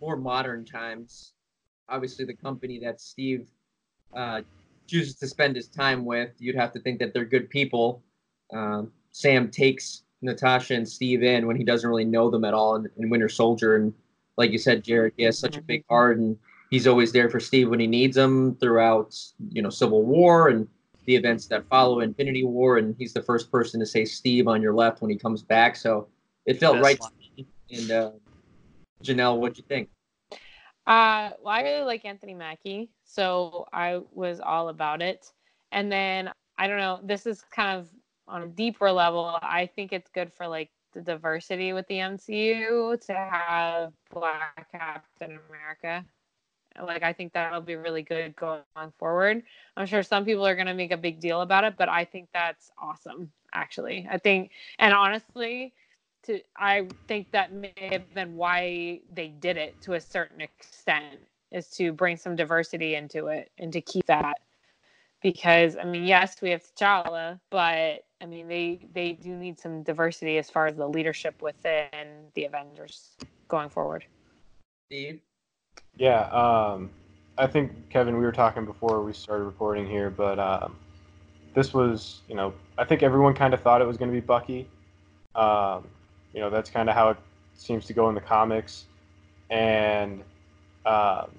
more 0.00 0.16
modern 0.16 0.64
times, 0.64 1.32
obviously 1.88 2.24
the 2.24 2.34
company 2.36 2.78
that 2.78 3.00
Steve 3.00 3.48
uh, 4.14 4.42
chooses 4.86 5.16
to 5.16 5.26
spend 5.26 5.56
his 5.56 5.68
time 5.68 6.04
with, 6.04 6.30
you'd 6.38 6.54
have 6.56 6.72
to 6.72 6.80
think 6.80 6.98
that 7.00 7.12
they're 7.12 7.24
good 7.24 7.50
people. 7.50 8.02
Um, 8.52 8.92
Sam 9.10 9.50
takes 9.50 10.04
Natasha 10.22 10.74
and 10.74 10.88
Steve 10.88 11.22
in 11.22 11.46
when 11.46 11.56
he 11.56 11.64
doesn't 11.64 11.88
really 11.88 12.04
know 12.04 12.30
them 12.30 12.44
at 12.44 12.54
all 12.54 12.76
in, 12.76 12.88
in 12.96 13.10
Winter 13.10 13.28
Soldier, 13.28 13.76
and 13.76 13.92
like 14.36 14.52
you 14.52 14.58
said, 14.58 14.84
Jared, 14.84 15.14
he 15.16 15.24
has 15.24 15.38
such 15.38 15.56
a 15.56 15.62
big 15.62 15.84
heart, 15.88 16.18
and 16.18 16.38
he's 16.70 16.86
always 16.86 17.12
there 17.12 17.28
for 17.28 17.40
Steve 17.40 17.70
when 17.70 17.80
he 17.80 17.86
needs 17.86 18.16
him 18.16 18.56
throughout, 18.56 19.14
you 19.50 19.62
know, 19.62 19.70
Civil 19.70 20.04
War 20.04 20.48
and 20.48 20.68
the 21.06 21.16
events 21.16 21.46
that 21.46 21.66
follow 21.68 22.00
Infinity 22.00 22.44
War, 22.44 22.76
and 22.76 22.94
he's 22.98 23.14
the 23.14 23.22
first 23.22 23.50
person 23.50 23.80
to 23.80 23.86
say 23.86 24.04
Steve 24.04 24.46
on 24.46 24.60
your 24.60 24.74
left 24.74 25.00
when 25.00 25.10
he 25.10 25.16
comes 25.16 25.42
back. 25.42 25.74
So 25.74 26.08
it 26.44 26.60
felt 26.60 26.74
Best 26.76 26.84
right. 26.84 27.00
line. 27.00 27.10
to 27.36 27.42
me. 27.42 27.48
And 27.70 27.90
uh, 27.90 28.10
Janelle, 29.02 29.38
what'd 29.38 29.56
you 29.56 29.64
think? 29.66 29.88
Uh, 30.86 31.30
well, 31.42 31.54
I 31.54 31.62
really 31.62 31.84
like 31.84 32.04
Anthony 32.04 32.34
Mackie, 32.34 32.90
so 33.04 33.66
I 33.72 34.00
was 34.12 34.40
all 34.40 34.68
about 34.68 35.02
it. 35.02 35.32
And 35.72 35.90
then 35.92 36.30
I 36.58 36.66
don't 36.66 36.78
know, 36.78 37.00
this 37.02 37.26
is 37.26 37.42
kind 37.54 37.78
of 37.78 37.88
on 38.26 38.42
a 38.42 38.46
deeper 38.46 38.90
level. 38.90 39.38
I 39.42 39.66
think 39.66 39.92
it's 39.92 40.10
good 40.10 40.32
for 40.32 40.46
like 40.46 40.70
the 40.92 41.00
diversity 41.00 41.72
with 41.72 41.86
the 41.88 41.96
MCU 41.96 43.00
to 43.06 43.14
have 43.14 43.92
Black 44.12 44.70
Captain 44.72 45.38
America. 45.48 46.04
Like 46.82 47.02
I 47.02 47.12
think 47.12 47.32
that'll 47.32 47.60
be 47.60 47.76
really 47.76 48.02
good 48.02 48.36
going 48.36 48.62
forward. 48.98 49.42
I'm 49.76 49.86
sure 49.86 50.02
some 50.02 50.24
people 50.24 50.46
are 50.46 50.54
going 50.54 50.66
to 50.66 50.74
make 50.74 50.92
a 50.92 50.96
big 50.96 51.20
deal 51.20 51.40
about 51.40 51.64
it, 51.64 51.74
but 51.76 51.88
I 51.88 52.04
think 52.04 52.28
that's 52.32 52.70
awesome 52.78 53.30
actually. 53.52 54.06
I 54.10 54.18
think 54.18 54.50
and 54.78 54.92
honestly, 54.92 55.72
to 56.24 56.40
I 56.56 56.88
think 57.06 57.30
that 57.32 57.52
may 57.52 57.72
have 57.90 58.12
been 58.14 58.36
why 58.36 59.00
they 59.12 59.28
did 59.28 59.56
it 59.56 59.80
to 59.82 59.94
a 59.94 60.00
certain 60.00 60.40
extent 60.40 61.18
is 61.50 61.68
to 61.68 61.92
bring 61.92 62.16
some 62.16 62.36
diversity 62.36 62.94
into 62.94 63.28
it 63.28 63.50
and 63.58 63.72
to 63.72 63.80
keep 63.80 64.06
that 64.06 64.38
because 65.22 65.76
I 65.76 65.84
mean 65.84 66.04
yes 66.04 66.40
we 66.42 66.50
have 66.50 66.62
T'Challa 66.62 67.40
but 67.50 68.04
I 68.20 68.26
mean 68.26 68.48
they 68.48 68.86
they 68.92 69.12
do 69.12 69.30
need 69.30 69.58
some 69.58 69.82
diversity 69.82 70.38
as 70.38 70.50
far 70.50 70.66
as 70.66 70.76
the 70.76 70.88
leadership 70.88 71.40
within 71.40 72.26
the 72.34 72.44
Avengers 72.44 73.16
going 73.48 73.70
forward. 73.70 74.04
Steve? 74.86 75.20
Yeah, 75.98 76.20
um, 76.28 76.90
I 77.36 77.48
think 77.48 77.72
Kevin, 77.90 78.16
we 78.16 78.24
were 78.24 78.32
talking 78.32 78.64
before 78.64 79.02
we 79.02 79.12
started 79.12 79.44
recording 79.44 79.86
here, 79.86 80.10
but 80.10 80.38
um, 80.38 80.76
this 81.54 81.74
was, 81.74 82.20
you 82.28 82.36
know, 82.36 82.54
I 82.78 82.84
think 82.84 83.02
everyone 83.02 83.34
kind 83.34 83.52
of 83.52 83.60
thought 83.60 83.82
it 83.82 83.86
was 83.86 83.96
going 83.96 84.10
to 84.10 84.14
be 84.14 84.24
Bucky. 84.24 84.68
Um, 85.34 85.88
you 86.32 86.40
know, 86.40 86.50
that's 86.50 86.70
kind 86.70 86.88
of 86.88 86.94
how 86.94 87.10
it 87.10 87.16
seems 87.54 87.84
to 87.86 87.92
go 87.92 88.08
in 88.08 88.14
the 88.14 88.20
comics, 88.20 88.84
and 89.50 90.22
um, 90.86 91.32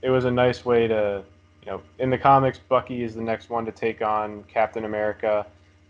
it 0.00 0.10
was 0.10 0.26
a 0.26 0.30
nice 0.30 0.64
way 0.64 0.86
to, 0.86 1.24
you 1.64 1.72
know, 1.72 1.82
in 1.98 2.08
the 2.08 2.18
comics, 2.18 2.60
Bucky 2.68 3.02
is 3.02 3.16
the 3.16 3.22
next 3.22 3.50
one 3.50 3.64
to 3.66 3.72
take 3.72 4.00
on 4.00 4.44
Captain 4.44 4.84
America, 4.84 5.44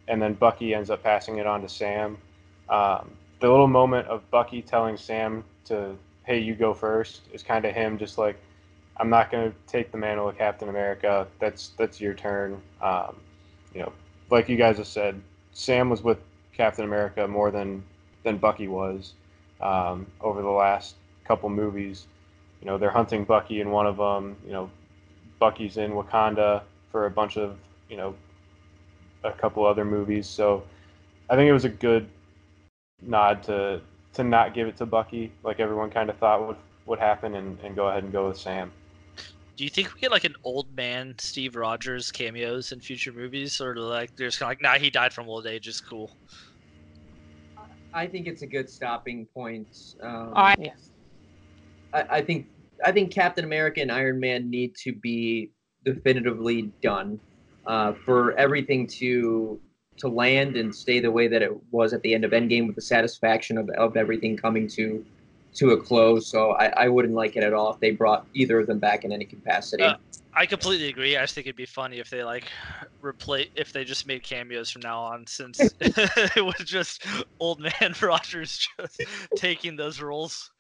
and 0.09 0.20
then 0.20 0.33
Bucky 0.33 0.72
ends 0.72 0.89
up 0.89 1.03
passing 1.03 1.37
it 1.39 1.47
on 1.47 1.61
to 1.61 1.68
Sam. 1.68 2.16
Um, 2.70 3.11
the 3.41 3.51
little 3.51 3.66
moment 3.66 4.09
of 4.09 4.29
Bucky 4.31 4.62
telling 4.62 4.97
Sam 4.97 5.45
to 5.66 5.95
hey, 6.25 6.39
you 6.39 6.55
go 6.55 6.75
first 6.75 7.22
is 7.33 7.43
kind 7.43 7.64
of 7.64 7.75
him 7.75 7.99
just 7.99 8.18
like, 8.18 8.37
I'm 8.97 9.11
not 9.11 9.31
going 9.31 9.51
to 9.51 9.57
take 9.66 9.91
the 9.91 9.99
mantle 9.99 10.29
of 10.29 10.39
Captain 10.39 10.68
America. 10.68 11.27
That's 11.41 11.70
that's 11.77 12.01
your 12.01 12.14
turn. 12.14 12.61
Um, 12.81 13.16
you 13.75 13.81
know, 13.81 13.93
like 14.31 14.49
you 14.49 14.57
guys 14.57 14.79
have 14.79 14.87
said, 14.87 15.20
Sam 15.53 15.91
was 15.91 16.03
with 16.03 16.18
Captain 16.57 16.85
America 16.85 17.27
more 17.27 17.51
than 17.51 17.83
than 18.22 18.39
Bucky 18.39 18.68
was 18.68 19.14
um, 19.61 20.07
over 20.20 20.43
the 20.43 20.49
last 20.51 20.95
couple 21.25 21.49
movies. 21.49 22.07
You 22.61 22.66
know, 22.66 22.79
they're 22.79 22.91
hunting 22.91 23.25
Bucky 23.25 23.61
in 23.61 23.70
one 23.70 23.87
of 23.87 23.97
them. 23.97 24.37
You 24.47 24.53
know, 24.53 24.70
Bucky's 25.39 25.77
in 25.77 25.93
Wakanda 25.93 26.62
for 26.91 27.07
a 27.07 27.11
bunch 27.11 27.37
of 27.37 27.59
you 27.91 27.97
know 27.97 28.14
a 29.25 29.33
couple 29.33 29.66
other 29.66 29.85
movies. 29.85 30.29
So 30.29 30.62
I 31.29 31.35
think 31.35 31.49
it 31.49 31.53
was 31.53 31.64
a 31.64 31.70
good 31.70 32.09
nod 33.03 33.43
to 33.45 33.81
to 34.15 34.25
not 34.25 34.55
give 34.55 34.69
it 34.69 34.77
to 34.79 34.87
Bucky, 34.87 35.33
like 35.43 35.61
everyone 35.61 35.91
kind 35.91 36.11
of 36.11 36.17
thought 36.19 36.47
would 36.47 36.57
would 36.87 36.99
happen, 36.99 37.35
and, 37.35 37.59
and 37.61 37.75
go 37.75 37.89
ahead 37.89 38.05
and 38.05 38.12
go 38.12 38.29
with 38.29 38.39
Sam. 38.39 38.71
Do 39.57 39.65
you 39.65 39.71
think 39.71 39.95
we 39.95 40.01
get 40.01 40.11
like 40.11 40.25
an 40.25 40.35
old 40.43 40.75
man 40.77 41.15
Steve 41.19 41.57
Rogers 41.57 42.11
cameos 42.11 42.73
in 42.73 42.81
future 42.81 43.12
movies, 43.12 43.61
or 43.61 43.77
like 43.77 44.15
they're 44.17 44.29
just 44.29 44.41
kind 44.41 44.53
of 44.53 44.62
like, 44.62 44.62
nah, 44.62 44.79
he 44.79 44.91
died 44.91 45.12
from 45.12 45.29
old 45.29 45.47
age, 45.47 45.69
it's 45.69 45.81
cool. 45.81 46.11
I 47.93 48.09
think 48.09 48.27
it's 48.27 48.43
a 48.43 48.47
good 48.47 48.69
stopping 48.69 49.27
point. 49.27 49.95
Um, 50.03 50.33
I, 50.35 50.57
yes. 50.59 50.91
I, 51.93 52.03
I 52.11 52.23
think 52.23 52.49
I 52.85 52.91
think 52.91 53.12
Captain 53.12 53.45
America 53.45 53.81
and 53.81 53.93
Iron 53.93 54.19
Man 54.19 54.51
need 54.51 54.75
to 54.83 54.93
be 54.93 55.53
definitively 55.85 56.73
done 56.83 57.21
uh, 57.67 57.93
for 58.05 58.33
everything 58.33 58.87
to 58.89 59.61
to 59.99 60.09
land 60.09 60.57
and 60.57 60.75
stay 60.75 61.01
the 61.01 61.11
way 61.11 61.29
that 61.29 61.43
it 61.43 61.53
was 61.71 61.93
at 61.93 62.03
the 62.03 62.15
end 62.15 62.25
of 62.25 62.33
Endgame 62.33 62.67
with 62.67 62.77
the 62.77 62.83
satisfaction 62.83 63.59
of, 63.59 63.69
of 63.71 63.97
everything 63.97 64.37
coming 64.37 64.69
to 64.75 65.05
to 65.57 65.71
a 65.71 65.81
close. 65.81 66.31
So 66.31 66.51
I, 66.53 66.67
I 66.85 66.89
wouldn't 66.89 67.15
like 67.15 67.37
it 67.37 67.45
at 67.45 67.53
all 67.53 67.73
if 67.73 67.79
they 67.81 67.93
brought 67.93 68.27
either 68.35 68.59
of 68.59 68.67
them 68.67 68.81
back 68.81 69.05
in 69.05 69.13
any 69.13 69.25
capacity. 69.25 69.85
Uh, 69.85 69.95
I 70.35 70.47
completely 70.47 70.89
agree. 70.89 71.17
I 71.17 71.23
just 71.23 71.35
think 71.35 71.47
it'd 71.47 71.57
be 71.57 71.65
funny 71.65 72.01
if 72.01 72.11
they 72.11 72.25
like 72.25 72.51
replace 73.01 73.49
if 73.55 73.73
they 73.73 73.85
just 73.85 74.07
made 74.07 74.25
cameos 74.25 74.71
from 74.71 74.83
now 74.83 75.01
on, 75.01 75.27
since 75.29 75.61
it 75.81 76.45
was 76.45 76.57
just 76.67 77.07
old 77.39 77.61
man 77.61 77.95
Rogers 78.03 78.67
just 78.81 79.01
taking 79.37 79.77
those 79.77 80.01
roles. 80.01 80.51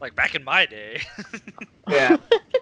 Like 0.00 0.14
back 0.14 0.34
in 0.34 0.44
my 0.44 0.66
day. 0.66 1.00
yeah, 1.88 2.16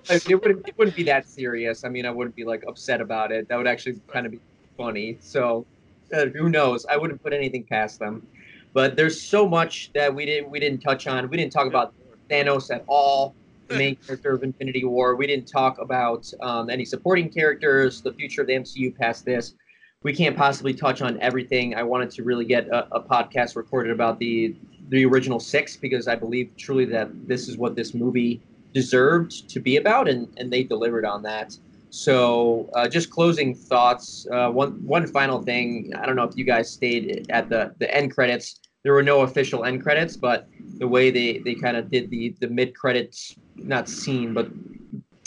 I- 0.09 0.15
it 0.15 0.41
wouldn't 0.41 0.67
it 0.69 0.75
wouldn't 0.79 0.97
be 0.97 1.03
that 1.05 1.29
serious. 1.29 1.85
I 1.85 1.89
mean, 1.89 2.07
I 2.07 2.11
wouldn't 2.11 2.37
be 2.37 2.45
like 2.45 2.63
upset 2.67 3.01
about 3.01 3.33
it. 3.33 3.47
That 3.49 3.57
would 3.57 3.67
actually 3.67 3.97
kind 4.11 4.25
of 4.25 4.33
be 4.33 4.41
funny. 4.79 5.19
So 5.21 5.67
who 6.15 6.49
knows? 6.49 6.87
I 6.87 6.97
wouldn't 6.97 7.23
put 7.23 7.33
anything 7.33 7.65
past 7.65 7.99
them. 7.99 8.27
But 8.73 8.97
there's 8.97 9.21
so 9.21 9.49
much 9.49 9.93
that 9.95 10.13
we 10.13 10.27
didn't 10.27 10.51
we 10.51 10.59
didn't 10.59 10.81
touch 10.81 11.07
on. 11.07 11.29
We 11.31 11.37
didn't 11.37 11.53
talk 11.53 11.67
about 11.67 11.95
Thanos 12.29 12.75
at 12.75 12.85
all, 12.89 13.35
the 13.69 13.77
main 13.77 13.97
character 13.97 14.33
of 14.33 14.43
Infinity 14.43 14.85
War. 14.85 15.15
We 15.15 15.27
didn't 15.27 15.47
talk 15.47 15.79
about 15.81 16.31
um, 16.43 16.69
any 16.71 16.85
supporting 16.85 17.29
characters, 17.31 18.03
the 18.03 18.13
future 18.13 18.41
of 18.41 18.49
the 18.49 18.55
MCU 18.55 18.97
past 18.97 19.25
this. 19.25 19.55
We 20.03 20.13
can't 20.13 20.37
possibly 20.37 20.75
touch 20.75 21.01
on 21.03 21.21
everything. 21.21 21.75
I 21.75 21.83
wanted 21.83 22.11
to 22.11 22.25
really 22.25 22.45
get 22.45 22.67
a, 22.69 22.97
a 22.97 23.01
podcast 23.01 23.57
recorded 23.57 23.93
about 23.93 24.19
the 24.19 24.57
the 24.89 25.05
original 25.05 25.41
six 25.41 25.77
because 25.77 26.09
I 26.09 26.15
believe 26.15 26.51
truly 26.59 26.85
that 26.87 27.09
this 27.27 27.49
is 27.49 27.57
what 27.57 27.75
this 27.75 27.95
movie 27.95 28.43
deserved 28.75 29.49
to 29.51 29.61
be 29.61 29.77
about, 29.77 30.09
and 30.09 30.29
and 30.37 30.53
they 30.53 30.65
delivered 30.65 31.05
on 31.05 31.23
that. 31.23 31.57
So, 31.95 32.69
uh, 32.75 32.89
just 32.89 33.09
closing 33.11 33.55
thoughts. 33.55 34.27
Uh, 34.33 34.51
one 34.51 34.85
one 34.85 35.07
final 35.07 35.41
thing. 35.41 35.93
I 35.97 36.07
don't 36.07 36.17
know 36.17 36.25
if 36.25 36.37
you 36.37 36.45
guys 36.45 36.69
stayed 36.69 37.25
at 37.31 37.49
the 37.49 37.73
the 37.79 37.89
end 37.95 38.13
credits. 38.13 38.59
There 38.83 38.93
were 38.93 39.03
no 39.05 39.21
official 39.21 39.65
end 39.65 39.81
credits, 39.81 40.17
but 40.17 40.49
the 40.79 40.89
way 40.89 41.13
they 41.13 41.39
they 41.39 41.55
kind 41.55 41.77
of 41.77 41.93
did 41.93 42.11
the 42.11 42.35
the 42.41 42.49
mid 42.49 42.75
credits, 42.75 43.37
not 43.55 43.89
scene, 43.89 44.35
but 44.35 44.49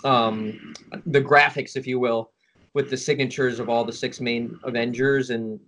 um, 0.03 0.74
the 1.05 1.22
graphics, 1.22 1.78
if 1.78 1.88
you 1.88 2.01
will, 2.01 2.32
with 2.74 2.89
the 2.89 2.97
signatures 2.97 3.61
of 3.61 3.70
all 3.70 3.86
the 3.86 3.93
six 3.93 4.20
main 4.20 4.59
Avengers 4.65 5.30
and 5.30 5.61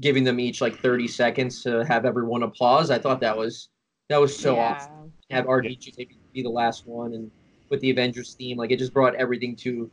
giving 0.00 0.24
them 0.24 0.40
each 0.40 0.60
like 0.60 0.76
30 0.80 1.06
seconds 1.06 1.62
to 1.62 1.84
have 1.84 2.04
everyone 2.04 2.42
applause. 2.42 2.90
I 2.90 2.98
thought 2.98 3.20
that 3.20 3.36
was 3.36 3.68
that 4.08 4.20
was 4.20 4.36
so 4.36 4.56
yeah. 4.56 4.74
awesome. 4.74 5.12
Have 5.30 5.44
RDJ 5.44 6.08
be 6.32 6.42
the 6.42 6.50
last 6.50 6.88
one 6.88 7.14
and 7.14 7.30
with 7.68 7.80
the 7.82 7.90
Avengers 7.90 8.34
theme, 8.34 8.56
like 8.56 8.72
it 8.72 8.80
just 8.80 8.92
brought 8.92 9.14
everything 9.14 9.54
to 9.54 9.88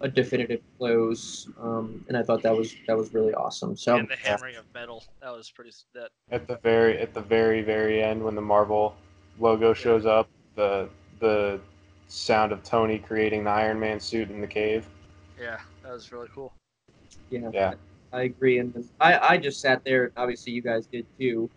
a 0.00 0.08
definitive 0.08 0.60
close, 0.78 1.48
um, 1.60 2.04
and 2.08 2.16
I 2.16 2.22
thought 2.22 2.42
that 2.42 2.56
was 2.56 2.74
that 2.86 2.96
was 2.96 3.12
really 3.12 3.34
awesome. 3.34 3.76
So 3.76 3.96
and 3.96 4.08
the 4.08 4.16
hammering 4.16 4.56
of 4.56 4.64
metal 4.74 5.02
that 5.22 5.30
was 5.30 5.50
pretty 5.50 5.72
that 5.94 6.10
At 6.30 6.46
the 6.46 6.56
very 6.62 6.98
at 6.98 7.14
the 7.14 7.20
very 7.20 7.62
very 7.62 8.02
end, 8.02 8.22
when 8.22 8.34
the 8.34 8.40
Marvel 8.42 8.94
logo 9.38 9.72
shows 9.74 10.06
up, 10.06 10.28
the 10.54 10.88
the 11.20 11.60
sound 12.08 12.52
of 12.52 12.62
Tony 12.62 12.98
creating 12.98 13.44
the 13.44 13.50
Iron 13.50 13.78
Man 13.78 13.98
suit 14.00 14.30
in 14.30 14.40
the 14.40 14.46
cave. 14.46 14.86
yeah 15.40 15.58
that 15.82 15.92
was 15.92 16.10
really 16.12 16.28
cool. 16.34 16.52
yeah, 17.30 17.50
Yeah. 17.52 17.74
I 18.12 18.22
agree, 18.22 18.58
and 18.58 18.72
I 19.00 19.18
I 19.34 19.36
just 19.36 19.60
sat 19.60 19.84
there. 19.84 20.12
Obviously, 20.16 20.52
you 20.52 20.62
guys 20.62 20.86
did 20.86 21.06
too. 21.18 21.50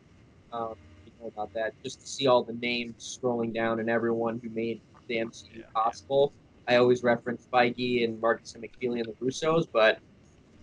Um, 0.51 0.75
you 1.05 1.11
know 1.21 1.27
about 1.27 1.53
that, 1.53 1.73
just 1.83 2.01
to 2.01 2.07
see 2.07 2.27
all 2.27 2.43
the 2.43 2.53
names 2.53 3.17
scrolling 3.21 3.53
down 3.53 3.79
and 3.79 3.89
everyone 3.89 4.41
who 4.43 4.49
made 4.49 4.81
the 5.07 5.17
MCU 5.17 5.59
Yeah. 5.59 5.63
possible. 5.73 6.33
I 6.71 6.77
always 6.77 7.03
reference 7.03 7.45
Feige 7.51 8.05
and 8.05 8.19
Markus 8.21 8.55
and 8.55 8.63
McFeely 8.63 9.01
and 9.01 9.07
the 9.07 9.25
Russos, 9.25 9.67
but 9.73 9.99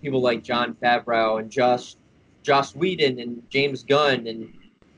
people 0.00 0.22
like 0.22 0.42
Jon 0.42 0.74
Favreau 0.82 1.38
and 1.38 1.50
Josh, 1.50 1.96
Joss 2.42 2.74
Whedon 2.74 3.20
and 3.20 3.42
James 3.50 3.82
Gunn 3.82 4.26
and 4.26 4.50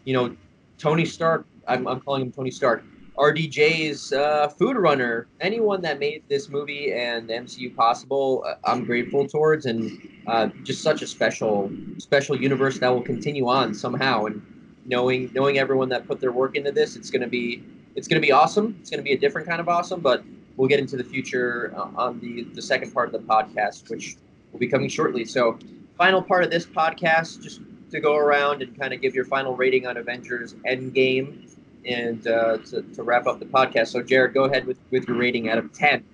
you 0.05 0.15
know 0.15 0.37
Tony 0.79 1.05
Stark. 1.05 1.47
I'm, 1.67 1.89
I'm 1.89 2.01
calling 2.01 2.23
him 2.23 2.31
Tony 2.31 2.53
Stark. 2.53 2.85
RDJ's 3.19 4.13
uh, 4.13 4.49
Food 4.49 4.77
Runner. 4.77 5.27
Anyone 5.41 5.83
that 5.83 5.99
made 5.99 6.23
this 6.29 6.49
movie 6.49 6.93
and 6.93 7.29
the 7.29 7.35
MCU 7.35 7.75
possible, 7.75 8.45
uh, 8.47 8.55
I'm 8.65 8.85
grateful 8.85 9.27
towards, 9.27 9.67
and 9.67 9.91
uh, 10.29 10.47
just 10.63 10.81
such 10.81 11.03
a 11.03 11.09
special 11.09 11.73
special 11.99 12.41
universe 12.41 12.79
that 12.79 12.89
will 12.89 13.03
continue 13.03 13.49
on 13.49 13.75
somehow. 13.75 14.27
And 14.27 14.41
knowing 14.87 15.33
knowing 15.35 15.59
everyone 15.59 15.89
that 15.89 16.07
put 16.07 16.21
their 16.21 16.31
work 16.31 16.55
into 16.55 16.71
this, 16.71 16.95
it's 16.95 17.11
gonna 17.11 17.27
be 17.27 17.65
it's 17.97 18.07
gonna 18.07 18.21
be 18.21 18.31
awesome. 18.31 18.77
It's 18.81 18.91
gonna 18.91 19.03
be 19.03 19.13
a 19.13 19.19
different 19.19 19.49
kind 19.49 19.61
of 19.61 19.69
awesome, 19.69 20.01
but 20.01 20.23
we'll 20.61 20.69
get 20.69 20.79
into 20.79 20.97
the 20.97 21.05
future 21.05 21.73
uh, 21.75 21.89
on 21.97 22.21
the 22.21 22.45
the 22.55 22.61
second 22.61 22.93
part 22.93 23.07
of 23.07 23.13
the 23.13 23.27
podcast, 23.27 23.89
which 23.89 24.17
will 24.53 24.61
be 24.61 24.69
coming 24.69 24.91
shortly. 24.91 25.25
So, 25.25 25.59
final 25.97 26.21
part 26.21 26.45
of 26.45 26.51
this 26.51 26.67
podcast, 26.67 27.43
just 27.43 27.63
to 27.91 27.99
go 27.99 28.17
around 28.17 28.61
and 28.61 28.79
kind 28.79 28.93
of 28.93 29.01
give 29.01 29.15
your 29.15 29.25
final 29.25 29.57
rating 29.57 29.87
on 29.87 29.97
Avengers 29.97 30.55
Endgame, 30.69 31.51
and 31.87 32.27
uh, 32.27 32.59
to, 32.59 32.83
to 32.83 33.03
wrap 33.03 33.27
up 33.27 33.39
the 33.39 33.47
podcast. 33.47 33.89
So, 33.89 34.03
Jared, 34.03 34.35
go 34.35 34.45
ahead 34.45 34.67
with 34.67 34.77
with 34.91 35.09
your 35.09 35.17
rating 35.17 35.49
out 35.49 35.57
of 35.57 35.73
ten. 35.73 36.05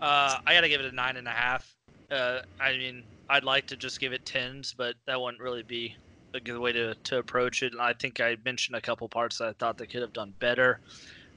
Uh, 0.00 0.38
I 0.46 0.54
gotta 0.54 0.68
give 0.68 0.80
it 0.80 0.86
a 0.86 0.94
nine 0.94 1.16
and 1.16 1.26
a 1.26 1.32
half. 1.32 1.74
Uh, 2.08 2.42
I 2.60 2.76
mean, 2.76 3.02
I'd 3.28 3.42
like 3.42 3.66
to 3.66 3.76
just 3.76 3.98
give 3.98 4.12
it 4.12 4.24
tens, 4.24 4.74
but 4.78 4.94
that 5.06 5.20
wouldn't 5.20 5.42
really 5.42 5.64
be 5.64 5.96
a 6.34 6.40
good 6.40 6.58
way 6.58 6.70
to, 6.70 6.94
to 6.94 7.18
approach 7.18 7.64
it. 7.64 7.72
And 7.72 7.82
I 7.82 7.94
think 7.94 8.20
I 8.20 8.36
mentioned 8.44 8.76
a 8.76 8.80
couple 8.80 9.08
parts 9.08 9.38
that 9.38 9.48
I 9.48 9.52
thought 9.54 9.78
they 9.78 9.86
could 9.86 10.02
have 10.02 10.12
done 10.12 10.34
better. 10.38 10.80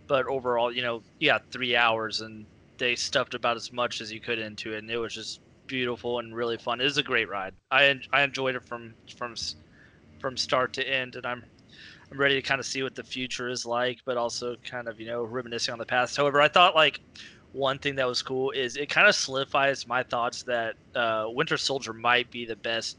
But 0.09 0.25
overall, 0.25 0.73
you 0.73 0.81
know, 0.81 1.03
got 1.23 1.49
three 1.51 1.75
hours 1.77 2.19
and 2.19 2.45
they 2.79 2.95
stuffed 2.95 3.35
about 3.35 3.55
as 3.57 3.71
much 3.71 4.01
as 4.01 4.11
you 4.11 4.19
could 4.19 4.39
into 4.39 4.73
it, 4.73 4.79
and 4.79 4.89
it 4.89 4.97
was 4.97 5.13
just 5.13 5.39
beautiful 5.67 6.19
and 6.19 6.35
really 6.35 6.57
fun. 6.57 6.81
It 6.81 6.85
was 6.85 6.97
a 6.97 7.03
great 7.03 7.29
ride. 7.29 7.53
I 7.71 8.01
I 8.11 8.23
enjoyed 8.23 8.55
it 8.55 8.65
from 8.65 8.95
from 9.15 9.35
from 10.19 10.35
start 10.35 10.73
to 10.73 10.89
end, 10.89 11.15
and 11.15 11.25
I'm 11.25 11.43
I'm 12.11 12.19
ready 12.19 12.35
to 12.35 12.41
kind 12.41 12.59
of 12.59 12.65
see 12.65 12.81
what 12.81 12.95
the 12.95 13.03
future 13.03 13.49
is 13.49 13.65
like, 13.65 13.99
but 14.03 14.17
also 14.17 14.55
kind 14.65 14.87
of 14.87 14.99
you 14.99 15.05
know 15.05 15.23
reminiscing 15.23 15.71
on 15.71 15.79
the 15.79 15.85
past. 15.85 16.17
However, 16.17 16.41
I 16.41 16.47
thought 16.47 16.75
like 16.75 16.99
one 17.51 17.77
thing 17.79 17.95
that 17.95 18.07
was 18.07 18.21
cool 18.21 18.51
is 18.51 18.77
it 18.77 18.89
kind 18.89 19.07
of 19.07 19.15
solidifies 19.15 19.87
my 19.87 20.03
thoughts 20.03 20.43
that 20.43 20.75
uh, 20.95 21.25
Winter 21.29 21.57
Soldier 21.57 21.93
might 21.93 22.29
be 22.31 22.45
the 22.45 22.55
best 22.55 22.97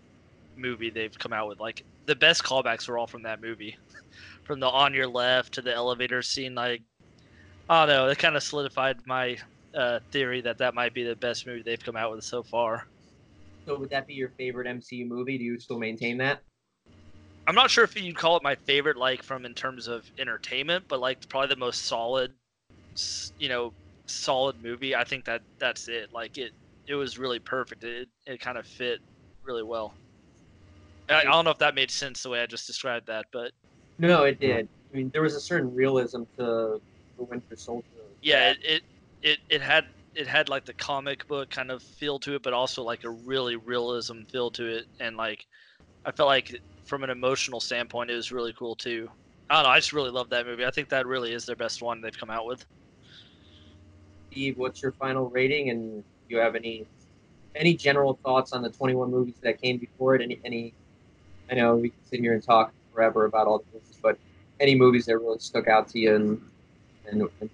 movie 0.56 0.90
they've 0.90 1.18
come 1.18 1.32
out 1.32 1.48
with. 1.48 1.60
Like 1.60 1.84
the 2.06 2.16
best 2.16 2.44
callbacks 2.44 2.88
were 2.88 2.98
all 2.98 3.06
from 3.06 3.22
that 3.22 3.40
movie, 3.40 3.76
from 4.44 4.60
the 4.60 4.68
on 4.68 4.94
your 4.94 5.06
left 5.08 5.54
to 5.54 5.62
the 5.62 5.74
elevator 5.74 6.22
scene. 6.22 6.54
Like 6.54 6.82
Don't 7.70 7.88
know, 7.88 8.08
it 8.08 8.18
kind 8.18 8.34
of 8.36 8.42
solidified 8.42 8.96
my 9.06 9.36
uh, 9.74 10.00
theory 10.10 10.40
that 10.40 10.58
that 10.58 10.74
might 10.74 10.92
be 10.92 11.04
the 11.04 11.14
best 11.14 11.46
movie 11.46 11.62
they've 11.62 11.82
come 11.82 11.96
out 11.96 12.10
with 12.10 12.24
so 12.24 12.42
far. 12.42 12.84
So, 13.64 13.78
would 13.78 13.90
that 13.90 14.08
be 14.08 14.14
your 14.14 14.30
favorite 14.30 14.66
MCU 14.66 15.06
movie? 15.06 15.38
Do 15.38 15.44
you 15.44 15.58
still 15.60 15.78
maintain 15.78 16.18
that? 16.18 16.42
I'm 17.46 17.54
not 17.54 17.70
sure 17.70 17.84
if 17.84 18.00
you'd 18.00 18.16
call 18.16 18.36
it 18.36 18.42
my 18.42 18.56
favorite, 18.56 18.96
like 18.96 19.22
from 19.22 19.44
in 19.44 19.54
terms 19.54 19.86
of 19.86 20.04
entertainment, 20.18 20.84
but 20.88 20.98
like 20.98 21.28
probably 21.28 21.48
the 21.48 21.56
most 21.56 21.84
solid, 21.86 22.32
you 23.38 23.48
know, 23.48 23.72
solid 24.06 24.60
movie. 24.62 24.96
I 24.96 25.04
think 25.04 25.24
that 25.26 25.42
that's 25.60 25.88
it. 25.88 26.12
Like 26.12 26.38
it, 26.38 26.50
it 26.88 26.94
was 26.94 27.18
really 27.18 27.38
perfect. 27.38 27.84
It 27.84 28.08
it 28.26 28.40
kind 28.40 28.58
of 28.58 28.66
fit 28.66 28.98
really 29.44 29.62
well. 29.62 29.94
I, 31.08 31.20
I 31.20 31.24
don't 31.24 31.44
know 31.44 31.50
if 31.52 31.58
that 31.58 31.76
made 31.76 31.92
sense 31.92 32.22
the 32.22 32.30
way 32.30 32.40
I 32.40 32.46
just 32.46 32.66
described 32.66 33.06
that, 33.06 33.26
but 33.32 33.52
No, 33.98 34.24
it 34.24 34.40
did. 34.40 34.68
I 34.92 34.96
mean, 34.96 35.10
there 35.12 35.22
was 35.22 35.36
a 35.36 35.40
certain 35.40 35.72
realism 35.72 36.22
to 36.38 36.80
the 37.20 37.24
Winter 37.24 37.56
Soldier. 37.56 37.84
yeah, 38.22 38.50
it 38.50 38.58
it, 38.64 38.82
it, 39.22 39.38
it 39.48 39.62
had 39.62 39.84
it 40.14 40.26
had 40.26 40.48
like 40.48 40.64
the 40.64 40.74
comic 40.74 41.26
book 41.28 41.50
kind 41.50 41.70
of 41.70 41.82
feel 41.82 42.18
to 42.20 42.34
it, 42.34 42.42
but 42.42 42.52
also 42.52 42.82
like 42.82 43.04
a 43.04 43.10
really 43.10 43.56
realism 43.56 44.22
feel 44.30 44.50
to 44.52 44.66
it, 44.66 44.86
and 44.98 45.16
like 45.16 45.46
I 46.04 46.12
felt 46.12 46.28
like 46.28 46.58
from 46.84 47.04
an 47.04 47.10
emotional 47.10 47.60
standpoint, 47.60 48.10
it 48.10 48.16
was 48.16 48.32
really 48.32 48.54
cool 48.58 48.74
too. 48.74 49.08
I 49.48 49.54
don't 49.54 49.64
know. 49.64 49.70
I 49.70 49.78
just 49.78 49.92
really 49.92 50.10
love 50.10 50.30
that 50.30 50.46
movie. 50.46 50.64
I 50.64 50.70
think 50.70 50.88
that 50.88 51.06
really 51.06 51.32
is 51.32 51.44
their 51.44 51.56
best 51.56 51.82
one 51.82 52.00
they've 52.00 52.18
come 52.18 52.30
out 52.30 52.46
with. 52.46 52.64
Steve, 54.30 54.58
what's 54.58 54.82
your 54.82 54.92
final 54.92 55.28
rating? 55.28 55.70
And 55.70 56.02
do 56.02 56.34
you 56.34 56.38
have 56.38 56.54
any 56.54 56.86
any 57.54 57.74
general 57.74 58.18
thoughts 58.24 58.52
on 58.52 58.62
the 58.62 58.70
21 58.70 59.10
movies 59.10 59.34
that 59.42 59.60
came 59.60 59.78
before 59.78 60.14
it? 60.14 60.22
Any 60.22 60.40
any? 60.44 60.74
I 61.50 61.54
know 61.54 61.76
we 61.76 61.90
can 61.90 61.98
sit 62.04 62.20
here 62.20 62.32
and 62.32 62.42
talk 62.42 62.72
forever 62.94 63.24
about 63.24 63.46
all 63.46 63.58
the 63.58 63.64
movies, 63.74 63.98
but 64.02 64.18
any 64.60 64.74
movies 64.74 65.06
that 65.06 65.18
really 65.18 65.38
stuck 65.38 65.68
out 65.68 65.88
to 65.88 65.98
you 65.98 66.14
and 66.14 66.40
and, 67.10 67.22
and 67.40 67.50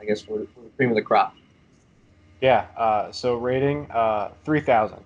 I 0.00 0.04
guess 0.04 0.26
we're, 0.26 0.38
we're 0.38 0.64
the 0.64 0.70
cream 0.76 0.90
of 0.90 0.96
the 0.96 1.02
crop. 1.02 1.34
Yeah. 2.40 2.66
Uh, 2.76 3.10
so 3.12 3.36
rating 3.36 3.90
uh, 3.90 4.30
three 4.44 4.60
thousand. 4.60 5.02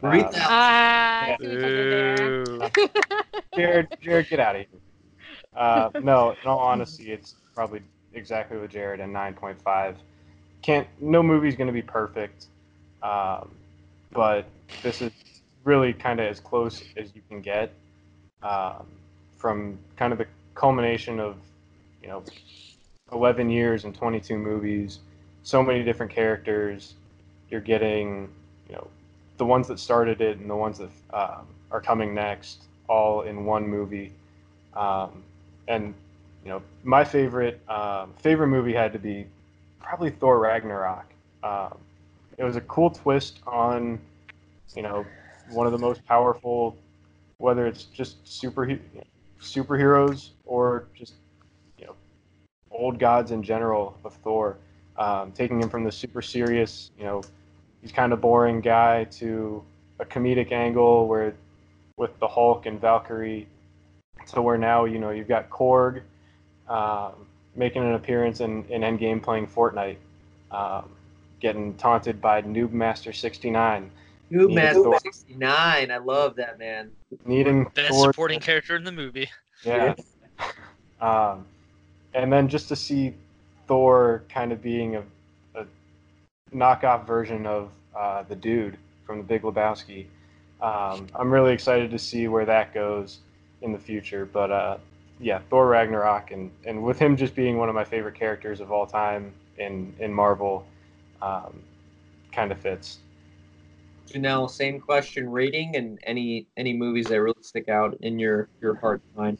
Three 0.00 0.20
Uh, 0.20 0.24
thousand. 0.30 0.40
Ah, 0.42 1.22
I 1.22 1.36
see 1.40 1.46
what 1.46 1.52
you 1.52 1.60
did 1.60 2.46
there. 2.46 2.70
Jared, 3.54 3.96
Jared, 4.00 4.28
get 4.28 4.40
out 4.40 4.56
of 4.56 4.62
here. 4.62 4.80
Uh, 5.54 5.90
no, 6.02 6.30
in 6.30 6.48
all 6.48 6.58
honesty, 6.58 7.12
it's 7.12 7.34
probably 7.54 7.82
exactly 8.14 8.58
with 8.58 8.70
Jared 8.70 9.00
and 9.00 9.14
9.5. 9.14 9.94
Can't 10.62 10.86
no 11.00 11.22
movie's 11.22 11.56
going 11.56 11.66
to 11.66 11.72
be 11.72 11.82
perfect, 11.82 12.46
um, 13.02 13.50
but 14.12 14.46
this 14.82 15.02
is 15.02 15.12
really 15.64 15.92
kind 15.92 16.20
of 16.20 16.26
as 16.26 16.40
close 16.40 16.82
as 16.96 17.14
you 17.14 17.22
can 17.28 17.40
get 17.40 17.72
um, 18.42 18.86
from 19.36 19.78
kind 19.96 20.12
of 20.12 20.18
the 20.18 20.26
culmination 20.54 21.18
of 21.20 21.36
you 22.02 22.08
know 22.08 22.22
11 23.12 23.50
years 23.50 23.84
and 23.84 23.94
22 23.94 24.36
movies, 24.36 25.00
so 25.42 25.62
many 25.62 25.82
different 25.82 26.12
characters. 26.12 26.94
You're 27.50 27.60
getting 27.60 28.30
you 28.68 28.74
know 28.74 28.88
the 29.36 29.44
ones 29.44 29.68
that 29.68 29.78
started 29.78 30.20
it 30.20 30.38
and 30.38 30.48
the 30.48 30.56
ones 30.56 30.78
that 30.78 30.90
um, 31.12 31.46
are 31.70 31.80
coming 31.80 32.14
next 32.14 32.64
all 32.88 33.22
in 33.22 33.44
one 33.44 33.66
movie. 33.66 34.12
Um, 34.74 35.22
and 35.68 35.94
you 36.44 36.50
know, 36.50 36.62
my 36.82 37.04
favorite 37.04 37.60
um, 37.68 38.14
favorite 38.18 38.48
movie 38.48 38.72
had 38.72 38.92
to 38.92 38.98
be 38.98 39.26
probably 39.80 40.10
Thor 40.10 40.38
Ragnarok. 40.38 41.06
Um, 41.42 41.78
it 42.38 42.44
was 42.44 42.56
a 42.56 42.60
cool 42.62 42.90
twist 42.90 43.40
on 43.46 44.00
you 44.74 44.82
know 44.82 45.04
one 45.50 45.66
of 45.66 45.72
the 45.72 45.78
most 45.78 46.04
powerful, 46.06 46.76
whether 47.38 47.66
it's 47.66 47.84
just 47.84 48.16
super 48.26 48.78
superheroes 49.40 50.30
or 50.44 50.86
just 50.94 51.14
old 52.82 52.98
gods 52.98 53.30
in 53.30 53.42
general 53.42 53.96
of 54.04 54.14
Thor, 54.14 54.58
um, 54.96 55.32
taking 55.32 55.60
him 55.60 55.68
from 55.68 55.84
the 55.84 55.92
super 55.92 56.22
serious 56.22 56.90
you 56.98 57.04
know 57.04 57.22
he's 57.80 57.92
kind 57.92 58.12
of 58.12 58.20
boring 58.20 58.60
guy 58.60 59.04
to 59.04 59.62
a 59.98 60.04
comedic 60.04 60.52
angle 60.52 61.06
where 61.06 61.34
with 61.96 62.18
the 62.18 62.28
Hulk 62.28 62.66
and 62.66 62.80
Valkyrie 62.80 63.46
to 64.28 64.42
where 64.42 64.58
now 64.58 64.84
you 64.84 64.98
know 64.98 65.10
you've 65.10 65.28
got 65.28 65.50
Korg 65.50 66.02
um, 66.68 67.26
making 67.54 67.82
an 67.82 67.94
appearance 67.94 68.40
in, 68.40 68.64
in 68.66 68.82
Endgame 68.82 69.22
playing 69.22 69.46
Fortnite, 69.46 69.96
um, 70.50 70.90
getting 71.40 71.74
taunted 71.74 72.20
by 72.20 72.42
Noob 72.42 72.72
Master 72.72 73.12
69, 73.12 73.90
Noob 74.30 74.48
Needed 74.48 74.54
Master 74.54 74.82
Thor. 74.82 74.98
69. 75.02 75.90
I 75.90 75.96
love 75.98 76.36
that 76.36 76.58
man. 76.58 76.90
needing 77.26 77.64
Best 77.74 77.90
Thor. 77.90 78.06
supporting 78.06 78.40
character 78.40 78.76
in 78.76 78.84
the 78.84 78.92
movie. 78.92 79.28
Yeah. 79.64 79.94
um, 81.00 81.46
and 82.14 82.32
then 82.32 82.48
just 82.48 82.68
to 82.68 82.76
see 82.76 83.14
Thor 83.66 84.24
kind 84.28 84.52
of 84.52 84.62
being 84.62 84.96
a, 84.96 85.02
a 85.54 85.64
knockoff 86.54 87.06
version 87.06 87.46
of 87.46 87.70
uh, 87.96 88.22
the 88.24 88.36
dude 88.36 88.76
from 89.06 89.18
the 89.18 89.24
Big 89.24 89.42
Lebowski. 89.42 90.06
Um, 90.60 91.08
I'm 91.14 91.30
really 91.30 91.52
excited 91.52 91.90
to 91.90 91.98
see 91.98 92.28
where 92.28 92.44
that 92.44 92.72
goes 92.72 93.20
in 93.62 93.72
the 93.72 93.78
future. 93.78 94.26
But 94.26 94.50
uh, 94.50 94.78
yeah, 95.20 95.40
Thor 95.50 95.66
Ragnarok, 95.66 96.30
and, 96.30 96.50
and 96.64 96.82
with 96.82 96.98
him 96.98 97.16
just 97.16 97.34
being 97.34 97.56
one 97.56 97.68
of 97.68 97.74
my 97.74 97.84
favorite 97.84 98.14
characters 98.14 98.60
of 98.60 98.70
all 98.70 98.86
time 98.86 99.32
in, 99.58 99.94
in 99.98 100.12
Marvel, 100.12 100.66
um, 101.20 101.62
kind 102.32 102.52
of 102.52 102.58
fits. 102.58 102.98
Janelle, 104.08 104.50
same 104.50 104.80
question. 104.80 105.28
Rating 105.28 105.76
and 105.76 105.98
any 106.02 106.46
any 106.56 106.72
movies 106.72 107.06
that 107.06 107.20
really 107.20 107.42
stick 107.42 107.68
out 107.68 107.96
in 108.02 108.18
your 108.18 108.48
your 108.60 108.74
heart 108.74 109.00
and 109.16 109.16
mind. 109.16 109.38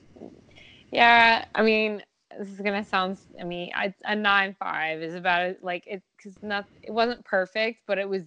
Yeah, 0.91 1.45
I 1.55 1.63
mean, 1.63 2.03
this 2.39 2.49
is 2.49 2.61
gonna 2.61 2.85
sound. 2.85 3.19
I 3.41 3.45
mean, 3.45 3.71
I, 3.75 3.95
a 4.05 4.17
nine 4.17 4.55
five 4.59 5.03
is 5.03 5.15
about 5.15 5.57
like 5.63 5.85
it 5.87 6.03
because 6.17 6.37
not 6.43 6.67
it 6.83 6.93
wasn't 6.93 7.25
perfect, 7.25 7.81
but 7.87 7.99
it 7.99 8.09
was 8.09 8.23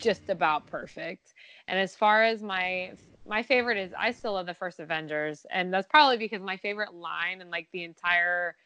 just 0.00 0.28
about 0.28 0.66
perfect. 0.66 1.34
And 1.68 1.78
as 1.78 1.94
far 1.96 2.24
as 2.24 2.42
my 2.42 2.92
my 3.26 3.42
favorite 3.42 3.78
is, 3.78 3.92
I 3.98 4.12
still 4.12 4.34
love 4.34 4.46
the 4.46 4.54
first 4.54 4.80
Avengers, 4.80 5.46
and 5.50 5.72
that's 5.72 5.88
probably 5.88 6.16
because 6.18 6.42
my 6.42 6.56
favorite 6.56 6.94
line 6.94 7.40
in 7.40 7.50
like 7.50 7.68
the 7.72 7.84
entire 7.84 8.56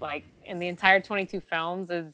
like 0.00 0.26
in 0.44 0.58
the 0.58 0.68
entire 0.68 1.00
22 1.00 1.40
films 1.40 1.90
is 1.90 2.12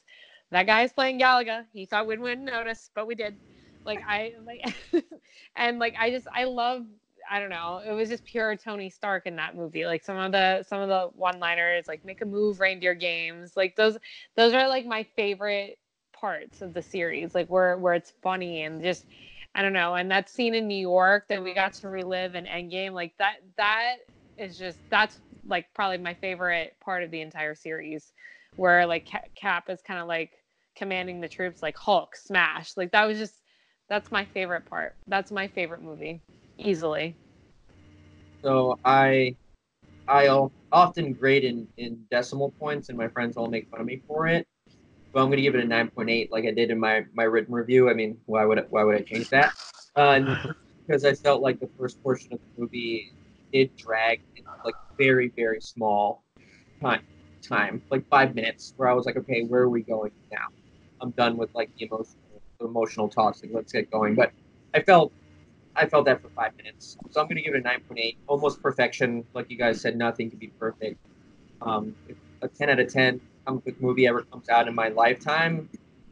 that 0.50 0.66
guy's 0.66 0.92
playing 0.92 1.20
Galaga. 1.20 1.64
He 1.72 1.86
thought 1.86 2.06
we 2.06 2.16
wouldn't 2.16 2.44
notice, 2.44 2.90
but 2.94 3.06
we 3.06 3.14
did. 3.14 3.38
Like 3.84 4.00
I 4.06 4.32
like, 4.44 4.74
and 5.56 5.78
like 5.78 5.94
I 5.98 6.10
just 6.10 6.26
I 6.34 6.44
love 6.44 6.84
I 7.32 7.38
don't 7.38 7.48
know. 7.50 7.80
It 7.86 7.92
was 7.92 8.08
just 8.08 8.24
pure 8.24 8.56
Tony 8.56 8.90
Stark 8.90 9.24
in 9.26 9.36
that 9.36 9.54
movie. 9.54 9.86
Like 9.86 10.02
some 10.02 10.16
of 10.16 10.32
the 10.32 10.64
some 10.64 10.80
of 10.80 10.88
the 10.88 11.10
one-liners, 11.14 11.86
like 11.86 12.04
"Make 12.04 12.22
a 12.22 12.26
move, 12.26 12.58
reindeer 12.58 12.94
games." 12.94 13.56
Like 13.56 13.76
those 13.76 13.96
those 14.36 14.52
are 14.52 14.68
like 14.68 14.84
my 14.84 15.04
favorite 15.14 15.78
parts 16.12 16.60
of 16.60 16.74
the 16.74 16.82
series. 16.82 17.32
Like 17.32 17.46
where 17.48 17.78
where 17.78 17.94
it's 17.94 18.12
funny 18.20 18.62
and 18.64 18.82
just 18.82 19.06
I 19.54 19.62
don't 19.62 19.72
know. 19.72 19.94
And 19.94 20.10
that 20.10 20.28
scene 20.28 20.54
in 20.56 20.66
New 20.66 20.74
York 20.76 21.28
that 21.28 21.42
we 21.42 21.54
got 21.54 21.72
to 21.74 21.88
relive 21.88 22.34
in 22.34 22.46
Endgame, 22.46 22.92
like 22.92 23.12
that 23.18 23.36
that 23.56 23.98
is 24.36 24.58
just 24.58 24.78
that's 24.90 25.20
like 25.46 25.72
probably 25.72 25.98
my 25.98 26.14
favorite 26.14 26.74
part 26.80 27.04
of 27.04 27.12
the 27.12 27.20
entire 27.20 27.54
series, 27.54 28.12
where 28.56 28.86
like 28.86 29.08
Cap 29.36 29.70
is 29.70 29.82
kind 29.82 30.00
of 30.00 30.08
like 30.08 30.32
commanding 30.74 31.20
the 31.20 31.28
troops 31.28 31.62
like 31.62 31.76
Hulk 31.76 32.16
smash. 32.16 32.76
Like 32.76 32.90
that 32.90 33.04
was 33.06 33.18
just 33.18 33.34
that's 33.88 34.10
my 34.10 34.24
favorite 34.24 34.66
part. 34.66 34.96
That's 35.06 35.30
my 35.30 35.46
favorite 35.46 35.82
movie 35.82 36.22
easily. 36.60 37.16
So 38.42 38.78
I 38.84 39.36
I'll 40.08 40.52
often 40.72 41.12
grade 41.12 41.44
in, 41.44 41.68
in 41.76 42.04
decimal 42.10 42.52
points, 42.58 42.88
and 42.88 42.98
my 42.98 43.08
friends 43.08 43.36
all 43.36 43.48
make 43.48 43.68
fun 43.70 43.80
of 43.80 43.86
me 43.86 44.02
for 44.06 44.26
it. 44.26 44.46
But 45.12 45.22
I'm 45.22 45.26
going 45.26 45.36
to 45.36 45.42
give 45.42 45.54
it 45.54 45.64
a 45.64 45.66
9.8, 45.66 46.30
like 46.30 46.44
I 46.44 46.52
did 46.52 46.70
in 46.70 46.78
my, 46.78 47.04
my 47.14 47.24
written 47.24 47.52
review. 47.52 47.90
I 47.90 47.94
mean, 47.94 48.16
why 48.26 48.44
would 48.44 48.60
I, 48.60 48.62
why 48.70 48.84
would 48.84 48.94
I 48.94 49.02
change 49.02 49.28
that? 49.30 49.52
Uh, 49.96 50.36
because 50.86 51.04
I 51.04 51.14
felt 51.14 51.42
like 51.42 51.60
the 51.60 51.68
first 51.78 52.02
portion 52.02 52.32
of 52.32 52.38
the 52.38 52.62
movie 52.62 53.12
did 53.52 53.76
drag 53.76 54.20
in 54.36 54.44
like 54.64 54.74
very 54.96 55.32
very 55.34 55.60
small 55.60 56.24
time 56.80 57.02
time, 57.42 57.82
like 57.90 58.06
five 58.08 58.34
minutes, 58.34 58.74
where 58.76 58.88
I 58.88 58.92
was 58.92 59.06
like, 59.06 59.16
okay, 59.16 59.42
where 59.42 59.62
are 59.62 59.68
we 59.68 59.82
going 59.82 60.12
now? 60.30 60.46
I'm 61.00 61.10
done 61.12 61.36
with 61.36 61.50
like 61.54 61.70
the 61.78 61.86
emotional 61.86 62.42
the 62.58 62.66
emotional 62.66 63.08
talks. 63.08 63.42
Like, 63.42 63.52
let's 63.54 63.72
get 63.72 63.90
going. 63.90 64.14
But 64.14 64.32
I 64.74 64.82
felt 64.82 65.12
I 65.76 65.86
felt 65.86 66.04
that 66.06 66.20
for 66.20 66.28
five 66.30 66.56
minutes. 66.56 66.96
So 67.10 67.20
I'm 67.20 67.26
going 67.26 67.36
to 67.36 67.42
give 67.42 67.54
it 67.54 67.64
a 67.64 67.68
9.8. 67.68 68.16
Almost 68.26 68.62
perfection. 68.62 69.24
Like 69.34 69.50
you 69.50 69.56
guys 69.56 69.80
said, 69.80 69.96
nothing 69.96 70.30
can 70.30 70.38
be 70.38 70.48
perfect. 70.48 70.98
Um, 71.62 71.94
a 72.42 72.48
10 72.48 72.70
out 72.70 72.80
of 72.80 72.92
10 72.92 73.20
comic 73.46 73.64
book 73.64 73.80
movie 73.80 74.06
ever 74.06 74.22
comes 74.22 74.48
out 74.48 74.68
in 74.68 74.74
my 74.74 74.88
lifetime, 74.88 75.68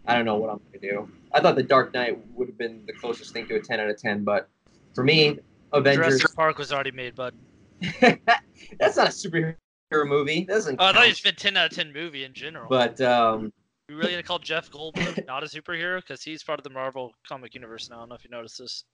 I 0.06 0.14
don't 0.14 0.24
know 0.24 0.36
what 0.36 0.51
I'm 0.51 0.59
going 0.59 0.80
to 0.80 0.90
do. 0.90 1.10
I 1.32 1.40
thought 1.40 1.56
The 1.56 1.62
Dark 1.62 1.93
Knight 1.93 2.18
would 2.35 2.48
have 2.48 2.59
been 2.59 2.82
the 2.86 2.93
closest 2.93 3.32
thing 3.32 3.47
to 3.48 3.56
a 3.56 3.60
10 3.60 3.80
out 3.80 3.90
of 3.90 4.01
10, 4.01 4.24
but 4.24 4.48
for 4.94 5.05
me, 5.05 5.39
Avengers. 5.72 6.18
Jurassic 6.20 6.36
Park 6.36 6.59
was 6.59 6.72
already 6.72 6.90
made, 6.90 7.14
bud. 7.14 7.35
That's 8.01 8.97
not 8.97 9.09
a 9.09 9.10
superhero 9.10 9.56
movie. 9.93 10.44
That 10.44 10.55
doesn't. 10.55 10.76
Oh, 10.80 10.86
I 10.86 10.93
thought 10.93 11.09
you 11.09 11.14
meant 11.24 11.36
10 11.36 11.56
out 11.56 11.70
of 11.70 11.76
10 11.76 11.93
movie 11.93 12.24
in 12.24 12.32
general. 12.32 12.68
But 12.68 13.01
um, 13.01 13.52
we 13.89 13.94
really 13.94 14.12
gonna 14.12 14.22
call 14.22 14.39
Jeff 14.39 14.70
Goldblum 14.72 15.26
not 15.26 15.43
a 15.43 15.47
superhero 15.47 16.01
because 16.01 16.22
he's 16.22 16.43
part 16.43 16.59
of 16.59 16.64
the 16.64 16.70
Marvel 16.70 17.12
comic 17.26 17.55
universe 17.55 17.89
now. 17.90 17.97
I 17.97 17.98
don't 18.01 18.09
know 18.09 18.14
if 18.14 18.24
you 18.24 18.30
noticed 18.30 18.59
this. 18.59 18.85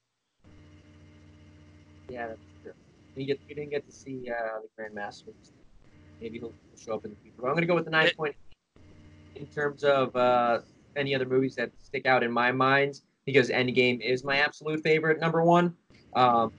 Yeah, 2.08 2.28
that's 2.28 2.40
true. 2.62 2.72
We, 3.16 3.24
get, 3.26 3.40
we 3.48 3.54
didn't 3.54 3.70
get 3.70 3.86
to 3.86 3.92
see 3.92 4.30
uh, 4.30 4.60
the 4.60 4.82
Grandmaster. 4.82 5.32
Maybe 6.20 6.38
he'll 6.38 6.52
show 6.76 6.94
up 6.94 7.04
in 7.04 7.10
the 7.10 7.16
future. 7.16 7.36
But 7.38 7.48
I'm 7.48 7.54
going 7.54 7.62
to 7.62 7.66
go 7.66 7.74
with 7.74 7.84
the 7.84 7.90
nine 7.90 8.10
point. 8.16 8.34
In 9.34 9.46
terms 9.46 9.82
of 9.82 10.14
uh, 10.14 10.60
any 10.96 11.14
other 11.14 11.26
movies 11.26 11.56
that 11.56 11.70
stick 11.82 12.06
out 12.06 12.22
in 12.22 12.30
my 12.30 12.52
mind, 12.52 13.00
because 13.24 13.48
Endgame 13.50 14.00
is 14.00 14.24
my 14.24 14.36
absolute 14.38 14.82
favorite, 14.82 15.20
number 15.20 15.42
one. 15.42 15.74
Um, 16.14 16.52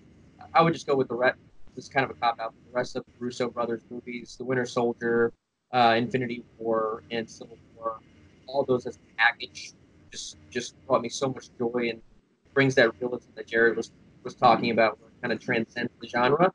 I 0.53 0.61
would 0.61 0.73
just 0.73 0.87
go 0.87 0.95
with 0.95 1.07
the 1.07 1.15
rest. 1.15 1.37
This 1.75 1.85
is 1.85 1.89
kind 1.89 2.03
of 2.03 2.11
a 2.11 2.19
cop 2.19 2.39
out. 2.39 2.53
The 2.67 2.73
rest 2.73 2.95
of 2.95 3.03
the 3.05 3.11
Russo 3.19 3.49
brothers 3.49 3.81
movies, 3.89 4.35
The 4.37 4.45
Winter 4.45 4.65
Soldier, 4.65 5.33
uh, 5.73 5.95
Infinity 5.97 6.43
War, 6.57 7.03
and 7.11 7.29
Civil 7.29 7.57
War, 7.75 7.99
all 8.47 8.63
those 8.63 8.85
as 8.85 8.95
a 8.95 8.99
package, 9.17 9.73
just 10.11 10.37
just 10.49 10.75
brought 10.87 11.01
me 11.01 11.09
so 11.09 11.27
much 11.29 11.49
joy 11.57 11.89
and 11.89 12.01
brings 12.53 12.75
that 12.75 12.91
realism 12.99 13.29
that 13.35 13.47
Jared 13.47 13.75
was 13.75 13.91
was 14.23 14.35
talking 14.35 14.71
about 14.71 14.97
kind 15.25 15.33
of 15.33 15.43
transcends 15.43 15.91
the 15.99 16.07
genre. 16.07 16.53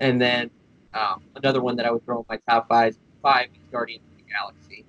And 0.00 0.18
then 0.18 0.50
um, 0.94 1.22
another 1.34 1.60
one 1.60 1.76
that 1.76 1.84
I 1.84 1.90
would 1.90 2.02
throw 2.06 2.20
in 2.20 2.24
my 2.30 2.38
top 2.48 2.66
five, 2.66 2.96
five 3.20 3.48
is 3.54 3.60
Guardians 3.70 4.04
of 4.10 4.16
the 4.16 4.32
Galaxy. 4.32 4.86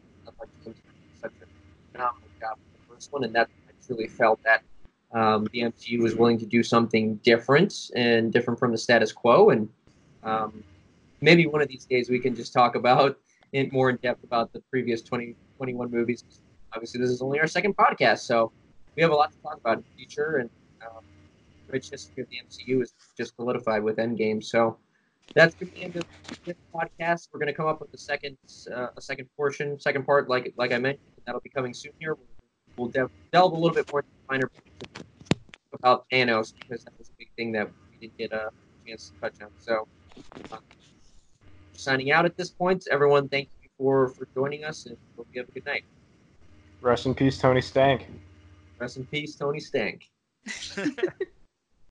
Such 1.22 1.32
a 1.42 1.92
phenomenal 1.92 2.30
job 2.40 2.58
with 2.58 2.82
the 2.82 2.94
first 2.94 3.12
one, 3.12 3.26
and 3.26 3.36
that 3.36 3.50
I 3.68 3.72
truly 3.86 4.08
felt 4.08 4.40
that 4.44 4.64
um, 5.12 5.46
the 5.52 5.60
MCU 5.60 6.00
was 6.00 6.16
willing 6.16 6.38
to 6.38 6.46
do 6.46 6.64
something 6.64 7.16
different 7.16 7.92
and 7.98 8.32
different 8.32 8.60
from 8.60 8.72
the 8.72 8.78
status 8.78 9.12
quo. 9.12 9.50
And 9.50 9.68
um, 10.24 10.64
maybe 11.20 11.48
one 11.48 11.62
of 11.62 11.68
these 11.68 11.84
days 11.84 12.10
we 12.10 12.20
can 12.20 12.34
just 12.34 12.54
talk 12.54 12.76
about 12.76 13.18
it 13.52 13.74
more 13.74 13.90
in 13.90 13.98
depth 13.98 14.24
about 14.24 14.54
the 14.54 14.62
previous 14.72 15.02
20, 15.02 15.36
21 15.58 15.92
movies. 15.92 16.24
Obviously, 16.74 17.02
this 17.02 17.10
is 17.10 17.22
only 17.22 17.42
our 17.42 17.48
second 17.48 17.76
podcast, 17.76 18.20
so 18.20 18.54
we 18.96 19.02
have 19.02 19.12
a 19.12 19.16
lot 19.16 19.34
to 19.34 19.38
talk 19.40 19.58
about 19.58 19.80
in 19.80 19.84
the 19.84 19.98
future. 19.98 20.38
And 20.38 20.50
um, 20.82 21.04
rich 21.70 21.90
history 21.90 22.24
of 22.24 22.30
the 22.30 22.38
MCU 22.48 22.82
is 22.82 22.94
just 23.18 23.36
solidified 23.36 23.84
with 23.84 23.98
Endgame. 23.98 24.44
So 24.44 24.78
that's 25.36 25.56
the 25.56 25.70
end 25.78 25.96
of 25.96 26.04
this 26.46 26.56
podcast. 26.74 27.30
We're 27.32 27.40
going 27.40 27.48
to 27.48 27.54
come 27.54 27.68
up 27.68 27.82
with 27.82 27.94
a 27.94 27.98
second, 27.98 28.38
uh, 28.74 28.88
a 28.96 29.02
second 29.02 29.28
portion, 29.36 29.80
second 29.80 30.06
part, 30.06 30.30
like 30.30 30.54
like 30.58 30.72
I 30.72 30.78
mentioned. 30.78 31.04
That'll 31.26 31.42
be 31.42 31.50
coming 31.50 31.74
soon 31.74 31.92
here. 32.00 32.16
We'll 32.78 32.90
delve, 32.90 33.12
delve 33.34 33.52
a 33.52 33.56
little 33.56 33.76
bit 33.76 33.92
more 33.92 34.06
finer 34.30 34.50
about 35.74 36.06
Thanos 36.12 36.54
because 36.58 36.84
that 36.86 36.94
was 36.98 37.10
a 37.10 37.14
big 37.18 37.30
thing 37.36 37.52
that 37.54 37.70
we 37.92 38.08
didn't 38.08 38.18
get 38.18 38.32
a 38.32 38.50
chance 38.86 39.10
to 39.10 39.20
touch 39.20 39.42
on. 39.42 39.50
So, 39.58 39.88
uh, 40.52 40.58
signing 41.74 42.12
out 42.12 42.26
at 42.26 42.38
this 42.38 42.50
point. 42.50 42.88
Everyone, 42.90 43.28
thank 43.28 43.50
you 43.62 43.70
for 43.78 44.10
for 44.10 44.28
joining 44.34 44.64
us, 44.64 44.86
and 44.86 44.98
hope 45.18 45.28
you 45.34 45.42
have 45.42 45.50
a 45.50 45.52
good 45.52 45.66
night. 45.66 45.84
Rest 46.82 47.06
in 47.06 47.16
peace, 47.16 47.38
Tony 47.38 47.62
Stank. 47.62 48.08
Rest 48.80 48.98
in 48.98 49.06
peace, 49.06 49.36
Tony 49.36 49.60
Stank. 49.60 50.10